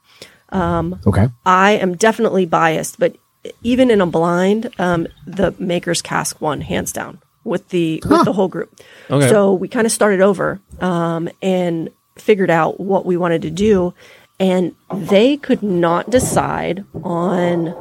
okay. 1.06 1.28
I 1.46 1.72
am 1.72 1.98
definitely 1.98 2.46
biased, 2.46 3.00
but 3.00 3.18
even 3.62 3.92
in 3.92 4.02
a 4.02 4.06
blind, 4.06 4.70
um, 4.80 5.08
the 5.26 5.54
Maker's 5.60 6.02
Cask 6.02 6.40
won 6.42 6.62
hands 6.62 6.92
down 6.92 7.22
with 7.44 7.70
the 7.70 8.02
with 8.06 8.26
the 8.26 8.34
whole 8.34 8.48
group. 8.48 8.80
Okay. 9.10 9.28
So 9.30 9.54
we 9.54 9.68
kind 9.68 9.86
of 9.86 9.92
started 9.92 10.22
over 10.22 10.60
um, 10.80 11.30
and 11.42 11.90
figured 12.16 12.50
out 12.50 12.80
what 12.80 13.06
we 13.06 13.18
wanted 13.18 13.42
to 13.44 13.50
do, 13.50 13.94
and 14.40 14.76
they 14.94 15.38
could 15.38 15.64
not 15.64 16.10
decide 16.10 16.86
on. 17.04 17.76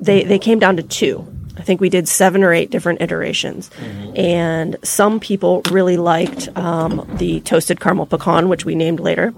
They 0.00 0.24
they 0.24 0.38
came 0.38 0.58
down 0.58 0.76
to 0.76 0.82
two. 0.82 1.26
I 1.56 1.62
think 1.62 1.80
we 1.80 1.88
did 1.90 2.08
seven 2.08 2.42
or 2.42 2.52
eight 2.52 2.70
different 2.70 3.00
iterations, 3.02 3.70
and 4.16 4.76
some 4.82 5.20
people 5.20 5.62
really 5.70 5.96
liked 5.96 6.48
um, 6.56 7.06
the 7.18 7.40
toasted 7.40 7.78
caramel 7.80 8.06
pecan, 8.06 8.48
which 8.48 8.64
we 8.64 8.74
named 8.74 9.00
later, 9.00 9.34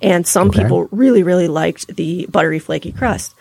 and 0.00 0.26
some 0.26 0.48
Okay. 0.48 0.62
people 0.62 0.88
really 0.92 1.22
really 1.22 1.48
liked 1.48 1.88
the 1.96 2.26
buttery 2.26 2.58
flaky 2.58 2.92
crust. 2.92 3.34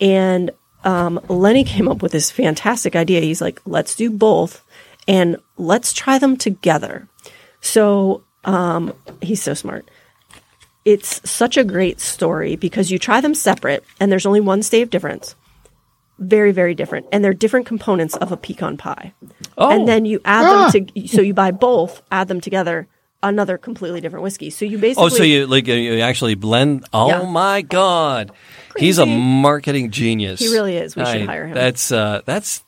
And 0.00 0.50
um, 0.84 1.20
Lenny 1.28 1.64
came 1.64 1.88
up 1.88 2.00
with 2.02 2.12
this 2.12 2.30
fantastic 2.30 2.96
idea. 2.96 3.20
He's 3.20 3.42
like, 3.42 3.60
let's 3.66 3.94
do 3.94 4.10
both 4.10 4.64
and 5.06 5.36
let's 5.58 5.92
try 5.92 6.18
them 6.18 6.38
together. 6.38 7.06
So 7.60 8.22
um, 8.44 8.94
he's 9.20 9.42
so 9.42 9.52
smart. 9.52 9.86
It's 10.86 11.20
such 11.30 11.58
a 11.58 11.64
great 11.64 12.00
story 12.00 12.56
because 12.56 12.90
you 12.90 12.98
try 12.98 13.20
them 13.20 13.34
separate 13.34 13.84
and 14.00 14.10
there's 14.10 14.24
only 14.24 14.40
one 14.40 14.62
stave 14.62 14.88
difference. 14.88 15.34
Very, 16.20 16.52
very 16.52 16.74
different. 16.74 17.06
And 17.12 17.24
they're 17.24 17.32
different 17.34 17.64
components 17.66 18.14
of 18.16 18.30
a 18.30 18.36
pecan 18.36 18.76
pie. 18.76 19.14
Oh. 19.58 19.70
And 19.70 19.88
then 19.88 20.04
you 20.04 20.20
add 20.24 20.72
them 20.72 20.86
to, 20.86 21.08
so 21.08 21.22
you 21.22 21.32
buy 21.34 21.50
both, 21.50 22.02
add 22.12 22.28
them 22.28 22.40
together, 22.40 22.86
another 23.22 23.56
completely 23.58 24.00
different 24.02 24.22
whiskey. 24.22 24.50
So 24.50 24.64
you 24.66 24.76
basically. 24.78 25.04
Oh, 25.04 25.08
so 25.08 25.22
you 25.22 25.46
like 25.46 25.68
uh, 25.68 25.72
you 25.72 26.00
actually 26.00 26.34
blend? 26.34 26.84
Oh 26.92 27.08
Yeah. 27.08 27.22
my 27.24 27.62
god, 27.62 28.32
he's 28.76 28.98
a 28.98 29.06
marketing 29.06 29.90
genius. 29.90 30.40
He 30.40 30.48
really 30.52 30.76
is. 30.76 30.94
We 30.94 31.04
should 31.06 31.24
hire 31.26 31.46
him. 31.46 31.54
That's 31.54 31.90
uh, 31.90 32.20
that's 32.26 32.62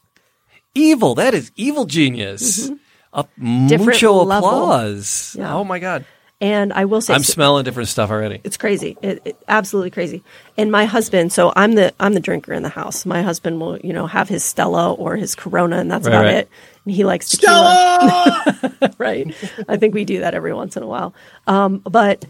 evil. 0.74 1.14
That 1.14 1.34
is 1.34 1.52
evil 1.56 1.84
genius. 1.86 2.68
A 3.14 3.24
Mm-hmm. 3.24 3.66
Different 3.68 3.86
mucho 3.92 4.24
level. 4.24 4.48
applause. 4.48 5.36
Yeah. 5.38 5.54
Oh 5.54 5.64
my 5.64 5.78
god, 5.78 6.06
And 6.42 6.72
I 6.72 6.84
will 6.86 7.00
say, 7.00 7.14
I'm 7.14 7.22
smelling 7.22 7.64
different 7.64 7.88
stuff 7.88 8.10
already. 8.10 8.40
it's 8.42 8.56
crazy. 8.56 8.98
It, 9.00 9.22
it- 9.24 9.36
absolutely 9.48 9.90
crazy. 9.92 10.22
And 10.58 10.70
my 10.72 10.84
husband 10.86 11.32
so 11.32 11.52
i'm 11.56 11.74
the 11.76 11.94
i'm 12.00 12.12
the 12.14 12.20
drinker 12.20 12.52
in 12.52 12.62
the 12.64 12.68
house. 12.68 13.06
My 13.06 13.22
husband 13.22 13.60
will 13.60 13.78
you 13.78 13.92
know 13.92 14.06
have 14.08 14.28
his 14.28 14.42
stella 14.44 14.92
or 14.92 15.16
his 15.16 15.34
corona 15.36 15.76
and 15.78 15.88
that's 15.90 16.04
Right, 16.06 16.12
about 16.14 16.24
right. 16.24 16.34
it. 16.34 16.48
And 16.84 16.94
he 16.94 17.04
likes 17.04 17.30
tequila. 17.30 18.92
Right. 18.98 19.32
I 19.68 19.76
think 19.76 19.94
we 19.94 20.04
do 20.04 20.20
that 20.20 20.34
every 20.34 20.52
once 20.52 20.76
in 20.76 20.82
a 20.82 20.86
while. 20.86 21.14
Um, 21.46 21.78
but 21.78 22.24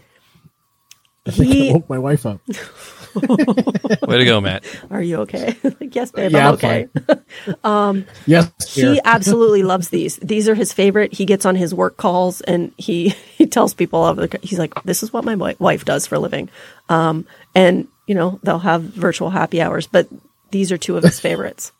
I 1.27 1.31
he 1.31 1.73
woke 1.73 1.89
my 1.89 1.97
wife 1.99 2.25
up. 2.27 2.39
Way 3.15 4.17
to 4.17 4.25
go, 4.25 4.41
Matt. 4.41 4.63
are 4.89 5.01
you 5.01 5.17
okay? 5.21 5.55
Like 5.63 5.95
yes 5.95 6.11
babe 6.11 6.31
Yeah, 6.31 6.49
i'm 6.49 6.59
I'm 6.65 8.05
okay 8.05 8.15
Yes. 8.25 8.51
he 8.73 8.99
absolutely 9.03 9.63
loves 9.63 9.89
these. 9.89 10.17
These 10.17 10.47
are 10.49 10.55
his 10.55 10.73
favorite. 10.73 11.13
He 11.13 11.25
gets 11.25 11.45
on 11.45 11.55
his 11.55 11.73
work 11.73 11.97
calls 11.97 12.41
and 12.41 12.71
he 12.77 13.09
he 13.37 13.45
tells 13.47 13.73
people 13.73 14.05
of 14.05 14.17
the 14.17 14.39
he's 14.41 14.59
like 14.59 14.73
this 14.83 15.03
is 15.03 15.11
what 15.13 15.25
my 15.25 15.35
wife 15.59 15.85
does 15.85 16.07
for 16.07 16.15
a 16.15 16.19
living. 16.19 16.49
Um, 16.89 17.25
and 17.55 17.87
you 18.07 18.15
know 18.15 18.39
they'll 18.43 18.59
have 18.59 18.81
virtual 18.83 19.29
happy 19.29 19.61
hours 19.61 19.87
but 19.87 20.07
these 20.51 20.71
are 20.71 20.77
two 20.77 20.97
of 20.97 21.03
his 21.03 21.19
favorites. 21.19 21.71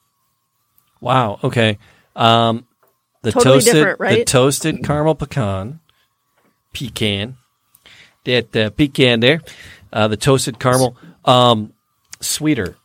Wow. 1.01 1.39
Okay. 1.43 1.77
Um, 2.15 2.65
the 3.21 3.31
Totally 3.31 3.55
toasted, 3.55 3.73
different, 3.73 3.99
the 3.99 4.25
toasted 4.25 4.83
caramel 4.83 5.15
pecan, 5.15 5.79
pecan, 6.73 7.37
that 8.25 8.55
uh, 8.55 8.69
pecan 8.71 9.19
there, 9.21 9.41
uh, 9.93 10.07
the 10.09 10.17
toasted 10.17 10.59
caramel, 10.59 10.97
um, 11.25 11.73
sweeter 12.21 12.75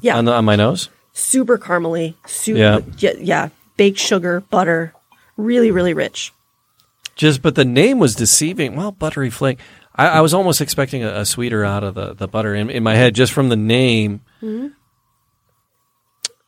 yeah 0.00 0.16
on, 0.16 0.24
the, 0.24 0.32
on 0.32 0.44
my 0.44 0.56
nose. 0.56 0.88
super 1.12 1.58
caramely 1.58 2.14
super 2.26 2.58
Yeah. 2.58 2.80
yeah. 2.98 3.12
yeah 3.18 3.48
baked 3.76 3.98
sugar 3.98 4.40
butter 4.40 4.92
really 5.36 5.70
really 5.70 5.94
rich 5.94 6.32
Just, 7.16 7.42
but 7.42 7.54
the 7.56 7.64
name 7.64 7.98
was 7.98 8.14
deceiving. 8.14 8.76
Well, 8.76 8.92
buttery 8.92 9.28
flake. 9.30 9.58
I, 9.94 10.06
I 10.06 10.20
was 10.20 10.32
almost 10.32 10.60
expecting 10.60 11.02
a, 11.02 11.20
a 11.20 11.24
sweeter 11.24 11.64
out 11.64 11.82
of 11.82 11.94
the, 11.96 12.14
the 12.14 12.28
butter 12.28 12.54
in, 12.54 12.70
in 12.70 12.84
my 12.84 12.94
head, 12.94 13.14
just 13.16 13.32
from 13.32 13.48
the 13.48 13.56
name. 13.56 14.20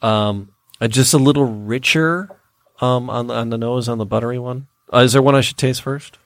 Um, 0.02 0.52
uh, 0.81 0.89
just 0.89 1.12
a 1.12 1.18
little 1.18 1.44
richer, 1.44 2.28
um, 2.81 3.10
on 3.10 3.27
the, 3.27 3.35
on 3.35 3.51
the 3.51 3.59
nose 3.59 3.89
on 3.89 3.98
the 3.98 4.06
buttery 4.06 4.39
one. 4.39 4.68
Uh, 4.93 4.98
is 4.98 5.12
there 5.12 5.22
one 5.22 5.35
I 5.35 5.40
should 5.40 5.59
taste 5.59 5.82
first? 5.82 6.18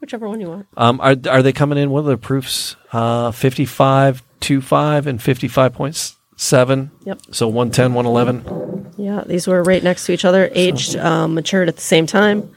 Whichever 0.00 0.28
one 0.28 0.40
you 0.40 0.48
want 0.48 0.66
Um, 0.76 1.00
are 1.00 1.16
are 1.28 1.42
they 1.42 1.52
coming 1.52 1.78
in? 1.78 1.90
What 1.90 2.00
are 2.04 2.10
the 2.10 2.16
proofs? 2.18 2.76
Uh, 2.92 3.30
fifty 3.30 3.64
five, 3.64 4.22
two 4.40 4.60
five, 4.60 5.06
and 5.06 5.20
fifty 5.22 5.48
five 5.48 5.72
point 5.72 5.96
seven. 6.36 6.90
Yep. 7.04 7.20
So 7.32 7.48
110, 7.48 7.92
111. 7.94 8.94
yeah 8.96 9.22
these 9.26 9.46
were 9.46 9.62
right 9.62 9.82
next 9.82 10.06
to 10.06 10.12
each 10.12 10.24
other 10.24 10.50
aged 10.54 10.96
um, 10.96 11.34
matured 11.34 11.68
at 11.68 11.76
the 11.76 11.82
same 11.82 12.06
time 12.06 12.50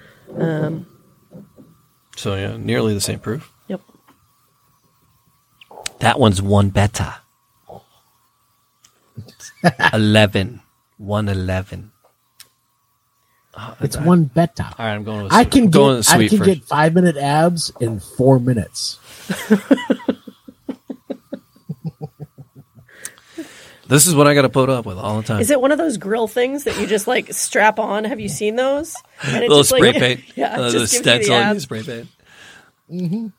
So 2.15 2.35
yeah, 2.35 2.55
nearly 2.57 2.93
the 2.93 3.01
same 3.01 3.19
proof. 3.19 3.51
Yep. 3.67 3.81
That 5.99 6.19
one's 6.19 6.41
one 6.41 6.69
beta. 6.69 7.15
11. 9.93 10.61
111. 10.97 11.91
It's 13.81 13.97
one 13.97 14.25
beta. 14.25 14.65
All 14.77 14.85
right, 14.85 14.93
I'm 14.93 15.03
going 15.03 15.23
with 15.23 15.33
I 15.33 15.43
can 15.43 15.69
going 15.69 15.95
get 15.95 15.97
with 15.97 16.09
I 16.09 16.27
can 16.27 16.37
first. 16.39 16.49
get 16.49 16.63
five 16.63 16.93
minute 16.93 17.17
abs 17.17 17.71
in 17.79 17.99
four 17.99 18.39
minutes. 18.39 18.99
This 23.93 24.07
is 24.07 24.15
what 24.15 24.27
I 24.27 24.33
got 24.33 24.43
to 24.43 24.49
put 24.49 24.69
up 24.69 24.85
with 24.85 24.97
all 24.97 25.17
the 25.17 25.23
time. 25.23 25.41
Is 25.41 25.51
it 25.51 25.59
one 25.59 25.71
of 25.71 25.77
those 25.77 25.97
grill 25.97 26.27
things 26.27 26.63
that 26.63 26.79
you 26.79 26.87
just 26.87 27.05
like 27.05 27.31
strap 27.33 27.77
on? 27.77 28.05
Have 28.05 28.19
you 28.19 28.29
seen 28.29 28.55
those? 28.55 28.95
And 29.21 29.43
it 29.43 29.49
little 29.49 29.59
just, 29.59 29.69
spray 29.69 29.91
like, 29.91 29.95
paint? 29.99 30.21
Yeah, 30.35 30.59
uh, 30.59 30.71
the 30.71 30.79
just 30.79 30.93
gives 30.93 30.93
you 30.93 31.03
the 31.03 31.03
stencil 31.03 31.35
and 31.35 31.49
abs. 31.49 31.63
spray 31.63 31.83
paint. 31.83 33.33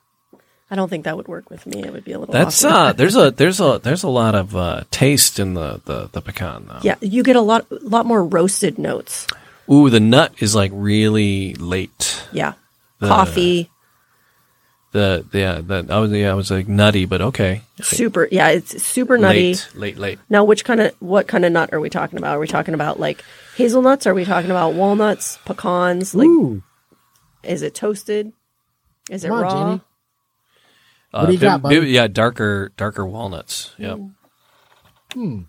I 0.71 0.77
don't 0.77 0.89
think 0.89 1.05
that 1.05 1.17
would 1.17 1.29
work 1.29 1.51
with 1.51 1.67
me. 1.67 1.83
It 1.83 1.93
would 1.93 2.05
be 2.05 2.13
a 2.13 2.19
little. 2.19 2.33
That's 2.33 2.65
awkward. 2.65 2.79
uh, 2.79 2.93
there's 2.93 3.17
a 3.17 3.31
there's 3.37 3.61
a 3.61 3.81
there's 3.83 4.03
a 4.03 4.09
lot 4.09 4.35
of 4.35 4.55
uh, 4.55 4.85
taste 4.91 5.39
in 5.39 5.55
the, 5.55 5.81
the 5.87 6.09
the 6.13 6.21
pecan 6.21 6.67
though. 6.67 6.79
Yeah, 6.83 6.97
you 7.01 7.23
get 7.23 7.37
a 7.37 7.41
lot, 7.41 7.67
lot 7.83 8.07
more 8.07 8.23
roasted 8.25 8.79
notes. 8.79 9.27
Ooh, 9.71 9.89
the 9.91 10.01
nut 10.01 10.33
is 10.39 10.55
like 10.55 10.71
really 10.75 11.55
late. 11.55 12.23
Yeah, 12.33 12.55
The- 13.01 13.09
coffee, 13.09 13.71
The 14.93 15.25
yeah, 15.33 15.61
the 15.61 15.87
I 15.91 15.99
was 15.99 16.11
yeah, 16.13 16.31
I 16.31 16.35
was 16.35 16.51
like 16.51 16.69
nutty, 16.69 17.05
but 17.07 17.21
okay. 17.21 17.63
super. 17.81 18.29
Yeah, 18.31 18.49
it's 18.51 18.83
super 18.83 19.17
nutty. 19.19 19.55
Late, 19.55 19.69
late, 19.75 19.99
late. 19.99 20.19
Now, 20.31 20.45
which 20.45 20.65
kind 20.65 20.81
of 20.81 20.95
what 21.01 21.27
kind 21.27 21.45
of 21.45 21.53
nut 21.53 21.71
are 21.73 21.81
we 21.81 21.91
talking 21.91 22.19
about? 22.19 22.37
Are 22.37 22.41
we 22.41 22.47
talking 22.47 22.75
about 22.75 23.01
like 23.01 23.25
hazelnuts? 23.57 24.07
Are 24.07 24.15
we 24.15 24.25
talking 24.25 24.51
about 24.51 24.75
walnuts, 24.75 25.39
pecans? 25.45 26.15
Like, 26.15 26.27
Ooh, 26.29 26.63
is 27.43 27.63
it 27.63 27.75
toasted? 27.75 28.33
Is 29.11 29.25
it 29.25 29.31
on, 29.31 29.43
raw? 29.43 29.51
Jamie. 29.51 29.81
Uh, 31.13 31.21
What 31.21 31.27
do 31.27 31.33
you 31.33 31.39
got, 31.39 31.63
bib- 31.63 31.71
bib- 31.71 31.81
buddy? 31.81 31.91
yeah, 31.93 32.07
darker 32.07 32.73
darker 32.77 33.05
walnuts. 33.07 33.73
Yep. 33.79 33.99
Hmm. 35.15 35.41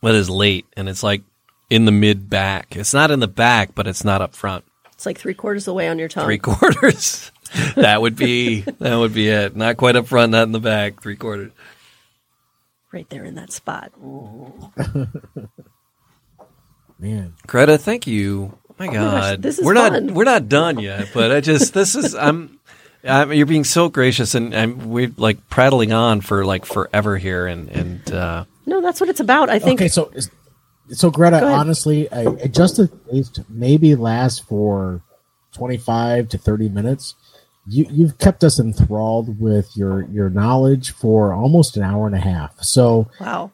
But 0.00 0.14
it's 0.14 0.28
late, 0.28 0.66
and 0.76 0.88
it's 0.88 1.02
like 1.02 1.22
in 1.70 1.84
the 1.84 1.92
mid 1.92 2.30
back. 2.30 2.76
It's 2.76 2.94
not 2.94 3.10
in 3.10 3.20
the 3.20 3.28
back, 3.28 3.74
but 3.74 3.86
it's 3.86 4.04
not 4.04 4.22
up 4.22 4.34
front. 4.34 4.64
It's 4.92 5.06
like 5.06 5.18
three 5.18 5.34
quarters 5.34 5.62
of 5.62 5.66
the 5.72 5.74
way 5.74 5.88
on 5.88 5.98
your 5.98 6.08
tongue. 6.08 6.24
Three 6.24 6.38
quarters. 6.38 7.30
that 7.76 8.00
would 8.00 8.16
be 8.16 8.60
that 8.60 8.96
would 8.96 9.14
be 9.14 9.28
it. 9.28 9.56
Not 9.56 9.76
quite 9.76 9.96
up 9.96 10.06
front, 10.06 10.32
not 10.32 10.44
in 10.44 10.52
the 10.52 10.60
back. 10.60 11.02
Three 11.02 11.16
quarters. 11.16 11.52
right 12.92 13.08
there 13.10 13.24
in 13.24 13.34
that 13.36 13.52
spot. 13.52 13.92
man. 16.98 17.34
Greta, 17.46 17.78
thank 17.78 18.06
you. 18.06 18.58
Oh 18.70 18.74
my 18.78 18.86
gosh, 18.86 18.94
God, 18.96 19.42
this 19.42 19.58
is 19.58 19.64
we're 19.64 19.74
fun. 19.74 20.06
not 20.06 20.14
we're 20.14 20.24
not 20.24 20.48
done 20.48 20.78
yet, 20.78 21.10
but 21.14 21.32
I 21.32 21.40
just 21.40 21.74
this 21.74 21.94
is 21.94 22.14
I'm. 22.14 22.54
I'm, 23.04 23.32
you're 23.32 23.46
being 23.46 23.62
so 23.62 23.88
gracious, 23.88 24.34
and, 24.34 24.52
and 24.52 24.90
we're 24.90 25.12
like 25.16 25.48
prattling 25.48 25.92
on 25.92 26.20
for 26.20 26.44
like 26.44 26.64
forever 26.66 27.16
here, 27.16 27.46
and 27.46 27.68
and 27.68 28.12
uh, 28.12 28.44
No, 28.68 28.82
that's 28.82 29.00
what 29.00 29.08
it's 29.08 29.20
about. 29.20 29.48
I 29.48 29.58
think. 29.58 29.80
Okay, 29.80 29.88
so 29.88 30.12
so 30.90 31.10
Greta, 31.10 31.42
honestly, 31.42 32.06
a 32.12 32.28
adjusted 32.28 32.90
taste 33.10 33.40
maybe 33.48 33.94
lasts 33.94 34.38
for 34.38 35.02
twenty 35.52 35.78
five 35.78 36.28
to 36.28 36.38
thirty 36.38 36.68
minutes. 36.68 37.14
You 37.66 37.86
you've 37.90 38.18
kept 38.18 38.44
us 38.44 38.60
enthralled 38.60 39.40
with 39.40 39.74
your 39.74 40.02
your 40.10 40.28
knowledge 40.28 40.90
for 40.90 41.32
almost 41.32 41.76
an 41.76 41.82
hour 41.82 42.06
and 42.06 42.14
a 42.14 42.20
half. 42.20 42.62
So 42.62 43.10
wow. 43.20 43.52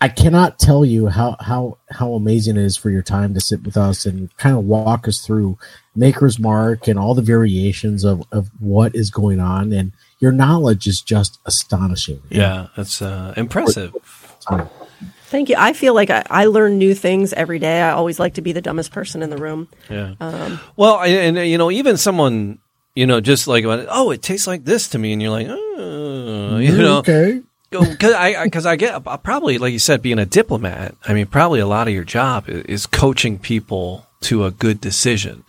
I 0.00 0.08
cannot 0.08 0.58
tell 0.58 0.84
you 0.84 1.06
how 1.08 1.36
how 1.38 1.78
how 1.90 2.14
amazing 2.14 2.56
it 2.56 2.64
is 2.64 2.76
for 2.76 2.90
your 2.90 3.02
time 3.02 3.34
to 3.34 3.40
sit 3.40 3.62
with 3.62 3.76
us 3.76 4.04
and 4.04 4.36
kind 4.36 4.56
of 4.56 4.64
walk 4.64 5.06
us 5.06 5.24
through 5.24 5.58
Maker's 5.94 6.40
Mark 6.40 6.88
and 6.88 6.98
all 6.98 7.14
the 7.14 7.22
variations 7.22 8.04
of 8.04 8.24
of 8.32 8.50
what 8.58 8.94
is 8.94 9.10
going 9.10 9.38
on, 9.38 9.72
and 9.72 9.92
your 10.22 10.32
knowledge 10.32 10.86
is 10.86 11.00
just 11.02 11.40
astonishing. 11.44 12.22
yeah, 12.30 12.68
it's 12.76 13.02
uh, 13.02 13.34
impressive. 13.36 13.92
Thank 15.26 15.48
you. 15.48 15.56
I 15.58 15.72
feel 15.72 15.94
like 15.94 16.10
I, 16.10 16.22
I 16.30 16.44
learn 16.44 16.78
new 16.78 16.94
things 16.94 17.32
every 17.32 17.58
day. 17.58 17.80
I 17.80 17.90
always 17.90 18.20
like 18.20 18.34
to 18.34 18.42
be 18.42 18.52
the 18.52 18.60
dumbest 18.60 18.92
person 18.92 19.22
in 19.22 19.30
the 19.30 19.36
room. 19.38 19.66
Yeah. 19.90 20.14
Um, 20.20 20.60
well, 20.76 20.96
I- 20.96 21.06
and, 21.08 21.38
uh, 21.38 21.40
you 21.40 21.58
know, 21.58 21.70
even 21.70 21.96
someone, 21.96 22.58
you 22.94 23.06
know, 23.06 23.20
just 23.20 23.48
like, 23.48 23.64
oh, 23.66 24.10
it 24.10 24.22
tastes 24.22 24.46
like 24.46 24.64
this 24.64 24.88
to 24.90 24.98
me, 24.98 25.12
and 25.12 25.20
you're 25.20 25.30
like, 25.30 25.48
oh, 25.48 26.58
you 26.58 26.76
know, 26.76 26.98
okay. 26.98 27.40
because 27.70 28.12
I 28.12 28.44
because 28.44 28.66
I, 28.66 28.76
get 28.76 29.06
uh, 29.06 29.16
probably 29.16 29.56
like 29.58 29.72
you 29.72 29.78
said, 29.78 30.02
being 30.02 30.18
a 30.18 30.26
diplomat. 30.26 30.94
I 31.04 31.14
mean, 31.14 31.26
probably 31.26 31.60
a 31.60 31.66
lot 31.66 31.88
of 31.88 31.94
your 31.94 32.04
job 32.04 32.48
is 32.48 32.86
coaching 32.86 33.38
people 33.38 34.06
to 34.22 34.44
a 34.44 34.50
good 34.50 34.80
decision. 34.80 35.44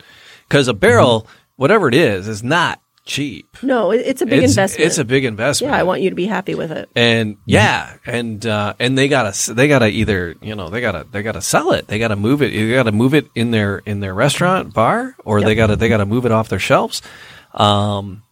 Because 0.48 0.68
a 0.70 0.74
barrel, 0.74 1.28
whatever 1.58 1.88
it 1.90 1.94
is, 1.96 2.28
is 2.28 2.42
not 2.42 2.80
cheap. 3.06 3.58
no, 3.62 3.92
it's 3.92 4.22
a 4.22 4.26
big 4.26 4.44
it's, 4.44 4.54
investment. 4.54 4.88
It's 4.88 4.98
a 4.98 5.06
big 5.06 5.26
investment. 5.26 5.72
yeah, 5.72 5.80
I 5.80 5.84
want 5.84 6.02
you 6.02 6.10
to 6.10 6.16
be 6.16 6.26
happy 6.26 6.56
with 6.56 6.72
it. 6.72 6.90
and 6.96 7.38
yeah, 7.46 7.98
and 8.06 8.46
uh, 8.46 8.74
and 8.80 8.98
they 8.98 9.08
gotta 9.08 9.54
they 9.54 9.68
gotta 9.68 9.88
either 9.88 10.36
you 10.42 10.56
know 10.56 10.70
they 10.70 10.82
gotta 10.82 11.06
they 11.12 11.24
gotta 11.24 11.42
sell 11.42 11.72
it. 11.72 11.88
They 11.88 12.00
gotta 12.00 12.16
move 12.16 12.42
it. 12.42 12.52
They 12.52 12.72
gotta 12.72 12.92
move 12.92 13.14
it 13.14 13.28
in 13.36 13.52
their 13.52 13.80
in 13.80 14.00
their 14.00 14.14
restaurant 14.14 14.74
bar, 14.74 15.16
or 15.24 15.42
they 15.42 15.56
gotta 15.56 15.76
they 15.76 15.90
gotta 15.90 16.06
move 16.06 16.26
it 16.26 16.32
off 16.32 16.50
their 16.50 16.60
shelves. 16.60 17.02
Um, 17.54 18.24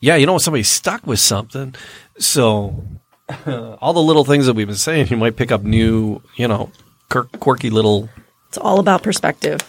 yeah, 0.00 0.16
you 0.16 0.26
want 0.28 0.42
somebody 0.42 0.62
stuck 0.62 1.06
with 1.06 1.20
something. 1.20 1.74
So 2.18 2.84
all 3.46 3.92
the 3.92 4.02
little 4.02 4.24
things 4.24 4.46
that 4.46 4.54
we've 4.54 4.66
been 4.66 4.76
saying, 4.76 5.08
you 5.08 5.16
might 5.16 5.36
pick 5.36 5.52
up 5.52 5.62
new, 5.62 6.22
you 6.36 6.48
know, 6.48 6.70
quirky 7.08 7.70
little. 7.70 8.08
It's 8.48 8.58
all 8.58 8.80
about 8.80 9.02
perspective. 9.02 9.60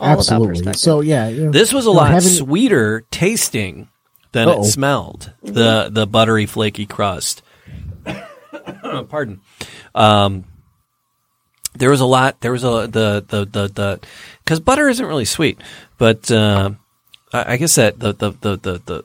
All 0.00 0.08
Absolutely. 0.08 0.72
So 0.74 1.00
yeah, 1.00 1.28
you 1.28 1.44
know, 1.46 1.50
This 1.50 1.72
was 1.72 1.86
a 1.86 1.90
lot 1.90 2.10
having- 2.10 2.28
sweeter 2.28 3.04
tasting 3.10 3.88
than 4.32 4.48
Uh-oh. 4.48 4.62
it 4.62 4.64
smelled. 4.64 5.32
The 5.42 5.88
the 5.90 6.06
buttery 6.06 6.46
flaky 6.46 6.86
crust. 6.86 7.42
Pardon. 9.08 9.40
Um, 9.94 10.44
there 11.74 11.90
was 11.90 12.00
a 12.00 12.06
lot. 12.06 12.40
There 12.40 12.52
was 12.52 12.64
a 12.64 12.86
the 12.90 13.24
the 13.26 13.44
the 13.44 13.68
the 13.68 14.00
because 14.44 14.60
butter 14.60 14.88
isn't 14.88 15.04
really 15.04 15.24
sweet, 15.24 15.60
but 15.98 16.30
uh, 16.30 16.70
I, 17.32 17.54
I 17.54 17.56
guess 17.56 17.74
that 17.76 17.98
the 17.98 18.12
the 18.12 18.30
the 18.32 18.56
the, 18.56 18.82
the 18.84 19.04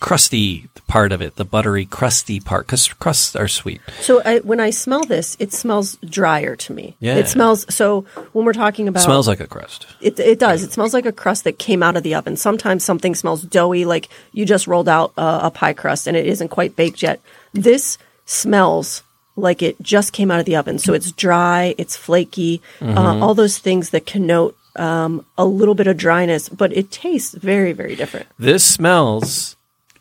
crusty 0.00 0.68
part 0.86 1.12
of 1.12 1.22
it, 1.22 1.36
the 1.36 1.44
buttery 1.44 1.86
crusty 1.86 2.40
part, 2.40 2.66
because 2.66 2.86
crusts 2.92 3.34
are 3.34 3.48
sweet. 3.48 3.80
So 4.00 4.22
I, 4.24 4.38
when 4.40 4.60
I 4.60 4.70
smell 4.70 5.04
this, 5.04 5.36
it 5.40 5.52
smells 5.52 5.96
drier 6.04 6.56
to 6.56 6.72
me. 6.72 6.96
Yeah. 7.00 7.16
It 7.16 7.28
smells. 7.28 7.66
So 7.74 8.02
when 8.32 8.44
we're 8.44 8.52
talking 8.52 8.86
about 8.88 9.00
It 9.00 9.04
smells 9.04 9.26
like 9.26 9.40
a 9.40 9.46
crust. 9.46 9.86
It, 10.00 10.18
it 10.20 10.38
does. 10.38 10.62
It 10.62 10.72
smells 10.72 10.94
like 10.94 11.06
a 11.06 11.12
crust 11.12 11.44
that 11.44 11.58
came 11.58 11.82
out 11.82 11.96
of 11.96 12.02
the 12.02 12.14
oven. 12.14 12.36
Sometimes 12.36 12.84
something 12.84 13.14
smells 13.14 13.42
doughy, 13.42 13.84
like 13.84 14.08
you 14.32 14.44
just 14.44 14.66
rolled 14.66 14.88
out 14.88 15.12
uh, 15.16 15.40
a 15.44 15.50
pie 15.50 15.72
crust 15.72 16.06
and 16.06 16.16
it 16.16 16.26
isn't 16.26 16.48
quite 16.48 16.76
baked 16.76 17.02
yet. 17.02 17.20
This 17.52 17.98
smells 18.26 19.02
like 19.36 19.62
it 19.62 19.80
just 19.82 20.12
came 20.12 20.30
out 20.30 20.38
of 20.40 20.46
the 20.46 20.56
oven. 20.56 20.78
So 20.78 20.92
it's 20.92 21.10
dry, 21.10 21.74
it's 21.78 21.96
flaky, 21.96 22.62
uh, 22.80 23.18
all 23.20 23.34
those 23.34 23.58
things 23.58 23.90
that 23.90 24.06
connote 24.06 24.56
um, 24.76 25.24
a 25.38 25.44
little 25.44 25.74
bit 25.74 25.86
of 25.86 25.96
dryness, 25.96 26.48
but 26.48 26.72
it 26.76 26.90
tastes 26.90 27.34
very, 27.34 27.72
very 27.72 27.96
different. 27.96 28.26
this 28.38 28.64
smells 28.64 29.53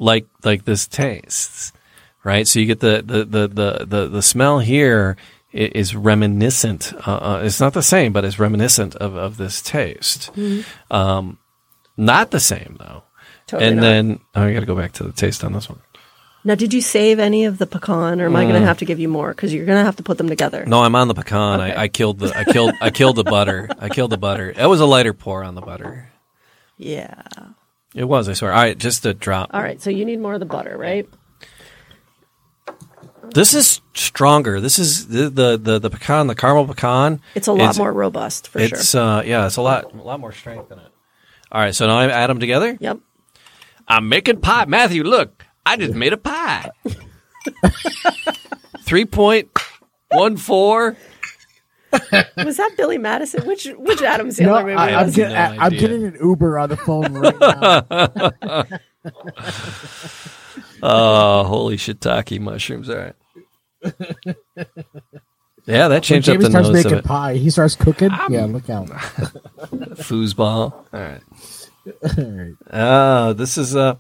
like 0.03 0.27
like 0.43 0.65
this 0.65 0.87
tastes 0.87 1.71
right 2.23 2.47
so 2.47 2.59
you 2.59 2.65
get 2.65 2.79
the 2.79 3.01
the 3.05 3.25
the 3.25 3.47
the 3.47 3.85
the, 3.85 4.07
the 4.07 4.21
smell 4.21 4.59
here 4.59 5.15
is 5.51 5.95
reminiscent 5.95 6.93
uh, 7.07 7.11
uh, 7.11 7.41
it's 7.43 7.59
not 7.59 7.73
the 7.73 7.83
same 7.83 8.11
but 8.11 8.25
it's 8.25 8.39
reminiscent 8.39 8.95
of 8.95 9.15
of 9.15 9.37
this 9.37 9.61
taste 9.61 10.29
um 10.91 11.37
not 11.95 12.31
the 12.31 12.39
same 12.39 12.75
though 12.79 13.03
Totally 13.47 13.67
and 13.67 13.75
not. 13.77 13.81
then 13.81 14.19
oh, 14.35 14.43
I 14.43 14.53
got 14.53 14.61
to 14.61 14.65
go 14.65 14.75
back 14.75 14.93
to 14.93 15.03
the 15.03 15.11
taste 15.11 15.43
on 15.43 15.53
this 15.53 15.69
one. 15.69 15.79
Now, 16.45 16.55
did 16.55 16.73
you 16.73 16.81
save 16.81 17.19
any 17.19 17.45
of 17.45 17.57
the 17.57 17.65
pecan, 17.65 18.19
or 18.19 18.25
am 18.25 18.35
I 18.35 18.43
going 18.43 18.59
to 18.59 18.67
have 18.67 18.79
to 18.79 18.85
give 18.85 18.99
you 18.99 19.07
more? 19.07 19.29
Because 19.29 19.53
you're 19.53 19.65
going 19.65 19.77
to 19.79 19.85
have 19.85 19.95
to 19.97 20.03
put 20.03 20.17
them 20.17 20.27
together. 20.27 20.65
No, 20.65 20.83
I'm 20.83 20.95
on 20.95 21.07
the 21.07 21.13
pecan. 21.13 21.61
Okay. 21.61 21.73
I, 21.73 21.83
I 21.83 21.87
killed 21.87 22.19
the 22.19 22.37
I 22.37 22.43
killed 22.43 22.73
I 22.81 22.89
killed 22.89 23.15
the 23.15 23.23
butter. 23.23 23.69
I 23.79 23.89
killed 23.89 24.11
the 24.11 24.17
butter. 24.17 24.49
It 24.49 24.65
was 24.65 24.81
a 24.81 24.85
lighter 24.85 25.13
pour 25.13 25.43
on 25.43 25.55
the 25.55 25.61
butter. 25.61 26.09
Yeah. 26.75 27.21
It 27.95 28.05
was. 28.05 28.27
I 28.27 28.33
swear. 28.33 28.51
All 28.51 28.61
right, 28.61 28.77
just 28.77 29.05
a 29.05 29.13
drop. 29.13 29.51
All 29.53 29.61
right. 29.61 29.81
So 29.81 29.89
you 29.89 30.05
need 30.05 30.19
more 30.19 30.33
of 30.33 30.39
the 30.39 30.45
butter, 30.45 30.77
right? 30.77 31.07
This 33.33 33.53
is 33.53 33.81
stronger. 33.93 34.59
This 34.59 34.77
is 34.79 35.07
the 35.07 35.29
the 35.29 35.57
the, 35.57 35.79
the 35.79 35.89
pecan, 35.89 36.27
the 36.27 36.35
caramel 36.35 36.67
pecan. 36.67 37.21
It's 37.35 37.47
a 37.47 37.53
lot 37.53 37.77
more 37.77 37.91
robust 37.91 38.47
for 38.49 38.59
sure. 38.59 38.77
It's 38.77 38.93
uh 38.93 39.23
yeah, 39.25 39.45
it's 39.47 39.57
a 39.57 39.61
lot 39.61 39.93
a 39.93 39.97
lot 39.97 40.19
more 40.19 40.31
strength 40.31 40.71
in 40.71 40.79
it. 40.79 40.91
All 41.51 41.61
right, 41.61 41.73
so 41.73 41.87
now 41.87 41.97
I 41.97 42.09
add 42.09 42.29
them 42.29 42.39
together. 42.39 42.77
Yep. 42.79 42.99
I'm 43.87 44.09
making 44.09 44.41
pie. 44.41 44.65
Matthew, 44.65 45.03
look, 45.03 45.45
I 45.65 45.77
just 45.77 45.93
made 45.93 46.13
a 46.13 46.17
pie. 46.17 46.71
Three 48.83 49.05
point 49.05 49.49
one 50.09 50.37
four. 50.37 50.97
Was 52.45 52.57
that 52.57 52.71
Billy 52.77 52.97
Madison? 52.97 53.45
Which 53.45 53.67
which 53.77 54.01
Adam 54.01 54.27
No, 54.27 54.33
Sandler 54.33 54.61
movie 54.63 54.75
I, 54.75 54.89
have 54.89 54.99
am 55.01 55.05
was? 55.07 55.17
no 55.17 55.23
getting, 55.23 55.59
I'm 55.59 55.71
getting 55.73 56.03
an 56.05 56.17
Uber 56.21 56.57
on 56.59 56.69
the 56.69 56.77
phone 56.77 57.13
right 57.17 57.39
now. 57.39 58.63
Oh, 60.85 61.43
holy 61.45 61.77
shiitake 61.77 62.39
mushrooms! 62.41 62.89
All 62.89 62.97
right. 62.97 63.15
Yeah, 65.65 65.87
that 65.87 65.89
When 65.89 66.01
changed 66.01 66.27
up 66.29 66.39
the 66.39 66.49
starts 66.49 66.67
nose 66.69 66.85
of 66.85 66.91
making 66.91 67.03
pie, 67.03 67.35
he 67.35 67.49
starts 67.49 67.75
cooking. 67.75 68.11
yeah, 68.29 68.45
look 68.45 68.69
out. 68.69 68.87
Foosball. 68.87 70.73
All 70.73 70.85
right. 70.93 71.21
All 72.17 72.25
right. 72.25 72.53
Oh, 72.71 73.33
this 73.33 73.57
is 73.57 73.75
uh 73.75 73.95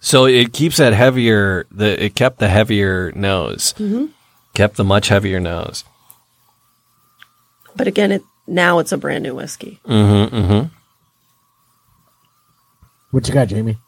so 0.00 0.24
it 0.26 0.52
keeps 0.54 0.78
that 0.78 0.94
heavier 0.94 1.66
the 1.70 2.02
it 2.02 2.14
kept 2.14 2.38
the 2.38 2.48
heavier 2.48 3.12
nose. 3.12 3.74
Mm-hmm. 3.78 4.06
Kept 4.54 4.76
the 4.76 4.84
much 4.84 5.08
heavier 5.08 5.40
nose. 5.40 5.84
But 7.78 7.86
again, 7.86 8.12
it 8.12 8.22
now 8.46 8.80
it's 8.80 8.92
a 8.92 8.98
brand 8.98 9.22
new 9.22 9.34
whiskey. 9.36 9.80
Mm-hmm. 9.86 10.36
Mm-hmm. 10.36 10.74
What 13.12 13.26
you 13.28 13.32
got, 13.32 13.48
Jamie? 13.48 13.78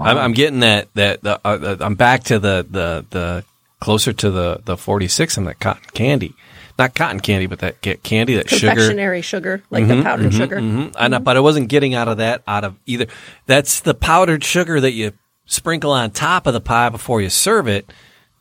I'm, 0.00 0.16
I'm 0.16 0.32
getting 0.32 0.60
that 0.60 0.88
that 0.94 1.22
the, 1.22 1.38
uh, 1.44 1.76
I'm 1.80 1.96
back 1.96 2.24
to 2.24 2.38
the 2.38 2.66
the 2.70 3.04
the 3.10 3.44
closer 3.80 4.12
to 4.12 4.30
the 4.30 4.60
the 4.64 4.76
46 4.76 5.36
and 5.36 5.46
that 5.48 5.58
cotton 5.60 5.82
candy, 5.92 6.34
not 6.78 6.94
cotton 6.94 7.20
candy, 7.20 7.46
but 7.46 7.58
that 7.58 7.82
ca- 7.82 7.96
candy 7.96 8.36
that 8.36 8.48
sugar. 8.48 8.68
Confectionery 8.68 9.20
sugar, 9.22 9.62
like 9.70 9.88
the 9.88 10.02
powdered 10.02 10.32
sugar. 10.32 10.58
Mhm. 10.60 10.94
I 10.96 11.08
know, 11.08 11.18
but 11.18 11.36
I 11.36 11.40
wasn't 11.40 11.68
getting 11.68 11.94
out 11.94 12.08
of 12.08 12.18
that 12.18 12.42
out 12.46 12.64
of 12.64 12.76
either. 12.86 13.06
That's 13.46 13.80
the 13.80 13.92
powdered 13.92 14.44
sugar 14.44 14.80
that 14.80 14.92
you 14.92 15.12
sprinkle 15.44 15.90
on 15.90 16.12
top 16.12 16.46
of 16.46 16.54
the 16.54 16.60
pie 16.60 16.88
before 16.88 17.20
you 17.20 17.28
serve 17.28 17.66
it. 17.68 17.92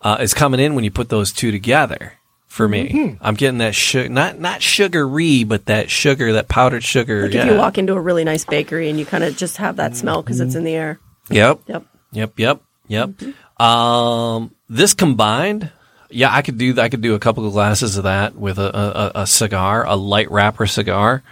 Uh, 0.01 0.17
is 0.19 0.33
coming 0.33 0.59
in 0.59 0.73
when 0.73 0.83
you 0.83 0.91
put 0.91 1.09
those 1.09 1.31
two 1.31 1.51
together. 1.51 2.13
For 2.47 2.67
me, 2.67 2.89
Mm-hmm. 2.89 3.23
I'm 3.23 3.35
getting 3.35 3.59
that 3.59 3.73
sugar, 3.73 4.09
not 4.09 4.37
not 4.37 4.61
sugary, 4.61 5.45
but 5.45 5.67
that 5.67 5.89
sugar, 5.89 6.33
that 6.33 6.49
powdered 6.49 6.83
sugar. 6.83 7.23
Like 7.23 7.33
yeah. 7.33 7.45
if 7.45 7.51
you 7.51 7.57
walk 7.57 7.77
into 7.77 7.93
a 7.93 7.99
really 8.01 8.25
nice 8.25 8.43
bakery 8.43 8.89
and 8.89 8.99
you 8.99 9.05
kind 9.05 9.23
of 9.23 9.37
just 9.37 9.55
have 9.55 9.77
that 9.77 9.95
smell 9.95 10.21
because 10.21 10.41
it's 10.41 10.55
in 10.55 10.65
the 10.65 10.75
air. 10.75 10.99
Yep. 11.29 11.61
Yep. 11.67 11.85
Yep, 12.11 12.39
yep, 12.39 12.61
yep. 12.89 13.09
Um, 13.57 14.53
this 14.67 14.93
combined, 14.93 15.71
yeah, 16.09 16.35
I 16.35 16.41
could 16.41 16.57
do 16.57 16.77
I 16.77 16.89
could 16.89 16.99
do 16.99 17.15
a 17.15 17.19
couple 17.19 17.45
of 17.47 17.53
glasses 17.53 17.95
of 17.95 18.03
that 18.03 18.35
with 18.35 18.59
a, 18.59 19.11
a, 19.15 19.21
a 19.21 19.27
cigar, 19.27 19.85
a 19.85 19.95
light 19.95 20.29
wrapper 20.29 20.67
cigar. 20.67 21.23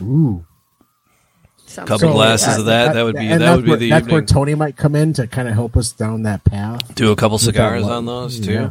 Ooh. 0.00 0.46
Sounds 1.74 1.88
Couple 1.88 2.08
good. 2.08 2.14
glasses 2.14 2.58
of 2.58 2.66
that. 2.66 2.94
That 2.94 3.02
would 3.02 3.16
be 3.16 3.26
that 3.28 3.56
would 3.56 3.64
be 3.64 3.70
where, 3.70 3.78
the 3.78 3.90
That's 3.90 4.06
where. 4.08 4.22
Tony 4.22 4.54
might 4.54 4.76
come 4.76 4.94
in 4.94 5.12
to 5.14 5.26
kind 5.26 5.48
of 5.48 5.54
help 5.54 5.76
us 5.76 5.92
down 5.92 6.22
that 6.22 6.44
path. 6.44 6.94
Do 6.94 7.10
a 7.12 7.16
couple 7.16 7.36
cigars 7.38 7.82
on 7.84 8.06
those 8.06 8.38
too. 8.40 8.52
yeah. 8.52 8.70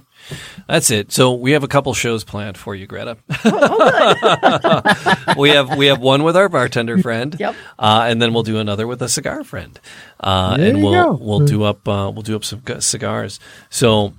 That's 0.69 0.89
it. 0.89 1.11
So 1.11 1.33
we 1.33 1.51
have 1.51 1.63
a 1.63 1.67
couple 1.67 1.93
shows 1.93 2.23
planned 2.23 2.57
for 2.57 2.73
you, 2.73 2.87
Greta. 2.87 3.17
Oh, 3.43 4.81
we 5.37 5.49
have 5.49 5.75
we 5.77 5.87
have 5.87 5.99
one 5.99 6.23
with 6.23 6.37
our 6.37 6.49
bartender 6.49 6.97
friend. 6.97 7.35
Yep. 7.39 7.55
Uh, 7.77 8.05
and 8.07 8.21
then 8.21 8.33
we'll 8.33 8.43
do 8.43 8.57
another 8.59 8.87
with 8.87 9.01
a 9.01 9.09
cigar 9.09 9.43
friend. 9.43 9.79
Uh, 10.19 10.57
There 10.57 10.69
and 10.69 10.77
you 10.77 10.85
we'll 10.85 10.93
go. 11.03 11.11
we'll 11.21 11.39
do 11.45 11.63
up 11.63 11.87
uh, 11.87 12.11
we'll 12.13 12.21
do 12.23 12.35
up 12.35 12.43
some 12.45 12.61
cigars. 12.79 13.39
So 13.69 14.13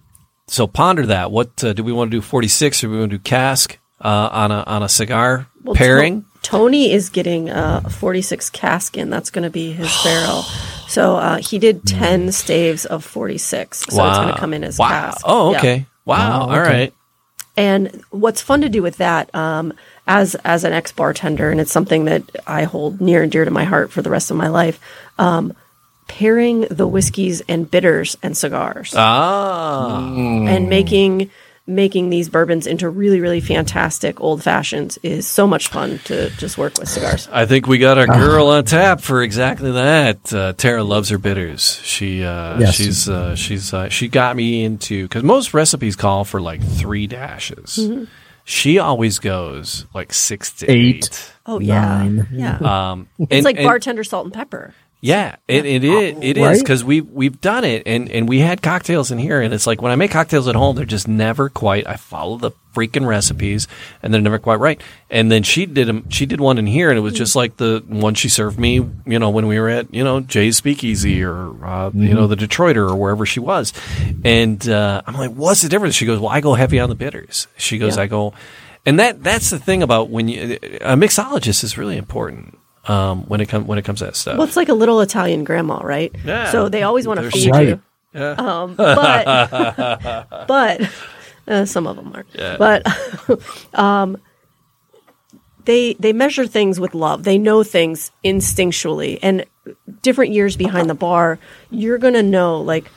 so 0.47 0.67
ponder 0.67 1.07
that. 1.07 1.31
What 1.31 1.63
uh, 1.65 1.73
do 1.73 1.83
we 1.83 1.93
want 1.93 2.11
to 2.11 2.17
do? 2.17 2.21
Forty 2.21 2.49
six 2.49 2.85
or 2.85 2.91
we 2.91 2.99
want 2.99 3.11
to 3.11 3.17
do 3.19 3.23
cask 3.23 3.79
uh, 4.01 4.29
on 4.31 4.51
a 4.51 4.63
on 4.67 4.83
a 4.83 4.89
cigar 4.89 5.47
Well, 5.63 5.75
pairing? 5.75 6.23
To- 6.23 6.29
Tony 6.45 6.93
is 6.93 7.09
getting 7.09 7.51
uh, 7.51 7.81
a 7.85 7.91
46 7.91 8.51
cask 8.51 8.97
in. 8.97 9.11
That's 9.11 9.31
going 9.31 9.43
to 9.43 9.51
be 9.51 9.73
his 9.73 9.91
barrel. 10.05 10.43
So 10.89 11.17
uh, 11.17 11.39
he 11.39 11.59
did 11.59 11.85
10 11.87 12.31
staves 12.31 12.85
of 12.85 13.03
46. 13.05 13.79
So 13.79 13.85
it's 14.07 14.19
going 14.19 14.35
to 14.35 14.39
come 14.39 14.53
in 14.55 14.63
as 14.63 14.79
wow. 14.79 14.89
cask. 14.89 15.23
Oh, 15.25 15.51
Yeah. 15.53 15.59
okay. 15.59 15.87
Wow. 16.05 16.17
Wow, 16.17 16.41
All 16.43 16.51
okay. 16.61 16.61
right. 16.71 16.95
And 17.57 18.03
what's 18.11 18.43
fun 18.43 18.61
to 18.61 18.69
do 18.69 18.83
with 18.83 18.99
that, 18.99 19.35
um, 19.35 19.73
as 20.07 20.35
as 20.45 20.65
an 20.65 20.73
ex 20.73 20.91
bartender, 20.93 21.51
and 21.51 21.61
it's 21.61 21.73
something 21.73 22.05
that 22.07 22.23
I 22.47 22.65
hold 22.65 23.01
near 23.01 23.23
and 23.23 23.31
dear 23.33 23.45
to 23.45 23.51
my 23.51 23.65
heart 23.65 23.91
for 23.93 24.03
the 24.03 24.11
rest 24.11 24.31
of 24.33 24.37
my 24.37 24.49
life, 24.49 24.79
um, 25.19 25.55
pairing 26.09 26.63
the 26.63 26.87
whiskeys 26.87 27.43
and 27.49 27.71
bitters 27.71 28.17
and 28.25 28.37
cigars, 28.37 28.93
Ah. 28.97 30.05
and 30.05 30.69
making 30.69 31.31
making 31.67 32.11
these 32.11 32.29
bourbons 32.29 32.67
into 32.67 32.89
really 32.91 33.21
really 33.21 33.41
fantastic 33.41 34.21
old 34.21 34.43
fashions 34.43 34.99
is 35.03 35.27
so 35.27 35.47
much 35.47 35.69
fun 35.69 35.99
to 36.05 36.29
just 36.37 36.59
work 36.59 36.77
with 36.79 36.89
cigars. 36.89 37.27
I 37.33 37.47
think 37.47 37.67
we 37.67 37.79
got 37.79 37.97
our 37.97 38.07
girl 38.07 38.49
on 38.49 38.65
tap 38.65 39.01
for 39.01 39.23
exactly 39.23 39.73
that. 39.73 40.33
Uh, 40.33 40.53
Tara 40.53 40.85
loves 40.85 41.09
her 41.09 41.19
bitters. 41.19 41.81
She 41.83 42.23
uh, 42.23 42.59
Yes. 42.61 42.75
she's 42.75 43.09
uh, 43.09 43.35
she's 43.35 43.73
uh, 43.73 43.89
she 43.89 44.09
got 44.09 44.37
me 44.37 44.65
into 44.65 45.05
because 45.05 45.23
most 45.23 45.55
recipes 45.55 45.97
call 45.97 46.25
for 46.25 46.41
like 46.41 46.63
three 46.63 47.07
dashes. 47.07 47.79
Mm-hmm. 47.81 48.05
She 48.47 48.79
always 48.79 49.19
goes 49.21 49.87
like 49.95 50.13
six 50.13 50.53
to 50.57 50.71
Eight. 50.71 51.07
eight. 51.07 51.33
Oh 51.47 51.61
yeah, 51.61 51.81
Nine. 52.05 52.29
yeah. 52.31 52.91
Um, 52.91 53.09
it's 53.19 53.33
and- 53.33 53.45
like 53.45 53.57
and- 53.57 53.65
bartender 53.65 54.05
salt 54.05 54.27
and 54.27 54.35
pepper. 54.35 54.75
Yeah, 55.05 55.37
it, 55.47 55.67
it 55.67 55.85
is. 55.85 56.17
It 56.23 56.39
is 56.39 56.43
Right? 56.43 56.59
because 56.59 56.83
we 56.83 57.03
we've 57.03 57.39
done 57.39 57.63
it, 57.63 57.83
and 57.85 58.11
and 58.11 58.27
we 58.27 58.39
had 58.39 58.63
cocktails 58.63 59.11
in 59.11 59.19
here, 59.19 59.43
and 59.43 59.53
it's 59.53 59.67
like 59.67 59.83
when 59.83 59.93
I 59.93 59.97
make 59.97 60.11
cocktails 60.11 60.49
at 60.49 60.55
home, 60.55 60.77
they're 60.77 60.87
just 60.87 61.07
never 61.07 61.51
quite. 61.51 61.87
I 61.87 61.97
follow 61.97 62.39
the 62.39 62.53
freaking 62.75 63.07
recipes, 63.07 63.69
and 64.03 64.15
they're 64.15 64.23
never 64.23 64.39
quite 64.39 64.61
right. 64.61 64.81
And 65.11 65.31
then 65.31 65.43
she 65.43 65.67
did 65.67 66.05
She 66.09 66.25
did 66.25 66.41
one 66.41 66.57
in 66.57 66.67
here, 66.67 66.89
and 66.89 66.97
it 66.97 67.03
was 67.03 67.13
just 67.13 67.37
like 67.37 67.59
the 67.59 67.85
one 67.87 68.15
she 68.15 68.31
served 68.31 68.59
me. 68.59 68.77
You 69.05 69.19
know, 69.19 69.29
when 69.29 69.47
we 69.47 69.61
were 69.61 69.69
at 69.69 69.93
you 69.93 70.03
know 70.03 70.21
Jay's 70.21 70.57
Speakeasy 70.57 71.23
or 71.23 71.55
uh, 71.63 71.91
you 71.93 72.15
know 72.15 72.27
the 72.27 72.37
Detroiter 72.37 72.89
or 72.91 72.97
wherever 72.97 73.27
she 73.27 73.41
was, 73.41 73.75
and 74.25 74.67
uh, 74.67 75.03
I'm 75.07 75.17
like, 75.17 75.33
what's 75.33 75.61
the 75.61 75.69
difference? 75.69 75.95
She 75.97 76.07
goes, 76.07 76.19
well, 76.19 76.31
I 76.31 76.41
go 76.41 76.55
heavy 76.55 76.81
on 76.81 76.89
the 76.89 76.95
bitters. 76.95 77.47
She 77.59 77.77
goes, 77.77 77.99
Yeah. 77.99 78.05
I 78.05 78.07
go, 78.07 78.33
and 78.87 78.99
that 78.99 79.23
that's 79.23 79.51
the 79.51 79.59
thing 79.59 79.83
about 79.83 80.09
when 80.09 80.29
you 80.29 80.55
a 80.81 80.97
mixologist 80.97 81.63
is 81.63 81.77
really 81.77 81.99
important. 81.99 82.59
Um, 82.87 83.23
when 83.25 83.41
it 83.41 83.47
comes 83.49 83.67
when 83.67 83.79
it 83.79 83.85
comes 83.85 84.01
to 84.01 84.07
that 84.07 84.17
stuff. 84.17 84.37
Well, 84.37 84.47
it's 84.47 84.57
like 84.57 84.69
a 84.69 84.75
little 84.75 85.01
Italian 85.01 85.45
grandma, 85.45 85.81
right? 85.83 86.15
Yeah. 86.25 86.51
So 86.53 86.69
they 86.69 86.83
always 86.83 87.07
want 87.07 87.21
to 87.21 87.31
feed 87.31 87.51
Right. 87.51 87.69
you. 87.69 87.81
Um, 88.21 88.75
but 88.77 89.25
but 90.47 90.81
uh, 91.49 91.65
some 91.65 91.87
of 91.87 91.97
them 91.97 92.13
aren't. 92.15 92.59
But 92.59 92.87
um, 93.79 94.19
they 95.65 95.95
they 95.95 96.13
measure 96.13 96.47
things 96.47 96.79
with 96.79 96.95
love. 96.95 97.25
They 97.25 97.39
know 97.39 97.63
things 97.63 98.11
instinctually, 98.25 99.19
and 99.23 99.45
different 100.03 100.33
years 100.33 100.57
behind 100.57 100.91
the 100.91 100.95
bar, 100.95 101.39
you're 101.71 101.99
gonna 101.99 102.23
know 102.23 102.61
like. 102.61 102.91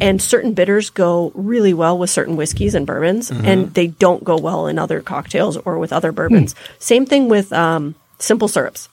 And 0.00 0.22
certain 0.22 0.54
bitters 0.54 0.90
go 0.90 1.32
really 1.34 1.74
well 1.74 1.98
with 1.98 2.08
certain 2.08 2.36
whiskeys 2.36 2.76
and 2.76 2.86
bourbons, 2.86 3.32
and 3.32 3.74
they 3.74 3.88
don't 3.88 4.22
go 4.22 4.38
well 4.38 4.68
in 4.68 4.78
other 4.78 5.00
cocktails 5.00 5.56
or 5.56 5.76
with 5.76 5.92
other 5.92 6.12
bourbons. 6.12 6.54
Same 6.78 7.04
thing 7.04 7.28
with 7.28 7.52
um, 7.52 7.96
simple 8.20 8.46
syrups 8.46 8.88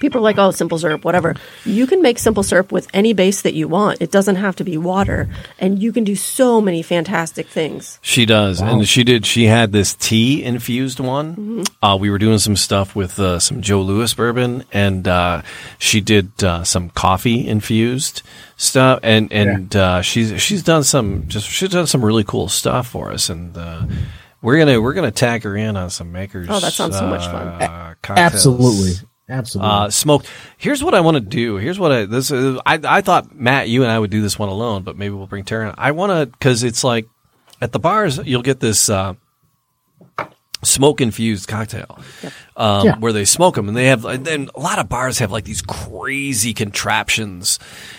people 0.00 0.20
are 0.20 0.22
like, 0.22 0.38
oh, 0.38 0.50
simple 0.50 0.78
syrup, 0.78 1.04
whatever. 1.04 1.34
You 1.64 1.86
can 1.86 2.02
make 2.02 2.18
simple 2.18 2.42
syrup 2.42 2.72
with 2.72 2.88
any 2.94 3.12
base 3.12 3.42
that 3.42 3.54
you 3.54 3.68
want. 3.68 4.00
It 4.00 4.10
doesn't 4.10 4.36
have 4.36 4.56
to 4.56 4.64
be 4.64 4.76
water. 4.76 5.28
And 5.58 5.82
you 5.82 5.92
can 5.92 6.04
do 6.04 6.16
so 6.16 6.60
many 6.60 6.82
fantastic 6.82 7.46
things. 7.46 7.98
She 8.02 8.26
does, 8.26 8.60
and 8.60 8.86
she 8.88 9.04
did. 9.04 9.26
She 9.26 9.44
had 9.44 9.72
this 9.72 9.94
tea 9.94 10.42
infused 10.44 11.00
one. 11.00 11.36
Mm-hmm. 11.36 11.62
Uh, 11.84 11.96
we 11.96 12.10
were 12.10 12.18
doing 12.18 12.38
some 12.38 12.56
stuff 12.56 12.94
with 12.94 13.18
uh, 13.18 13.38
some 13.38 13.60
Joe 13.62 13.82
Lewis 13.82 14.14
bourbon, 14.14 14.64
and 14.72 15.06
uh, 15.06 15.42
she 15.78 16.00
did 16.00 16.42
uh, 16.42 16.64
some 16.64 16.90
coffee 16.90 17.46
infused 17.46 18.22
stuff. 18.56 19.00
And 19.02 19.32
and 19.32 19.74
uh, 19.74 20.02
she's 20.02 20.40
she's 20.40 20.62
done 20.62 20.84
some 20.84 21.28
just 21.28 21.48
she's 21.48 21.70
done 21.70 21.86
some 21.86 22.04
really 22.04 22.24
cool 22.24 22.48
stuff 22.48 22.88
for 22.88 23.12
us, 23.12 23.30
and 23.30 23.56
uh, 23.56 23.86
we're 24.42 24.58
gonna 24.58 24.80
we're 24.80 24.94
gonna 24.94 25.10
tag 25.10 25.42
her 25.44 25.56
in 25.56 25.76
on 25.76 25.90
some 25.90 26.12
makers. 26.12 26.48
Oh, 26.50 26.60
that 26.60 26.72
sounds 26.72 26.98
so 26.98 27.06
much 27.06 27.24
fun. 27.24 27.48
uh, 27.48 27.94
cocktails. 28.02 28.34
Absolutely. 28.34 29.08
Absolutely. 29.28 29.70
Uh, 29.72 29.90
smoked. 29.90 30.28
Here's 30.58 30.84
what 30.84 30.94
I 30.94 31.00
want 31.00 31.14
to 31.16 31.20
do. 31.22 31.56
Here's 31.56 31.78
what 31.78 31.92
I 31.92 32.04
this. 32.04 32.30
Is, 32.30 32.58
I 32.66 32.78
I 32.84 33.00
thought 33.00 33.34
Matt, 33.34 33.68
you 33.70 33.82
and 33.82 33.90
I 33.90 33.98
would 33.98 34.10
do 34.10 34.20
this 34.20 34.38
one 34.38 34.50
alone, 34.50 34.82
but 34.82 34.96
maybe 34.98 35.14
we'll 35.14 35.26
bring 35.26 35.44
Tara. 35.44 35.74
I 35.78 35.92
want 35.92 36.10
to 36.12 36.26
because 36.26 36.62
it's 36.62 36.84
like 36.84 37.06
at 37.60 37.72
the 37.72 37.78
bars 37.78 38.18
you'll 38.18 38.42
get 38.42 38.60
this 38.60 38.90
uh, 38.90 39.14
smoke 40.62 41.00
infused 41.00 41.46
cocktail 41.48 41.98
um, 42.56 42.86
Yeah. 42.86 42.98
where 42.98 43.12
they 43.12 43.24
smoke 43.24 43.54
them, 43.54 43.68
and 43.68 43.76
they 43.76 43.86
have. 43.86 44.04
And 44.04 44.24
then 44.24 44.50
a 44.54 44.60
lot 44.60 44.78
of 44.78 44.88
bars 44.88 45.18
have 45.18 45.30
like 45.30 45.44
these 45.44 45.62
crazy 45.62 46.54
contraptions, 46.54 47.58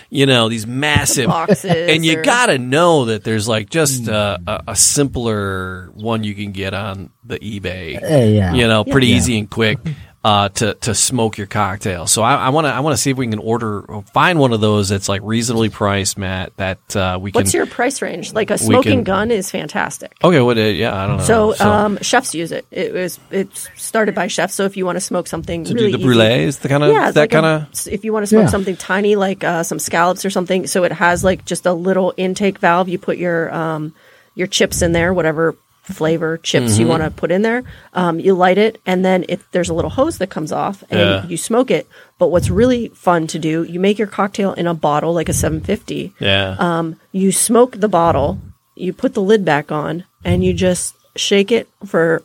you 0.10 0.26
know, 0.26 0.49
these 0.49 0.65
massive 0.65 1.27
boxes 1.27 1.65
and 1.65 2.06
you 2.06 2.19
or- 2.19 2.23
gotta 2.23 2.57
know 2.57 3.06
that 3.06 3.23
there's 3.23 3.47
like 3.47 3.69
just 3.69 4.07
uh, 4.10 4.38
a, 4.47 4.64
a 4.69 4.76
simpler 4.76 5.89
one 5.93 6.23
you 6.23 6.34
can 6.35 6.52
get 6.52 6.73
on 6.73 7.11
the 7.23 7.39
eBay 7.39 7.99
Eh, 8.02 8.26
yeah. 8.30 8.53
you 8.53 8.68
know, 8.68 8.84
pretty 8.84 9.07
Yeah. 9.07 9.15
easy 9.18 9.39
and 9.39 9.49
quick 9.49 9.77
uh, 10.26 10.49
to 10.49 10.73
to 10.73 10.95
smoke 10.95 11.38
your 11.38 11.45
cocktail. 11.45 12.07
So 12.07 12.23
I 12.23 12.49
want 12.49 12.65
to 12.65 12.72
I 12.73 12.80
want 12.80 12.95
to 12.95 12.97
see 12.97 13.11
if 13.11 13.18
we 13.18 13.27
can 13.27 13.38
order 13.38 13.84
find 14.11 14.39
one 14.39 14.53
of 14.53 14.60
those 14.60 14.89
that's 14.89 15.07
like 15.07 15.22
reasonably 15.23 15.69
priced, 15.69 16.18
Matt. 16.18 16.57
That 16.57 16.95
uh, 16.95 17.19
we 17.22 17.31
can. 17.31 17.41
What's 17.41 17.53
your 17.53 17.68
price 17.68 18.02
range? 18.02 18.34
Like 18.34 18.49
a 18.49 18.57
smoking 18.57 18.99
can- 18.99 19.03
gun 19.03 19.30
is 19.30 19.52
fantastic. 19.52 20.14
okay? 20.23 20.41
What? 20.41 20.57
uh, 20.57 20.61
Yeah, 20.61 20.95
I 20.95 21.06
don't 21.06 21.18
know. 21.18 21.53
So, 21.53 21.60
um, 21.64 21.99
chefs 22.02 22.34
use 22.34 22.52
it. 22.52 22.65
It 22.72 22.91
was 22.91 23.19
it's 23.30 23.69
started 23.76 24.15
by 24.15 24.26
chefs. 24.26 24.56
So 24.56 24.64
if 24.65 24.76
you 24.77 24.84
want 24.85 24.95
to 24.95 25.02
smoke 25.02 25.27
something 25.27 25.64
to 25.65 25.73
really 25.76 25.91
do 25.91 25.97
the 25.97 25.97
easy- 25.99 26.07
brulees, 26.07 26.60
the 26.60 26.69
kind 26.69 26.84
of 26.84 26.91
yeah, 26.91 27.11
that 27.11 27.19
like 27.19 27.30
kind 27.30 27.45
of. 27.45 27.88
If 27.88 28.03
you 28.03 28.11
want 28.11 28.23
to 28.23 28.27
smoke 28.27 28.45
Yeah. 28.45 28.49
something 28.49 28.77
tiny, 28.77 29.15
like 29.15 29.43
uh, 29.43 29.61
some 29.61 29.77
scallops 29.77 30.26
or 30.26 30.31
something, 30.31 30.65
so 30.65 30.85
it 30.85 30.91
has 30.91 31.23
like 31.23 31.45
just 31.45 31.68
a 31.68 31.73
little 31.73 32.15
intake 32.18 32.57
valve. 32.57 32.89
You 32.89 32.97
put 32.97 33.19
your 33.19 33.53
um, 33.53 33.93
your 34.34 34.47
chips 34.47 34.81
in 34.81 34.91
there, 34.91 35.14
whatever 35.14 35.56
flavor 35.93 36.37
chips 36.37 36.77
you 36.79 36.87
want 36.87 37.03
to 37.03 37.11
put 37.11 37.31
in 37.31 37.41
there. 37.43 37.63
Um, 37.93 38.19
you 38.19 38.33
light 38.33 38.57
it, 38.57 38.81
and 38.85 39.05
then 39.05 39.23
it, 39.29 39.39
there's 39.51 39.69
a 39.69 39.73
little 39.73 39.91
hose 39.91 40.17
that 40.17 40.29
comes 40.29 40.51
off, 40.51 40.83
and 40.89 40.99
Yeah. 40.99 41.25
you 41.27 41.37
smoke 41.37 41.69
it. 41.71 41.87
But 42.17 42.29
what's 42.29 42.49
really 42.49 42.89
fun 42.89 43.27
to 43.27 43.39
do, 43.39 43.63
you 43.63 43.79
make 43.79 43.97
your 43.99 44.07
cocktail 44.07 44.53
in 44.53 44.67
a 44.67 44.73
bottle 44.73 45.13
like 45.13 45.29
a 45.29 45.33
750. 45.33 46.13
Yeah. 46.19 46.55
Um, 46.59 46.99
you 47.11 47.31
smoke 47.31 47.79
the 47.79 47.87
bottle, 47.89 48.39
you 48.75 48.93
put 48.93 49.13
the 49.13 49.21
lid 49.21 49.45
back 49.45 49.71
on, 49.71 50.05
and 50.23 50.43
you 50.43 50.53
just 50.53 50.95
shake 51.15 51.51
it 51.51 51.69
for 51.85 52.23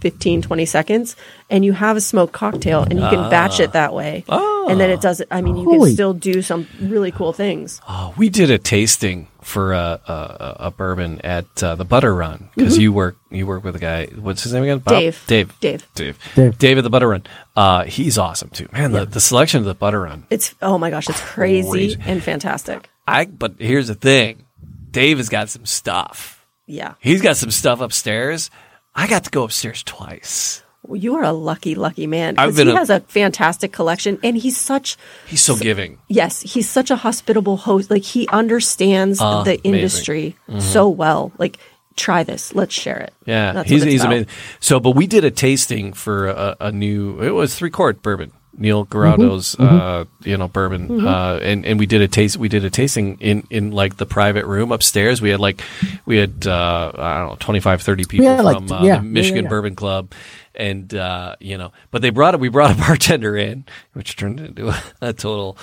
15, 0.00 0.42
20 0.42 0.64
seconds, 0.66 1.16
and 1.48 1.64
you 1.64 1.72
have 1.72 1.96
a 1.96 2.00
smoked 2.00 2.32
cocktail, 2.32 2.82
and 2.82 2.94
you 2.94 3.08
can 3.08 3.30
batch 3.30 3.60
it 3.60 3.72
that 3.72 3.92
way. 3.94 4.24
And 4.28 4.78
then 4.80 4.90
it 4.90 5.00
does 5.00 5.20
it. 5.20 5.28
I 5.30 5.40
mean, 5.40 5.56
you 5.56 5.64
Holy- 5.64 5.90
can 5.90 5.94
still 5.94 6.14
do 6.14 6.42
some 6.42 6.66
really 6.80 7.10
cool 7.10 7.32
things. 7.32 7.80
Oh, 7.88 8.14
we 8.16 8.28
did 8.28 8.50
a 8.50 8.58
tasting 8.58 9.26
for 9.42 9.72
a 9.72 10.00
a, 10.06 10.56
a 10.66 10.70
bourbon 10.70 11.20
at 11.22 11.62
uh, 11.62 11.74
the 11.74 11.84
Butter 11.84 12.14
Run 12.14 12.50
because 12.54 12.78
you 12.78 12.92
work 12.92 13.16
you 13.30 13.46
work 13.46 13.64
with 13.64 13.74
a 13.74 13.78
guy. 13.78 14.06
What's 14.06 14.42
his 14.42 14.52
name 14.52 14.62
again? 14.64 14.78
Bob? 14.78 14.94
Dave. 15.00 15.24
Dave. 15.26 15.60
Dave. 15.60 15.88
Dave. 15.94 16.18
Dave. 16.34 16.58
Dave 16.58 16.78
at 16.78 16.84
the 16.84 16.90
Butter 16.90 17.08
Run. 17.08 17.24
Uh, 17.56 17.84
he's 17.84 18.16
awesome 18.18 18.50
too. 18.50 18.68
Man, 18.72 18.92
the, 18.92 19.06
the 19.06 19.20
selection 19.20 19.58
of 19.58 19.64
the 19.64 19.74
Butter 19.74 20.02
Run. 20.02 20.26
It's 20.30 20.54
oh 20.62 20.78
my 20.78 20.90
gosh, 20.90 21.08
it's 21.08 21.20
crazy 21.20 21.68
Crazy. 21.70 22.00
and 22.04 22.22
fantastic. 22.22 22.88
I. 23.08 23.24
But 23.24 23.54
here's 23.58 23.88
the 23.88 23.94
thing. 23.94 24.46
Dave 24.90 25.16
has 25.18 25.28
got 25.28 25.48
some 25.48 25.66
stuff. 25.66 26.36
Yeah, 26.66 26.94
He's 27.00 27.20
got 27.22 27.36
some 27.36 27.50
stuff 27.50 27.80
upstairs. 27.80 28.50
I 28.94 29.06
got 29.06 29.24
to 29.24 29.30
go 29.30 29.44
upstairs 29.44 29.82
twice. 29.82 30.62
well, 30.82 30.96
you 30.96 31.14
are 31.16 31.22
a 31.24 31.32
lucky, 31.32 31.74
lucky 31.74 32.06
man. 32.06 32.36
'cause 32.36 32.48
I've 32.48 32.56
been 32.56 32.68
he 32.68 32.72
a- 32.74 32.76
has 32.76 32.90
a 32.90 33.00
fantastic 33.00 33.72
collection, 33.72 34.18
and 34.22 34.36
he's 34.36 34.56
such 34.56 34.96
He's 35.26 35.42
so 35.42 35.56
giving. 35.56 35.98
yes, 36.08 36.40
he's 36.42 36.68
such 36.68 36.90
a 36.90 36.96
hospitable 36.96 37.56
host. 37.58 37.90
Like 37.90 38.02
he 38.02 38.26
understands 38.28 39.20
Ah, 39.20 39.42
the 39.42 39.62
industry 39.62 40.36
so 40.58 40.88
well. 40.88 41.32
Like 41.38 41.58
try 41.96 42.24
this, 42.24 42.54
let's 42.54 42.74
share 42.74 42.98
it. 42.98 43.12
Yeah, 43.26 43.52
That's 43.52 43.68
he's, 43.70 43.82
he's 43.82 44.04
amazing. 44.04 44.26
So, 44.58 44.80
but 44.80 44.92
we 44.96 45.06
did 45.06 45.24
a 45.24 45.30
tasting 45.30 45.92
for 45.92 46.28
a, 46.28 46.56
a 46.60 46.72
new. 46.72 47.20
It 47.20 47.30
was 47.30 47.54
Three 47.54 47.70
Chord 47.70 48.00
bourbon. 48.02 48.32
Neil 48.56 48.84
Giraldo's, 48.84 49.58
uh, 49.58 50.04
you 50.22 50.36
know, 50.36 50.48
bourbon, 50.48 51.06
uh, 51.06 51.38
and 51.42 51.64
and 51.64 51.78
we 51.78 51.86
did 51.86 52.00
a 52.02 52.08
taste. 52.08 52.36
We 52.36 52.48
did 52.48 52.64
a 52.64 52.70
tasting 52.70 53.16
in 53.20 53.46
in 53.48 53.70
like 53.70 53.96
the 53.96 54.06
private 54.06 54.44
room 54.44 54.72
upstairs. 54.72 55.22
We 55.22 55.30
had 55.30 55.40
like 55.40 55.62
we 56.04 56.16
had 56.16 56.46
uh, 56.46 56.92
I 56.96 57.18
don't 57.18 57.28
know 57.30 57.36
25, 57.38 57.82
30 57.82 58.04
people 58.04 58.42
like, 58.42 58.56
from 58.56 58.72
uh, 58.72 58.80
yeah, 58.80 58.86
yeah, 58.86 58.96
the 58.98 59.04
Michigan 59.04 59.44
yeah. 59.44 59.50
Bourbon 59.50 59.76
Club, 59.76 60.12
and 60.54 60.92
uh, 60.94 61.36
you 61.40 61.56
know, 61.56 61.72
but 61.90 62.02
they 62.02 62.10
brought 62.10 62.34
it. 62.34 62.40
We 62.40 62.48
brought 62.48 62.72
a 62.72 62.74
bartender 62.78 63.36
in, 63.36 63.64
which 63.92 64.16
turned 64.16 64.40
into 64.40 64.68
a, 64.68 64.82
a 65.00 65.12
total 65.12 65.56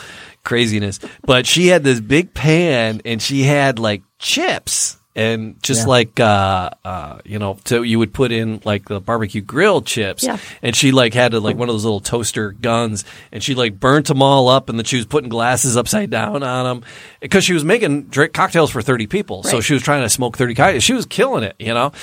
craziness. 0.43 0.99
But 1.23 1.45
she 1.45 1.67
had 1.67 1.83
this 1.83 1.99
big 1.99 2.33
pan, 2.33 3.01
and 3.05 3.21
she 3.21 3.43
had 3.43 3.79
like 3.79 4.01
chips. 4.19 4.96
And 5.17 5.55
just 5.63 5.81
Yeah. 5.81 5.87
like 5.87 6.19
uh, 6.19 6.69
uh, 6.85 7.17
you 7.25 7.39
know, 7.39 7.57
so 7.65 7.81
you 7.81 7.97
would 7.97 8.13
put 8.13 8.31
in 8.31 8.61
like 8.65 8.87
the 8.87 9.01
barbecue 9.01 9.41
grill 9.41 9.81
chips, 9.81 10.23
Yeah. 10.23 10.37
and 10.61 10.75
she 10.75 10.91
like 10.91 11.15
had 11.15 11.31
to, 11.31 11.39
like 11.39 11.57
one 11.57 11.67
of 11.69 11.73
those 11.73 11.83
little 11.85 11.99
toaster 12.01 12.51
guns, 12.51 13.03
and 13.31 13.43
she 13.43 13.55
like 13.55 13.79
burnt 13.79 14.05
them 14.09 14.21
all 14.21 14.47
up, 14.47 14.69
and 14.69 14.77
then 14.77 14.85
she 14.85 14.95
was 14.97 15.07
putting 15.07 15.27
glasses 15.27 15.75
upside 15.75 16.11
down 16.11 16.43
on 16.43 16.65
them 16.65 16.83
because 17.19 17.43
she 17.43 17.53
was 17.53 17.63
making 17.63 18.03
drink 18.09 18.31
cocktails 18.33 18.69
for 18.69 18.83
thirty 18.83 19.07
people, 19.07 19.41
so 19.41 19.59
she 19.59 19.73
was 19.73 19.81
trying 19.81 20.03
to 20.03 20.09
smoke 20.09 20.37
thirty 20.37 20.53
cocktails. 20.53 20.83
She 20.83 20.93
was 20.93 21.07
killing 21.07 21.43
it, 21.43 21.55
you 21.57 21.73
know, 21.73 21.93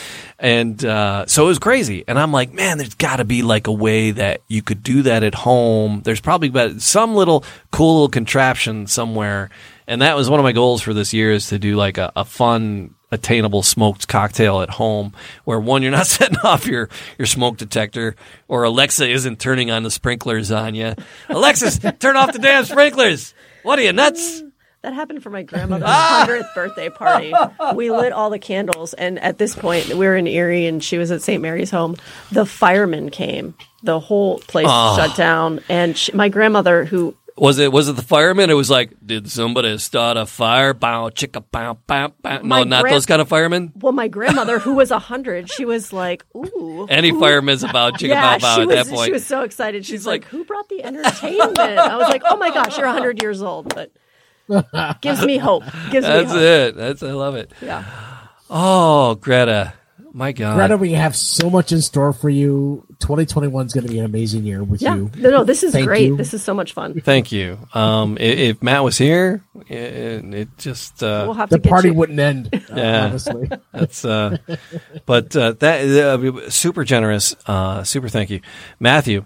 and 0.40 0.84
uh, 0.84 1.26
so 1.26 1.44
it 1.44 1.48
was 1.48 1.60
crazy. 1.60 2.02
And 2.08 2.18
I'm 2.18 2.32
like, 2.32 2.52
man, 2.52 2.78
there's 2.78 2.94
got 2.94 3.18
to 3.18 3.24
be 3.24 3.42
like 3.42 3.68
a 3.68 3.72
way 3.72 4.10
that 4.10 4.40
you 4.48 4.60
could 4.60 4.82
do 4.82 5.02
that 5.02 5.22
at 5.22 5.36
home. 5.36 6.02
There's 6.04 6.20
probably 6.20 6.48
about 6.48 6.80
some 6.80 7.14
little 7.14 7.44
cool 7.70 7.94
little 7.94 8.08
contraption 8.08 8.88
somewhere, 8.88 9.50
and 9.86 10.02
that 10.02 10.16
was 10.16 10.28
one 10.28 10.40
of 10.40 10.44
my 10.44 10.50
goals 10.52 10.82
for 10.82 10.92
this 10.92 11.14
year 11.14 11.30
is 11.30 11.46
to 11.50 11.60
do 11.60 11.76
like 11.76 11.96
a, 11.96 12.10
a 12.16 12.24
fun 12.24 12.92
attainable 13.14 13.62
smoked 13.62 14.08
cocktail 14.08 14.60
at 14.60 14.70
home 14.70 15.12
where 15.44 15.58
one 15.58 15.82
you're 15.82 15.90
not 15.90 16.06
setting 16.06 16.38
off 16.44 16.66
your 16.66 16.88
your 17.18 17.26
smoke 17.26 17.56
detector 17.56 18.16
or 18.48 18.64
Alexa 18.64 19.08
isn't 19.08 19.40
turning 19.40 19.70
on 19.70 19.82
the 19.82 19.90
sprinklers 19.90 20.50
on 20.50 20.74
you. 20.74 20.94
Alexis, 21.28 21.78
turn 21.98 22.16
off 22.16 22.32
the 22.32 22.38
damn 22.38 22.64
sprinklers. 22.64 23.34
What 23.62 23.78
are 23.78 23.82
you 23.82 23.92
nuts? 23.92 24.42
Mm, 24.42 24.52
that 24.82 24.92
happened 24.92 25.22
for 25.22 25.30
my 25.30 25.42
grandmother's 25.42 25.88
ah! 25.88 26.24
hundredth 26.26 26.54
birthday 26.54 26.90
party. 26.90 27.32
We 27.74 27.90
lit 27.90 28.12
all 28.12 28.28
the 28.28 28.38
candles, 28.38 28.92
and 28.92 29.18
at 29.18 29.38
this 29.38 29.54
point, 29.54 29.88
we 29.88 30.06
were 30.06 30.16
in 30.16 30.26
Erie, 30.26 30.66
and 30.66 30.84
she 30.84 30.98
was 30.98 31.10
at 31.10 31.22
St. 31.22 31.40
Mary's 31.40 31.70
home. 31.70 31.96
The 32.32 32.44
firemen 32.44 33.08
came. 33.08 33.54
The 33.82 33.98
whole 33.98 34.40
place 34.40 34.66
ah. 34.68 34.96
shut 34.96 35.16
down, 35.16 35.60
and 35.70 35.96
she, 35.96 36.12
my 36.12 36.28
grandmother, 36.28 36.84
who 36.84 37.16
Was 37.36 37.58
it 37.58 37.72
was 37.72 37.88
it 37.88 37.96
the 37.96 38.02
fireman? 38.02 38.48
It 38.48 38.54
was 38.54 38.70
like, 38.70 38.92
did 39.04 39.28
somebody 39.28 39.76
start 39.78 40.16
a 40.16 40.24
fire? 40.24 40.72
Bow 40.72 41.08
chicka 41.08 41.42
bow 41.50 41.78
bow 41.86 42.12
bow. 42.22 42.36
No, 42.38 42.42
My 42.44 42.62
not 42.62 42.82
gran- 42.82 42.94
those 42.94 43.06
kind 43.06 43.20
of 43.20 43.28
firemen. 43.28 43.72
well, 43.74 43.92
my 43.92 44.06
grandmother, 44.06 44.60
who 44.60 44.74
was 44.74 44.92
a 44.92 44.98
hundred, 45.10 45.50
she 45.50 45.64
was 45.64 45.92
like, 45.92 46.24
"Ooh." 46.36 46.86
Any 46.88 47.10
fireman's 47.10 47.64
about 47.64 47.94
chicka 47.94 48.10
yeah, 48.10 48.38
bow 48.38 48.40
bow 48.40 48.54
she 48.56 48.60
at 48.62 48.66
was, 48.68 48.76
that 48.76 48.94
point. 48.94 49.06
she 49.06 49.12
was 49.12 49.26
so 49.26 49.42
excited. 49.42 49.84
She's, 49.84 49.94
She's 49.94 50.06
like, 50.06 50.22
like- 50.22 50.30
"Who 50.30 50.44
brought 50.44 50.68
the 50.68 50.84
entertainment?" 50.84 51.58
I 51.58 51.96
was 51.96 52.08
like, 52.08 52.22
"Oh 52.24 52.36
my 52.36 52.50
gosh, 52.50 52.78
you're 52.78 52.86
hundred 52.86 53.20
years 53.20 53.42
old," 53.42 53.74
but 53.74 53.90
gives 55.00 55.24
me 55.24 55.36
hope. 55.36 55.64
Gives 55.90 56.06
That's 56.06 56.28
me 56.32 56.34
hope. 56.34 56.40
it. 56.40 56.76
That's 56.76 57.02
I 57.02 57.10
love 57.12 57.34
it. 57.34 57.50
Yeah. 57.60 57.84
Oh, 58.48 59.16
Greta, 59.16 59.72
my 60.14 60.32
God. 60.32 60.54
Greta, 60.54 60.76
we 60.76 60.92
have 60.92 61.14
so 61.16 61.50
much 61.50 61.72
in 61.72 61.82
store 61.82 62.12
for 62.12 62.30
you. 62.30 62.86
2021 63.00 63.66
is 63.66 63.72
going 63.74 63.84
to 63.86 63.92
be 63.92 63.98
an 63.98 64.04
amazing 64.04 64.44
year 64.44 64.62
with 64.64 64.80
Yeah. 64.80 64.94
you. 64.94 65.10
No, 65.16 65.30
no, 65.30 65.44
this 65.44 65.62
is 65.64 65.72
Thank 65.72 65.86
great. 65.86 66.06
you. 66.06 66.16
This 66.16 66.32
is 66.32 66.42
so 66.42 66.54
much 66.54 66.72
fun. 66.72 67.00
Thank 67.00 67.32
you. 67.32 67.58
Um, 67.74 68.16
i- 68.20 68.22
if, 68.22 68.62
Matt 68.62 68.84
was 68.84 68.96
here, 68.96 69.42
it, 69.68 70.24
it 70.32 70.48
just 70.56 71.02
uh, 71.02 71.24
We'll 71.26 71.34
have 71.34 71.50
The 71.50 71.58
party 71.58 71.88
you. 71.88 71.94
wouldn't 71.94 72.18
end, 72.20 72.48
uh, 72.54 72.58
Yeah. 72.74 73.04
honestly. 73.06 73.50
That's 73.72 74.04
uh, 74.04 74.36
but 75.04 75.34
uh, 75.36 75.52
that 75.58 75.84
uh, 75.84 76.48
super 76.50 76.84
generous. 76.84 77.34
Uh, 77.46 77.82
super 77.84 78.08
thank 78.08 78.30
you, 78.30 78.40
Matthew. 78.80 79.24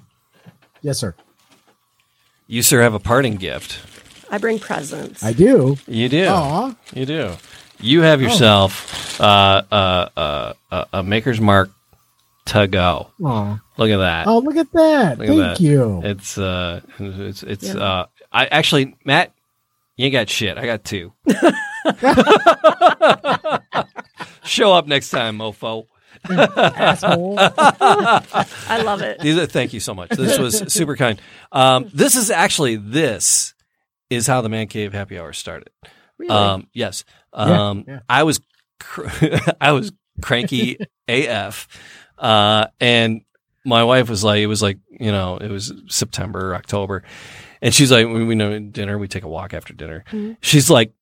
yes, 0.81 0.99
sir. 0.99 1.15
You 2.47 2.63
sir 2.63 2.81
have 2.81 2.95
a 2.95 2.99
parting 2.99 3.37
gift. 3.37 3.79
I 4.31 4.39
bring 4.39 4.59
presents. 4.59 5.23
I 5.23 5.33
do. 5.35 5.77
You 5.87 6.09
do. 6.09 6.27
Aw. 6.29 6.75
You 6.95 7.07
do. 7.07 7.33
You 7.81 8.03
have 8.03 8.21
yourself 8.21 9.21
uh, 9.21 9.63
uh, 9.71 10.09
uh, 10.17 10.53
uh, 10.71 10.85
a 10.93 11.03
Maker's 11.03 11.41
Mark 11.41 11.71
to 12.47 12.67
go. 12.67 13.09
Aw. 13.25 13.61
Look 13.77 13.91
at 13.91 13.99
that. 13.99 14.27
Oh, 14.27 14.39
look 14.39 14.57
at 14.57 14.73
that. 14.73 15.19
Look 15.19 15.29
at 15.29 15.37
Thank 15.37 15.59
that. 15.59 15.61
you. 15.61 16.01
It's 16.05 16.39
uh, 16.39 16.81
it's 16.99 17.43
it's 17.43 17.75
Yeah. 17.75 17.81
uh, 17.81 18.07
I 18.33 18.47
actually 18.47 18.97
Matt, 19.05 19.33
you 19.97 20.07
ain't 20.07 20.13
got 20.13 20.29
shit. 20.29 20.59
I 20.59 20.67
got 20.67 20.85
two. 20.85 21.13
Show 24.45 24.73
up 24.73 24.87
next 24.87 25.11
time, 25.11 25.39
mofo. 25.39 25.87
I 26.29 26.99
love 28.85 29.03
it. 29.03 29.21
These 29.21 29.39
are, 29.39 29.47
thank 29.47 29.73
you 29.73 29.81
so 29.81 29.95
much. 29.95 30.11
This 30.11 30.39
was 30.39 30.73
super 30.73 30.97
kind. 30.97 31.21
Um, 31.53 31.89
this 31.95 32.17
is 32.17 32.31
actually 32.31 32.77
this 32.77 33.55
is 34.11 34.27
how 34.27 34.41
the 34.41 34.49
man 34.49 34.67
cave 34.67 34.93
happy 34.93 35.19
hour 35.19 35.33
started. 35.33 35.71
Really? 36.19 36.31
Um, 36.35 36.67
yes. 36.73 37.05
Yeah, 37.35 37.69
Um, 37.69 37.85
yeah. 37.87 38.01
I 38.09 38.23
was 38.25 38.41
cr- 38.81 39.07
I 39.61 39.73
was 39.73 39.93
cranky 40.23 40.79
AF, 41.09 41.69
uh, 42.19 42.67
and 42.81 43.23
my 43.65 43.85
wife 43.85 44.09
was 44.09 44.25
like, 44.25 44.39
it 44.41 44.47
was 44.47 44.63
like 44.63 44.79
you 44.91 45.13
know, 45.13 45.37
it 45.37 45.51
was 45.51 45.73
September, 45.89 46.55
October, 46.55 47.03
and 47.63 47.73
she's 47.75 47.91
like, 47.93 48.07
we, 48.07 48.25
we 48.25 48.35
know 48.35 48.59
dinner, 48.59 48.99
we 48.99 49.09
take 49.09 49.25
a 49.25 49.29
walk 49.29 49.53
after 49.55 49.73
dinner. 49.75 50.05
Mm-hmm. 50.11 50.33
She's 50.41 50.71
like, 50.71 50.93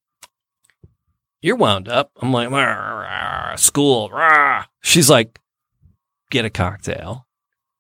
you're 1.42 1.56
wound 1.56 1.88
up. 1.88 2.10
I'm 2.20 2.32
like, 2.32 2.50
"Rah, 2.50 2.58
rah, 2.64 3.56
school. 3.56 4.08
rah." 4.10 4.64
She's 4.82 5.08
like, 5.10 5.38
get 6.30 6.44
a 6.44 6.50
cocktail, 6.50 7.26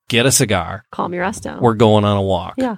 get 0.08 0.26
a 0.26 0.30
cigar. 0.32 0.84
Calm 0.92 1.12
your 1.14 1.24
ass 1.24 1.40
down. 1.40 1.60
We're 1.60 1.74
going 1.74 2.04
on 2.04 2.16
a 2.16 2.22
walk. 2.22 2.54
yeah. 2.58 2.76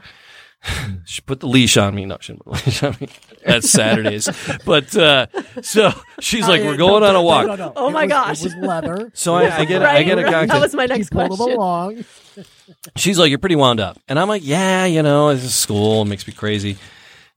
She 1.04 1.22
put 1.22 1.40
the 1.40 1.46
leash 1.46 1.76
on 1.78 1.94
me. 1.94 2.04
No, 2.04 2.18
she 2.20 2.32
didn't 2.34 2.44
put 2.44 2.54
the 2.58 2.64
leash 2.66 2.82
on 2.82 2.96
me. 3.00 3.08
That's 3.46 3.70
Saturdays. 3.70 4.28
but 4.66 4.94
uh, 4.96 5.26
so 5.62 5.90
she's 6.20 6.46
like, 6.46 6.62
we're 6.62 6.76
going 6.76 7.02
on 7.02 7.14
a 7.16 7.22
walk. 7.22 7.46
No, 7.46 7.54
no. 7.56 7.72
Oh 7.76 7.88
It 7.88 7.92
my 7.92 8.04
was- 8.04 8.10
gosh. 8.12 8.40
It 8.40 8.44
was 8.44 8.54
leather. 8.56 9.10
So 9.14 9.34
I, 9.34 9.58
I 9.60 9.64
get 9.64 9.82
I 9.82 9.94
Right? 9.94 10.06
get 10.06 10.18
a 10.18 10.22
That 10.22 10.32
cocktail. 10.32 10.60
was 10.60 10.74
my 10.74 10.84
She 10.84 10.88
next 10.88 11.10
pulled 11.10 11.30
him 11.30 11.36
question. 11.36 11.56
along. 11.56 12.04
She's 12.96 13.18
like, 13.18 13.30
you're 13.30 13.38
pretty 13.38 13.56
wound 13.56 13.80
up, 13.80 13.98
and 14.08 14.18
I'm 14.18 14.28
like, 14.28 14.42
yeah, 14.44 14.84
you 14.84 15.02
know, 15.02 15.32
this 15.34 15.44
is 15.44 15.54
school. 15.54 16.02
It 16.02 16.06
makes 16.06 16.26
me 16.26 16.32
crazy. 16.34 16.76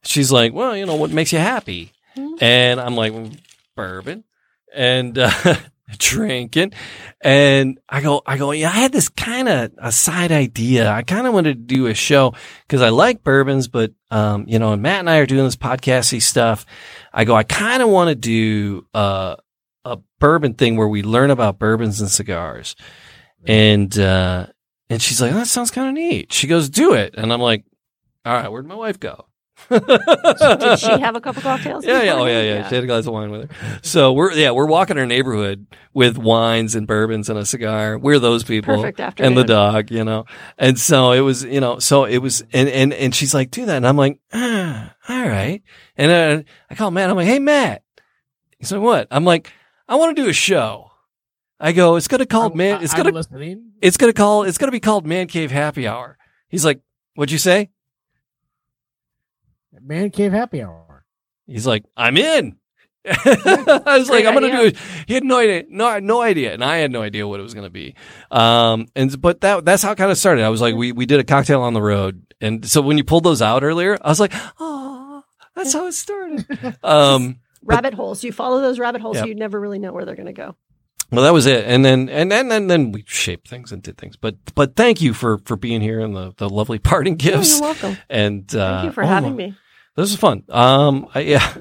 She's 0.03 0.31
like, 0.31 0.53
well, 0.53 0.76
you 0.76 0.85
know, 0.85 0.95
what 0.95 1.11
makes 1.11 1.31
you 1.31 1.39
happy? 1.39 1.91
And 2.41 2.80
I'm 2.80 2.95
like, 2.95 3.14
"Well, 3.14 3.31
bourbon 3.76 4.23
and 4.76 5.18
uh, 5.18 5.31
drinking. 5.98 6.74
And 7.22 7.80
I 7.88 8.02
go, 8.02 8.22
I 8.26 8.38
go, 8.38 8.52
yeah, 8.52 8.70
I 8.70 8.74
had 8.74 8.92
this 8.92 9.10
kind 9.10 9.50
of 9.50 9.72
a 9.78 9.92
side 9.92 10.32
idea. 10.32 10.90
I 10.90 11.04
kind 11.04 11.28
of 11.28 11.34
wanted 11.34 11.68
to 11.68 11.76
do 11.76 11.88
a 11.88 11.94
show 11.94 12.34
because 12.68 12.82
I 12.82 12.90
like 12.90 13.24
bourbons, 13.24 13.68
but, 13.68 13.94
um, 14.10 14.46
you 14.48 14.60
know, 14.60 14.74
and 14.74 14.82
Matt 14.82 15.00
and 15.00 15.10
I 15.10 15.18
are 15.18 15.26
doing 15.26 15.46
this 15.46 15.56
podcasty 15.56 16.22
stuff. 16.22 16.66
I 17.14 17.26
go, 17.26 17.36
I 17.36 17.44
kind 17.44 17.84
of 17.84 17.90
want 17.90 18.10
to 18.10 18.16
do, 18.16 18.88
uh, 18.94 19.36
a 19.84 19.98
bourbon 20.20 20.54
thing 20.54 20.78
where 20.78 20.88
we 20.88 21.02
learn 21.04 21.32
about 21.32 21.60
bourbons 21.60 22.02
and 22.02 22.10
cigars. 22.10 22.76
And, 23.46 23.98
uh, 23.98 24.48
and 24.90 25.02
she's 25.02 25.22
like, 25.22 25.32
oh, 25.32 25.36
that 25.36 25.48
sounds 25.48 25.72
kind 25.72 25.88
of 25.88 25.96
neat. 25.96 26.32
She 26.32 26.48
goes, 26.48 26.70
do 26.70 26.94
it. 26.94 27.16
And 27.18 27.34
I'm 27.34 27.42
like, 27.42 27.66
all 28.26 28.34
right, 28.34 28.52
where'd 28.52 28.68
my 28.68 28.76
wife 28.76 29.00
go? 29.00 29.26
Did 29.70 30.80
she 30.80 31.00
have 31.00 31.16
a 31.16 31.22
couple 31.22 31.42
cocktails? 31.42 31.86
Yeah, 31.86 32.02
yeah, 32.02 32.14
oh 32.14 32.26
yeah, 32.26 32.42
beforehand? 32.42 32.46
yeah. 32.48 32.70
She 32.70 32.76
had 32.76 32.84
a 32.84 32.88
glass 32.88 33.08
of 33.08 33.14
wine 33.14 33.32
with 33.32 33.50
her. 33.50 33.80
So 33.82 34.14
we're 34.14 34.34
yeah, 34.34 34.52
we're 34.52 34.68
walking 34.68 34.98
our 34.98 35.06
neighborhood 35.06 35.68
with 35.94 36.18
wines 36.18 36.76
and 36.76 36.88
bourbons 36.88 37.30
and 37.30 37.38
a 37.38 37.46
cigar. 37.46 37.98
We're 37.98 38.20
those 38.20 38.44
people 38.44 38.76
Perfect 38.84 39.20
and 39.20 39.38
the 39.38 39.44
dog, 39.44 39.92
you 39.92 40.04
know. 40.04 40.26
And 40.58 40.80
so 40.80 41.12
it 41.12 41.22
was, 41.22 41.44
you 41.44 41.60
know, 41.60 41.80
so 41.80 42.06
it 42.06 42.18
was, 42.18 42.44
and 42.54 42.70
and 42.70 42.94
and 42.94 43.16
she's 43.16 43.34
like, 43.34 43.52
do 43.52 43.66
that, 43.66 43.78
and 43.78 43.88
I'm 43.88 43.98
like, 43.98 44.20
ah, 44.34 44.94
all 45.10 45.28
right. 45.28 45.62
And 45.98 46.12
uh, 46.12 46.44
I 46.70 46.76
call 46.76 46.92
Matt. 46.92 47.10
I'm 47.10 47.16
like, 47.16 47.28
hey 47.28 47.40
Matt. 47.40 47.84
He's 48.60 48.72
like, 48.72 48.82
what? 48.82 49.08
I'm 49.12 49.26
like, 49.26 49.52
I 49.88 49.96
want 49.96 50.16
to 50.16 50.24
do 50.24 50.30
a 50.30 50.34
show. 50.34 50.92
I 51.60 51.74
go, 51.74 51.96
it's 51.96 52.08
gonna 52.08 52.26
call 52.26 52.50
man. 52.50 52.84
It's 52.84 52.94
I'm 52.94 53.04
gonna 53.04 53.12
listening. 53.16 53.74
it's 53.82 53.98
gonna 53.98 54.14
call. 54.14 54.44
It's 54.44 54.58
gonna 54.58 54.72
be 54.72 54.80
called 54.80 55.06
Man 55.06 55.28
Cave 55.28 55.52
Happy 55.52 55.88
Hour. 55.88 56.18
He's 56.50 56.66
like, 56.66 56.82
what'd 57.16 57.32
you 57.32 57.38
say? 57.38 57.70
Man 59.84 60.10
Cave 60.10 60.32
Happy 60.32 60.62
Hour. 60.62 61.06
He's 61.48 61.68
like, 61.68 61.84
I'm 61.98 62.18
in. 62.18 62.58
I 63.06 63.98
was 63.98 64.10
like, 64.10 64.26
I'm 64.26 64.36
gonna 64.36 64.52
do 64.52 64.66
it. 64.66 64.78
He 65.08 65.16
had 65.16 65.24
no 65.24 65.40
idea, 65.40 65.64
no, 65.70 65.98
no 65.98 66.22
idea, 66.22 66.53
and 66.53 66.64
I 66.64 66.78
had 66.78 66.91
no 66.91 67.02
idea 67.02 67.28
what 67.28 67.40
it 67.40 67.44
was 67.44 67.56
gonna 67.56 67.72
be. 67.72 67.95
Um, 68.30 68.88
and 68.95 69.20
but 69.20 69.41
that 69.41 69.66
that's 69.66 69.82
how 69.82 69.91
it 69.91 69.98
kind 69.98 70.12
of 70.12 70.18
started. 70.20 70.44
I 70.44 70.49
was 70.49 70.62
like, 70.62 70.76
we 70.76 70.91
we 70.91 71.08
did 71.08 71.20
a 71.20 71.24
cocktail 71.24 71.62
on 71.62 71.74
the 71.74 71.82
road, 71.82 72.22
and 72.40 72.64
so 72.64 72.80
when 72.82 72.98
you 72.99 73.03
pulled 73.03 73.24
those 73.24 73.41
out 73.41 73.64
earlier, 73.64 73.98
I 74.02 74.10
was 74.10 74.20
like, 74.20 74.34
oh, 74.60 75.24
that's 75.56 75.74
how 75.74 75.88
it 75.88 75.94
started. 75.94 76.45
Um, 76.84 77.40
Rabbit 77.64 77.95
holes. 77.95 78.24
You 78.24 78.32
follow 78.32 78.62
those 78.62 78.78
rabbit 78.80 79.02
holes, 79.02 79.18
Yeah. 79.18 79.26
you 79.26 79.34
never 79.36 79.60
really 79.60 79.80
know 79.80 79.94
where 79.94 80.06
they're 80.06 80.16
going 80.16 80.26
to 80.28 80.34
go. 80.34 80.56
well, 81.12 81.24
that 81.24 81.34
was 81.34 81.45
it, 81.48 81.66
and 81.66 81.84
then 81.84 82.08
and 82.08 82.32
then 82.32 82.52
and 82.52 82.70
then 82.70 82.91
we 82.91 83.03
shaped 83.08 83.48
things 83.48 83.72
and 83.72 83.82
did 83.82 83.98
things. 83.98 84.16
But 84.16 84.36
but 84.53 84.76
thank 84.76 85.02
you 85.02 85.14
for 85.16 85.40
for 85.40 85.56
being 85.58 85.82
here 85.82 85.99
and 86.02 86.16
the 86.16 86.34
the 86.38 86.48
lovely 86.49 86.78
parting 86.78 87.14
Oh, 87.14 87.18
gifts. 87.18 87.53
you're 87.53 87.62
welcome. 87.62 87.98
And 88.12 88.53
uh, 88.56 88.76
Thank 88.82 88.86
you 88.86 88.91
for 88.91 89.03
oh, 89.03 89.08
having 89.08 89.36
me. 89.36 89.56
This 89.96 90.12
is 90.12 90.16
fun. 90.18 90.44
Um, 90.50 91.08
I, 91.14 91.20
yeah, 91.22 91.54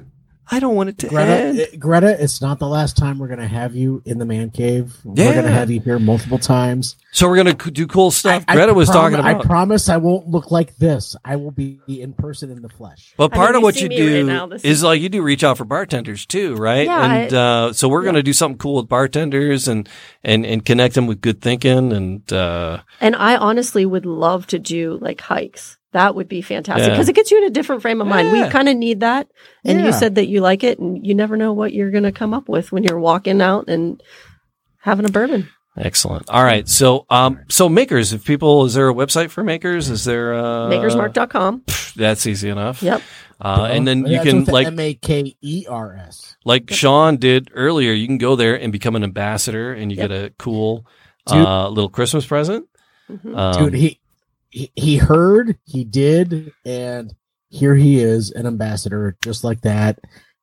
I 0.53 0.59
don't 0.61 0.75
want 0.75 0.89
it 0.89 0.99
to 0.99 1.09
Greta, 1.09 1.31
end. 1.33 1.61
uh, 1.61 1.65
Greta, 1.79 2.23
it's 2.23 2.41
not 2.41 2.59
the 2.59 2.67
last 2.69 2.97
time 2.97 3.19
we're 3.19 3.29
going 3.29 3.41
to 3.41 3.47
have 3.49 3.75
you 3.75 4.03
in 4.05 4.19
the 4.19 4.25
man 4.25 4.51
cave. 4.51 4.97
We're 5.05 5.33
going 5.33 5.45
to 5.45 5.51
have 5.51 5.71
you 5.71 5.81
here 5.81 5.99
multiple 5.99 6.39
times. 6.39 6.97
So 7.13 7.29
we're 7.29 7.37
gonna 7.37 7.55
do 7.55 7.89
cool 7.89 8.13
stuff. 8.13 8.45
I- 8.47 8.53
I 8.53 8.55
Greta 8.55 8.73
was 8.73 8.89
prom- 8.89 9.13
talking 9.13 9.19
about. 9.19 9.45
I 9.45 9.47
promise 9.47 9.89
I 9.89 9.97
won't 9.97 10.29
look 10.29 10.53
like 10.53 10.77
this. 10.77 11.17
I 11.25 11.35
will 11.37 11.51
be 11.51 11.81
in 11.89 12.13
person 12.13 12.53
in 12.53 12.63
the 12.63 12.69
flesh. 12.69 13.15
But 13.17 13.33
part 13.33 13.57
of 13.57 13.63
what 13.63 13.81
you 13.81 13.89
do 13.89 14.17
right 14.19 14.25
now. 14.27 14.49
Is 14.51 14.65
is- 14.65 14.83
like 14.85 15.01
you 15.01 15.09
do 15.09 15.21
reach 15.21 15.43
out 15.43 15.59
for 15.59 15.65
bartenders 15.65 16.25
too, 16.25 16.55
right? 16.55 16.87
Yeah, 16.87 17.13
and 17.13 17.35
uh, 17.35 17.73
so 17.73 17.89
we're 17.89 18.03
going 18.03 18.15
to 18.15 18.23
do 18.23 18.33
something 18.33 18.59
cool 18.59 18.77
with 18.77 18.89
bartenders 18.89 19.67
and 19.67 19.89
and 20.23 20.47
and 20.47 20.65
connect 20.65 20.95
them 20.95 21.09
with 21.09 21.21
good 21.21 21.41
thinking 21.43 21.93
and 21.93 22.33
uh, 22.33 22.83
And 23.01 23.17
I 23.17 23.35
honestly 23.37 23.85
would 23.85 24.07
love 24.07 24.47
to 24.49 24.61
do 24.61 24.97
like 25.01 25.21
hikes. 25.21 25.79
That 25.93 26.15
would 26.15 26.29
be 26.29 26.41
fantastic 26.43 26.87
Yeah. 26.87 26.91
because 26.95 27.09
it 27.09 27.15
gets 27.15 27.31
you 27.31 27.39
in 27.39 27.45
a 27.45 27.51
different 27.51 27.83
frame 27.83 28.01
of 28.01 28.07
mind. 28.07 28.29
Yeah. 28.29 28.45
We 28.47 28.51
kind 28.51 28.69
of 28.69 28.77
need 28.77 29.01
that. 29.01 29.29
And 29.65 29.81
you 29.85 29.93
said 29.93 30.15
that 30.17 30.27
you 30.29 30.41
like 30.41 30.63
it 30.63 30.79
and 30.79 31.05
you 31.05 31.15
never 31.15 31.37
know 31.37 31.53
what 31.53 31.73
you're 31.73 31.91
going 31.91 32.05
to 32.05 32.13
come 32.13 32.33
up 32.33 32.49
with 32.49 32.71
when 32.71 32.85
you're 32.85 32.99
walking 33.01 33.41
out 33.43 33.69
and 33.69 34.01
having 34.79 35.05
a 35.05 35.11
bourbon. 35.11 35.49
excellent. 35.77 36.29
All 36.31 36.43
right, 36.45 36.69
so 36.69 37.07
um, 37.11 37.41
so 37.49 37.69
makers. 37.69 38.13
If 38.13 38.25
people, 38.25 38.65
is 38.67 38.75
there 38.75 38.89
a 38.89 38.95
website 38.95 39.31
for 39.31 39.43
makers? 39.43 39.89
Is 39.91 40.05
there 40.05 40.35
uh, 40.35 40.69
Makersmark.com. 40.71 41.65
That's 41.97 42.27
easy 42.27 42.49
enough. 42.51 42.83
Yep. 42.83 43.03
Uh, 43.41 43.69
and 43.71 43.87
then 43.89 44.05
you 44.07 44.21
can 44.21 44.39
with 44.39 44.47
the 44.47 44.53
like 44.53 44.67
M 44.67 44.79
A 44.79 44.95
K 44.95 45.35
E 45.41 45.67
R 45.69 45.95
S. 45.97 46.37
like 46.45 46.71
Sean 46.71 47.17
did 47.17 47.51
earlier. 47.55 47.93
You 47.93 48.07
can 48.07 48.19
go 48.19 48.37
there 48.37 48.55
and 48.61 48.71
become 48.73 48.95
an 48.97 49.03
ambassador, 49.05 49.73
and 49.73 49.91
you 49.91 49.97
Yep. 49.99 50.09
get 50.09 50.25
a 50.25 50.31
cool 50.39 50.87
Dude. 51.27 51.39
uh, 51.39 51.69
little 51.69 51.89
Christmas 51.91 52.27
present. 52.27 52.67
Mhm. 53.11 53.37
Um, 53.37 53.65
Dude, 53.65 53.75
he, 53.75 54.00
he 54.51 54.71
he 54.75 54.97
heard, 54.97 55.59
he 55.65 55.85
did, 55.85 56.53
and 56.65 57.15
here 57.49 57.75
he 57.75 58.01
is, 58.01 58.31
an 58.31 58.47
ambassador, 58.47 59.17
just 59.23 59.45
like 59.45 59.63
that. 59.63 59.99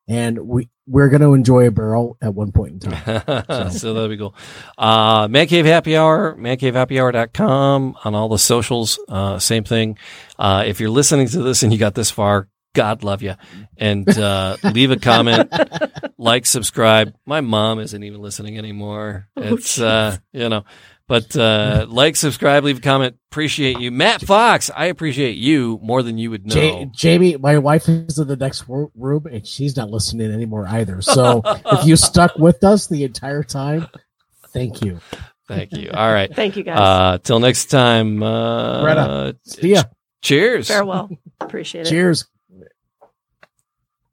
And 0.08 0.38
we 0.48 0.68
we're 0.86 1.10
going 1.10 1.20
to 1.20 1.34
enjoy 1.34 1.66
a 1.66 1.70
barrel 1.70 2.16
at 2.22 2.34
one 2.34 2.50
point 2.50 2.84
in 2.84 2.90
time. 2.90 3.70
so 3.70 3.92
that'd 3.92 4.10
be 4.10 4.16
cool. 4.16 4.34
Uh, 4.78 5.28
Man 5.28 5.46
Cave 5.46 5.66
Happy 5.66 5.96
Hour, 5.96 6.34
mancavehappyhour.com 6.36 7.96
on 8.02 8.14
all 8.14 8.28
the 8.30 8.38
socials. 8.38 8.98
Uh, 9.06 9.38
same 9.38 9.64
thing. 9.64 9.98
Uh, 10.38 10.64
if 10.66 10.80
you're 10.80 10.88
listening 10.88 11.28
to 11.28 11.42
this 11.42 11.62
and 11.62 11.72
you 11.74 11.78
got 11.78 11.94
this 11.94 12.10
far, 12.10 12.48
God 12.74 13.04
love 13.04 13.20
you. 13.22 13.34
And, 13.76 14.08
uh, 14.08 14.56
leave 14.72 14.90
a 14.90 14.96
comment, 14.98 15.52
like, 16.16 16.46
subscribe. 16.46 17.14
My 17.26 17.42
mom 17.42 17.78
isn't 17.80 18.02
even 18.02 18.22
listening 18.22 18.56
anymore. 18.56 19.28
Oh, 19.36 19.42
It's, 19.42 19.78
uh, 19.78 20.16
you 20.32 20.48
know, 20.48 20.64
but, 21.08 21.34
uh, 21.36 21.86
like, 21.90 22.14
subscribe, 22.14 22.62
leave 22.64 22.78
a 22.78 22.80
comment. 22.80 23.16
Appreciate 23.32 23.80
you. 23.80 23.90
Matt 23.90 24.22
Fox, 24.22 24.70
I 24.74 24.86
appreciate 24.86 25.36
you 25.36 25.80
more 25.82 26.02
than 26.02 26.16
you 26.18 26.30
would 26.30 26.46
know. 26.46 26.54
Ja- 26.60 26.84
Jamie, 26.94 27.36
my 27.36 27.58
wife 27.58 27.88
is 27.88 28.18
in 28.18 28.28
the 28.28 28.36
next 28.36 28.68
wo- 28.68 28.92
room, 28.94 29.26
and 29.26 29.46
she's 29.46 29.76
not 29.76 29.90
listening 29.90 30.30
anymore 30.32 30.66
either. 30.68 31.02
So 31.02 31.42
if 31.44 31.84
you 31.86 31.96
stuck 31.96 32.36
with 32.36 32.62
us 32.62 32.86
the 32.86 33.02
entire 33.04 33.42
time, 33.42 33.88
thank 34.52 34.82
you. 34.82 35.00
Thank 35.48 35.72
you. 35.72 35.90
All 35.92 36.12
right. 36.12 36.32
Thank 36.34 36.56
you 36.56 36.62
guys. 36.62 36.78
Uh, 36.78 37.18
till 37.22 37.40
next 37.40 37.66
time. 37.66 38.22
Uh, 38.22 38.82
Greta, 38.82 39.36
See 39.44 39.72
ya. 39.72 39.84
Cheers. 40.20 40.68
Farewell. 40.68 41.08
Appreciate 41.40 41.86
it. 41.86 41.90
Cheers. 41.90 42.26